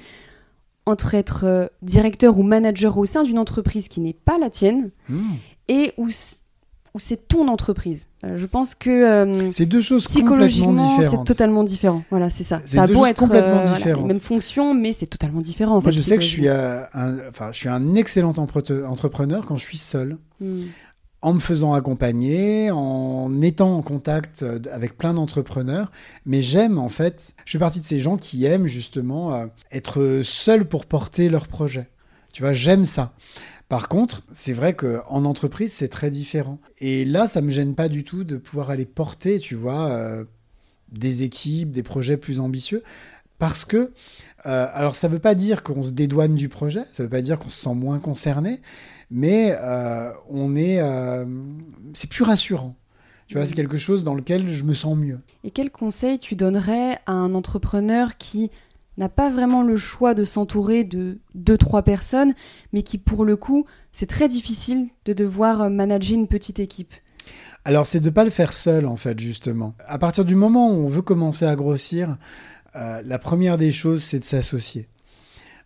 entre 0.86 1.14
être 1.14 1.44
euh, 1.44 1.66
directeur 1.82 2.38
ou 2.38 2.42
manager 2.42 2.96
au 2.96 3.06
sein 3.06 3.24
d'une 3.24 3.38
entreprise 3.38 3.88
qui 3.88 4.00
n'est 4.00 4.14
pas 4.14 4.38
la 4.38 4.50
tienne 4.50 4.90
hmm. 5.08 5.34
et 5.68 5.92
où, 5.98 6.06
où 6.06 6.98
c'est 6.98 7.28
ton 7.28 7.48
entreprise. 7.48 8.06
Euh, 8.24 8.38
je 8.38 8.46
pense 8.46 8.74
que 8.74 9.50
c'est 9.50 9.66
deux 9.66 9.80
choses 9.80 10.06
psychologiquement 10.06 11.00
c'est 11.02 11.24
totalement 11.24 11.64
différent. 11.64 12.02
Voilà, 12.10 12.30
c'est 12.30 12.44
ça. 12.44 12.62
Ça 12.64 12.84
a 12.84 12.86
beau 12.86 13.04
être 13.04 13.18
complètement 13.18 13.62
différent. 13.62 14.02
les 14.02 14.08
mêmes 14.08 14.20
fonctions, 14.20 14.74
mais 14.74 14.92
c'est 14.92 15.06
totalement 15.06 15.40
différent. 15.40 15.76
En 15.76 15.82
Moi, 15.82 15.90
je 15.90 15.98
sais 15.98 16.16
que 16.16 16.22
je 16.22 16.28
suis, 16.28 16.48
un, 16.48 16.86
enfin, 17.28 17.50
je 17.52 17.58
suis 17.58 17.68
un 17.68 17.94
excellent 17.96 18.34
entrepreneur 18.38 19.44
quand 19.44 19.56
je 19.56 19.64
suis 19.64 19.78
seul. 19.78 20.16
Hmm 20.40 20.62
en 21.22 21.34
me 21.34 21.40
faisant 21.40 21.74
accompagner, 21.74 22.70
en 22.70 23.40
étant 23.40 23.76
en 23.76 23.82
contact 23.82 24.42
euh, 24.42 24.58
avec 24.70 24.96
plein 24.96 25.14
d'entrepreneurs. 25.14 25.90
Mais 26.24 26.42
j'aime 26.42 26.78
en 26.78 26.88
fait, 26.88 27.34
je 27.44 27.52
fais 27.52 27.58
partie 27.58 27.80
de 27.80 27.84
ces 27.84 28.00
gens 28.00 28.16
qui 28.16 28.44
aiment 28.44 28.66
justement 28.66 29.34
euh, 29.34 29.46
être 29.72 30.20
seuls 30.24 30.66
pour 30.66 30.86
porter 30.86 31.28
leur 31.28 31.48
projet. 31.48 31.88
Tu 32.32 32.42
vois, 32.42 32.52
j'aime 32.52 32.84
ça. 32.84 33.14
Par 33.68 33.88
contre, 33.88 34.22
c'est 34.32 34.52
vrai 34.52 34.74
qu'en 34.74 35.24
entreprise, 35.24 35.72
c'est 35.72 35.88
très 35.88 36.10
différent. 36.10 36.60
Et 36.78 37.04
là, 37.04 37.26
ça 37.26 37.40
me 37.40 37.50
gêne 37.50 37.74
pas 37.74 37.88
du 37.88 38.04
tout 38.04 38.22
de 38.22 38.36
pouvoir 38.36 38.70
aller 38.70 38.86
porter, 38.86 39.40
tu 39.40 39.56
vois, 39.56 39.90
euh, 39.90 40.24
des 40.92 41.22
équipes, 41.24 41.72
des 41.72 41.82
projets 41.82 42.16
plus 42.16 42.38
ambitieux. 42.38 42.84
Parce 43.38 43.64
que, 43.64 43.92
alors 44.44 44.94
ça 44.94 45.08
ne 45.08 45.12
veut 45.12 45.18
pas 45.18 45.34
dire 45.34 45.62
qu'on 45.62 45.82
se 45.82 45.90
dédouane 45.90 46.36
du 46.36 46.48
projet, 46.48 46.84
ça 46.92 47.02
ne 47.02 47.04
veut 47.04 47.10
pas 47.10 47.20
dire 47.20 47.38
qu'on 47.38 47.50
se 47.50 47.60
sent 47.60 47.74
moins 47.74 47.98
concerné, 47.98 48.60
mais 49.10 49.56
euh, 49.60 50.12
on 50.28 50.56
est, 50.56 50.80
euh, 50.80 51.24
c'est 51.94 52.10
plus 52.10 52.24
rassurant. 52.24 52.76
Tu 53.26 53.36
vois, 53.36 53.46
c'est 53.46 53.54
quelque 53.54 53.76
chose 53.76 54.04
dans 54.04 54.14
lequel 54.14 54.48
je 54.48 54.62
me 54.62 54.72
sens 54.72 54.96
mieux. 54.96 55.18
Et 55.42 55.50
quel 55.50 55.72
conseil 55.72 56.18
tu 56.20 56.36
donnerais 56.36 56.98
à 57.06 57.12
un 57.12 57.34
entrepreneur 57.34 58.16
qui 58.18 58.52
n'a 58.98 59.08
pas 59.08 59.30
vraiment 59.30 59.62
le 59.62 59.76
choix 59.76 60.14
de 60.14 60.24
s'entourer 60.24 60.84
de 60.84 61.18
deux, 61.34 61.58
trois 61.58 61.82
personnes, 61.82 62.34
mais 62.72 62.82
qui, 62.82 62.98
pour 62.98 63.24
le 63.24 63.36
coup, 63.36 63.66
c'est 63.92 64.06
très 64.06 64.28
difficile 64.28 64.88
de 65.04 65.12
devoir 65.12 65.68
manager 65.70 66.16
une 66.16 66.28
petite 66.28 66.60
équipe? 66.60 66.94
Alors, 67.64 67.84
c'est 67.84 67.98
de 67.98 68.06
ne 68.06 68.10
pas 68.10 68.24
le 68.24 68.30
faire 68.30 68.52
seul, 68.52 68.86
en 68.86 68.96
fait, 68.96 69.18
justement. 69.18 69.74
À 69.86 69.98
partir 69.98 70.24
du 70.24 70.36
moment 70.36 70.70
où 70.70 70.84
on 70.84 70.86
veut 70.86 71.02
commencer 71.02 71.44
à 71.46 71.56
grossir, 71.56 72.16
euh, 72.76 73.02
la 73.04 73.18
première 73.18 73.58
des 73.58 73.72
choses, 73.72 74.04
c'est 74.04 74.20
de 74.20 74.24
s'associer. 74.24 74.88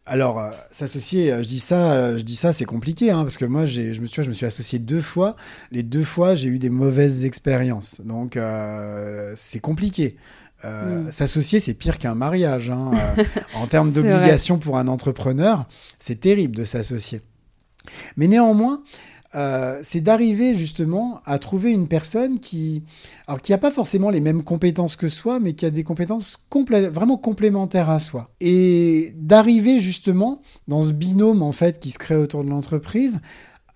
Alors, 0.07 0.40
euh, 0.40 0.51
s'associer, 0.70 1.32
euh, 1.32 1.42
je 1.42 1.46
dis 1.46 1.61
ça, 1.61 1.92
euh, 1.92 2.18
je 2.18 2.22
dis 2.22 2.36
ça, 2.36 2.53
c'est 2.53 2.64
compliqué, 2.64 3.11
hein, 3.11 3.22
parce 3.22 3.36
que 3.36 3.44
moi, 3.44 3.64
je 3.64 4.01
me, 4.01 4.07
suis, 4.07 4.22
je 4.22 4.28
me 4.28 4.32
suis 4.34 4.46
associé 4.46 4.78
deux 4.78 5.01
fois. 5.01 5.36
Les 5.70 5.82
deux 5.82 6.03
fois, 6.03 6.34
j'ai 6.34 6.48
eu 6.48 6.59
des 6.59 6.70
mauvaises 6.70 7.24
expériences. 7.24 8.01
Donc, 8.01 8.38
c'est 9.34 9.61
compliqué. 9.61 10.16
Hmm. 10.62 11.11
S'associer, 11.11 11.61
c'est 11.61 11.74
pire 11.74 11.98
qu'un 11.98 12.14
mariage. 12.14 12.70
Hein, 12.70 12.90
en 13.55 13.66
termes 13.66 13.92
d'obligation 13.92 14.59
pour 14.59 14.78
un 14.78 14.88
entrepreneur, 14.88 15.66
c'est 15.98 16.20
terrible 16.20 16.57
de 16.57 16.64
s'associer. 16.64 17.22
Mais 18.16 18.26
néanmoins, 18.26 18.82
euh, 19.34 19.78
c'est 19.82 20.00
d'arriver 20.00 20.56
justement 20.56 21.20
à 21.24 21.38
trouver 21.38 21.70
une 21.70 21.86
personne 21.86 22.40
qui, 22.40 22.82
alors 23.28 23.40
qui 23.40 23.52
n'a 23.52 23.58
pas 23.58 23.70
forcément 23.70 24.10
les 24.10 24.20
mêmes 24.20 24.42
compétences 24.42 24.96
que 24.96 25.08
soi, 25.08 25.38
mais 25.38 25.52
qui 25.52 25.66
a 25.66 25.70
des 25.70 25.84
compétences 25.84 26.44
vraiment 26.90 27.16
complémentaires 27.16 27.90
à 27.90 28.00
soi. 28.00 28.30
Et 28.40 29.14
d'arriver 29.16 29.78
justement 29.78 30.42
dans 30.66 30.82
ce 30.82 30.92
binôme 30.92 31.42
en 31.42 31.52
fait 31.52 31.78
qui 31.78 31.90
se 31.90 31.98
crée 31.98 32.16
autour 32.16 32.44
de 32.44 32.50
l'entreprise 32.50 33.20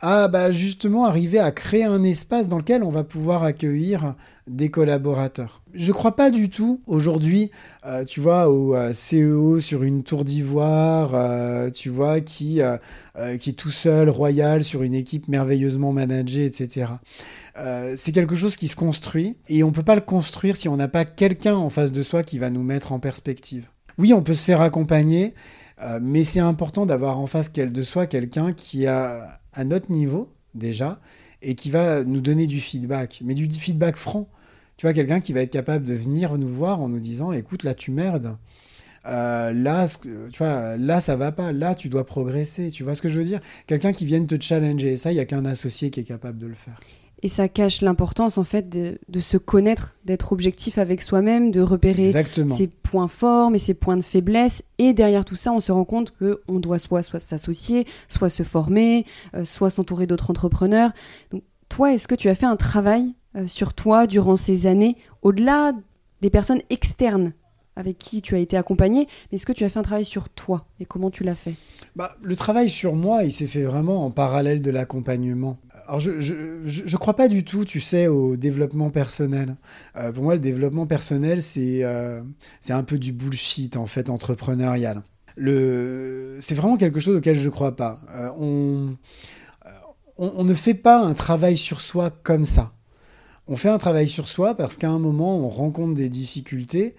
à 0.05 0.29
bah, 0.29 0.53
justement 0.53 1.07
arriver 1.07 1.39
à 1.39 1.51
créer 1.51 1.85
un 1.85 2.05
espace 2.05 2.47
dans 2.47 2.59
lequel 2.59 2.83
on 2.83 2.91
va 2.91 3.05
pouvoir 3.05 3.43
accueillir 3.43 4.15
des 4.47 4.69
collaborateurs. 4.69 5.63
Je 5.73 5.93
crois 5.93 6.15
pas 6.15 6.31
du 6.31 6.51
tout 6.51 6.83
aujourd'hui, 6.87 7.51
euh, 7.87 8.05
tu 8.05 8.21
vois, 8.21 8.51
au 8.51 8.75
euh, 8.75 8.93
CEO 8.93 9.61
sur 9.61 9.83
une 9.83 10.03
tour 10.03 10.27
d'ivoire, 10.27 11.15
euh, 11.15 11.71
tu 11.71 11.89
vois, 11.89 12.21
qui, 12.21 12.61
qui 13.41 13.51
est 13.51 13.55
tout 13.55 13.71
seul, 13.71 14.11
royal, 14.11 14.63
sur 14.63 14.83
une 14.83 14.93
équipe 14.93 15.27
merveilleusement 15.29 15.95
managée, 15.95 16.45
etc. 16.45 16.87
c'est 17.97 18.13
quelque 18.13 18.35
chose 18.35 18.59
qui 18.59 18.69
se 18.69 18.77
construit 18.77 19.39
et 19.49 19.65
on 19.65 19.73
peut 19.73 19.83
pas 19.83 19.95
le 19.95 20.03
construire 20.03 20.57
si 20.57 20.69
on 20.69 20.77
n'a 20.77 20.89
pas 20.89 21.07
quelqu'un 21.07 21.55
en 21.55 21.71
face 21.71 21.93
de 21.93 22.03
soi 22.03 22.23
qui 22.25 22.39
va 22.39 22.51
nous 22.51 22.63
mettre 22.63 22.93
en 22.93 22.99
perspective. 22.99 23.69
Oui, 23.97 24.13
on 24.13 24.23
peut 24.23 24.35
se 24.35 24.45
faire 24.45 24.61
accompagner, 24.61 25.35
mais 26.03 26.25
c'est 26.25 26.41
important 26.41 26.85
d'avoir 26.85 27.19
en 27.19 27.27
face 27.27 27.51
de 27.53 27.83
soi 27.83 28.07
quelqu'un 28.07 28.53
qui 28.53 28.87
a 28.87 29.41
à 29.55 29.65
notre 29.65 29.91
niveau 29.91 30.29
déjà 30.55 31.01
et 31.43 31.55
qui 31.55 31.71
va 31.71 32.05
nous 32.05 32.21
donner 32.21 32.47
du 32.47 32.61
feedback, 32.61 33.21
mais 33.25 33.35
du 33.35 33.51
feedback 33.51 33.97
franc. 33.97 34.29
Tu 34.77 34.87
vois, 34.87 34.93
quelqu'un 34.93 35.21
qui 35.21 35.33
va 35.33 35.41
être 35.41 35.53
capable 35.53 35.85
de 35.85 35.95
venir 35.95 36.37
nous 36.37 36.49
voir 36.49 36.81
en 36.81 36.89
nous 36.89 36.99
disant, 36.99 37.33
écoute, 37.33 37.63
là, 37.63 37.75
tu 37.75 37.91
merdes. 37.91 38.37
Euh, 39.07 39.53
là, 39.53 39.87
tu 40.03 40.39
vois, 40.39 40.77
là, 40.77 41.01
ça 41.01 41.17
va 41.17 41.31
pas. 41.31 41.53
Là, 41.53 41.75
tu 41.75 41.89
dois 41.89 42.07
progresser. 42.07 42.71
Tu 42.71 42.83
vois 42.83 42.95
ce 42.95 43.03
que 43.03 43.09
je 43.09 43.19
veux 43.19 43.25
dire? 43.25 43.41
Quelqu'un 43.67 43.93
qui 43.93 44.05
vienne 44.05 44.27
te 44.27 44.41
challenger. 44.41 44.97
Ça, 44.97 45.13
il 45.13 45.17
y 45.17 45.21
a 45.21 45.27
qu'un 45.27 45.45
associé 45.45 45.91
qui 45.91 46.01
est 46.01 46.05
capable 46.05 46.39
de 46.39 46.47
le 46.47 46.55
faire. 46.55 46.81
Et 47.25 47.29
ça 47.29 47.49
cache 47.49 47.81
l'importance, 47.81 48.37
en 48.37 48.45
fait, 48.45 48.69
de, 48.69 49.21
se 49.21 49.39
connaître, 49.39 49.97
d'être 50.05 50.33
objectif 50.33 50.77
avec 50.77 51.03
soi-même, 51.03 51.51
de 51.51 51.63
repérer 51.63 52.13
ses 52.49 52.67
points 52.67 53.09
forts, 53.09 53.51
mais 53.51 53.57
ses 53.57 53.73
points 53.73 53.97
de 53.97 54.03
faiblesse. 54.03 54.65
Et 54.77 54.93
derrière 54.93 55.25
tout 55.25 55.35
ça, 55.35 55.51
on 55.51 55.61
se 55.61 55.73
rend 55.73 55.87
compte 55.87 56.13
qu'on 56.19 56.61
doit 56.61 56.79
soit, 56.79 57.03
soit 57.03 57.21
s'associer, 57.21 57.87
soit 58.09 58.29
se 58.29 58.43
former, 58.43 59.07
euh, 59.35 59.47
soit 59.47 59.71
s'entourer 59.71 60.07
d'autres 60.07 60.31
entrepreneurs. 60.31 60.91
Donc, 61.31 61.43
toi, 61.71 61.95
est-ce 61.95 62.07
que 62.07 62.15
tu 62.15 62.29
as 62.29 62.35
fait 62.35 62.45
un 62.45 62.57
travail 62.57 63.15
euh, 63.37 63.49
sur 63.49 63.73
toi 63.73 64.07
durant 64.07 64.37
ces 64.37 64.67
années, 64.67 64.99
au-delà 65.23 65.73
des 66.21 66.29
personnes 66.29 66.61
externes 66.69 67.33
avec 67.77 67.99
qui 67.99 68.23
tu 68.23 68.35
as 68.35 68.39
été 68.39 68.57
accompagné, 68.57 69.09
mais 69.31 69.37
est-ce 69.37 69.47
que 69.47 69.53
tu 69.53 69.65
as 69.65 69.71
fait 69.71 69.79
un 69.79 69.83
travail 69.83 70.05
sur 70.05 70.29
toi 70.29 70.67
et 70.79 70.85
comment 70.85 71.11
tu 71.11 71.25
l'as 71.25 71.35
fait? 71.35 71.55
Bah, 71.97 72.17
Le 72.23 72.37
travail 72.37 72.71
sur 72.71 72.95
moi, 72.95 73.25
il 73.25 73.33
s'est 73.33 73.47
fait 73.47 73.65
vraiment 73.65 74.05
en 74.05 74.11
parallèle 74.11 74.61
de 74.61 74.71
l'accompagnement. 74.71 75.59
Alors, 75.87 76.01
je 76.01 76.11
ne 76.11 76.97
crois 76.97 77.15
pas 77.15 77.29
du 77.29 77.45
tout, 77.45 77.65
tu 77.65 77.81
sais, 77.81 78.07
au 78.07 78.37
développement 78.37 78.91
personnel. 78.91 79.57
Euh, 79.97 80.13
pour 80.13 80.25
moi, 80.25 80.35
le 80.35 80.41
développement 80.41 80.87
personnel, 80.87 81.43
c'est 81.43 81.85
euh, 81.85 82.23
c'est 82.61 82.73
un 82.73 82.83
peu 82.83 82.99
du 82.99 83.13
bullshit, 83.13 83.77
en 83.77 83.87
fait, 83.87 84.09
entrepreneurial. 84.09 85.03
C'est 85.37 86.55
vraiment 86.55 86.77
quelque 86.77 87.01
chose 87.01 87.17
auquel 87.17 87.37
je 87.37 87.45
ne 87.45 87.51
crois 87.51 87.77
pas. 87.77 87.99
on, 88.39 88.97
on, 90.17 90.33
on, 90.37 90.45
ne 90.45 90.55
fait 90.55 90.75
pas 90.75 91.01
un 91.01 91.13
travail 91.13 91.57
sur 91.57 91.81
soi 91.81 92.11
comme 92.11 92.45
ça. 92.45 92.73
On 93.47 93.57
fait 93.57 93.69
un 93.69 93.79
travail 93.79 94.09
sur 94.09 94.29
soi 94.29 94.55
parce 94.55 94.79
qu'à 94.79 94.89
un 94.89 94.99
moment, 94.99 95.37
on 95.37 95.49
rencontre 95.49 95.95
des 95.95 96.09
difficultés 96.09 96.95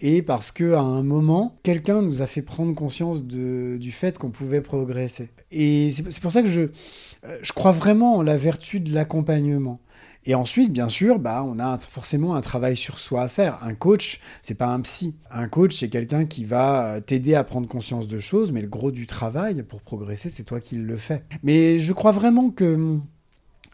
et 0.00 0.22
parce 0.22 0.50
qu'à 0.50 0.80
un 0.80 1.02
moment, 1.02 1.58
quelqu'un 1.62 2.02
nous 2.02 2.22
a 2.22 2.26
fait 2.26 2.42
prendre 2.42 2.74
conscience 2.74 3.22
du 3.22 3.92
fait 3.92 4.18
qu'on 4.18 4.30
pouvait 4.30 4.60
progresser. 4.60 5.30
Et 5.50 5.90
c'est 5.90 6.20
pour 6.20 6.32
ça 6.32 6.42
que 6.42 6.48
je, 6.48 6.62
euh, 6.62 7.38
je 7.42 7.52
crois 7.52 7.72
vraiment 7.72 8.16
en 8.16 8.22
la 8.22 8.36
vertu 8.36 8.80
de 8.80 8.92
l'accompagnement. 8.92 9.80
Et 10.24 10.34
ensuite, 10.34 10.70
bien 10.70 10.90
sûr, 10.90 11.18
bah, 11.18 11.42
on 11.46 11.58
a 11.58 11.78
forcément 11.78 12.34
un 12.34 12.42
travail 12.42 12.76
sur 12.76 13.00
soi 13.00 13.22
à 13.22 13.28
faire. 13.28 13.58
Un 13.62 13.74
coach, 13.74 14.20
c'est 14.42 14.54
pas 14.54 14.68
un 14.68 14.80
psy. 14.80 15.16
Un 15.30 15.48
coach, 15.48 15.78
c'est 15.78 15.88
quelqu'un 15.88 16.26
qui 16.26 16.44
va 16.44 16.94
euh, 16.94 17.00
t'aider 17.00 17.34
à 17.34 17.42
prendre 17.42 17.68
conscience 17.68 18.06
de 18.06 18.18
choses, 18.18 18.52
mais 18.52 18.60
le 18.60 18.68
gros 18.68 18.90
du 18.90 19.06
travail 19.06 19.62
pour 19.62 19.80
progresser, 19.80 20.28
c'est 20.28 20.44
toi 20.44 20.60
qui 20.60 20.76
le 20.76 20.96
fais. 20.96 21.22
Mais 21.42 21.78
je 21.78 21.92
crois 21.92 22.12
vraiment 22.12 22.50
que 22.50 22.98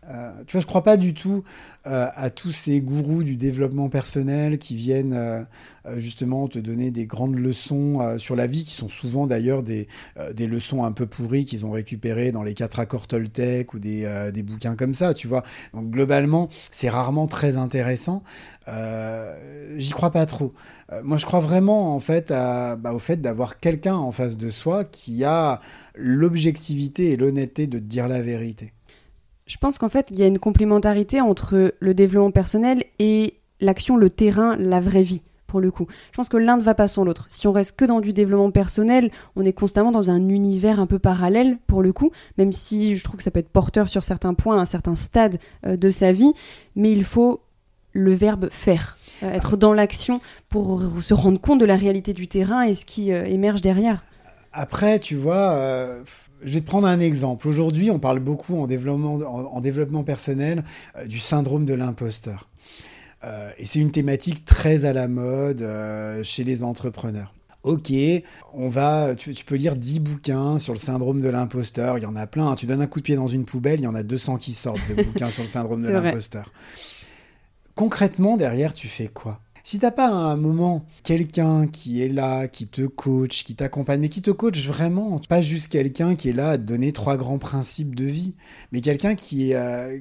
euh, 0.09 0.31
tu 0.47 0.53
vois, 0.53 0.61
je 0.61 0.67
crois 0.67 0.85
pas 0.85 0.97
du 0.97 1.15
tout 1.15 1.43
euh, 1.87 2.09
à 2.15 2.31
tous 2.31 2.53
ces 2.53 2.81
gourous 2.81 3.23
du 3.23 3.37
développement 3.37 3.89
personnel 3.89 4.59
qui 4.59 4.77
viennent 4.77 5.15
euh, 5.15 5.43
justement 5.99 6.49
te 6.49 6.59
donner 6.59 6.91
des 6.91 7.07
grandes 7.07 7.37
leçons 7.37 8.19
sur 8.19 8.35
la 8.35 8.49
vie, 8.49 8.65
qui 8.65 8.75
sont 8.75 8.89
souvent 8.89 9.29
d'ailleurs 9.29 9.63
des, 9.63 9.87
des 10.35 10.49
leçons 10.49 10.83
un 10.83 10.91
peu 10.91 11.07
pourries 11.07 11.45
qu'ils 11.45 11.65
ont 11.65 11.71
récupérées 11.71 12.33
dans 12.33 12.43
les 12.43 12.55
quatre 12.55 12.81
accords 12.81 13.07
Toltec 13.07 13.73
ou 13.73 13.79
des, 13.79 14.31
des 14.35 14.43
bouquins 14.43 14.75
comme 14.75 14.95
ça, 14.95 15.15
tu 15.15 15.29
vois. 15.29 15.45
Donc 15.75 15.91
globalement, 15.91 16.49
c'est 16.73 16.89
rarement 16.89 17.29
très 17.29 17.57
intéressant. 17.57 18.25
J'y 19.77 19.91
crois 19.91 20.11
pas 20.11 20.27
trop. 20.27 20.53
moi, 21.05 21.19
je 21.19 21.27
crois 21.27 21.39
vraiment 21.39 21.95
en 21.95 22.01
fait 22.01 22.31
bah, 22.31 22.93
au 22.93 22.99
fait 22.99 23.21
d'avoir 23.21 23.61
quelqu'un 23.61 23.95
en 23.95 24.11
face 24.11 24.37
de 24.37 24.51
soi 24.51 24.85
qui 24.85 25.23
a 25.23 25.61
l'objectivité 25.95 27.13
et 27.13 27.17
l'honnêteté 27.17 27.69
de 27.69 27.79
te 27.79 27.85
dire 27.85 28.09
la 28.09 28.23
vérité. 28.23 28.73
Je 29.47 29.59
pense 29.59 29.79
qu'en 29.79 29.89
fait, 29.89 30.09
il 30.11 30.19
y 30.19 30.25
a 30.25 30.27
une 30.27 30.41
complémentarité 30.41 31.21
entre 31.21 31.73
le 31.79 31.95
développement 31.95 32.33
personnel 32.33 32.83
et 32.99 33.35
l'action, 33.61 33.97
le 33.97 34.11
terrain, 34.11 34.57
la 34.57 34.81
vraie 34.81 35.05
vie, 35.05 35.23
pour 35.47 35.61
le 35.61 35.71
coup. 35.71 35.87
Je 36.11 36.17
pense 36.17 36.29
que 36.29 36.37
l'un 36.37 36.57
ne 36.57 36.63
va 36.63 36.75
pas 36.75 36.89
sans 36.89 37.05
l'autre. 37.05 37.27
Si 37.29 37.47
on 37.47 37.53
reste 37.53 37.79
que 37.79 37.85
dans 37.85 38.01
du 38.01 38.13
développement 38.13 38.51
personnel, 38.51 39.13
on 39.37 39.45
est 39.45 39.53
constamment 39.53 39.93
dans 39.93 40.11
un 40.11 40.29
univers 40.29 40.81
un 40.81 40.87
peu 40.87 40.99
parallèle, 40.99 41.59
pour 41.69 41.81
le 41.81 41.93
coup, 41.93 42.11
même 42.39 42.51
si 42.51 42.97
je 42.97 43.05
trouve 43.05 43.19
que 43.19 43.23
ça 43.23 43.31
peut 43.31 43.39
être 43.39 43.49
porteur 43.49 43.89
sur 43.89 44.03
certains 44.03 44.35
points, 44.35 44.59
à 44.59 44.63
un 44.63 44.67
certain 44.67 44.97
stade 44.97 45.39
euh, 45.65 45.77
de 45.77 45.91
sa 45.91 46.11
vie, 46.11 46.33
mais 46.75 46.91
il 46.91 47.05
faut 47.05 47.41
le 47.93 48.15
verbe 48.15 48.49
faire, 48.51 48.99
euh, 49.23 49.33
être 49.33 49.57
dans 49.57 49.73
l'action 49.73 50.21
pour 50.49 50.83
se 51.01 51.15
rendre 51.15 51.41
compte 51.41 51.61
de 51.61 51.65
la 51.65 51.77
réalité 51.77 52.13
du 52.15 52.27
terrain 52.27 52.63
et 52.63 52.75
ce 52.75 52.85
qui 52.85 53.13
euh, 53.13 53.25
émerge 53.25 53.61
derrière. 53.61 54.03
Après, 54.53 54.99
tu 54.99 55.15
vois 55.15 55.57
je 56.47 56.55
vais 56.55 56.61
te 56.61 56.67
prendre 56.67 56.87
un 56.87 57.01
exemple. 57.01 57.49
Aujourd'hui, 57.49 57.91
on 57.91 57.99
parle 57.99 58.21
beaucoup 58.21 58.57
en 58.57 58.69
développement, 58.69 59.15
en, 59.15 59.61
développement 59.61 60.05
personnel 60.05 60.63
euh, 60.97 61.07
du 61.07 61.19
syndrome 61.19 61.67
de 61.67 61.75
l'imposteur. 61.75 62.49
Euh, 63.25 63.51
et 63.59 63.67
c'est 63.67 63.81
une 63.81 63.91
thématique 63.91 64.45
très 64.45 64.85
à 64.85 64.93
la 64.93 65.09
mode 65.09 65.61
euh, 65.61 66.23
chez 66.23 66.45
les 66.45 66.63
entrepreneurs. 66.63 67.35
Ok, 67.65 67.93
on 68.55 68.69
va, 68.69 69.17
tu, 69.17 69.35
peux 69.45 69.57
lire 69.57 69.75
10 69.75 69.99
bouquins 69.99 70.59
sur 70.61 70.73
le 70.73 70.79
syndrome 70.79 71.21
de 71.21 71.29
l'imposteur. 71.29 71.99
Il 71.99 72.03
y 72.03 72.07
en 72.07 72.15
a 72.15 72.29
plein. 72.29 72.47
Hein. 72.51 72.55
Tu 72.55 72.67
donnes 72.67 72.81
un 72.81 72.87
coup 72.87 73.01
de 73.01 73.05
pied 73.05 73.17
dans 73.17 73.27
une 73.27 73.45
poubelle, 73.45 73.81
il 73.81 73.85
y 73.85 73.89
en 73.89 73.97
a 73.97 74.05
200 74.05 74.37
qui 74.37 74.55
sortent 74.55 74.89
de 74.89 75.03
bouquins 75.03 75.33
sur 75.33 75.43
le 75.43 75.49
syndrome 75.49 75.83
de 75.85 75.89
l'imposteur. 75.89 76.53
Concrètement, 77.75 78.37
derrière, 78.37 78.73
tu 78.73 78.87
fais 78.87 79.09
quoi? 79.09 79.41
Si 79.67 79.81
t'as 79.81 79.91
pas 79.91 80.07
à 80.07 80.12
un 80.12 80.37
moment 80.37 80.87
quelqu'un 81.03 81.67
qui 81.67 82.01
est 82.01 82.09
là, 82.09 82.47
qui 82.47 82.69
te 82.69 82.83
coach, 82.83 83.43
qui 83.43 83.57
t'accompagne, 83.57 84.01
mais 84.01 84.09
qui 84.09 84.23
te 84.23 84.31
coach 84.31 84.64
vraiment, 84.64 85.19
pas 85.29 85.43
juste 85.43 85.73
quelqu'un 85.73 86.14
qui 86.14 86.29
est 86.29 86.33
là 86.33 86.51
à 86.51 86.57
te 86.57 86.62
donner 86.62 86.93
trois 86.93 87.17
grands 87.17 87.39
principes 87.39 87.97
de 87.97 88.05
vie, 88.05 88.37
mais 88.71 88.81
quelqu'un 88.81 89.17
qui 89.17 89.51
est, 89.51 89.57
euh, 89.57 89.99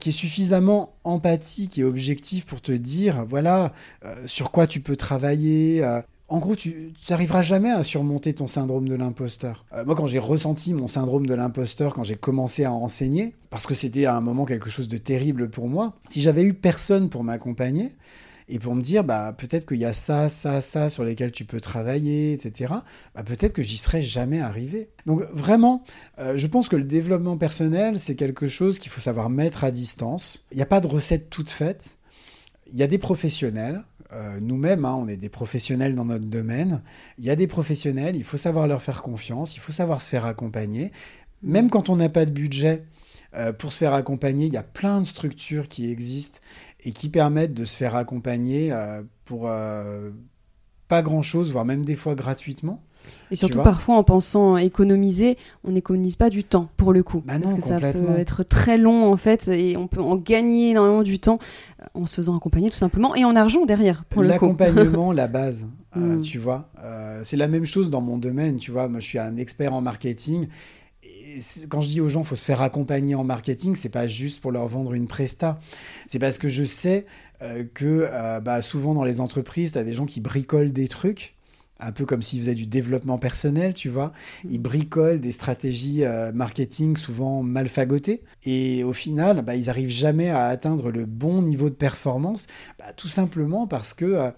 qui 0.00 0.10
est 0.10 0.12
suffisamment 0.12 0.96
empathique 1.02 1.78
et 1.78 1.84
objectif 1.84 2.44
pour 2.44 2.60
te 2.60 2.72
dire, 2.72 3.24
voilà, 3.26 3.72
euh, 4.04 4.16
sur 4.26 4.50
quoi 4.50 4.66
tu 4.66 4.80
peux 4.80 4.96
travailler. 4.96 5.82
Euh. 5.82 6.02
en 6.28 6.38
gros, 6.38 6.54
tu 6.54 6.92
n'arriveras 7.08 7.40
jamais 7.40 7.70
à 7.70 7.84
surmonter 7.84 8.34
ton 8.34 8.48
syndrome 8.48 8.86
de 8.86 8.96
l'imposteur. 8.96 9.64
moi, 9.86 9.94
quand 9.94 10.08
j'ai 10.08 10.18
ressenti 10.18 10.74
mon 10.74 10.88
syndrome 10.88 11.24
de 11.24 11.32
l'imposteur, 11.32 11.94
quand 11.94 12.04
j'ai 12.04 12.16
commencé 12.16 12.64
à 12.64 12.72
enseigner, 12.72 13.32
parce 13.48 13.66
que 13.66 13.74
c'était 13.74 14.04
à 14.04 14.14
un 14.14 14.20
moment 14.20 14.44
quelque 14.44 14.68
chose 14.68 14.88
de 14.88 14.98
terrible 14.98 15.48
pour 15.48 15.68
moi, 15.68 15.94
si 16.10 16.20
j'avais 16.20 16.42
eu 16.42 16.52
personne 16.52 17.08
pour 17.08 17.24
m'accompagner, 17.24 17.88
et 18.48 18.58
pour 18.58 18.74
me 18.74 18.82
dire 18.82 19.04
bah 19.04 19.34
peut-être 19.36 19.66
qu'il 19.66 19.78
y 19.78 19.84
a 19.84 19.92
ça, 19.92 20.28
ça, 20.28 20.60
ça 20.60 20.90
sur 20.90 21.04
lesquels 21.04 21.32
tu 21.32 21.44
peux 21.44 21.60
travailler, 21.60 22.32
etc. 22.32 22.74
Bah, 23.14 23.22
peut-être 23.24 23.52
que 23.52 23.62
j'y 23.62 23.76
serais 23.76 24.02
jamais 24.02 24.40
arrivé. 24.40 24.90
Donc 25.06 25.22
vraiment, 25.32 25.84
euh, 26.18 26.36
je 26.36 26.46
pense 26.46 26.68
que 26.68 26.76
le 26.76 26.84
développement 26.84 27.36
personnel 27.36 27.98
c'est 27.98 28.16
quelque 28.16 28.46
chose 28.46 28.78
qu'il 28.78 28.90
faut 28.90 29.00
savoir 29.00 29.30
mettre 29.30 29.64
à 29.64 29.70
distance. 29.70 30.44
Il 30.52 30.56
n'y 30.56 30.62
a 30.62 30.66
pas 30.66 30.80
de 30.80 30.86
recette 30.86 31.30
toute 31.30 31.50
faite. 31.50 31.98
Il 32.70 32.76
y 32.76 32.82
a 32.82 32.86
des 32.86 32.98
professionnels. 32.98 33.82
Euh, 34.12 34.38
nous-mêmes, 34.40 34.84
hein, 34.84 34.96
on 34.96 35.08
est 35.08 35.16
des 35.16 35.28
professionnels 35.28 35.94
dans 35.94 36.04
notre 36.04 36.26
domaine. 36.26 36.82
Il 37.18 37.24
y 37.24 37.30
a 37.30 37.36
des 37.36 37.46
professionnels, 37.46 38.16
il 38.16 38.24
faut 38.24 38.36
savoir 38.36 38.66
leur 38.66 38.80
faire 38.80 39.02
confiance, 39.02 39.56
il 39.56 39.60
faut 39.60 39.72
savoir 39.72 40.02
se 40.02 40.08
faire 40.08 40.24
accompagner. 40.24 40.92
Même 41.42 41.68
quand 41.68 41.88
on 41.88 41.96
n'a 41.96 42.08
pas 42.08 42.24
de 42.24 42.30
budget, 42.30 42.84
euh, 43.36 43.52
pour 43.52 43.72
se 43.72 43.78
faire 43.78 43.94
accompagner, 43.94 44.46
il 44.46 44.52
y 44.52 44.56
a 44.56 44.62
plein 44.62 45.00
de 45.00 45.06
structures 45.06 45.66
qui 45.66 45.90
existent 45.90 46.38
et 46.84 46.92
qui 46.92 47.08
permettent 47.08 47.54
de 47.54 47.64
se 47.64 47.76
faire 47.76 47.96
accompagner 47.96 48.72
euh, 48.72 49.02
pour 49.24 49.48
euh, 49.48 50.10
pas 50.88 51.02
grand-chose, 51.02 51.50
voire 51.50 51.64
même 51.64 51.84
des 51.84 51.96
fois 51.96 52.14
gratuitement. 52.14 52.82
Et 53.30 53.36
surtout 53.36 53.62
parfois 53.62 53.96
en 53.96 54.04
pensant 54.04 54.56
économiser, 54.56 55.36
on 55.62 55.72
n'économise 55.72 56.16
pas 56.16 56.30
du 56.30 56.42
temps 56.42 56.70
pour 56.78 56.92
le 56.92 57.02
coup. 57.02 57.22
Bah 57.26 57.34
parce 57.38 57.52
que 57.52 57.60
ça 57.60 57.78
peut 57.78 58.18
être 58.18 58.42
très 58.44 58.78
long 58.78 59.12
en 59.12 59.18
fait 59.18 59.48
et 59.48 59.76
on 59.76 59.88
peut 59.88 60.00
en 60.00 60.16
gagner 60.16 60.70
énormément 60.70 61.02
du 61.02 61.18
temps 61.18 61.38
euh, 61.82 61.86
en 61.94 62.06
se 62.06 62.16
faisant 62.16 62.36
accompagner 62.36 62.70
tout 62.70 62.76
simplement 62.76 63.14
et 63.14 63.24
en 63.24 63.36
argent 63.36 63.66
derrière 63.66 64.04
pour 64.06 64.22
le 64.22 64.28
coup. 64.28 64.32
L'accompagnement, 64.32 65.12
la 65.12 65.26
base, 65.26 65.68
mm. 65.96 66.22
tu 66.22 66.38
vois. 66.38 66.70
c'est 67.24 67.36
la 67.36 67.48
même 67.48 67.66
chose 67.66 67.90
dans 67.90 68.00
mon 68.00 68.16
domaine, 68.16 68.56
tu 68.56 68.70
vois. 68.70 68.88
Moi 68.88 69.00
je 69.00 69.06
suis 69.06 69.18
un 69.18 69.36
expert 69.36 69.74
en 69.74 69.82
marketing 69.82 70.48
quand 71.68 71.80
je 71.80 71.88
dis 71.88 72.00
aux 72.00 72.08
gens 72.08 72.24
faut 72.24 72.36
se 72.36 72.44
faire 72.44 72.62
accompagner 72.62 73.14
en 73.14 73.24
marketing, 73.24 73.74
c'est 73.74 73.88
pas 73.88 74.06
juste 74.06 74.40
pour 74.40 74.52
leur 74.52 74.66
vendre 74.68 74.94
une 74.94 75.06
presta. 75.06 75.60
C'est 76.06 76.18
parce 76.18 76.38
que 76.38 76.48
je 76.48 76.64
sais 76.64 77.06
euh, 77.42 77.64
que 77.74 78.08
euh, 78.10 78.40
bah, 78.40 78.62
souvent 78.62 78.94
dans 78.94 79.04
les 79.04 79.20
entreprises, 79.20 79.72
tu 79.72 79.78
as 79.78 79.84
des 79.84 79.94
gens 79.94 80.06
qui 80.06 80.20
bricolent 80.20 80.72
des 80.72 80.88
trucs 80.88 81.34
un 81.80 81.92
peu 81.92 82.04
comme 82.04 82.22
s'ils 82.22 82.40
faisaient 82.40 82.54
du 82.54 82.66
développement 82.66 83.18
personnel, 83.18 83.74
tu 83.74 83.88
vois. 83.88 84.12
Ils 84.48 84.60
bricolent 84.60 85.20
des 85.20 85.32
stratégies 85.32 86.04
euh, 86.04 86.32
marketing 86.32 86.96
souvent 86.96 87.42
mal 87.42 87.68
fagotées. 87.68 88.22
Et 88.44 88.84
au 88.84 88.92
final, 88.92 89.42
bah, 89.42 89.56
ils 89.56 89.66
n'arrivent 89.66 89.90
jamais 89.90 90.30
à 90.30 90.46
atteindre 90.46 90.90
le 90.90 91.06
bon 91.06 91.42
niveau 91.42 91.70
de 91.70 91.74
performance, 91.74 92.46
bah, 92.78 92.92
tout 92.96 93.08
simplement 93.08 93.66
parce 93.66 93.94
que... 93.94 94.04
Euh, 94.04 94.30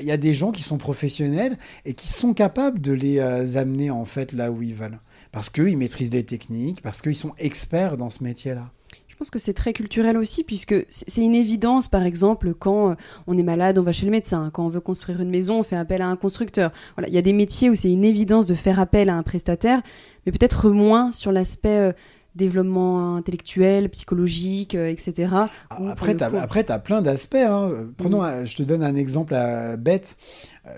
il 0.00 0.04
y 0.04 0.10
a 0.10 0.18
des 0.18 0.34
gens 0.34 0.52
qui 0.52 0.62
sont 0.62 0.76
professionnels 0.76 1.56
et 1.86 1.94
qui 1.94 2.12
sont 2.12 2.34
capables 2.34 2.78
de 2.78 2.92
les 2.92 3.20
euh, 3.20 3.56
amener 3.56 3.90
en 3.90 4.04
fait 4.04 4.34
là 4.34 4.52
où 4.52 4.62
ils 4.62 4.74
veulent. 4.74 4.98
Parce 5.32 5.50
qu'ils 5.50 5.76
maîtrisent 5.76 6.12
les 6.12 6.24
techniques, 6.24 6.82
parce 6.82 7.02
qu'ils 7.02 7.16
sont 7.16 7.32
experts 7.38 7.96
dans 7.96 8.10
ce 8.10 8.24
métier-là. 8.24 8.70
Je 9.18 9.24
pense 9.24 9.30
que 9.32 9.40
c'est 9.40 9.52
très 9.52 9.72
culturel 9.72 10.16
aussi, 10.16 10.44
puisque 10.44 10.76
c'est 10.90 11.22
une 11.22 11.34
évidence, 11.34 11.88
par 11.88 12.04
exemple, 12.04 12.54
quand 12.54 12.90
euh, 12.90 12.94
on 13.26 13.36
est 13.36 13.42
malade, 13.42 13.76
on 13.76 13.82
va 13.82 13.90
chez 13.90 14.06
le 14.06 14.12
médecin. 14.12 14.48
Quand 14.52 14.64
on 14.64 14.68
veut 14.68 14.78
construire 14.78 15.20
une 15.20 15.30
maison, 15.30 15.58
on 15.58 15.62
fait 15.64 15.74
appel 15.74 16.02
à 16.02 16.06
un 16.06 16.14
constructeur. 16.14 16.70
Voilà, 16.96 17.08
il 17.08 17.14
y 17.14 17.18
a 17.18 17.22
des 17.22 17.32
métiers 17.32 17.68
où 17.68 17.74
c'est 17.74 17.90
une 17.90 18.04
évidence 18.04 18.46
de 18.46 18.54
faire 18.54 18.78
appel 18.78 19.10
à 19.10 19.16
un 19.16 19.24
prestataire, 19.24 19.82
mais 20.24 20.30
peut-être 20.30 20.70
moins 20.70 21.10
sur 21.10 21.32
l'aspect 21.32 21.78
euh, 21.78 21.92
développement 22.34 23.16
intellectuel, 23.16 23.88
psychologique, 23.90 24.74
euh, 24.74 24.88
etc. 24.88 25.28
Ah, 25.32 25.50
après, 25.88 26.16
tu 26.16 26.24
as, 26.24 26.78
plein 26.78 27.02
d'aspects. 27.02 27.36
Hein. 27.36 27.88
Prenons, 27.96 28.22
mm. 28.22 28.46
je 28.46 28.56
te 28.56 28.62
donne 28.62 28.82
un 28.82 28.96
exemple 28.96 29.36
bête. 29.78 30.16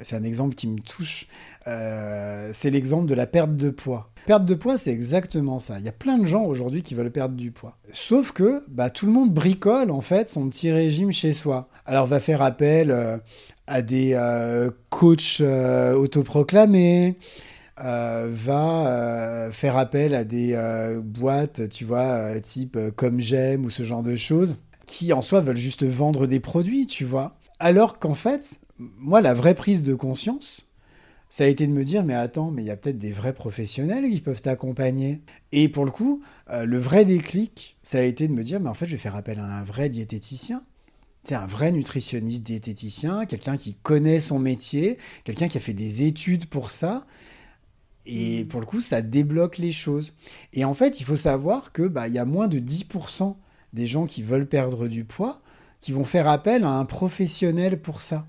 C'est 0.02 0.14
un 0.14 0.22
exemple 0.22 0.55
qui 0.55 0.68
me 0.68 0.78
touche. 0.78 1.27
c'est 1.64 2.70
l'exemple 2.70 3.06
de 3.06 3.14
la 3.14 3.27
perte 3.27 3.56
de 3.56 3.70
poids. 3.70 4.10
Perte 4.27 4.44
de 4.44 4.55
poids, 4.55 4.78
c'est 4.78 4.93
exactement 4.93 5.59
ça. 5.59 5.78
Il 5.78 5.85
y 5.85 5.89
a 5.89 5.93
plein 5.93 6.18
de 6.18 6.27
gens 6.27 6.44
aujourd'hui 6.44 6.82
qui 6.82 6.94
veulent 6.94 7.10
perdre 7.10 7.35
du 7.35 7.51
poids. 7.51 7.77
Sauf 7.93 8.32
que 8.32 8.62
bah, 8.68 8.90
tout 8.90 9.06
le 9.06 9.12
monde 9.12 9.32
bricole 9.32 9.90
en 9.90 10.01
fait 10.01 10.28
son 10.28 10.48
petit 10.48 10.70
régime 10.70 11.12
chez 11.12 11.32
soi. 11.32 11.68
Alors 11.86 12.06
va 12.06 12.20
faire 12.20 12.43
appel 12.43 12.90
euh, 12.90 13.18
à 13.66 13.82
des 13.82 14.12
euh, 14.14 14.70
coachs 14.90 15.40
euh, 17.79 18.29
va 18.31 19.49
faire 19.53 19.77
appel 19.77 20.15
à 20.15 20.25
des 20.25 20.57
boîtes, 21.03 21.69
tu 21.69 21.85
vois, 21.85 22.39
type 22.41 22.79
comme 22.97 23.21
j'aime 23.21 23.65
ou 23.65 23.71
ce 23.71 23.83
genre 23.83 24.03
de 24.03 24.17
choses, 24.17 24.59
qui 24.87 25.13
en 25.13 25.23
soi 25.23 25.41
veulent 25.41 25.57
juste 25.57 25.85
vendre 25.85 26.27
des 26.27 26.41
produits, 26.41 26.87
tu 26.87 27.05
vois. 27.05 27.37
Alors 27.59 27.99
qu'en 27.99 28.15
fait, 28.15 28.61
moi, 28.79 29.21
la 29.21 29.35
vraie 29.35 29.55
prise 29.55 29.83
de 29.83 29.95
conscience, 29.95 30.67
ça 31.31 31.45
a 31.45 31.47
été 31.47 31.67
de 31.69 31.73
me 31.73 31.85
dire, 31.85 32.03
mais 32.03 32.15
attends, 32.15 32.51
mais 32.51 32.63
il 32.63 32.67
y 32.67 32.71
a 32.71 32.77
peut-être 32.77 32.99
des 32.99 33.13
vrais 33.13 33.33
professionnels 33.33 34.11
qui 34.11 34.21
peuvent 34.21 34.43
t'accompagner. 34.43 35.21
Et 35.53 35.69
pour 35.69 35.85
le 35.85 35.93
coup, 35.93 36.23
euh, 36.51 36.65
le 36.65 36.79
vrai 36.79 37.05
déclic, 37.05 37.77
ça 37.85 37.99
a 37.99 38.03
été 38.03 38.27
de 38.27 38.33
me 38.33 38.43
dire, 38.43 38.59
mais 38.59 38.69
en 38.69 38.75
fait, 38.75 38.87
je 38.87 38.93
vais 38.93 38.99
faire 38.99 39.15
appel 39.15 39.39
à 39.39 39.45
un 39.45 39.63
vrai 39.63 39.89
diététicien. 39.89 40.65
C'est 41.23 41.37
un 41.37 41.47
vrai 41.47 41.71
nutritionniste 41.71 42.43
diététicien, 42.43 43.27
quelqu'un 43.27 43.57
qui 43.57 43.75
connaît 43.75 44.21
son 44.21 44.41
métier, 44.41 44.99
quelqu'un 45.23 45.47
qui 45.47 45.59
a 45.59 45.61
fait 45.61 45.75
des 45.75 46.03
études 46.03 46.47
pour 46.47 46.71
ça. 46.71 47.07
Et 48.12 48.45
mmh. 48.45 48.49
pour 48.49 48.61
le 48.61 48.66
coup, 48.66 48.81
ça 48.81 49.03
débloque 49.03 49.59
les 49.59 49.73
choses. 49.73 50.15
Et 50.53 50.65
en 50.65 50.74
fait, 50.74 51.01
il 51.01 51.05
faut 51.05 51.16
savoir 51.16 51.73
que 51.73 51.82
bah, 51.82 52.09
y 52.09 52.19
a 52.19 52.24
moins 52.24 52.49
de 52.49 52.59
10% 52.59 53.37
des 53.73 53.87
gens 53.87 54.07
qui 54.07 54.23
veulent 54.23 54.49
perdre 54.49 54.89
du 54.89 55.05
poids 55.05 55.41
qui 55.81 55.93
vont 55.93 56.05
faire 56.05 56.28
appel 56.28 56.65
à 56.65 56.70
un 56.70 56.85
professionnel 56.85 57.81
pour 57.81 58.03
ça. 58.03 58.27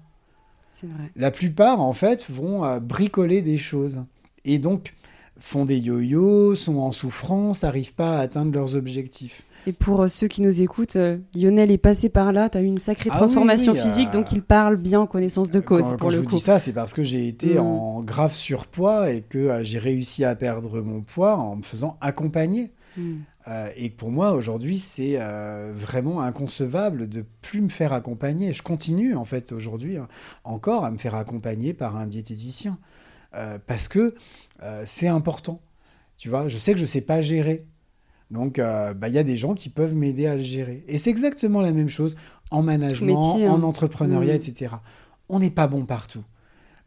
La 1.16 1.30
plupart, 1.30 1.80
en 1.80 1.94
fait, 1.94 2.26
vont 2.30 2.66
euh, 2.66 2.80
bricoler 2.80 3.44
des 3.44 3.58
choses. 3.58 4.03
Et 4.45 4.58
donc, 4.58 4.95
font 5.40 5.66
des 5.66 5.78
yo-yo, 5.78 6.56
sont 6.56 6.78
en 6.78 6.91
souffrance, 6.91 7.62
n'arrivent 7.62 7.94
pas 7.94 8.18
à 8.18 8.22
atteindre 8.22 8.52
leurs 8.53 8.76
objectifs. 8.76 9.44
Et 9.68 9.74
pour 9.74 10.02
euh, 10.02 10.08
ceux 10.08 10.28
qui 10.28 10.42
nous 10.42 10.62
écoutent, 10.62 10.96
euh, 10.96 11.18
Lionel 11.36 11.72
est 11.72 11.78
passé 11.78 12.10
par 12.10 12.32
là, 12.32 12.50
tu 12.50 12.58
as 12.58 12.62
eu 12.62 12.66
une 12.66 12.78
sacrée 12.78 13.10
ah 13.12 13.18
transformation 13.18 13.76
physique, 13.76 14.10
donc 14.12 14.32
il 14.32 14.42
parle 14.42 14.76
bien 14.76 15.02
en 15.02 15.08
connaissance 15.08 15.50
de 15.50 15.60
cause. 15.60 15.84
Quand, 15.92 15.98
pour 15.98 16.10
je 16.12 16.18
le 16.18 16.22
vous 16.24 16.30
coup. 16.30 16.36
dis 16.36 16.42
ça, 16.42 16.60
c'est 16.60 16.74
parce 16.74 16.94
que 16.94 17.04
j'ai 17.04 17.28
été 17.28 17.56
mm. 17.56 17.60
en 17.60 18.04
grave 18.04 18.34
surpoids 18.34 19.12
et 19.12 19.22
que 19.22 19.64
j'ai 19.64 19.80
réussi 19.80 20.24
à 20.26 20.36
perdre 20.36 20.82
mon 20.82 21.02
poids 21.02 21.38
en 21.38 21.58
me 21.58 21.64
faisant 21.64 21.98
accompagner. 22.02 22.72
Mm. 22.98 23.20
Euh, 23.48 23.70
et 23.76 23.90
pour 23.90 24.12
moi, 24.12 24.34
aujourd'hui, 24.34 24.78
c'est 24.78 25.16
euh, 25.20 25.72
vraiment 25.74 26.22
inconcevable 26.22 27.10
de 27.10 27.26
plus 27.42 27.62
me 27.62 27.70
faire 27.70 27.94
accompagner. 27.94 28.54
Je 28.54 28.62
continue, 28.62 29.16
en 29.16 29.26
fait, 29.26 29.52
aujourd'hui, 29.52 29.98
hein, 29.98 30.08
encore 30.44 30.86
à 30.86 30.92
me 30.92 30.98
faire 30.98 31.16
accompagner 31.16 31.74
par 31.74 31.98
un 31.98 32.08
diététicien. 32.08 32.78
Euh, 33.34 33.58
parce 33.66 33.88
que 33.88 34.14
c'est 34.86 35.08
important. 35.08 35.60
Tu 36.18 36.30
vois, 36.30 36.48
je 36.48 36.60
sais 36.60 36.74
que 36.74 36.78
je 36.78 36.84
ne 36.84 36.88
sais 36.88 37.02
pas 37.02 37.20
gérer. 37.20 37.66
Donc, 38.32 38.58
bah, 38.58 39.08
il 39.08 39.14
y 39.14 39.18
a 39.18 39.24
des 39.24 39.38
gens 39.38 39.53
qui 39.53 39.70
peuvent 39.70 39.94
m'aider 39.94 40.26
à 40.26 40.36
le 40.36 40.41
gérer. 40.41 40.84
Et 40.88 40.98
c'est 40.98 41.10
exactement 41.10 41.62
la 41.62 41.74
même 41.74 41.90
chose 41.90 42.16
en 42.49 42.64
management, 42.64 43.18
en 43.18 43.56
hein. 43.56 43.64
entrepreneuriat, 43.64 44.34
mm. 44.34 44.38
etc. 44.38 44.76
On 45.30 45.40
n'est 45.40 45.52
pas 45.52 45.68
bon 45.68 45.86
partout 45.86 46.24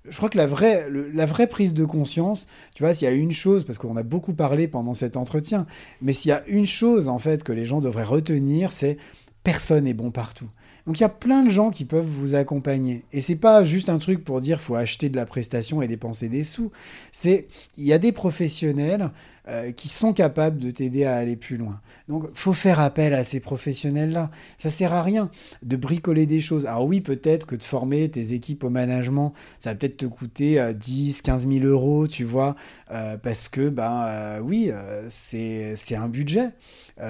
je 0.09 0.17
crois 0.17 0.29
que 0.29 0.37
la 0.37 0.47
vraie, 0.47 0.89
la 0.91 1.27
vraie 1.27 1.47
prise 1.47 1.73
de 1.73 1.85
conscience, 1.85 2.47
tu 2.75 2.83
vois, 2.83 2.93
s'il 2.93 3.09
y 3.09 3.11
a 3.11 3.15
une 3.15 3.33
chose, 3.33 3.65
parce 3.65 3.79
qu'on 3.79 3.97
a 3.97 4.03
beaucoup 4.03 4.35
parlé 4.35 4.69
pendant 4.69 4.95
cet 4.95 5.17
entretien, 5.17 5.67
mais 6.03 6.13
s'il 6.13 6.29
y 6.29 6.33
a 6.33 6.45
une 6.47 6.67
chose, 6.67 7.09
en 7.09 7.19
fait, 7.19 7.43
que 7.43 7.53
les 7.53 7.65
gens 7.65 7.81
devraient 7.81 8.05
retenir, 8.05 8.73
c'est 8.73 8.99
personne 9.43 9.85
n'est 9.85 9.95
bon 9.95 10.11
partout. 10.11 10.49
Donc 10.87 10.99
il 10.99 11.01
y 11.01 11.07
a 11.07 11.11
plein 11.11 11.43
de 11.43 11.49
gens 11.49 11.71
qui 11.71 11.87
peuvent 11.87 12.05
vous 12.05 12.35
accompagner. 12.35 13.05
Et 13.13 13.23
c'est 13.23 13.37
pas 13.37 13.65
juste 13.65 13.89
un 13.89 13.97
truc 13.97 14.23
pour 14.23 14.43
dire 14.43 14.61
faut 14.61 14.75
acheter 14.75 15.09
de 15.09 15.17
la 15.17 15.25
prestation 15.25 15.81
et 15.81 15.89
dépenser 15.89 16.29
des 16.29 16.45
sous. 16.45 16.71
C'est 17.11 17.49
il 17.79 17.85
y 17.85 17.95
a 17.95 17.99
des 17.99 18.13
professionnels 18.13 19.11
euh, 19.47 19.73
qui 19.73 19.91
sont 19.91 20.15
capables 20.15 20.59
de 20.59 20.71
t'aider 20.71 21.05
à 21.05 21.17
aller 21.17 21.37
plus 21.37 21.59
loin. 21.59 21.81
Donc, 22.09 22.29
faut 22.33 22.55
faire 22.55 22.81
appel 22.81 23.13
à 23.13 23.25
ces 23.25 23.41
professionnels-là. 23.41 24.31
Ça 24.57 24.71
sert 24.71 24.95
à 24.95 25.03
rien 25.03 25.31
de 25.63 25.77
bricoler 25.77 26.25
des 26.25 26.41
choses. 26.41 26.65
Alors 26.65 26.87
oui, 26.87 27.03
peut-être 27.03 27.47
que 27.47 27.55
de 27.55 27.63
former 27.63 28.09
tes 28.09 28.33
équipes 28.33 28.65
au 28.65 28.71
management, 28.71 29.35
ça 29.59 29.71
va 29.71 29.77
peut-être 29.77 29.99
te 29.99 30.07
coûter 30.07 30.73
10, 30.75 31.21
15 31.21 31.47
000 31.47 31.67
euros, 31.67 32.07
tu 32.07 32.25
vois, 32.25 32.57
euh, 32.91 33.19
parce 33.19 33.49
que, 33.49 33.69
ben 33.69 34.07
euh, 34.07 34.41
oui, 34.41 34.71
c'est 35.11 35.77
un 35.95 36.09
budget. 36.09 36.49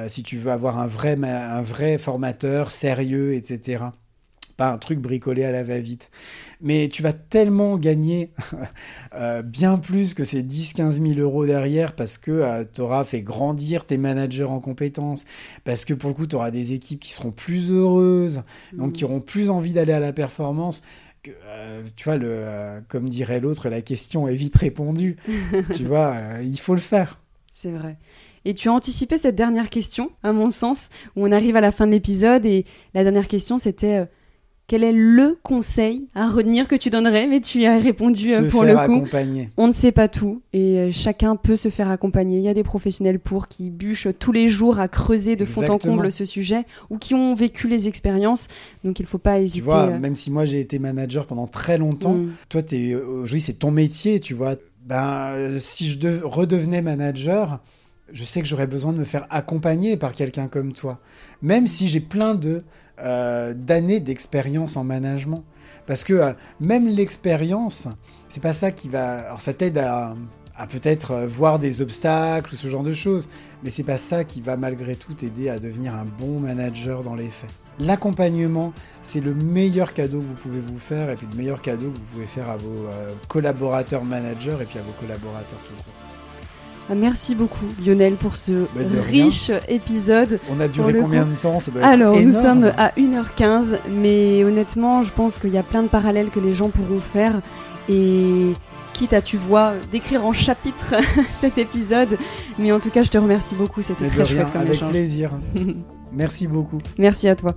si 0.09 0.25
tu 0.25 0.37
veux 0.37 0.51
avoir 0.51 0.81
un 0.81 0.89
vrai, 0.89 1.17
un 1.25 1.63
vrai 1.63 1.99
formateur 1.99 2.73
sérieux, 2.73 3.35
etc 3.35 3.85
pas 4.57 4.71
un 4.71 4.79
truc 4.79 5.01
bricolé 5.01 5.45
à 5.45 5.51
la 5.51 5.65
va-vite. 5.65 6.11
Mais 6.61 6.89
tu 6.89 7.03
vas 7.03 7.13
tellement 7.13 7.77
gagner 7.77 8.31
euh, 9.15 9.43
bien 9.43 9.79
plus 9.79 10.15
que 10.15 10.25
ces 10.25 10.43
10-15 10.43 11.15
000 11.15 11.21
euros 11.21 11.47
derrière 11.47 11.95
parce 11.95 12.19
que 12.19 12.31
euh, 12.31 12.65
tu 12.71 12.81
auras 12.81 13.05
fait 13.05 13.23
grandir 13.23 13.85
tes 13.85 13.99
managers 13.99 14.45
en 14.45 14.61
compétences, 14.61 15.25
parce 15.65 15.85
que 15.85 15.95
pour 15.95 16.09
le 16.09 16.15
coup, 16.15 16.27
tu 16.27 16.37
auras 16.37 16.51
des 16.51 16.73
équipes 16.73 17.01
qui 17.01 17.13
seront 17.13 17.33
plus 17.33 17.71
heureuses, 17.71 18.43
donc 18.73 18.93
qui 18.93 19.05
mm. 19.05 19.07
auront 19.07 19.21
plus 19.21 19.51
envie 19.51 19.73
d'aller 19.73 19.93
à 19.93 20.01
la 20.01 20.13
performance. 20.13 20.83
Euh, 21.47 21.83
tu 21.97 22.05
vois, 22.05 22.17
le, 22.17 22.83
comme 22.89 23.09
dirait 23.09 23.41
l'autre, 23.41 23.69
la 23.69 23.81
question 23.81 24.29
est 24.29 24.37
vite 24.37 24.57
répondue. 24.57 25.17
tu 25.75 25.85
vois, 25.85 26.15
il 26.43 26.59
faut 26.59 26.75
le 26.75 26.81
faire. 26.81 27.19
C'est 27.53 27.71
vrai. 27.71 27.97
Et 28.45 28.53
tu 28.53 28.69
as 28.69 28.73
anticipé 28.73 29.17
cette 29.17 29.37
dernière 29.37 29.71
question, 29.71 30.11
à 30.23 30.33
mon 30.33 30.51
sens, 30.51 30.91
où 31.17 31.27
on 31.27 31.33
arrive 31.33 31.57
à 31.57 31.63
la 31.63 31.73
fin 31.73 31.87
de 31.87 31.93
l'épisode. 31.93 32.45
Et 32.45 32.67
la 32.93 33.03
dernière 33.03 33.27
question, 33.27 33.57
c'était 33.59 34.07
quel 34.67 34.83
est 34.83 34.93
le 34.93 35.39
conseil 35.43 36.09
à 36.15 36.29
retenir 36.29 36.67
que 36.67 36.75
tu 36.75 36.89
donnerais? 36.89 37.27
Mais 37.27 37.41
tu 37.41 37.65
as 37.67 37.79
répondu 37.79 38.33
euh, 38.33 38.49
pour 38.49 38.65
le 38.65 38.73
coup. 38.73 38.81
Accompagner. 38.81 39.51
On 39.59 39.67
ne 39.67 39.73
sait 39.73 39.93
pas 39.93 40.09
tout 40.09 40.41
et 40.53 40.79
euh, 40.79 40.91
chacun 40.91 41.37
peut 41.37 41.57
se 41.57 41.69
faire 41.69 41.91
accompagner. 41.91 42.39
Il 42.39 42.45
y 42.45 42.49
a 42.49 42.55
des 42.55 42.63
professionnels 42.63 43.19
pour 43.19 43.49
qui 43.49 43.71
bûchent 43.71 44.09
tous 44.19 44.33
les 44.33 44.49
jours 44.49 44.79
à 44.79 44.89
creuser 44.89 45.37
de 45.37 45.45
fond 45.45 45.67
en 45.69 45.79
comble 45.79 46.11
ce 46.11 46.25
sujet 46.25 46.65
ou 46.89 46.97
qui 46.97 47.15
ont 47.15 47.35
vécu 47.35 47.69
les 47.69 47.89
expériences. 47.89 48.49
Donc 48.85 49.01
il 49.01 49.03
ne 49.03 49.09
faut 49.09 49.19
pas 49.19 49.39
hésiter. 49.39 49.59
Tu 49.59 49.65
vois, 49.65 49.89
euh. 49.89 49.99
même 49.99 50.17
si 50.17 50.31
moi 50.31 50.47
j'ai 50.47 50.61
été 50.61 50.79
manager 50.79 51.27
pendant 51.27 51.47
très 51.47 51.77
longtemps, 51.77 52.15
mm. 52.15 52.33
toi 52.49 52.63
aujourd'hui 53.07 53.41
c'est 53.41 53.59
ton 53.59 53.71
métier, 53.71 54.19
tu 54.21 54.33
vois. 54.33 54.57
Ben, 54.87 55.59
si 55.59 55.87
je 55.89 56.23
redevenais 56.23 56.83
manager, 56.83 57.61
je 58.13 58.25
sais 58.25 58.41
que 58.41 58.47
j'aurais 58.47 58.67
besoin 58.67 58.93
de 58.93 58.99
me 58.99 59.05
faire 59.05 59.27
accompagner 59.31 59.97
par 59.97 60.13
quelqu'un 60.13 60.49
comme 60.49 60.73
toi. 60.73 61.01
Même 61.43 61.67
si 61.67 61.89
j'ai 61.89 62.01
plein 62.01 62.35
de 62.35 62.63
euh, 63.01 63.55
d'années 63.55 64.01
d'expérience 64.01 64.77
en 64.77 64.85
management. 64.85 65.45
Parce 65.87 66.05
que 66.05 66.15
euh, 66.15 66.33
même 66.61 66.89
l'expérience, 66.89 67.89
c'est 68.29 68.43
pas 68.43 68.53
ça 68.53 68.71
qui 68.71 68.89
va. 68.89 69.27
Alors 69.27 69.41
ça 69.41 69.53
t'aide 69.53 69.79
à, 69.79 70.15
peut-être 70.71 71.11
euh, 71.11 71.27
voir 71.27 71.59
des 71.59 71.83
obstacles 71.83 72.55
ou 72.55 72.57
ce 72.57 72.69
genre 72.69 72.85
de 72.85 72.93
choses, 72.93 73.29
mais 73.63 73.71
c'est 73.71 73.83
pas 73.83 73.99
ça 73.99 74.25
qui 74.25 74.41
va 74.41 74.57
malgré 74.57 74.97
tout 74.97 75.13
t'aider 75.13 75.49
à 75.49 75.59
devenir 75.59 75.95
un 75.95 76.05
bon 76.05 76.41
manager 76.41 77.03
dans 77.03 77.17
les 77.17 77.31
faits. 77.31 77.51
L'accompagnement, 77.81 78.73
c'est 79.03 79.21
le 79.21 79.35
meilleur 79.35 79.93
cadeau 79.93 80.21
que 80.21 80.27
vous 80.27 80.35
pouvez 80.35 80.61
vous 80.61 80.79
faire 80.79 81.11
et 81.11 81.17
puis 81.17 81.27
le 81.29 81.37
meilleur 81.37 81.61
cadeau 81.61 81.91
que 81.91 81.97
vous 81.97 82.05
pouvez 82.05 82.27
faire 82.27 82.49
à 82.49 82.57
vos 82.57 82.87
collaborateurs 83.27 84.05
managers 84.05 84.57
et 84.63 84.65
puis 84.65 84.79
à 84.79 84.83
vos 84.83 84.93
collaborateurs 84.93 85.59
tout 85.67 85.75
court. 85.83 86.04
Ah, 86.91 86.95
merci 86.95 87.35
beaucoup 87.35 87.65
Lionel 87.85 88.15
pour 88.15 88.37
ce 88.37 88.53
bah, 88.75 88.83
riche 89.09 89.51
épisode. 89.69 90.39
On 90.51 90.61
a 90.61 90.69
duré 90.69 90.95
combien 90.95 91.25
de 91.25 91.35
temps 91.35 91.59
Alors 91.83 92.21
nous 92.21 92.33
sommes 92.33 92.73
à 92.77 92.91
1h15 92.91 93.79
mais 93.91 94.45
honnêtement 94.45 95.03
je 95.03 95.11
pense 95.11 95.39
qu'il 95.39 95.51
y 95.51 95.59
a 95.59 95.63
plein 95.63 95.83
de 95.83 95.89
parallèles 95.89 96.29
que 96.29 96.41
les 96.41 96.55
gens 96.55 96.69
pourront 96.69 97.01
faire 97.01 97.41
et 97.89 98.53
quitte 98.93 99.15
à 99.15 99.23
tu 99.23 99.39
vois 99.39 99.73
d'écrire 99.91 100.27
en 100.27 100.33
chapitre 100.33 100.95
cet 101.33 101.57
épisode 101.57 102.19
mais 102.59 102.71
en 102.71 102.81
tout 102.81 102.91
cas 102.91 103.03
je 103.03 103.11
te 103.11 103.19
remercie 103.19 103.55
beaucoup 103.55 103.81
c'était 103.81 104.09
très 104.09 104.27
chouette 104.27 104.53
comme 104.53 104.63
avec 104.63 104.81
plaisir. 104.81 105.31
merci 106.13 106.47
beaucoup. 106.47 106.79
Merci 106.99 107.29
à 107.29 107.37
toi. 107.37 107.55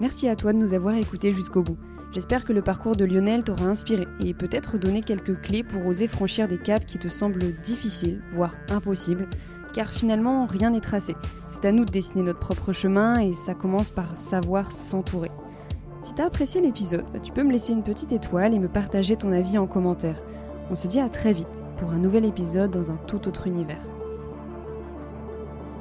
Merci 0.00 0.28
à 0.28 0.36
toi 0.36 0.52
de 0.52 0.58
nous 0.58 0.72
avoir 0.74 0.94
écoutés 0.94 1.32
jusqu'au 1.32 1.62
bout. 1.62 1.76
J'espère 2.16 2.46
que 2.46 2.54
le 2.54 2.62
parcours 2.62 2.96
de 2.96 3.04
Lionel 3.04 3.44
t'aura 3.44 3.66
inspiré 3.66 4.08
et 4.24 4.32
peut-être 4.32 4.78
donné 4.78 5.02
quelques 5.02 5.38
clés 5.42 5.62
pour 5.62 5.84
oser 5.84 6.08
franchir 6.08 6.48
des 6.48 6.56
caps 6.56 6.86
qui 6.86 6.98
te 6.98 7.08
semblent 7.08 7.52
difficiles, 7.62 8.22
voire 8.32 8.54
impossibles, 8.70 9.28
car 9.74 9.90
finalement 9.92 10.46
rien 10.46 10.70
n'est 10.70 10.80
tracé. 10.80 11.14
C'est 11.50 11.66
à 11.66 11.72
nous 11.72 11.84
de 11.84 11.92
dessiner 11.92 12.22
notre 12.22 12.38
propre 12.38 12.72
chemin 12.72 13.20
et 13.20 13.34
ça 13.34 13.52
commence 13.52 13.90
par 13.90 14.16
savoir 14.16 14.72
s'entourer. 14.72 15.30
Si 16.00 16.14
t'as 16.14 16.24
apprécié 16.24 16.62
l'épisode, 16.62 17.04
bah, 17.12 17.20
tu 17.20 17.32
peux 17.32 17.42
me 17.42 17.52
laisser 17.52 17.74
une 17.74 17.84
petite 17.84 18.12
étoile 18.12 18.54
et 18.54 18.58
me 18.58 18.68
partager 18.68 19.16
ton 19.16 19.30
avis 19.30 19.58
en 19.58 19.66
commentaire. 19.66 20.22
On 20.70 20.74
se 20.74 20.88
dit 20.88 21.00
à 21.00 21.10
très 21.10 21.34
vite 21.34 21.62
pour 21.76 21.90
un 21.90 21.98
nouvel 21.98 22.24
épisode 22.24 22.70
dans 22.70 22.90
un 22.90 22.96
tout 23.06 23.28
autre 23.28 23.46
univers. 23.46 23.95